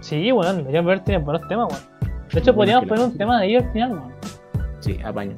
Sí, 0.00 0.32
weón, 0.32 0.58
los 0.64 0.66
Jonas 0.68 0.84
Brothers 0.84 1.04
tienen 1.04 1.24
buenos 1.24 1.46
temas, 1.48 1.68
weón. 1.70 1.82
De 2.32 2.40
hecho, 2.40 2.52
Bueno, 2.54 2.80
podríamos 2.80 2.82
que 2.84 2.88
poner 2.88 3.04
un 3.04 3.18
tema 3.18 3.40
de 3.40 3.46
ellos 3.48 3.64
al 3.64 3.72
final, 3.72 3.92
weón. 3.92 4.14
Sí, 4.80 4.98
apaño. 5.04 5.36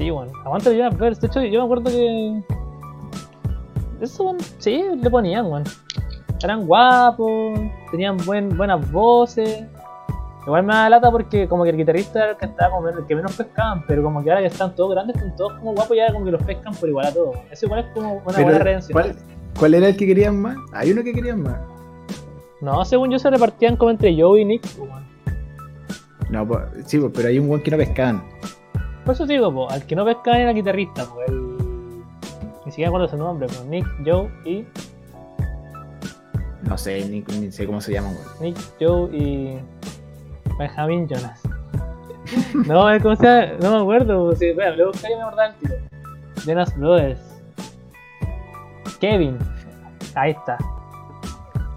Sí. 0.00 0.08
Aguanta 0.08 0.70
los 0.70 0.78
Jonas 0.78 0.96
Brothers. 0.96 1.20
De 1.20 1.26
hecho, 1.26 1.42
yo 1.42 1.60
me 1.60 1.64
acuerdo 1.66 1.90
que. 1.90 2.42
Eso, 4.00 4.24
weón, 4.24 4.38
sí, 4.56 4.82
le 4.96 5.10
ponían, 5.10 5.44
weón. 5.44 5.64
Eran 6.42 6.66
guapos, 6.66 7.60
tenían 7.90 8.16
buen, 8.24 8.56
buenas 8.56 8.90
voces. 8.90 9.62
Igual 10.46 10.62
me 10.62 10.72
da 10.72 10.88
lata 10.88 11.10
porque 11.10 11.46
como 11.46 11.64
que 11.64 11.70
el 11.70 11.76
guitarrista 11.76 12.18
era 12.18 12.30
el 12.30 12.38
que 12.38 12.46
estaba 12.46 12.76
como 12.76 12.88
el 12.88 13.04
que 13.04 13.14
menos 13.14 13.36
pescaban, 13.36 13.84
pero 13.86 14.02
como 14.02 14.24
que 14.24 14.30
ahora 14.30 14.40
que 14.40 14.46
están 14.46 14.74
todos 14.74 14.92
grandes, 14.92 15.16
están 15.16 15.36
todos 15.36 15.52
como 15.58 15.74
guapos 15.74 15.94
y 15.94 16.00
ahora 16.00 16.14
como 16.14 16.24
que 16.24 16.30
los 16.30 16.42
pescan 16.44 16.74
por 16.74 16.88
igual 16.88 17.06
a 17.06 17.12
todos. 17.12 17.36
Eso 17.50 17.66
igual 17.66 17.80
es 17.80 17.86
como 17.92 18.14
una 18.14 18.22
Pero, 18.24 18.44
buena 18.44 18.58
redención. 18.58 18.92
¿cuál, 18.94 19.14
cuál 19.58 19.74
era 19.74 19.88
el 19.88 19.96
que 19.98 20.06
querían 20.06 20.40
más? 20.40 20.56
Hay 20.72 20.92
uno 20.92 21.04
que 21.04 21.12
querían 21.12 21.42
más. 21.42 21.60
No, 22.62 22.82
según 22.86 23.10
yo 23.10 23.18
se 23.18 23.28
repartían 23.28 23.76
como 23.76 23.90
entre 23.90 24.18
Joe 24.18 24.40
y 24.40 24.46
Nick, 24.46 24.64
weón. 24.78 25.04
No, 26.30 26.48
pues, 26.48 26.62
sí, 26.86 26.98
pues, 26.98 27.12
pero 27.14 27.28
hay 27.28 27.38
un 27.38 27.48
buen 27.48 27.62
que 27.62 27.70
no 27.70 27.76
pescaban. 27.76 28.22
Por 29.04 29.14
eso 29.14 29.26
digo, 29.26 29.52
po, 29.52 29.70
al 29.70 29.84
que 29.86 29.96
no 29.96 30.04
pescaba 30.04 30.38
era 30.38 30.52
guitarrista, 30.52 31.04
pues 31.06 31.28
el. 31.28 31.58
Ni 32.66 32.72
siquiera 32.72 32.88
recuerdo 32.90 33.08
su 33.08 33.16
nombre, 33.16 33.46
pues 33.46 33.64
Nick, 33.64 33.86
Joe 34.04 34.30
y. 34.44 34.64
No 36.62 36.76
sé, 36.78 37.04
ni, 37.08 37.20
ni 37.38 37.50
sé 37.50 37.66
cómo 37.66 37.80
se 37.80 37.92
llaman. 37.92 38.14
Nick, 38.40 38.56
Joe 38.78 39.10
y. 39.16 39.58
Benjamin 40.58 41.08
Jonas. 41.08 41.40
no, 42.66 42.86
¿cómo 43.02 43.16
se 43.16 43.24
llama? 43.24 43.52
No 43.60 43.70
me 43.76 43.80
acuerdo. 43.82 44.26
pues, 44.26 44.38
Sí, 44.38 44.52
bueno, 44.52 44.76
luego 44.76 44.92
y 44.92 45.16
me 45.16 45.22
acordaba 45.22 45.48
el 45.48 45.54
tiro. 45.54 45.74
Jonas 46.46 46.76
Brothers. 46.78 47.20
Kevin. 49.00 49.38
Ahí 50.14 50.32
está. 50.32 50.58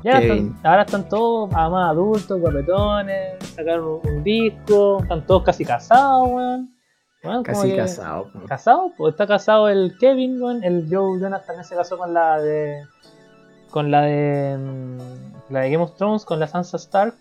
Y 0.03 0.09
ahora, 0.09 0.19
Kevin. 0.19 0.47
están, 0.47 0.71
ahora 0.71 0.82
están 0.82 1.07
todos 1.09 1.49
más 1.51 1.91
adultos, 1.91 2.39
guapetones, 2.41 3.39
sacaron 3.55 4.01
un, 4.03 4.09
un 4.17 4.24
disco, 4.24 4.99
están 5.01 5.26
todos 5.26 5.43
casi 5.43 5.63
casados, 5.63 6.28
weón. 6.30 6.72
Casi 7.43 7.69
que- 7.71 7.78
casado. 7.78 8.30
¿Casado? 8.47 8.91
Pues 8.97 9.13
está 9.13 9.26
casado 9.28 9.69
el 9.69 9.95
Kevin, 9.99 10.41
weón. 10.41 10.63
El 10.63 10.88
Joe 10.89 11.19
Jonas 11.19 11.45
también 11.45 11.63
se 11.65 11.76
casó 11.76 11.97
con 11.97 12.13
la 12.13 12.39
de. 12.41 12.84
Con 13.71 13.89
la 13.91 14.01
de. 14.01 14.57
mm, 14.57 15.51
La 15.53 15.61
de 15.61 15.71
Game 15.71 15.84
of 15.84 15.95
Thrones, 15.95 16.26
con 16.26 16.39
la 16.39 16.47
Sansa 16.47 16.78
Stark. 16.78 17.15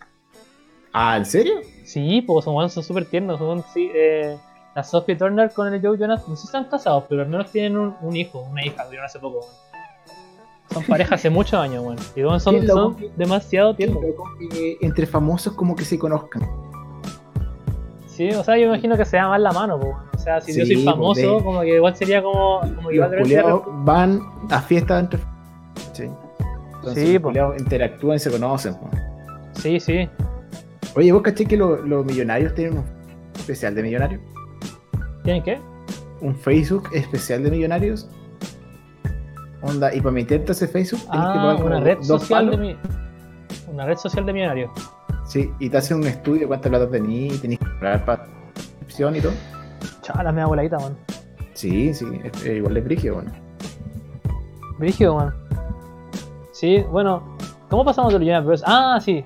Ah, 0.93 1.17
¿en 1.17 1.25
serio? 1.25 1.55
Sí, 1.85 2.21
pues 2.23 2.45
son 2.45 2.69
son 2.71 2.83
súper 2.83 3.05
tiernos. 3.07 3.39
Son, 3.39 3.63
sí, 3.73 3.91
eh, 3.95 4.37
la 4.75 4.83
Sophie 4.85 5.17
Turner 5.17 5.51
con 5.53 5.73
el 5.73 5.81
Joe 5.81 5.97
Jonas, 5.99 6.27
no 6.29 6.35
sé 6.37 6.43
si 6.43 6.47
están 6.49 6.65
casados, 6.65 7.05
pero 7.09 7.23
al 7.23 7.29
menos 7.29 7.51
tienen 7.51 7.77
un, 7.79 7.95
un 8.01 8.17
hijo, 8.17 8.41
una 8.51 8.65
hija, 8.65 8.85
tuvieron 8.85 9.07
hace 9.07 9.19
poco. 9.19 9.41
Son 10.73 10.83
pareja 10.85 11.15
hace 11.17 11.29
muchos 11.31 11.55
años, 11.55 11.85
weón. 11.85 11.99
Y 12.17 12.41
son, 12.41 12.67
son 12.67 12.97
demasiado 13.17 13.75
tiernos. 13.75 14.03
Entre 14.81 15.07
famosos 15.07 15.53
como 15.55 15.77
que 15.77 15.85
se 15.85 15.99
conozcan. 15.99 16.43
Sí, 18.31 18.37
o 18.37 18.45
sea, 18.45 18.57
yo 18.57 18.67
imagino 18.67 18.97
que 18.97 19.05
se 19.05 19.17
da 19.17 19.29
más 19.29 19.41
la 19.41 19.53
mano, 19.53 19.79
pues, 19.81 19.93
weón. 19.93 20.07
O 20.15 20.19
sea, 20.19 20.41
si 20.41 20.53
yo 20.57 20.65
Sí, 20.65 20.75
soy 20.75 20.85
pues, 20.85 20.95
famoso, 20.95 21.21
de- 21.39 21.45
como 21.45 21.61
que 21.63 21.75
igual 21.77 21.97
sería 21.97 22.23
como. 22.23 22.61
como 22.77 22.89
que 22.89 22.97
Los 22.97 23.09
culiados 23.17 23.63
van 23.85 24.21
a 24.51 24.61
fiestas 24.61 25.01
entre. 25.05 25.21
Sí. 25.93 26.05
Entonces 26.77 27.05
Sí, 27.09 27.13
los 27.19 27.23
po. 27.23 27.55
interactúan 27.59 28.17
y 28.17 28.19
se 28.21 28.31
conocen. 28.31 28.75
po. 28.77 28.89
Sí, 29.55 29.81
sí. 29.81 30.09
Oye, 30.95 31.11
¿vos 31.13 31.23
caché 31.23 31.47
que 31.47 31.57
lo- 31.57 31.77
los 31.83 32.05
millonarios 32.05 32.55
tienen 32.55 32.79
un 32.79 32.85
especial 33.35 33.75
de 33.75 33.83
millonarios? 33.83 34.21
¿Tienen 35.25 35.43
qué? 35.43 35.61
Un 36.21 36.35
Facebook 36.37 36.89
especial 36.93 37.43
de 37.43 37.51
millonarios. 37.51 38.09
Onda, 39.63 39.95
y 39.95 40.01
para 40.01 40.13
meterte 40.13 40.51
a 40.51 40.55
ese 40.55 40.67
Facebook 40.69 41.01
tenés 41.11 41.27
que 41.27 41.39
Ah, 41.39 41.55
pagar 41.57 41.65
una 41.65 41.81
red 41.81 41.99
social 42.03 42.51
de 42.51 42.57
mi... 42.57 42.77
Una 43.73 43.87
red 43.87 43.97
social 43.97 44.27
de 44.27 44.33
millonarios. 44.33 44.71
Sí, 45.33 45.51
y 45.59 45.71
te 45.71 45.79
hacen 45.79 45.97
un 45.97 46.07
estudio 46.07 46.41
de 46.43 46.47
cuánta 46.47 46.69
plata 46.69 46.91
tenés, 46.91 47.41
tenés 47.41 47.59
que 47.59 47.65
pagar 47.81 48.05
para 48.05 48.27
suscripción 48.55 49.17
y 49.17 49.21
todo. 49.23 49.33
Chaval, 50.03 50.31
me 50.35 50.41
da 50.43 50.47
voladita, 50.47 50.79
man. 50.79 50.95
Sí, 51.55 51.95
sí, 51.95 52.05
es- 52.23 52.45
es 52.45 52.57
igual 52.59 52.75
de 52.75 52.83
frigio, 52.83 53.15
bueno. 53.15 53.33
Brígido, 54.79 55.15
man. 55.17 55.33
Sí, 56.53 56.85
bueno. 56.91 57.37
¿Cómo 57.71 57.83
pasamos 57.83 58.13
de 58.13 58.19
los 58.19 58.29
Jonas 58.29 58.45
Brothers? 58.45 58.63
Ah, 58.67 58.99
sí. 59.03 59.25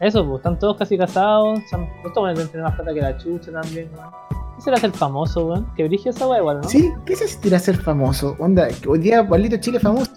Eso, 0.00 0.24
pues, 0.26 0.38
están 0.38 0.58
todos 0.58 0.76
casi 0.76 0.98
casados. 0.98 1.60
Son... 1.70 1.86
Estos 2.04 2.20
van 2.20 2.32
a 2.36 2.44
tener 2.44 2.62
más 2.64 2.74
plata 2.74 2.92
que 2.92 3.00
la 3.00 3.16
chucha 3.16 3.52
también, 3.52 3.88
man. 3.96 4.10
¿Qué 4.56 4.62
será 4.62 4.76
ser 4.76 4.90
famoso, 4.90 5.46
weón? 5.46 5.66
Que 5.76 5.84
brígido 5.84 6.10
esa 6.10 6.26
weá 6.26 6.40
igual, 6.40 6.60
¿no? 6.62 6.68
Sí, 6.68 6.92
¿qué 7.06 7.14
se 7.14 7.28
sentirá 7.28 7.60
ser 7.60 7.76
famoso? 7.76 8.34
Onda, 8.40 8.66
hoy 8.88 8.98
día 8.98 9.24
Pablito 9.28 9.56
Chile 9.58 9.76
es 9.76 9.82
famoso. 9.84 10.10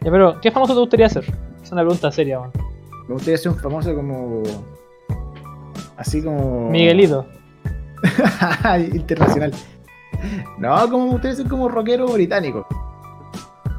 Ya, 0.00 0.10
pero, 0.10 0.40
¿qué 0.40 0.50
famoso 0.50 0.74
te 0.74 0.80
gustaría 0.80 1.08
ser? 1.08 1.24
Es 1.62 1.70
una 1.70 1.82
pregunta 1.82 2.10
seria, 2.10 2.40
man. 2.40 2.50
Me 3.08 3.14
gustaría 3.14 3.38
ser 3.38 3.52
un 3.52 3.58
famoso 3.58 3.94
como. 3.94 4.42
Así 5.96 6.22
como. 6.22 6.70
Miguelito. 6.70 7.26
Internacional. 8.94 9.52
No, 10.58 10.88
como 10.90 11.06
me 11.06 11.10
gustaría 11.12 11.36
ser 11.36 11.48
como 11.48 11.68
rockero 11.68 12.06
británico. 12.08 12.66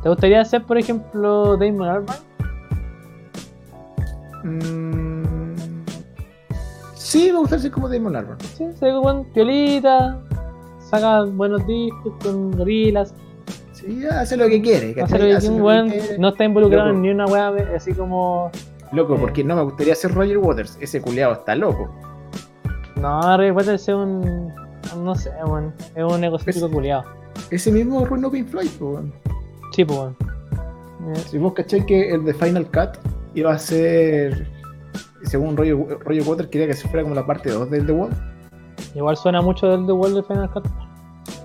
¿Te 0.02 0.10
gustaría 0.10 0.44
ser, 0.46 0.64
por 0.66 0.78
ejemplo, 0.78 1.58
Damon 1.58 1.88
Albarn? 1.90 2.20
Mm, 4.44 5.84
Sí, 6.96 7.32
me 7.32 7.40
gustaría 7.40 7.64
ser 7.64 7.72
como 7.72 7.90
Damon 7.90 8.16
Albarn. 8.16 8.40
Sí, 8.42 8.66
se 8.78 8.86
ve 8.86 8.94
con 9.02 9.26
piolita. 9.26 10.20
Saca 10.80 11.24
buenos 11.24 11.66
discos 11.68 12.14
con 12.24 12.52
gorilas. 12.52 13.14
Sí, 13.74 14.06
hace 14.06 14.38
lo 14.38 14.48
que 14.48 14.62
quiere. 14.62 15.00
Hace 15.02 15.18
lo 15.20 15.26
que 15.26 15.34
Hace 15.36 15.50
quiere. 15.50 16.18
no 16.20 16.30
está 16.30 16.44
involucrado 16.46 16.88
Loco. 16.88 16.96
en 16.98 17.02
ni 17.02 17.10
una 17.10 17.26
weá 17.26 17.54
así 17.76 17.94
como 17.94 18.52
Loco, 18.92 19.16
porque 19.18 19.44
no 19.44 19.56
me 19.56 19.64
gustaría 19.64 19.94
ser 19.96 20.14
Roger 20.14 20.38
Waters. 20.40 20.78
Ese 20.82 21.02
culiado 21.02 21.34
está 21.34 21.56
loco. 21.56 21.90
No, 22.96 23.22
Roger 23.38 23.52
Waters 23.54 23.88
es 23.88 23.96
un. 23.96 24.52
No 25.04 25.16
sé, 25.16 25.30
weón. 25.46 25.74
Es 25.96 26.04
un 26.04 26.24
egocéntrico 26.24 26.68
Es- 26.68 26.74
culiado. 26.74 27.04
Ese 27.52 27.72
mismo 27.72 28.04
ruinó 28.06 28.30
Pink 28.32 28.48
Floyd, 28.50 28.70
po, 28.80 28.86
weón. 28.94 29.14
Sí, 29.76 29.84
weón. 29.84 30.16
Eh, 31.14 31.16
Si 31.28 31.38
vos 31.38 31.54
cachai 31.54 31.86
que 31.86 32.12
el 32.12 32.26
de 32.26 32.34
Final 32.34 32.66
Cut 32.66 32.98
iba 33.36 33.54
a 33.54 33.60
ser. 33.60 34.48
Según 35.24 35.56
Roger, 35.56 35.76
Roger 36.04 36.24
Waters, 36.28 36.50
quería 36.50 36.68
que 36.68 36.74
se 36.74 36.88
fuera 36.88 37.04
como 37.04 37.14
la 37.16 37.26
parte 37.26 37.52
2 37.52 37.70
del 37.70 37.86
The 37.86 37.92
Wall. 37.92 38.10
Igual 38.96 39.18
suena 39.18 39.42
mucho 39.42 39.68
del 39.68 39.86
The 39.86 39.92
World 39.92 40.16
de 40.16 40.24
Final 40.24 40.50
Cut. 40.52 40.66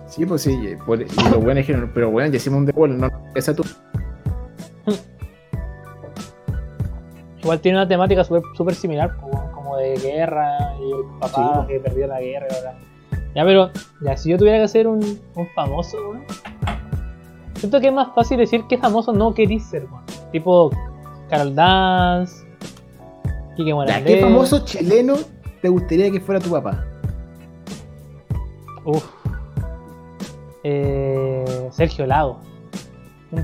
Sí, 0.06 0.24
pues 0.24 0.42
sí. 0.42 0.74
por- 0.86 1.02
y 1.02 1.04
los 1.06 1.36
buenos 1.36 1.56
dijeron, 1.56 1.90
pero 1.92 2.10
bueno, 2.10 2.30
ya 2.30 2.36
hicimos 2.36 2.60
un 2.60 2.66
The 2.66 2.72
Wall, 2.72 2.98
no 2.98 3.08
esa 3.34 3.54
tú. 3.54 3.64
Igual 7.44 7.60
tiene 7.60 7.78
una 7.78 7.86
temática 7.86 8.24
súper 8.24 8.74
similar, 8.74 9.16
como 9.54 9.76
de 9.76 9.96
guerra 9.96 10.74
y 10.80 10.90
el 10.90 11.18
papá 11.20 11.60
Sí. 11.68 11.72
que 11.74 11.80
perdió 11.80 12.06
la 12.06 12.20
guerra 12.20 12.46
y 12.50 12.60
bla. 12.62 12.74
Ya, 13.34 13.44
pero, 13.44 13.70
ya, 14.02 14.16
si 14.16 14.30
yo 14.30 14.38
tuviera 14.38 14.58
que 14.60 14.68
ser 14.68 14.86
un, 14.88 15.00
un 15.34 15.46
famoso, 15.54 15.98
weón. 15.98 16.24
Siento 17.56 17.80
que 17.80 17.88
es 17.88 17.92
más 17.92 18.14
fácil 18.14 18.38
decir 18.38 18.64
que 18.66 18.78
famoso 18.78 19.12
no 19.12 19.34
querís 19.34 19.64
ser, 19.66 19.84
weón. 19.84 20.04
Tipo, 20.32 20.70
Carol 21.28 21.54
Dance, 21.54 22.46
Kike 23.56 23.68
Ya, 23.68 23.74
Morandé. 23.74 24.14
¿Qué 24.14 24.20
famoso 24.22 24.64
chileno 24.64 25.14
te 25.60 25.68
gustaría 25.68 26.10
que 26.10 26.20
fuera 26.20 26.40
tu 26.40 26.50
papá? 26.50 26.82
Uf. 28.86 29.04
Eh, 30.62 31.68
Sergio 31.72 32.06
Lago. 32.06 32.40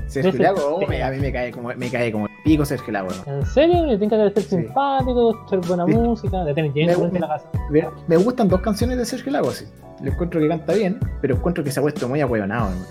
Sergio 0.07 0.41
Lago, 0.41 0.59
oh, 0.77 0.83
a 0.85 1.09
mí 1.11 1.17
me 1.19 1.31
cae 1.31 1.51
como, 1.51 1.69
me 1.75 1.89
cae 1.89 2.11
como 2.11 2.25
el 2.27 2.31
pico 2.43 2.65
Sergio 2.65 2.91
Lago. 2.93 3.09
¿no? 3.27 3.33
¿En 3.39 3.45
serio? 3.45 3.83
Me 3.85 3.97
tiene 3.97 4.09
que 4.09 4.41
ser 4.41 4.43
Sí. 4.43 4.49
simpático, 4.65 5.31
escuchar 5.31 5.59
buena 5.67 5.85
Sí. 5.85 5.93
música, 5.93 6.43
de 6.43 6.53
tener 6.53 6.71
Me- 6.73 7.19
la 7.19 7.27
casa. 7.27 7.49
Me, 7.69 7.83
me 8.07 8.17
gustan 8.17 8.47
dos 8.49 8.61
canciones 8.61 8.97
de 8.97 9.05
Sergio 9.05 9.31
Lago, 9.31 9.51
sí. 9.51 9.65
Le 10.01 10.11
encuentro 10.11 10.39
que 10.39 10.47
canta 10.47 10.73
bien, 10.73 10.99
pero 11.21 11.35
encuentro 11.35 11.63
que 11.63 11.71
se 11.71 11.79
ha 11.79 11.83
puesto 11.83 12.07
muy 12.09 12.21
ahueonado, 12.21 12.69
hermano. 12.69 12.85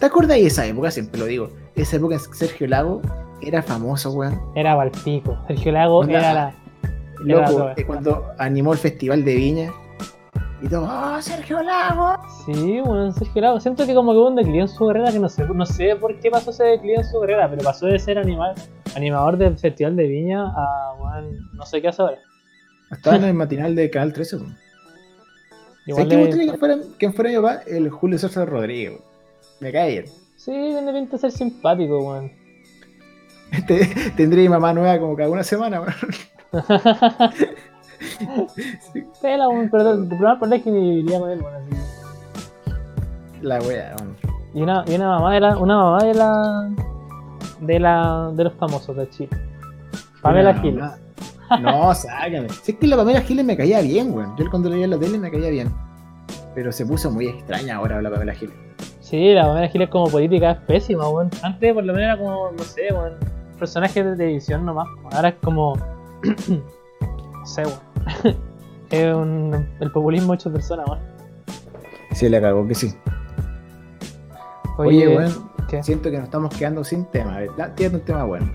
¿Te 0.00 0.06
acuerdas 0.06 0.36
de 0.36 0.46
esa 0.46 0.66
época? 0.66 0.90
Siempre 0.90 1.18
lo 1.20 1.26
digo. 1.26 1.48
Esa 1.76 1.96
época 1.96 2.16
en 2.16 2.20
Sergio 2.34 2.66
Lago 2.66 3.00
era 3.40 3.62
famoso, 3.62 4.10
weón. 4.12 4.40
Era 4.54 4.74
Valpico. 4.74 5.38
Sergio 5.46 5.72
Lago 5.72 6.04
era 6.04 6.32
la. 6.34 6.54
Era 7.24 7.40
Loco, 7.40 7.50
todo. 7.50 7.70
eh, 7.76 7.84
cuando 7.86 8.26
animó 8.38 8.72
el 8.72 8.78
Festival 8.78 9.24
de 9.24 9.34
Viña. 9.36 9.72
Y 10.62 10.68
todo, 10.68 10.84
¡oh, 10.90 11.20
Sergio 11.20 11.62
Lago! 11.62 12.16
Sí, 12.46 12.80
bueno, 12.80 13.12
Sergio 13.12 13.42
Lago. 13.42 13.60
Siento 13.60 13.84
que 13.86 13.94
como 13.94 14.12
que 14.12 14.18
hubo 14.18 14.28
un 14.28 14.36
declive 14.36 14.60
en 14.62 14.68
su 14.68 14.86
carrera 14.86 15.12
que 15.12 15.18
no 15.18 15.28
sé, 15.28 15.44
no 15.44 15.66
sé 15.66 15.96
por 15.96 16.18
qué 16.18 16.30
pasó 16.30 16.50
ese 16.50 16.64
declive 16.64 16.96
en 16.96 17.04
su 17.04 17.20
carrera, 17.20 17.48
pero 17.50 17.62
pasó 17.62 17.86
de 17.86 17.98
ser 17.98 18.18
animal, 18.18 18.54
animador 18.94 19.36
del 19.36 19.58
Festival 19.58 19.96
de 19.96 20.06
Viña 20.06 20.44
a, 20.46 20.94
bueno, 20.98 21.28
no 21.52 21.66
sé 21.66 21.82
qué 21.82 21.88
hace 21.88 22.00
ahora. 22.02 22.18
Estaba 22.90 23.16
en 23.16 23.24
el 23.24 23.34
matinal 23.34 23.74
de 23.74 23.90
Canal 23.90 24.12
13, 24.14 24.36
weón. 24.36 24.56
Igual 25.86 26.08
¿Sabes 26.10 26.26
gustaría 26.26 26.52
que 26.52 26.58
fuera, 26.58 26.76
que 26.98 27.12
fuera 27.12 27.30
mi 27.30 27.36
papá? 27.36 27.60
El 27.66 27.90
Julio 27.90 28.18
César 28.18 28.48
Rodríguez. 28.48 28.98
Me 29.60 29.70
cae 29.72 29.90
bien. 29.90 30.04
Sí, 30.36 30.50
tiene 30.52 30.92
pinta 30.92 31.12
de 31.12 31.18
ser 31.18 31.32
simpático, 31.32 31.98
weón. 31.98 32.32
Te- 33.66 34.10
Tendré 34.16 34.42
mi 34.42 34.48
mamá 34.48 34.72
nueva 34.72 34.98
como 34.98 35.14
cada 35.16 35.28
una 35.28 35.42
semana, 35.44 35.80
weón. 35.82 35.94
Pela, 39.20 39.48
problema 39.48 40.56
es 40.56 40.62
que 40.62 40.70
ni 40.70 40.80
viviría 40.80 41.18
con 41.18 41.30
él, 41.30 41.40
así. 41.44 41.70
La 43.42 43.60
wea. 43.60 43.94
Y 44.54 44.62
una, 44.62 44.84
y 44.86 44.94
una 44.94 45.08
mamá 45.08 45.34
de 45.34 45.40
la, 45.40 45.58
una 45.58 45.76
mamá 45.76 45.98
de 46.04 46.14
la, 46.14 46.70
de 47.60 47.80
la, 47.80 48.30
de 48.34 48.44
los 48.44 48.54
famosos 48.54 48.96
de 48.96 49.08
Chile. 49.10 49.30
Pamela 50.22 50.54
Giles. 50.54 50.84
No, 51.60 51.94
sácame. 51.94 52.48
Si 52.48 52.72
es 52.72 52.78
que 52.78 52.86
la 52.86 52.96
Pamela 52.96 53.20
Giles 53.20 53.44
me 53.44 53.56
caía 53.56 53.80
bien, 53.80 54.12
weón. 54.12 54.36
Yo 54.36 54.48
cuando 54.50 54.70
leía 54.70 54.84
en 54.84 54.90
la 54.90 54.98
tele 54.98 55.18
me 55.18 55.30
caía 55.30 55.50
bien. 55.50 55.72
Pero 56.54 56.72
se 56.72 56.86
puso 56.86 57.10
muy 57.10 57.28
extraña 57.28 57.76
ahora 57.76 58.00
la 58.00 58.10
Pamela 58.10 58.34
Giles. 58.34 58.56
Sí, 59.00 59.34
la 59.34 59.46
Pamela 59.46 59.68
Giles 59.68 59.88
como 59.88 60.08
política 60.08 60.52
es 60.52 60.58
pésima, 60.60 61.08
weón. 61.08 61.30
Antes 61.42 61.74
por 61.74 61.84
lo 61.84 61.92
menos 61.92 62.08
era 62.08 62.18
como, 62.18 62.50
no 62.50 62.64
sé, 62.64 62.92
weón, 62.92 63.12
personaje 63.58 64.02
de 64.02 64.16
televisión 64.16 64.64
nomás. 64.64 64.88
Ahora 65.12 65.28
es 65.28 65.34
como, 65.42 65.74
no 67.46 67.52
sé, 67.52 67.62
weón. 67.64 68.36
es 68.90 69.14
un, 69.14 69.68
el 69.80 69.90
populismo 69.92 70.34
hecho 70.34 70.52
persona, 70.52 70.84
weón. 70.86 71.00
Sí, 72.12 72.28
le 72.28 72.40
cagó 72.40 72.66
que 72.66 72.74
sí. 72.74 72.94
Oye, 74.78 75.06
Oye, 75.06 75.16
weón, 75.16 75.50
¿qué? 75.68 75.82
siento 75.82 76.10
que 76.10 76.16
nos 76.16 76.24
estamos 76.24 76.54
quedando 76.54 76.82
sin 76.84 77.04
tema. 77.06 77.38
¿verdad? 77.38 77.74
Tírate 77.74 77.96
un 77.96 78.02
tema 78.02 78.24
bueno. 78.24 78.50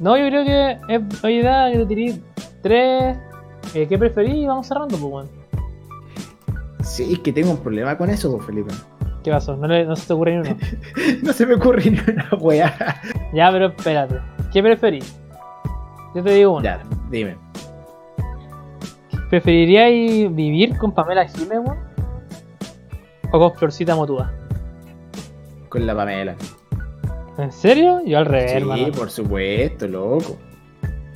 No, 0.00 0.16
yo 0.16 0.26
creo 0.28 0.44
que 0.44 0.78
es 0.94 1.24
oye, 1.24 1.42
da 1.42 1.70
que 1.70 1.78
te 1.78 1.86
tiré 1.86 2.20
tres. 2.62 3.16
Eh, 3.74 3.86
¿Qué 3.88 3.98
preferís? 3.98 4.34
Y 4.34 4.46
vamos 4.46 4.66
cerrando, 4.66 4.96
pues, 4.98 5.12
weón. 5.12 5.28
Sí, 6.82 7.12
es 7.14 7.18
que 7.20 7.32
tengo 7.32 7.50
un 7.50 7.58
problema 7.58 7.96
con 7.98 8.10
eso, 8.10 8.30
pues, 8.34 8.46
Felipe. 8.46 8.72
¿Qué 9.24 9.30
pasó? 9.32 9.56
No, 9.56 9.66
le- 9.66 9.84
no 9.86 9.96
se 9.96 10.06
te 10.06 10.12
ocurre 10.12 10.32
ni 10.36 10.48
uno. 10.48 10.56
No 11.22 11.32
se 11.32 11.46
me 11.46 11.54
ocurre 11.54 11.90
ni 11.90 11.98
una 11.98 12.28
weá. 12.40 13.00
ya, 13.32 13.50
pero 13.50 13.66
espérate. 13.66 14.16
¿Qué 14.52 14.62
preferís? 14.62 15.16
Yo 16.14 16.22
te 16.22 16.30
digo 16.32 16.52
uno. 16.54 16.62
Ya, 16.64 16.80
dime. 17.10 17.36
¿Preferiríais 19.30 20.34
vivir 20.34 20.76
con 20.78 20.92
Pamela 20.92 21.26
Giles, 21.26 21.48
weón? 21.64 21.78
¿O 23.32 23.38
con 23.38 23.54
Florcita 23.54 23.96
Motúa? 23.96 24.32
Con 25.68 25.86
la 25.86 25.94
Pamela. 25.96 26.36
¿En 27.38 27.50
serio? 27.52 28.00
Yo 28.06 28.18
al 28.18 28.26
revés, 28.26 28.52
Sí, 28.52 28.56
hermano. 28.58 28.92
por 28.92 29.10
supuesto, 29.10 29.88
loco. 29.88 30.36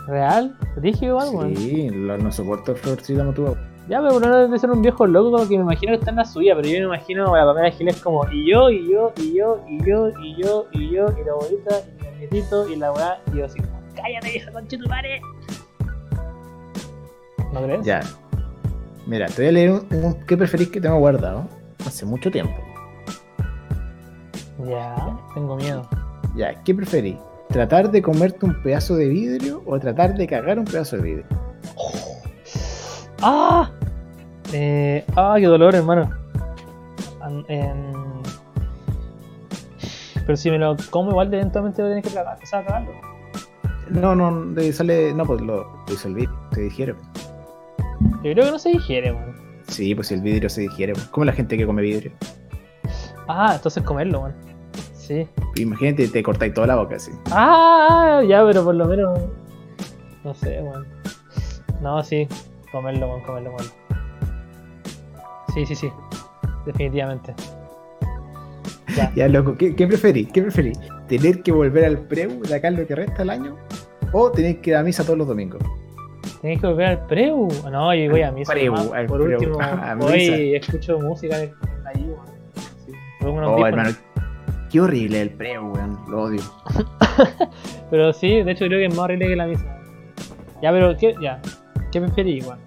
¿Real? 0.06 0.56
¿Dije 0.82 1.06
igual, 1.06 1.28
weón? 1.32 1.56
Sí, 1.56 1.88
lo- 1.90 2.18
no 2.18 2.32
soporto 2.32 2.72
el 2.72 2.78
florcito 2.78 3.24
como 3.34 3.54
Ya, 3.88 4.00
pero 4.02 4.18
no 4.20 4.36
debe 4.38 4.58
ser 4.58 4.70
un 4.70 4.82
viejo 4.82 5.06
loco 5.06 5.30
como 5.32 5.48
que 5.48 5.56
me 5.56 5.62
imagino 5.62 5.92
que 5.92 5.98
está 5.98 6.10
en 6.10 6.16
la 6.16 6.24
suya, 6.24 6.54
pero 6.56 6.68
yo 6.68 6.78
me 6.80 6.84
imagino 6.86 7.32
a 7.34 7.38
la 7.38 7.44
Pamela 7.46 7.70
Giles 7.70 8.00
como 8.02 8.24
y 8.30 8.50
yo, 8.50 8.70
y 8.70 8.90
yo, 8.90 9.12
y 9.16 9.34
yo, 9.36 9.60
y 9.70 9.84
yo, 9.84 10.08
y 10.22 10.36
yo, 10.42 10.66
y 10.72 10.90
yo, 10.94 11.06
y 11.06 11.24
la 11.24 11.32
abuelita, 11.32 11.76
y 12.02 12.06
el 12.06 12.18
nietito, 12.18 12.68
y 12.68 12.76
la 12.76 12.92
weá, 12.92 13.20
y 13.32 13.38
yo 13.38 13.44
así 13.46 13.60
como, 13.60 13.80
cállate 13.94 14.30
vieja 14.30 14.52
conchetumare. 14.52 15.20
¿No 17.52 17.62
crees? 17.62 17.84
Ya. 17.84 18.00
Mira, 19.06 19.26
te 19.26 19.42
voy 19.42 19.46
a 19.48 19.52
leer 19.52 19.70
un, 19.72 19.86
un- 19.92 20.14
qué 20.26 20.36
preferís 20.36 20.68
que 20.68 20.80
tengo 20.80 20.98
guardado 20.98 21.46
hace 21.86 22.04
mucho 22.06 22.30
tiempo. 22.30 22.54
Ya, 24.68 25.18
tengo 25.34 25.56
miedo. 25.56 25.88
Ya, 26.36 26.62
¿qué 26.62 26.74
preferís? 26.74 27.16
¿Tratar 27.48 27.90
de 27.90 28.02
comerte 28.02 28.46
un 28.46 28.62
pedazo 28.62 28.94
de 28.94 29.08
vidrio 29.08 29.62
o 29.66 29.78
tratar 29.80 30.14
de 30.14 30.26
cagar 30.26 30.58
un 30.58 30.64
pedazo 30.64 30.96
de 30.96 31.02
vidrio? 31.02 31.24
¡Ah! 33.22 33.70
Eh, 34.52 35.04
¡Ah, 35.16 35.36
qué 35.38 35.46
dolor, 35.46 35.74
hermano! 35.74 36.10
An- 37.20 37.44
em, 37.48 37.92
Pero 40.26 40.36
si 40.36 40.50
me 40.50 40.58
lo 40.58 40.76
como, 40.90 41.10
igual 41.10 41.32
eventualmente 41.34 41.82
a 41.82 41.86
tener 41.88 42.02
que 42.04 42.10
tragar, 42.10 42.34
empezar 42.34 42.62
a 42.62 42.66
cagarlo. 42.66 42.90
No, 43.90 44.14
no, 44.14 44.54
sale. 44.72 45.12
No, 45.12 45.24
pues 45.24 45.40
lo, 45.40 45.56
lo 45.64 45.84
disolví, 45.88 46.28
se 46.52 46.60
digiere. 46.60 46.94
Yo 48.22 48.32
creo 48.32 48.44
que 48.46 48.50
no 48.50 48.58
se 48.58 48.70
digiere, 48.70 49.12
weón. 49.12 49.34
Sí, 49.68 49.94
pues 49.94 50.08
si 50.08 50.14
el 50.14 50.20
vidrio 50.22 50.48
se 50.50 50.62
digiere. 50.62 50.92
pues. 50.92 51.06
¿Cómo 51.06 51.24
la 51.24 51.32
gente 51.32 51.56
que 51.56 51.64
come 51.66 51.82
vidrio? 51.82 52.12
Ah, 53.28 53.52
entonces 53.54 53.82
comerlo, 53.82 54.20
weón. 54.20 54.34
Sí. 54.94 55.26
Imagínate, 55.56 56.06
te 56.08 56.22
cortáis 56.22 56.54
toda 56.54 56.66
la 56.66 56.76
boca 56.76 56.96
así. 56.96 57.10
Ah, 57.30 58.22
ya, 58.28 58.44
pero 58.44 58.64
por 58.64 58.74
lo 58.74 58.86
menos. 58.86 59.18
No 60.24 60.34
sé, 60.34 60.60
weón. 60.60 60.86
No, 61.80 62.02
sí. 62.04 62.28
Comerlo, 62.70 63.08
weón, 63.08 63.22
comerlo, 63.22 63.50
comerlo. 63.52 63.72
Sí, 65.54 65.66
sí, 65.66 65.74
sí. 65.74 65.90
Definitivamente. 66.66 67.34
Ya. 68.96 69.12
Ya, 69.14 69.28
loco, 69.28 69.56
¿qué, 69.56 69.74
qué 69.74 69.86
preferís? 69.86 70.30
¿Qué 70.32 70.42
preferís? 70.42 70.78
¿Tener 71.08 71.42
que 71.42 71.52
volver 71.52 71.84
al 71.84 71.98
preu 72.06 72.40
de 72.42 72.54
acá 72.54 72.70
lo 72.70 72.86
que 72.86 72.94
resta 72.94 73.18
del 73.18 73.30
año? 73.30 73.56
¿O 74.12 74.30
tener 74.30 74.60
que 74.60 74.70
ir 74.70 74.76
a 74.76 74.82
misa 74.82 75.04
todos 75.04 75.18
los 75.18 75.26
domingos? 75.28 75.62
Tenés 76.40 76.60
que 76.60 76.66
volver 76.66 76.86
al 76.86 77.06
preu. 77.06 77.48
No, 77.70 77.94
yo 77.94 78.10
voy 78.10 78.22
a 78.22 78.30
misa. 78.32 78.52
Preu, 78.52 78.74
al 78.94 79.06
Por 79.06 79.22
preu. 79.22 79.38
último, 79.38 79.58
A 79.60 79.94
voy 79.94 80.12
misa. 80.14 80.36
y 80.36 80.54
escucho 80.54 80.98
música 80.98 81.42
en. 81.42 81.50
Sí. 82.86 82.92
Pongo 83.20 83.38
unos 83.38 83.50
Oh, 83.60 83.66
hermano, 83.66 83.90
qué 84.70 84.80
horrible 84.80 85.20
el 85.22 85.30
preu, 85.30 85.72
weón. 85.72 85.98
Lo 86.08 86.22
odio. 86.22 86.40
Pero 87.90 88.12
sí, 88.12 88.42
de 88.42 88.52
hecho 88.52 88.66
creo 88.66 88.78
que 88.78 88.86
es 88.86 88.90
más 88.94 89.00
horrible 89.04 89.26
que 89.28 89.36
la 89.36 89.46
misa. 89.46 89.76
Ya, 90.62 90.70
pero 90.72 90.94
¿qué? 90.96 91.14
Ya. 91.22 91.40
¿Qué 91.90 92.00
preferís, 92.00 92.46
weón? 92.46 92.58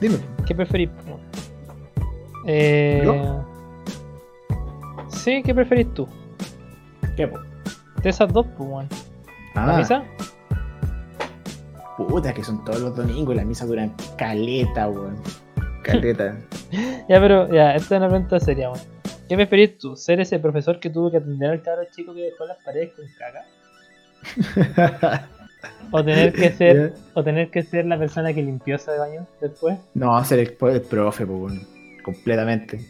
Dime. 0.00 0.16
¿Qué 0.46 0.54
preferís? 0.54 0.88
Eh... 2.46 3.02
¿Yo? 3.04 3.44
Sí, 5.08 5.42
¿qué 5.44 5.54
preferís 5.54 5.92
tú? 5.94 6.08
¿Qué, 7.16 7.26
po? 7.28 7.38
De 8.02 8.08
esas 8.08 8.32
dos, 8.32 8.46
pues, 8.56 8.68
weón. 8.70 8.88
¿La 9.54 9.74
Ah, 9.74 9.78
misa? 9.78 10.04
Puta, 12.06 12.32
que 12.34 12.44
son 12.44 12.64
todos 12.64 12.80
los 12.80 12.94
domingos 12.96 13.34
y 13.34 13.38
las 13.38 13.46
misas 13.46 13.68
duran 13.68 13.92
caleta, 14.16 14.88
weón. 14.88 15.16
Caleta. 15.82 16.36
Ya, 17.08 17.18
pero, 17.20 17.48
ya, 17.52 17.74
esta 17.74 17.96
es 17.96 18.00
una 18.00 18.08
pregunta 18.08 18.38
seria, 18.38 18.70
weón. 18.70 18.84
¿Qué 19.28 19.36
preferís 19.36 19.78
tú? 19.78 19.96
¿Ser 19.96 20.20
ese 20.20 20.38
profesor 20.38 20.78
que 20.80 20.90
tuvo 20.90 21.10
que 21.10 21.16
atender 21.18 21.50
al 21.50 21.62
cabro 21.62 21.84
chico 21.94 22.14
que 22.14 22.22
dejó 22.22 22.44
las 22.46 22.58
paredes 22.64 22.92
con 22.94 23.04
caca? 23.18 23.44
O 25.92 26.04
tener 26.04 26.32
que 26.32 26.50
ser, 26.52 26.94
o 27.14 27.22
tener 27.24 27.50
que 27.50 27.62
ser 27.62 27.84
la 27.84 27.98
persona 27.98 28.32
que 28.32 28.42
limpió 28.42 28.76
ese 28.76 28.96
baño 28.96 29.26
después. 29.40 29.76
No, 29.94 30.22
ser 30.24 30.38
el, 30.38 30.56
el 30.72 30.80
profe, 30.82 31.26
pues. 31.26 31.54
Completamente. 32.04 32.80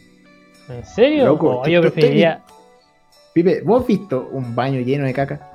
¿En 0.69 0.85
serio? 0.85 1.25
Loco, 1.25 1.59
O 1.59 1.61
te- 1.63 1.71
yo 1.71 1.81
preferiría. 1.81 2.43
Pipe, 3.33 3.61
¿vos 3.65 3.81
has 3.81 3.87
visto 3.87 4.29
un 4.31 4.55
baño 4.55 4.79
lleno 4.81 5.05
de 5.05 5.13
caca? 5.13 5.50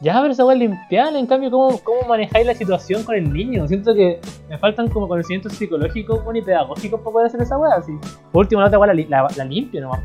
Ya, 0.00 0.20
pero 0.20 0.32
esa 0.32 0.44
weá 0.44 0.54
es 0.54 0.60
limpiarla. 0.60 1.18
En 1.18 1.26
cambio, 1.26 1.50
¿cómo, 1.50 1.78
¿cómo 1.82 2.02
manejáis 2.08 2.46
la 2.46 2.54
situación 2.54 3.02
con 3.02 3.16
el 3.16 3.32
niño? 3.32 3.66
Siento 3.66 3.94
que 3.94 4.20
me 4.48 4.56
faltan 4.58 4.88
como 4.88 5.08
conocimientos 5.08 5.54
psicológicos 5.54 6.20
y 6.34 6.42
pedagógicos 6.42 7.00
para 7.00 7.12
poder 7.12 7.26
hacer 7.26 7.42
esa 7.42 7.58
weá. 7.58 7.74
Así. 7.74 7.92
Por 8.30 8.44
último, 8.44 8.60
la 8.60 8.68
otra 8.68 8.78
weá 8.78 8.94
la, 8.94 9.04
la, 9.08 9.28
la 9.36 9.44
limpio 9.44 9.80
nomás. 9.80 10.00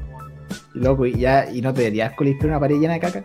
loco, 0.74 1.06
y 1.06 1.20
ya, 1.20 1.48
y 1.52 1.62
no 1.62 1.74
te 1.74 1.84
darías 1.84 2.12
asco 2.12 2.24
limpiar 2.24 2.50
una 2.50 2.60
pared 2.60 2.78
llena 2.80 2.94
de 2.94 3.00
caca. 3.00 3.24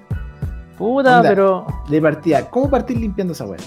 Puta, 0.78 1.18
Onda. 1.18 1.28
pero. 1.28 1.66
De 1.88 2.00
partida, 2.00 2.48
¿cómo 2.48 2.70
partir 2.70 2.98
limpiando 2.98 3.32
esa 3.32 3.44
weá? 3.46 3.58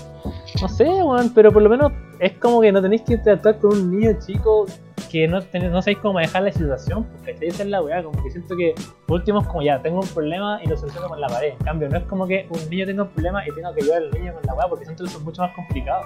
No 0.61 0.67
sé, 0.69 0.85
weón, 0.85 1.31
pero 1.33 1.51
por 1.51 1.61
lo 1.61 1.69
menos 1.69 1.91
es 2.19 2.33
como 2.37 2.61
que 2.61 2.71
no 2.71 2.81
tenéis 2.81 3.01
que 3.03 3.13
interactuar 3.13 3.59
con 3.59 3.71
un 3.73 3.91
niño 3.99 4.17
chico 4.25 4.65
que 5.11 5.27
no, 5.27 5.41
tenés- 5.41 5.71
no 5.71 5.81
sabéis 5.81 5.97
cómo 5.99 6.13
manejar 6.15 6.43
la 6.43 6.51
situación, 6.53 7.05
porque 7.25 7.35
esa 7.47 7.63
es 7.63 7.69
la 7.69 7.81
weá, 7.81 8.01
como 8.03 8.21
que 8.23 8.31
siento 8.31 8.55
que 8.55 8.73
por 9.07 9.19
último 9.19 9.41
es 9.41 9.47
como 9.47 9.61
ya, 9.61 9.81
tengo 9.81 9.99
un 9.99 10.07
problema 10.07 10.59
y 10.63 10.67
lo 10.67 10.77
soluciono 10.77 11.09
con 11.09 11.19
la 11.19 11.27
pared. 11.27 11.53
En 11.59 11.65
cambio, 11.65 11.89
no 11.89 11.97
es 11.97 12.03
como 12.05 12.25
que 12.27 12.47
un 12.49 12.69
niño 12.69 12.85
tenga 12.85 13.03
un 13.03 13.09
problema 13.09 13.45
y 13.45 13.51
tenga 13.53 13.73
que 13.73 13.81
ayudar 13.83 14.03
al 14.03 14.11
niño 14.11 14.33
con 14.33 14.41
la 14.45 14.53
weá, 14.53 14.67
porque 14.69 14.85
siento 14.85 15.03
que 15.03 15.09
eso 15.09 15.17
es 15.19 15.23
mucho 15.25 15.41
más 15.41 15.53
complicado. 15.53 16.03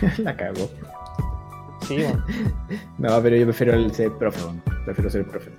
la 0.18 0.36
cago. 0.36 0.68
Sí, 1.80 1.96
weón. 1.98 2.24
No, 2.98 3.20
pero 3.22 3.36
yo 3.36 3.44
prefiero 3.46 3.72
el 3.74 3.92
ser 3.92 4.12
profe, 4.12 4.40
weón. 4.44 4.62
Prefiero 4.84 5.10
ser 5.10 5.20
el 5.22 5.26
profe. 5.26 5.50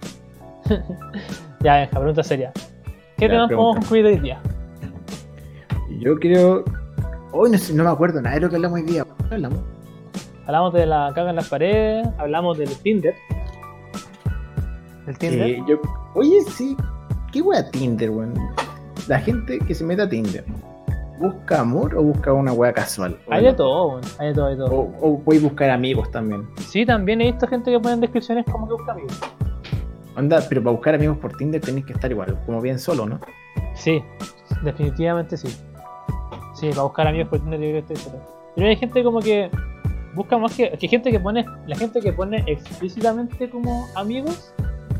Ya, 1.61 1.77
Benja, 1.77 1.97
pregunta 1.97 2.23
seria. 2.23 2.51
¿Qué 3.17 3.27
temas 3.27 3.47
podemos 3.51 3.75
concluir 3.77 4.05
hoy 4.05 4.19
día? 4.19 4.39
Yo 5.99 6.15
creo. 6.19 6.63
Hoy 7.31 7.51
no, 7.51 7.57
sé- 7.57 7.73
no 7.73 7.83
me 7.83 7.89
acuerdo 7.89 8.21
nada 8.21 8.35
de 8.35 8.41
lo 8.41 8.49
que 8.49 8.55
hablamos 8.55 8.79
hoy 8.79 8.85
día. 8.85 9.05
¿Qué 9.29 9.35
hablamos? 9.35 9.59
Hablamos 10.45 10.73
de 10.73 10.85
la 10.85 11.11
caga 11.13 11.31
en 11.31 11.35
las 11.35 11.49
paredes, 11.49 12.07
hablamos 12.17 12.57
del 12.57 12.69
Tinder. 12.77 13.13
¿El 15.07 15.17
Tinder? 15.17 15.49
Eh, 15.49 15.63
yo... 15.67 15.81
Oye, 16.15 16.41
sí. 16.49 16.75
¿Qué 17.31 17.41
wea 17.41 17.69
Tinder, 17.69 18.09
weón? 18.09 18.33
La 19.07 19.19
gente 19.19 19.59
que 19.59 19.73
se 19.75 19.83
mete 19.83 20.01
a 20.03 20.09
Tinder, 20.09 20.43
¿busca 21.19 21.61
amor 21.61 21.95
o 21.95 22.03
busca 22.03 22.31
una 22.33 22.51
wea 22.53 22.71
casual? 22.73 23.17
hay 23.29 23.43
de 23.43 23.53
todo, 23.53 23.87
weón, 23.89 24.01
hay 24.19 24.27
de 24.29 24.33
todo, 24.33 24.45
hay 24.47 24.55
de 24.55 24.65
todo. 24.65 24.75
O, 24.75 24.93
o 25.01 25.19
puedes 25.19 25.41
buscar 25.43 25.69
amigos 25.69 26.09
también. 26.11 26.47
Sí, 26.69 26.85
también 26.85 27.21
he 27.21 27.25
visto 27.31 27.47
gente 27.47 27.71
que 27.71 27.79
pone 27.79 27.95
en 27.95 28.01
descripciones 28.01 28.45
como 28.45 28.67
que 28.67 28.73
busca 28.73 28.91
amigos. 28.93 29.19
Onda, 30.17 30.43
pero 30.49 30.63
para 30.63 30.71
buscar 30.75 30.95
amigos 30.95 31.17
por 31.17 31.35
Tinder 31.37 31.61
tenés 31.61 31.85
que 31.85 31.93
estar 31.93 32.09
igual, 32.11 32.37
como 32.45 32.59
bien 32.61 32.79
solo, 32.79 33.05
¿no? 33.05 33.19
Sí, 33.75 34.01
definitivamente 34.63 35.37
sí. 35.37 35.47
Sí, 36.55 36.69
para 36.69 36.83
buscar 36.83 37.07
amigos 37.07 37.29
por 37.29 37.39
Tinder 37.39 37.59
yo 37.59 37.65
creo 37.69 37.85
que 37.85 37.93
estoy 37.93 38.11
solo. 38.11 38.23
Pero 38.55 38.67
hay 38.67 38.75
gente 38.75 39.03
como 39.03 39.19
que 39.19 39.51
busca 40.15 40.37
más 40.37 40.55
que, 40.55 40.71
que 40.71 40.87
gente 40.87 41.11
que 41.11 41.19
pone, 41.19 41.45
la 41.67 41.75
gente 41.75 41.99
que 42.01 42.11
pone 42.11 42.43
explícitamente 42.47 43.47
como 43.51 43.85
amigos, 43.95 44.51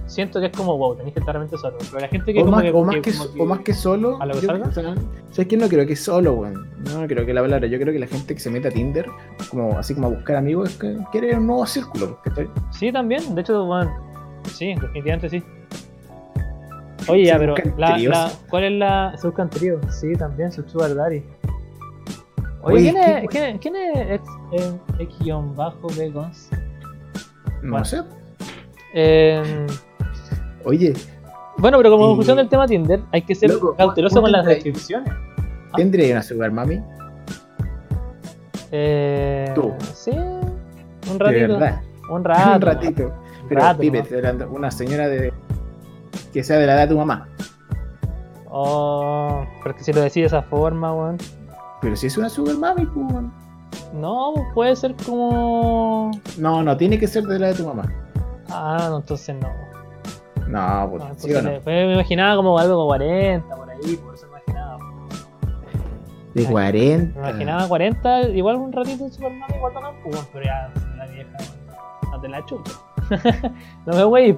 siento 0.06 0.40
que 0.40 0.46
es 0.46 0.52
como 0.56 0.78
wow, 0.78 0.96
tenés 0.96 1.14
que 1.14 1.20
estar 1.20 1.34
realmente 1.34 1.58
solo. 1.58 1.78
Pero 1.80 2.00
la 2.00 2.08
gente 2.08 2.32
que 2.34 2.40
O 2.42 2.46
como 2.46 2.58
más, 2.58 2.64
que, 2.64 2.72
o, 2.72 2.84
más 2.84 2.96
que 2.98 3.02
que, 3.02 3.12
como 3.18 3.44
o 3.44 3.46
más 3.48 3.60
que 3.62 3.74
solo. 3.74 4.22
¿A 4.22 4.26
lo 4.28 4.36
que 4.36 4.42
yo- 4.42 4.48
salga? 4.48 4.68
o 4.68 4.72
sea, 4.72 4.96
¿Sabes 5.32 5.48
qué? 5.48 5.58
No 5.58 5.68
creo 5.68 5.88
que 5.88 5.96
solo, 5.96 6.34
weón. 6.34 6.68
No, 6.94 7.08
creo 7.08 7.26
que 7.26 7.34
la 7.34 7.42
palabra. 7.42 7.68
Yo 7.68 7.80
creo 7.80 7.92
que 7.92 8.00
la 8.00 8.08
gente 8.08 8.36
que 8.36 8.40
se 8.40 8.52
mete 8.52 8.68
a 8.68 8.72
Tinder, 8.72 9.08
como 9.50 9.78
así 9.80 9.96
como 9.96 10.08
a 10.08 10.10
buscar 10.12 10.36
amigos, 10.36 10.70
es 10.70 10.78
que 10.78 10.96
quiere 11.12 11.36
un 11.36 11.48
nuevo 11.48 11.66
círculo. 11.66 12.20
¿cachai? 12.24 12.48
Sí, 12.70 12.92
también, 12.92 13.34
de 13.34 13.42
hecho, 13.42 13.66
bueno, 13.66 13.92
sí, 14.48 14.74
definitivamente 14.76 15.30
sí. 15.30 15.44
Oye, 17.10 17.26
ya, 17.26 17.34
Se 17.34 17.40
pero 17.40 17.56
la, 17.78 18.32
¿cuál 18.50 18.64
es 18.66 18.72
la. 18.74 19.14
Se 19.18 19.28
buscan 19.28 19.50
tríos, 19.50 19.80
sí, 19.96 20.14
también, 20.14 20.52
Sugar 20.52 20.94
Daddy. 20.94 21.24
Oye, 22.64 22.92
Oye, 22.92 22.92
¿quién, 22.92 22.96
¿qué- 22.96 23.18
es, 23.20 23.30
¿quién, 23.30 23.44
es, 23.46 23.60
¿quién 23.62 23.76
es 23.76 24.12
ex, 24.12 24.24
eh, 24.52 24.78
X-Bajo 25.00 25.88
Begons? 25.98 26.50
No 27.62 27.72
Bueno. 27.72 27.86
sé. 27.86 28.02
Eh, 28.94 29.68
Oye, 30.66 30.94
bueno, 31.58 31.78
pero 31.78 31.92
como 31.92 32.04
Y- 32.04 32.08
conclusión 32.10 32.38
del 32.38 32.50
tema 32.50 32.68
Tinder, 32.68 33.00
hay 33.14 33.22
que 33.22 33.36
ser 33.36 33.52
Loco, 33.52 33.74
cauteloso 33.76 34.16
¿cómo 34.16 34.24
con 34.26 34.32
las 34.34 34.46
descripciones. 34.46 35.14
¿tendría 35.78 36.12
una 36.14 36.24
sugar 36.24 36.52
mami? 36.52 36.82
Eh, 38.72 39.52
Tú. 39.56 39.74
Sí, 39.94 40.12
un 40.12 41.18
De 41.18 41.24
ratito. 41.24 41.54
verdad. 41.54 41.82
Un 42.10 42.24
rato. 42.24 42.52
un 42.56 42.62
ratito. 42.62 43.14
Pero, 43.50 43.62
rato 43.62 44.50
una 44.52 44.72
señora 44.72 45.08
de 45.08 45.34
que 46.34 46.44
sea 46.44 46.58
de 46.58 46.66
la 46.68 46.74
edad 46.74 46.82
de 46.84 46.94
tu 46.94 46.98
mamá. 46.98 47.28
Oh, 48.50 49.46
porque 49.64 49.84
si 49.84 49.92
lo 49.94 50.02
decís 50.02 50.16
de 50.16 50.26
esa 50.26 50.42
forma, 50.42 50.94
weón. 50.94 51.18
Pero 51.82 51.96
si 51.96 52.08
es 52.08 52.18
una 52.18 52.30
sugar 52.30 52.56
mami, 52.58 52.86
pues, 52.86 53.06
weón. 53.12 53.34
No, 53.94 54.34
puede 54.54 54.76
ser 54.76 54.96
como. 55.06 56.12
No, 56.38 56.64
no, 56.64 56.76
tiene 56.78 56.98
que 57.00 57.08
ser 57.08 57.24
de 57.24 57.40
la 57.40 57.48
de 57.48 57.54
tu 57.56 57.66
mamá. 57.68 57.84
Ah, 58.50 58.88
no, 58.90 58.98
entonces 58.98 59.36
no. 59.36 59.50
No, 60.48 60.90
pues, 60.90 61.04
No, 61.04 61.10
¿sí 61.16 61.28
entonces 61.32 61.36
o 61.38 61.42
no? 61.42 61.50
le- 61.52 61.60
me 61.88 61.94
imaginaba 61.94 62.36
como 62.38 62.58
algo 62.58 62.76
como 62.76 62.88
40 62.88 63.56
por 63.56 63.70
ahí, 63.70 63.96
por 63.98 64.16
eso 64.16 64.26
me 64.28 64.32
imaginaba. 64.38 64.78
De 66.34 66.46
40. 66.46 67.20
Me 67.22 67.30
imaginaba 67.30 67.68
40, 67.68 68.22
igual 68.30 68.56
un 68.56 68.72
ratito 68.72 69.04
en 69.06 69.12
Superman, 69.12 69.50
igual 69.56 69.74
no, 69.74 69.82
pues, 70.04 70.30
pero 70.32 70.46
ya 70.46 70.72
la 70.98 71.06
vieja, 71.08 71.30
no 72.12 72.22
te 72.22 72.28
la 72.30 72.46
chupo. 72.46 72.72
No 73.86 73.94
me 73.96 74.04
voy. 74.04 74.38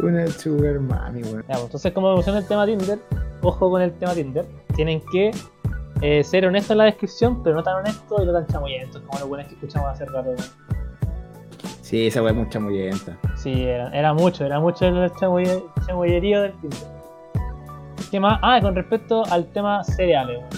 Una 0.00 0.26
sugar 0.28 0.78
mami, 0.80 1.22
weón. 1.22 1.44
Pues, 1.46 1.60
entonces, 1.62 1.92
como 1.92 2.08
evoluciona 2.08 2.38
el 2.40 2.46
tema 2.46 2.66
Tinder, 2.66 2.98
ojo 3.42 3.70
con 3.70 3.80
el 3.82 3.92
tema 3.92 4.12
Tinder, 4.14 4.44
tienen 4.74 5.02
que 5.10 5.30
eh, 6.02 6.22
ser 6.24 6.46
honestos 6.46 6.72
en 6.72 6.78
la 6.78 6.84
descripción, 6.84 7.42
pero 7.42 7.56
no 7.56 7.62
tan 7.62 7.76
honestos 7.76 8.20
y 8.22 8.26
no 8.26 8.32
tan 8.32 8.46
chamullentos, 8.46 9.00
como 9.02 9.18
los 9.20 9.28
buenos 9.28 9.46
que 9.48 9.54
escuchamos 9.54 9.88
hace 9.90 10.04
rato. 10.06 10.30
weón. 10.30 10.38
Sí, 11.80 12.06
esa 12.06 12.22
weá 12.22 12.32
es 12.32 12.38
mucha 12.38 12.58
muyenta. 12.60 13.18
Sí, 13.36 13.64
era, 13.64 13.88
era 13.90 14.12
mucho, 14.14 14.44
era 14.44 14.60
mucho 14.60 14.86
el 14.86 15.10
chamulle- 15.12 15.64
chamullerío 15.86 16.42
del 16.42 16.52
Tinder. 16.60 16.78
¿Qué 18.10 18.20
más? 18.20 18.38
Ah, 18.42 18.58
con 18.60 18.74
respecto 18.74 19.24
al 19.30 19.46
tema 19.52 19.82
cereales, 19.84 20.38
weón. 20.38 20.50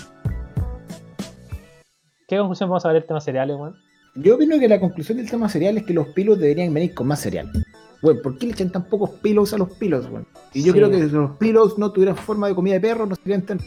¿Qué 2.26 2.38
conclusión 2.38 2.68
vamos 2.70 2.84
a 2.84 2.88
ver 2.88 3.00
del 3.02 3.06
tema 3.06 3.20
cereales, 3.20 3.56
weón? 3.56 3.76
Yo 4.16 4.36
opino 4.36 4.58
que 4.58 4.68
la 4.68 4.78
conclusión 4.78 5.18
del 5.18 5.28
tema 5.28 5.48
cereal 5.48 5.76
es 5.76 5.84
que 5.84 5.92
los 5.92 6.08
pilos 6.08 6.38
deberían 6.38 6.72
venir 6.72 6.94
con 6.94 7.06
más 7.08 7.20
cereal. 7.20 7.50
Weón, 8.02 8.20
¿por 8.22 8.38
qué 8.38 8.46
le 8.46 8.52
echan 8.52 8.70
tan 8.70 8.84
pocos 8.84 9.10
pilos 9.22 9.52
a 9.54 9.58
los 9.58 9.70
pilos, 9.72 10.06
weón? 10.10 10.26
Y 10.52 10.60
yo 10.62 10.72
Sí. 10.72 10.78
creo 10.78 10.90
que 10.90 10.98
si 10.98 11.08
los 11.08 11.36
pilos 11.36 11.78
no 11.78 11.90
tuvieran 11.90 12.16
forma 12.16 12.46
de 12.48 12.54
comida 12.54 12.74
de 12.74 12.80
perro, 12.80 13.06
no 13.06 13.16
serían 13.16 13.42
tan. 13.42 13.58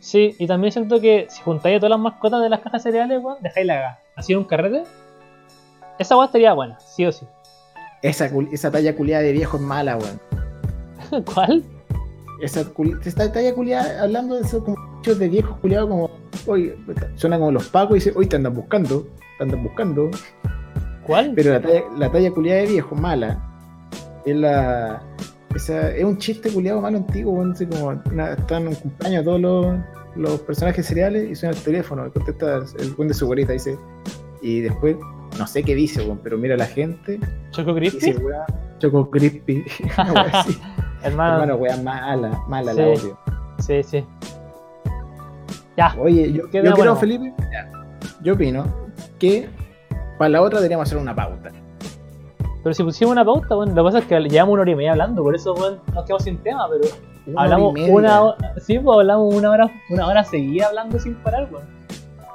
Sí, 0.00 0.34
y 0.38 0.46
también 0.46 0.72
siento 0.72 1.00
que 1.00 1.26
si 1.30 1.40
juntáis 1.42 1.76
a 1.76 1.80
todas 1.80 1.90
las 1.90 2.00
mascotas 2.00 2.42
de 2.42 2.50
las 2.50 2.60
cajas 2.60 2.82
cereales, 2.82 3.22
weón, 3.22 3.38
dejáis 3.42 3.66
la 3.66 3.74
gas. 3.80 3.98
Así 4.14 4.32
en 4.32 4.40
un 4.40 4.44
carrete. 4.44 4.82
Esa 5.98 6.16
weá 6.16 6.26
estaría 6.26 6.52
buena, 6.52 6.78
sí 6.80 7.06
o 7.06 7.12
sí. 7.12 7.24
Esa, 8.02 8.30
esa 8.52 8.70
talla 8.70 8.94
culiada 8.94 9.22
de 9.22 9.32
viejo 9.32 9.56
es 9.56 9.62
mala, 9.62 9.96
weón. 9.96 11.24
¿Cuál? 11.34 11.64
Esa, 12.42 12.66
esta 13.04 13.32
talla 13.32 13.54
culiada, 13.54 14.02
hablando 14.02 14.34
de 14.34 14.42
eso, 14.42 14.62
como 14.62 14.76
de 15.02 15.28
viejos 15.28 15.56
culiados, 15.60 15.88
como. 15.88 16.10
Oye, 16.46 16.76
suena 17.14 17.38
como 17.38 17.52
los 17.52 17.68
pacos 17.68 17.92
y 17.92 17.94
dice, 18.00 18.12
hoy 18.14 18.26
te 18.26 18.36
andan 18.36 18.54
buscando, 18.54 19.06
andan 19.40 19.62
buscando. 19.62 20.10
¿Cuál? 21.06 21.32
Pero 21.36 21.52
la 21.52 21.60
talla, 21.60 21.82
la 21.96 22.10
talla 22.10 22.30
culiada 22.32 22.60
de 22.62 22.66
viejo, 22.66 22.94
mala, 22.94 23.38
es 24.24 24.36
la. 24.36 25.02
Esa, 25.54 25.90
es 25.90 26.04
un 26.04 26.18
chiste 26.18 26.50
culiado 26.52 26.80
malo 26.82 26.98
antiguo, 26.98 27.42
así 27.50 27.64
como 27.66 27.86
una- 28.10 28.32
están 28.32 28.62
en 28.62 28.68
un 28.68 28.74
cumpleaños 28.74 29.24
todos 29.24 29.40
los, 29.40 29.76
los 30.14 30.40
personajes 30.40 30.84
seriales 30.84 31.30
y 31.30 31.34
suena 31.34 31.56
el 31.56 31.62
teléfono, 31.62 32.06
y 32.06 32.10
contesta 32.10 32.56
el 32.78 32.90
buen 32.94 33.08
de 33.08 33.14
su 33.14 33.26
güerita, 33.26 33.52
dice. 33.54 33.78
Y 34.42 34.60
después, 34.60 34.96
no 35.38 35.46
sé 35.46 35.62
qué 35.62 35.74
dice, 35.74 36.06
pero 36.22 36.36
mira 36.36 36.56
a 36.56 36.58
la 36.58 36.66
gente, 36.66 37.18
¿Choco 37.52 37.72
dice, 37.74 37.96
Crispy? 37.98 38.22
weá, 38.22 38.44
Choco 38.78 39.08
Crispy. 39.10 39.64
Hermano, 41.02 41.34
Hermano, 41.42 41.54
weá 41.56 41.76
mala, 41.78 42.38
mala 42.48 42.72
Sí. 42.74 42.78
la 42.80 42.86
odio. 42.88 43.18
sí, 43.58 43.82
sí. 43.82 44.04
Ya, 45.76 45.94
Oye, 45.98 46.32
yo, 46.32 46.42
yo 46.44 46.50
creo, 46.50 46.74
bueno. 46.76 46.96
Felipe, 46.96 47.32
ya, 47.52 47.70
yo 48.22 48.34
opino 48.34 48.64
que 49.18 49.48
para 50.18 50.28
la 50.30 50.42
otra 50.42 50.58
deberíamos 50.60 50.88
hacer 50.88 50.98
una 50.98 51.14
pauta. 51.14 51.50
pero 52.62 52.74
si 52.74 52.82
pusimos 52.82 53.12
una 53.12 53.24
pauta, 53.24 53.54
bueno, 53.54 53.74
lo 53.74 53.82
que 53.82 53.86
pasa 53.86 53.98
es 53.98 54.04
que 54.06 54.20
llevamos 54.28 54.54
una 54.54 54.62
hora 54.62 54.70
y 54.70 54.74
media 54.74 54.92
hablando, 54.92 55.22
por 55.22 55.34
eso, 55.34 55.54
weón, 55.54 55.80
nos 55.94 56.04
quedamos 56.04 56.22
sin 56.24 56.38
tema, 56.38 56.66
pero 56.70 56.94
Una 57.26 57.42
hablamos 57.42 57.74
una 57.88 58.22
hora, 58.22 58.54
sí, 58.58 58.78
pues 58.78 58.98
hablamos 58.98 59.34
una 59.34 59.50
hora, 59.50 59.70
una 59.90 60.06
hora 60.06 60.24
seguida 60.24 60.66
hablando 60.68 60.98
sin 60.98 61.14
parar, 61.16 61.48
weón. 61.52 61.66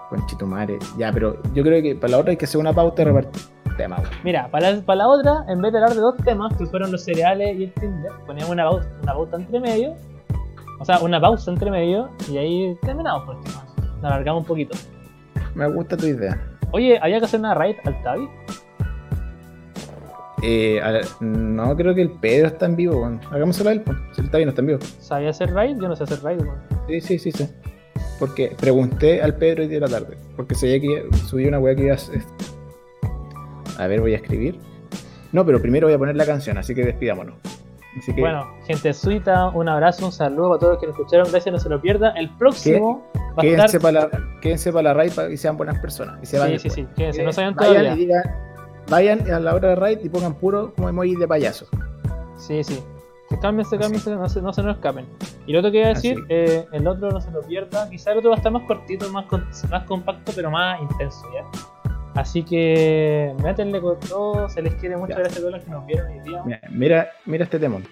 Conchito 0.09 0.45
madre. 0.45 0.77
Ya, 0.97 1.11
pero 1.13 1.41
yo 1.53 1.63
creo 1.63 1.81
que 1.81 1.95
para 1.95 2.11
la 2.11 2.17
otra 2.19 2.31
hay 2.31 2.37
que 2.37 2.43
hacer 2.45 2.59
una 2.59 2.73
pauta 2.73 3.01
y 3.01 3.05
repartir 3.05 3.41
temas. 3.77 4.01
Mira, 4.25 4.49
para 4.51 4.71
la, 4.71 4.81
para 4.81 4.97
la 4.97 5.07
otra, 5.07 5.45
en 5.47 5.61
vez 5.61 5.71
de 5.71 5.77
hablar 5.79 5.95
de 5.95 6.01
dos 6.01 6.17
temas, 6.17 6.53
que 6.57 6.65
fueron 6.65 6.91
los 6.91 7.03
cereales 7.03 7.57
y 7.57 7.63
el 7.63 7.73
Tinder, 7.73 8.11
ponemos 8.27 8.49
una 8.49 8.69
pausa, 8.69 8.89
una 9.03 9.13
pauta 9.13 9.37
entre 9.37 9.59
medio. 9.61 9.95
O 10.81 10.85
sea, 10.85 10.99
una 10.99 11.21
pausa 11.21 11.49
entre 11.51 11.71
medio 11.71 12.09
y 12.29 12.37
ahí 12.37 12.77
terminamos 12.81 13.23
por 13.23 13.37
el 13.37 13.43
tema. 13.43 13.63
Nos 14.01 14.03
alargamos 14.03 14.41
un 14.41 14.47
poquito. 14.47 14.77
Me 15.55 15.67
gusta 15.69 15.95
tu 15.95 16.07
idea. 16.07 16.50
Oye, 16.71 16.99
había 17.01 17.19
que 17.19 17.25
hacer 17.25 17.39
una 17.39 17.53
raid 17.53 17.75
al 17.83 18.01
Tabi. 18.01 18.29
Eh, 20.43 20.81
no 21.19 21.75
creo 21.75 21.93
que 21.93 22.01
el 22.01 22.11
Pedro 22.11 22.47
está 22.47 22.65
en 22.65 22.75
vivo, 22.75 22.97
weón. 22.97 23.21
Hagámoselo 23.29 23.69
a 23.69 23.73
él, 23.73 23.81
pues. 23.81 23.97
Si 24.13 24.21
está 24.21 24.37
bien, 24.37 24.47
no 24.47 24.51
está 24.51 24.61
en 24.61 24.67
vivo. 24.67 24.79
¿Sabía 24.99 25.29
hacer 25.29 25.53
raid? 25.53 25.77
Yo 25.77 25.87
no 25.87 25.95
sé 25.95 26.03
hacer 26.03 26.21
raid, 26.23 26.41
weón. 26.41 26.57
Sí, 26.87 27.01
sí, 27.01 27.19
sí, 27.19 27.31
sí. 27.31 27.47
Porque 28.17 28.55
pregunté 28.59 29.21
al 29.21 29.35
Pedro 29.35 29.63
hoy 29.63 29.67
día 29.67 29.79
de 29.79 29.87
la 29.87 29.99
tarde. 29.99 30.17
Porque 30.35 30.55
sabía 30.55 30.79
que 30.79 31.05
subí 31.27 31.45
una 31.45 31.59
weá 31.59 31.75
que 31.75 31.83
iba 31.83 31.91
a 31.91 31.95
hacer. 31.95 32.21
A 33.77 33.87
ver, 33.87 34.01
voy 34.01 34.13
a 34.13 34.17
escribir. 34.17 34.59
No, 35.31 35.45
pero 35.45 35.61
primero 35.61 35.87
voy 35.87 35.93
a 35.95 35.97
poner 35.97 36.15
la 36.15 36.25
canción, 36.25 36.57
así 36.57 36.73
que 36.75 36.83
despidámonos. 36.85 37.35
Así 37.97 38.13
que, 38.15 38.21
Bueno, 38.21 38.47
gente 38.65 38.93
suita, 38.93 39.49
un 39.49 39.67
abrazo, 39.67 40.05
un 40.05 40.11
saludo 40.11 40.49
para 40.49 40.59
todos 40.59 40.73
los 40.73 40.79
que 40.81 40.87
nos 40.87 40.95
escucharon. 40.97 41.27
Gracias, 41.29 41.51
no 41.53 41.59
se 41.59 41.69
lo 41.69 41.81
pierda. 41.81 42.11
El 42.11 42.29
próximo 42.37 43.03
va 43.15 43.33
a 43.37 43.41
quédense 43.41 43.77
estar. 43.77 43.81
para 43.93 44.07
la, 44.07 44.39
quédense 44.41 44.71
para 44.71 44.83
la 44.83 44.93
raid 44.93 45.11
para 45.13 45.27
que 45.27 45.37
sean 45.37 45.57
buenas 45.57 45.79
personas. 45.79 46.17
Y 46.21 46.25
se 46.25 46.39
van 46.39 46.49
Sí, 46.51 46.59
sí, 46.59 46.69
sí, 46.69 46.87
quédense, 46.95 47.23
no 47.23 47.33
saben 47.33 47.53
vayan 47.55 47.73
todavía. 47.73 47.93
y 47.93 47.97
digan, 47.97 48.23
vayan 48.89 49.31
a 49.31 49.39
la 49.39 49.53
hora 49.55 49.69
de 49.69 49.75
raid 49.75 49.99
y 50.03 50.09
pongan 50.09 50.33
puro 50.35 50.73
como 50.75 50.87
emoji 50.89 51.15
de 51.15 51.27
payaso. 51.27 51.67
Sí, 52.37 52.63
sí. 52.63 52.81
Cálmense, 53.41 53.77
cálmense, 53.77 54.09
no 54.13 54.27
se, 54.27 54.41
no 54.41 54.51
se 54.51 54.61
nos 54.61 54.75
escapen. 54.75 55.05
Y 55.47 55.53
lo 55.53 55.59
otro 55.59 55.71
que 55.71 55.77
iba 55.79 55.87
a 55.87 55.93
decir, 55.93 56.17
eh, 56.27 56.65
el 56.73 56.85
otro 56.85 57.09
no 57.11 57.21
se 57.21 57.31
lo 57.31 57.41
pierda. 57.41 57.89
Quizá 57.89 58.11
el 58.11 58.17
otro 58.17 58.29
va 58.31 58.35
a 58.35 58.39
estar 58.39 58.51
más 58.51 58.63
cortito, 58.63 59.09
más, 59.09 59.25
con- 59.27 59.47
más 59.69 59.83
compacto, 59.85 60.33
pero 60.35 60.51
más 60.51 60.81
intenso, 60.81 61.25
¿ya? 61.33 61.45
Así 62.15 62.43
que 62.43 63.33
métanle 63.41 63.79
con 63.81 63.99
todo, 63.99 64.49
se 64.49 64.61
les 64.61 64.75
quiere 64.75 64.97
mucho, 64.97 65.11
Ya. 65.13 65.19
gracias 65.19 65.37
a 65.37 65.41
todos 65.41 65.53
los 65.53 65.63
que 65.63 65.71
nos 65.71 65.85
vieron 65.85 66.07
hoy 66.11 66.19
día. 66.27 66.41
Mira, 66.45 66.61
mira, 66.69 67.11
mira 67.25 67.43
este 67.45 67.57
demon. 67.59 67.87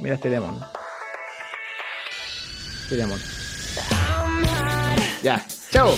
Mira 0.00 0.14
este 0.16 0.30
demon. 0.30 0.58
Este 2.82 2.96
demon. 2.96 3.18
Ya, 5.22 5.44
chao. 5.70 5.90